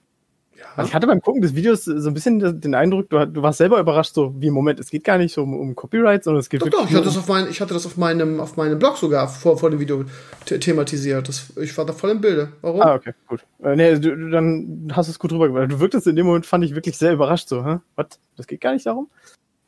Also 0.76 0.88
ich 0.88 0.94
hatte 0.94 1.06
beim 1.06 1.20
Gucken 1.20 1.42
des 1.42 1.54
Videos 1.54 1.84
so 1.84 2.08
ein 2.08 2.14
bisschen 2.14 2.60
den 2.60 2.74
Eindruck, 2.74 3.10
du, 3.10 3.26
du 3.26 3.42
warst 3.42 3.58
selber 3.58 3.80
überrascht, 3.80 4.14
so 4.14 4.34
wie 4.38 4.46
im 4.46 4.54
Moment, 4.54 4.80
es 4.80 4.90
geht 4.90 5.04
gar 5.04 5.18
nicht 5.18 5.34
so 5.34 5.42
um, 5.42 5.58
um 5.58 5.74
Copyright, 5.74 6.24
sondern 6.24 6.40
es 6.40 6.48
geht 6.48 6.62
Doch, 6.62 6.70
doch, 6.70 6.88
ich 6.88 6.94
hatte 6.94 7.04
das 7.04 7.16
auf, 7.16 7.28
mein, 7.28 7.48
ich 7.48 7.60
hatte 7.60 7.74
das 7.74 7.86
auf, 7.86 7.96
meinem, 7.96 8.40
auf 8.40 8.56
meinem 8.56 8.78
Blog 8.78 8.96
sogar 8.96 9.28
vor, 9.28 9.58
vor 9.58 9.70
dem 9.70 9.80
Video 9.80 10.04
the 10.48 10.58
thematisiert. 10.58 11.28
Das, 11.28 11.52
ich 11.56 11.76
war 11.76 11.84
da 11.84 11.92
voll 11.92 12.10
im 12.10 12.20
Bilde. 12.20 12.52
Warum? 12.62 12.80
Ah, 12.80 12.94
okay, 12.94 13.12
gut. 13.26 13.44
Äh, 13.62 13.76
nee, 13.76 13.94
du, 13.98 14.16
du, 14.16 14.30
dann 14.30 14.92
hast 14.94 15.08
du 15.08 15.12
es 15.12 15.18
gut 15.18 15.32
rübergebracht. 15.32 15.70
Du 15.70 15.80
wirktest 15.80 16.06
in 16.06 16.16
dem 16.16 16.26
Moment, 16.26 16.46
fand 16.46 16.64
ich 16.64 16.74
wirklich 16.74 16.96
sehr 16.96 17.12
überrascht, 17.12 17.48
so, 17.48 17.64
hä? 17.64 17.78
Was? 17.96 18.06
Das 18.36 18.46
geht 18.46 18.60
gar 18.60 18.72
nicht 18.72 18.86
darum? 18.86 19.08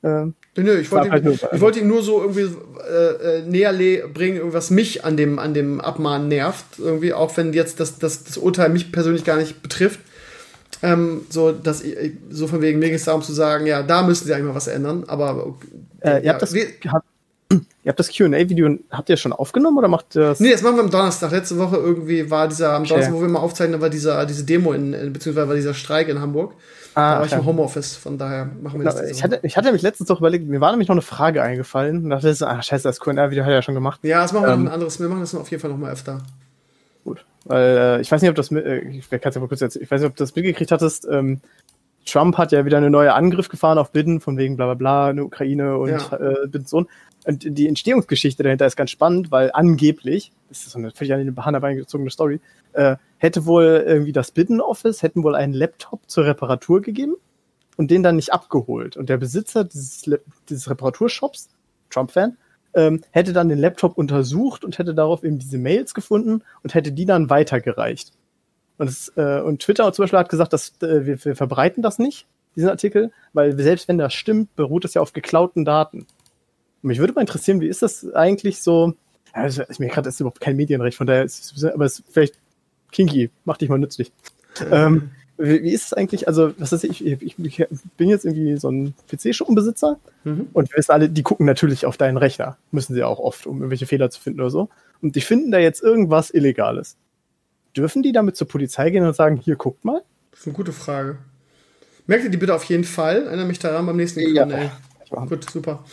Ähm, 0.04 0.34
Nö, 0.56 0.78
ich 0.78 0.92
wollte, 0.92 1.10
halt 1.10 1.24
ihn, 1.24 1.38
ich 1.52 1.60
wollte 1.60 1.80
ihn 1.80 1.88
nur 1.88 2.02
so 2.02 2.20
irgendwie 2.20 2.48
äh, 2.88 3.38
äh 3.38 3.42
näher 3.42 3.72
bringen, 4.06 4.36
irgendwas 4.36 4.70
mich 4.70 5.04
an 5.04 5.16
dem, 5.16 5.38
an 5.38 5.54
dem 5.54 5.80
Abmahnen 5.80 6.28
nervt. 6.28 6.78
Irgendwie, 6.78 7.12
auch 7.12 7.36
wenn 7.36 7.52
jetzt 7.54 7.80
das, 7.80 7.98
das, 7.98 8.22
das 8.22 8.36
Urteil 8.36 8.68
mich 8.68 8.92
persönlich 8.92 9.24
gar 9.24 9.36
nicht 9.36 9.62
betrifft. 9.62 9.98
Ähm, 10.82 11.22
so, 11.30 11.52
dass 11.52 11.82
ich, 11.82 11.96
so 12.30 12.46
von 12.46 12.60
wegen, 12.60 12.78
mir 12.78 12.86
ging 12.86 12.96
es 12.96 13.04
darum 13.04 13.22
zu 13.22 13.32
sagen, 13.32 13.66
ja, 13.66 13.82
da 13.82 14.02
müssen 14.02 14.26
sie 14.26 14.34
eigentlich 14.34 14.48
mal 14.48 14.54
was 14.54 14.66
ändern. 14.66 15.04
Aber 15.06 15.54
äh, 16.00 16.22
ihr, 16.22 16.30
habt 16.30 16.42
das, 16.42 16.52
wir, 16.52 16.66
habt, 16.88 17.06
ihr 17.50 17.88
habt 17.88 17.98
das 17.98 18.10
QA-Video, 18.12 18.78
habt 18.90 19.08
ihr 19.08 19.16
schon 19.16 19.32
aufgenommen 19.32 19.78
oder 19.78 19.88
macht 19.88 20.14
ihr 20.14 20.22
das? 20.22 20.40
Nee, 20.40 20.52
das 20.52 20.62
machen 20.62 20.76
wir 20.76 20.84
am 20.84 20.90
Donnerstag. 20.90 21.30
Letzte 21.32 21.56
Woche 21.58 21.76
irgendwie 21.76 22.30
war 22.30 22.46
dieser, 22.46 22.74
am 22.74 22.82
okay. 22.82 22.90
Donnerstag, 22.90 23.14
wo 23.14 23.22
wir 23.22 23.28
mal 23.28 23.40
aufzeichnen, 23.40 23.80
war 23.80 23.90
dieser, 23.90 24.26
diese 24.26 24.44
Demo 24.44 24.72
in, 24.72 25.12
beziehungsweise 25.12 25.48
war 25.48 25.56
dieser 25.56 25.74
Streik 25.74 26.08
in 26.08 26.20
Hamburg. 26.20 26.52
Ah, 26.94 27.14
da 27.14 27.18
war 27.20 27.26
ich 27.26 27.32
im 27.32 27.44
Homeoffice, 27.44 27.96
von 27.96 28.18
daher 28.18 28.48
machen 28.62 28.80
wir 28.80 28.84
das. 28.84 28.96
Genau, 28.96 29.10
ich 29.10 29.22
hatte, 29.22 29.40
ich 29.42 29.56
hatte 29.56 29.72
mich 29.72 29.82
letztens 29.82 30.08
doch 30.08 30.20
überlegt, 30.20 30.46
mir 30.46 30.60
war 30.60 30.70
nämlich 30.70 30.88
noch 30.88 30.94
eine 30.94 31.02
Frage 31.02 31.42
eingefallen 31.42 32.04
und 32.04 32.10
dachte, 32.10 32.34
ah, 32.46 32.62
scheiße, 32.62 32.84
das 32.84 33.00
QA-Video 33.00 33.42
hat 33.44 33.50
er 33.50 33.56
ja 33.56 33.62
schon 33.62 33.74
gemacht. 33.74 34.00
Ja, 34.02 34.22
das 34.22 34.32
machen 34.32 34.46
wir 34.46 34.52
ähm, 34.52 34.64
noch 34.64 34.70
ein 34.70 34.74
anderes. 34.74 35.00
Wir 35.00 35.08
machen 35.08 35.20
das 35.20 35.34
auf 35.34 35.50
jeden 35.50 35.60
Fall 35.60 35.70
noch 35.70 35.78
mal 35.78 35.90
öfter. 35.90 36.22
Gut. 37.04 37.24
Weil, 37.44 37.76
äh, 37.76 38.00
ich 38.00 38.10
weiß 38.10 38.22
nicht, 38.22 38.30
ob 38.30 38.36
das, 38.36 38.50
äh, 38.52 38.78
ich, 38.88 39.10
ja 39.10 39.40
mal 39.40 39.48
kurz 39.48 39.60
erzählen, 39.60 39.82
ich 39.82 39.90
weiß 39.90 40.00
nicht, 40.00 40.08
ob 40.08 40.16
du 40.16 40.22
das 40.22 40.34
mitgekriegt 40.36 40.70
hattest, 40.70 41.06
ähm, 41.10 41.40
Trump 42.06 42.36
hat 42.38 42.52
ja 42.52 42.64
wieder 42.64 42.76
einen 42.76 42.92
neuen 42.92 43.10
Angriff 43.10 43.48
gefahren 43.48 43.78
auf 43.78 43.90
Biden, 43.90 44.20
von 44.20 44.36
wegen 44.36 44.56
bla 44.56 44.66
bla 44.66 44.74
bla, 44.74 45.06
eine 45.08 45.24
Ukraine 45.24 45.76
und 45.78 45.90
ja. 45.90 46.16
äh, 46.16 46.46
Bidens 46.46 46.70
Sohn. 46.70 46.86
Und 47.24 47.44
die 47.46 47.66
Entstehungsgeschichte 47.66 48.42
dahinter 48.42 48.66
ist 48.66 48.76
ganz 48.76 48.90
spannend, 48.90 49.30
weil 49.30 49.50
angeblich, 49.52 50.30
das 50.48 50.60
ist 50.60 50.70
so 50.70 50.78
eine 50.78 50.90
völlig 50.90 51.14
an 51.14 51.24
den 51.24 51.34
Bahn 51.34 51.76
gezogene 51.76 52.10
Story, 52.10 52.40
äh, 52.74 52.96
hätte 53.18 53.46
wohl 53.46 53.84
irgendwie 53.86 54.12
das 54.12 54.30
Bidden 54.30 54.60
Office, 54.60 55.02
hätten 55.02 55.22
wohl 55.22 55.34
einen 55.34 55.54
Laptop 55.54 56.00
zur 56.08 56.26
Reparatur 56.26 56.82
gegeben 56.82 57.16
und 57.76 57.90
den 57.90 58.02
dann 58.02 58.16
nicht 58.16 58.32
abgeholt. 58.32 58.96
Und 58.96 59.08
der 59.08 59.16
Besitzer 59.16 59.64
dieses, 59.64 60.04
dieses 60.48 60.70
Reparaturshops, 60.70 61.48
Trump-Fan, 61.90 62.36
ähm, 62.74 63.02
hätte 63.12 63.32
dann 63.32 63.48
den 63.48 63.58
Laptop 63.58 63.96
untersucht 63.96 64.64
und 64.64 64.78
hätte 64.78 64.94
darauf 64.94 65.24
eben 65.24 65.38
diese 65.38 65.58
Mails 65.58 65.94
gefunden 65.94 66.42
und 66.62 66.74
hätte 66.74 66.92
die 66.92 67.06
dann 67.06 67.30
weitergereicht. 67.30 68.12
Und, 68.78 68.88
es, 68.88 69.12
äh, 69.16 69.40
und 69.40 69.62
Twitter 69.62 69.92
zum 69.92 70.02
Beispiel 70.02 70.18
hat 70.18 70.28
gesagt, 70.28 70.52
dass 70.52 70.74
äh, 70.82 71.06
wir, 71.06 71.24
wir 71.24 71.36
verbreiten 71.36 71.82
das 71.82 71.98
nicht, 71.98 72.26
diesen 72.56 72.68
Artikel, 72.68 73.12
weil 73.32 73.56
selbst 73.58 73.88
wenn 73.88 73.98
das 73.98 74.12
stimmt, 74.12 74.54
beruht 74.56 74.84
es 74.84 74.94
ja 74.94 75.02
auf 75.02 75.12
geklauten 75.12 75.64
Daten. 75.64 76.00
Und 76.00 76.88
mich 76.88 76.98
würde 76.98 77.12
mal 77.12 77.20
interessieren, 77.20 77.60
wie 77.60 77.68
ist 77.68 77.82
das 77.82 78.12
eigentlich 78.12 78.62
so? 78.62 78.94
Also, 79.32 79.62
mir 79.78 79.88
gerade 79.88 80.08
ist 80.08 80.20
überhaupt 80.20 80.40
kein 80.40 80.56
Medienrecht, 80.56 80.96
von 80.96 81.06
daher 81.06 81.24
ist 81.24 81.64
aber 81.64 81.86
es 81.86 82.02
vielleicht 82.08 82.34
kinky, 82.94 83.30
mach 83.44 83.58
dich 83.58 83.68
mal 83.68 83.78
nützlich. 83.78 84.12
ähm, 84.70 85.10
wie, 85.36 85.62
wie, 85.64 85.72
ist 85.72 85.86
es 85.86 85.92
eigentlich? 85.92 86.28
Also, 86.28 86.52
was 86.58 86.72
weiß 86.72 86.84
ich, 86.84 87.04
ich, 87.04 87.38
ich 87.38 87.66
bin 87.96 88.08
jetzt 88.08 88.24
irgendwie 88.24 88.56
so 88.56 88.70
ein 88.70 88.94
PC-Schuppenbesitzer 89.10 89.98
mhm. 90.22 90.48
und 90.52 90.70
wir 90.70 90.78
wissen 90.78 90.92
alle, 90.92 91.10
die 91.10 91.22
gucken 91.22 91.44
natürlich 91.44 91.86
auf 91.86 91.96
deinen 91.96 92.16
Rechner. 92.16 92.56
Müssen 92.70 92.94
sie 92.94 93.02
auch 93.02 93.18
oft, 93.18 93.46
um 93.46 93.56
irgendwelche 93.56 93.86
Fehler 93.86 94.10
zu 94.10 94.20
finden 94.20 94.40
oder 94.40 94.50
so. 94.50 94.68
Und 95.02 95.16
die 95.16 95.20
finden 95.20 95.50
da 95.50 95.58
jetzt 95.58 95.82
irgendwas 95.82 96.30
Illegales. 96.32 96.96
Dürfen 97.76 98.02
die 98.02 98.12
damit 98.12 98.36
zur 98.36 98.46
Polizei 98.46 98.90
gehen 98.90 99.04
und 99.04 99.16
sagen, 99.16 99.36
hier, 99.36 99.56
guckt 99.56 99.84
mal? 99.84 100.02
Das 100.30 100.40
ist 100.40 100.46
eine 100.46 100.54
gute 100.54 100.72
Frage. 100.72 101.18
Merkt 102.06 102.24
ihr 102.24 102.30
die 102.30 102.36
bitte 102.36 102.54
auf 102.54 102.64
jeden 102.64 102.84
Fall. 102.84 103.26
Erinnere 103.26 103.46
mich 103.46 103.58
daran 103.58 103.86
beim 103.86 103.96
nächsten 103.96 104.20
ja. 104.20 104.46
Gut, 105.26 105.50
super. 105.50 105.84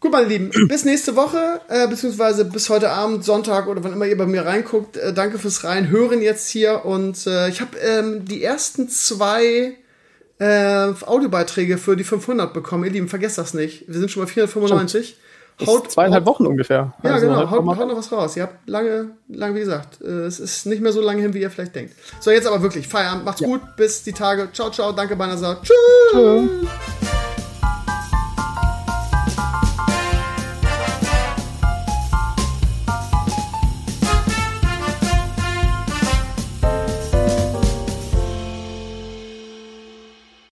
Gut, 0.00 0.12
meine 0.12 0.26
Lieben, 0.26 0.50
bis 0.68 0.84
nächste 0.84 1.16
Woche, 1.16 1.60
äh, 1.68 1.88
beziehungsweise 1.88 2.44
bis 2.44 2.68
heute 2.68 2.90
Abend, 2.90 3.24
Sonntag 3.24 3.66
oder 3.66 3.82
wann 3.82 3.92
immer 3.92 4.06
ihr 4.06 4.16
bei 4.16 4.26
mir 4.26 4.44
reinguckt. 4.44 4.96
Äh, 4.96 5.12
danke 5.12 5.38
fürs 5.38 5.64
Reinhören 5.64 6.20
jetzt 6.20 6.48
hier. 6.48 6.84
Und 6.84 7.26
äh, 7.26 7.48
ich 7.48 7.60
habe 7.60 7.78
ähm, 7.78 8.24
die 8.24 8.42
ersten 8.42 8.88
zwei 8.88 9.76
äh, 10.38 10.92
Audiobeiträge 11.04 11.78
für 11.78 11.96
die 11.96 12.04
500 12.04 12.52
bekommen. 12.52 12.84
Ihr 12.84 12.90
Lieben, 12.90 13.08
vergesst 13.08 13.38
das 13.38 13.54
nicht. 13.54 13.88
Wir 13.88 13.98
sind 13.98 14.10
schon 14.10 14.22
bei 14.22 14.28
495. 14.28 15.16
Haut, 15.64 15.90
zweieinhalb 15.90 16.26
Wochen 16.26 16.46
ungefähr. 16.46 16.92
Ja, 17.02 17.14
also 17.14 17.28
genau. 17.28 17.50
Haut, 17.50 17.78
haut, 17.78 17.88
noch 17.88 17.96
was 17.96 18.12
raus. 18.12 18.36
Ihr 18.36 18.42
habt 18.42 18.68
lange, 18.68 19.12
lange, 19.28 19.54
wie 19.54 19.60
gesagt, 19.60 20.02
äh, 20.02 20.24
es 20.24 20.38
ist 20.38 20.66
nicht 20.66 20.82
mehr 20.82 20.92
so 20.92 21.00
lange 21.00 21.22
hin, 21.22 21.32
wie 21.32 21.40
ihr 21.40 21.50
vielleicht 21.50 21.74
denkt. 21.74 21.94
So, 22.20 22.30
jetzt 22.30 22.46
aber 22.46 22.60
wirklich. 22.60 22.86
Feierabend. 22.86 23.24
Macht's 23.24 23.40
ja. 23.40 23.48
gut. 23.48 23.62
Bis 23.76 24.02
die 24.02 24.12
Tage. 24.12 24.50
Ciao, 24.52 24.70
ciao. 24.70 24.92
Danke, 24.92 25.16
Banasa. 25.16 25.56
Tschüss. 25.62 25.76
Tschüss. 26.12 27.35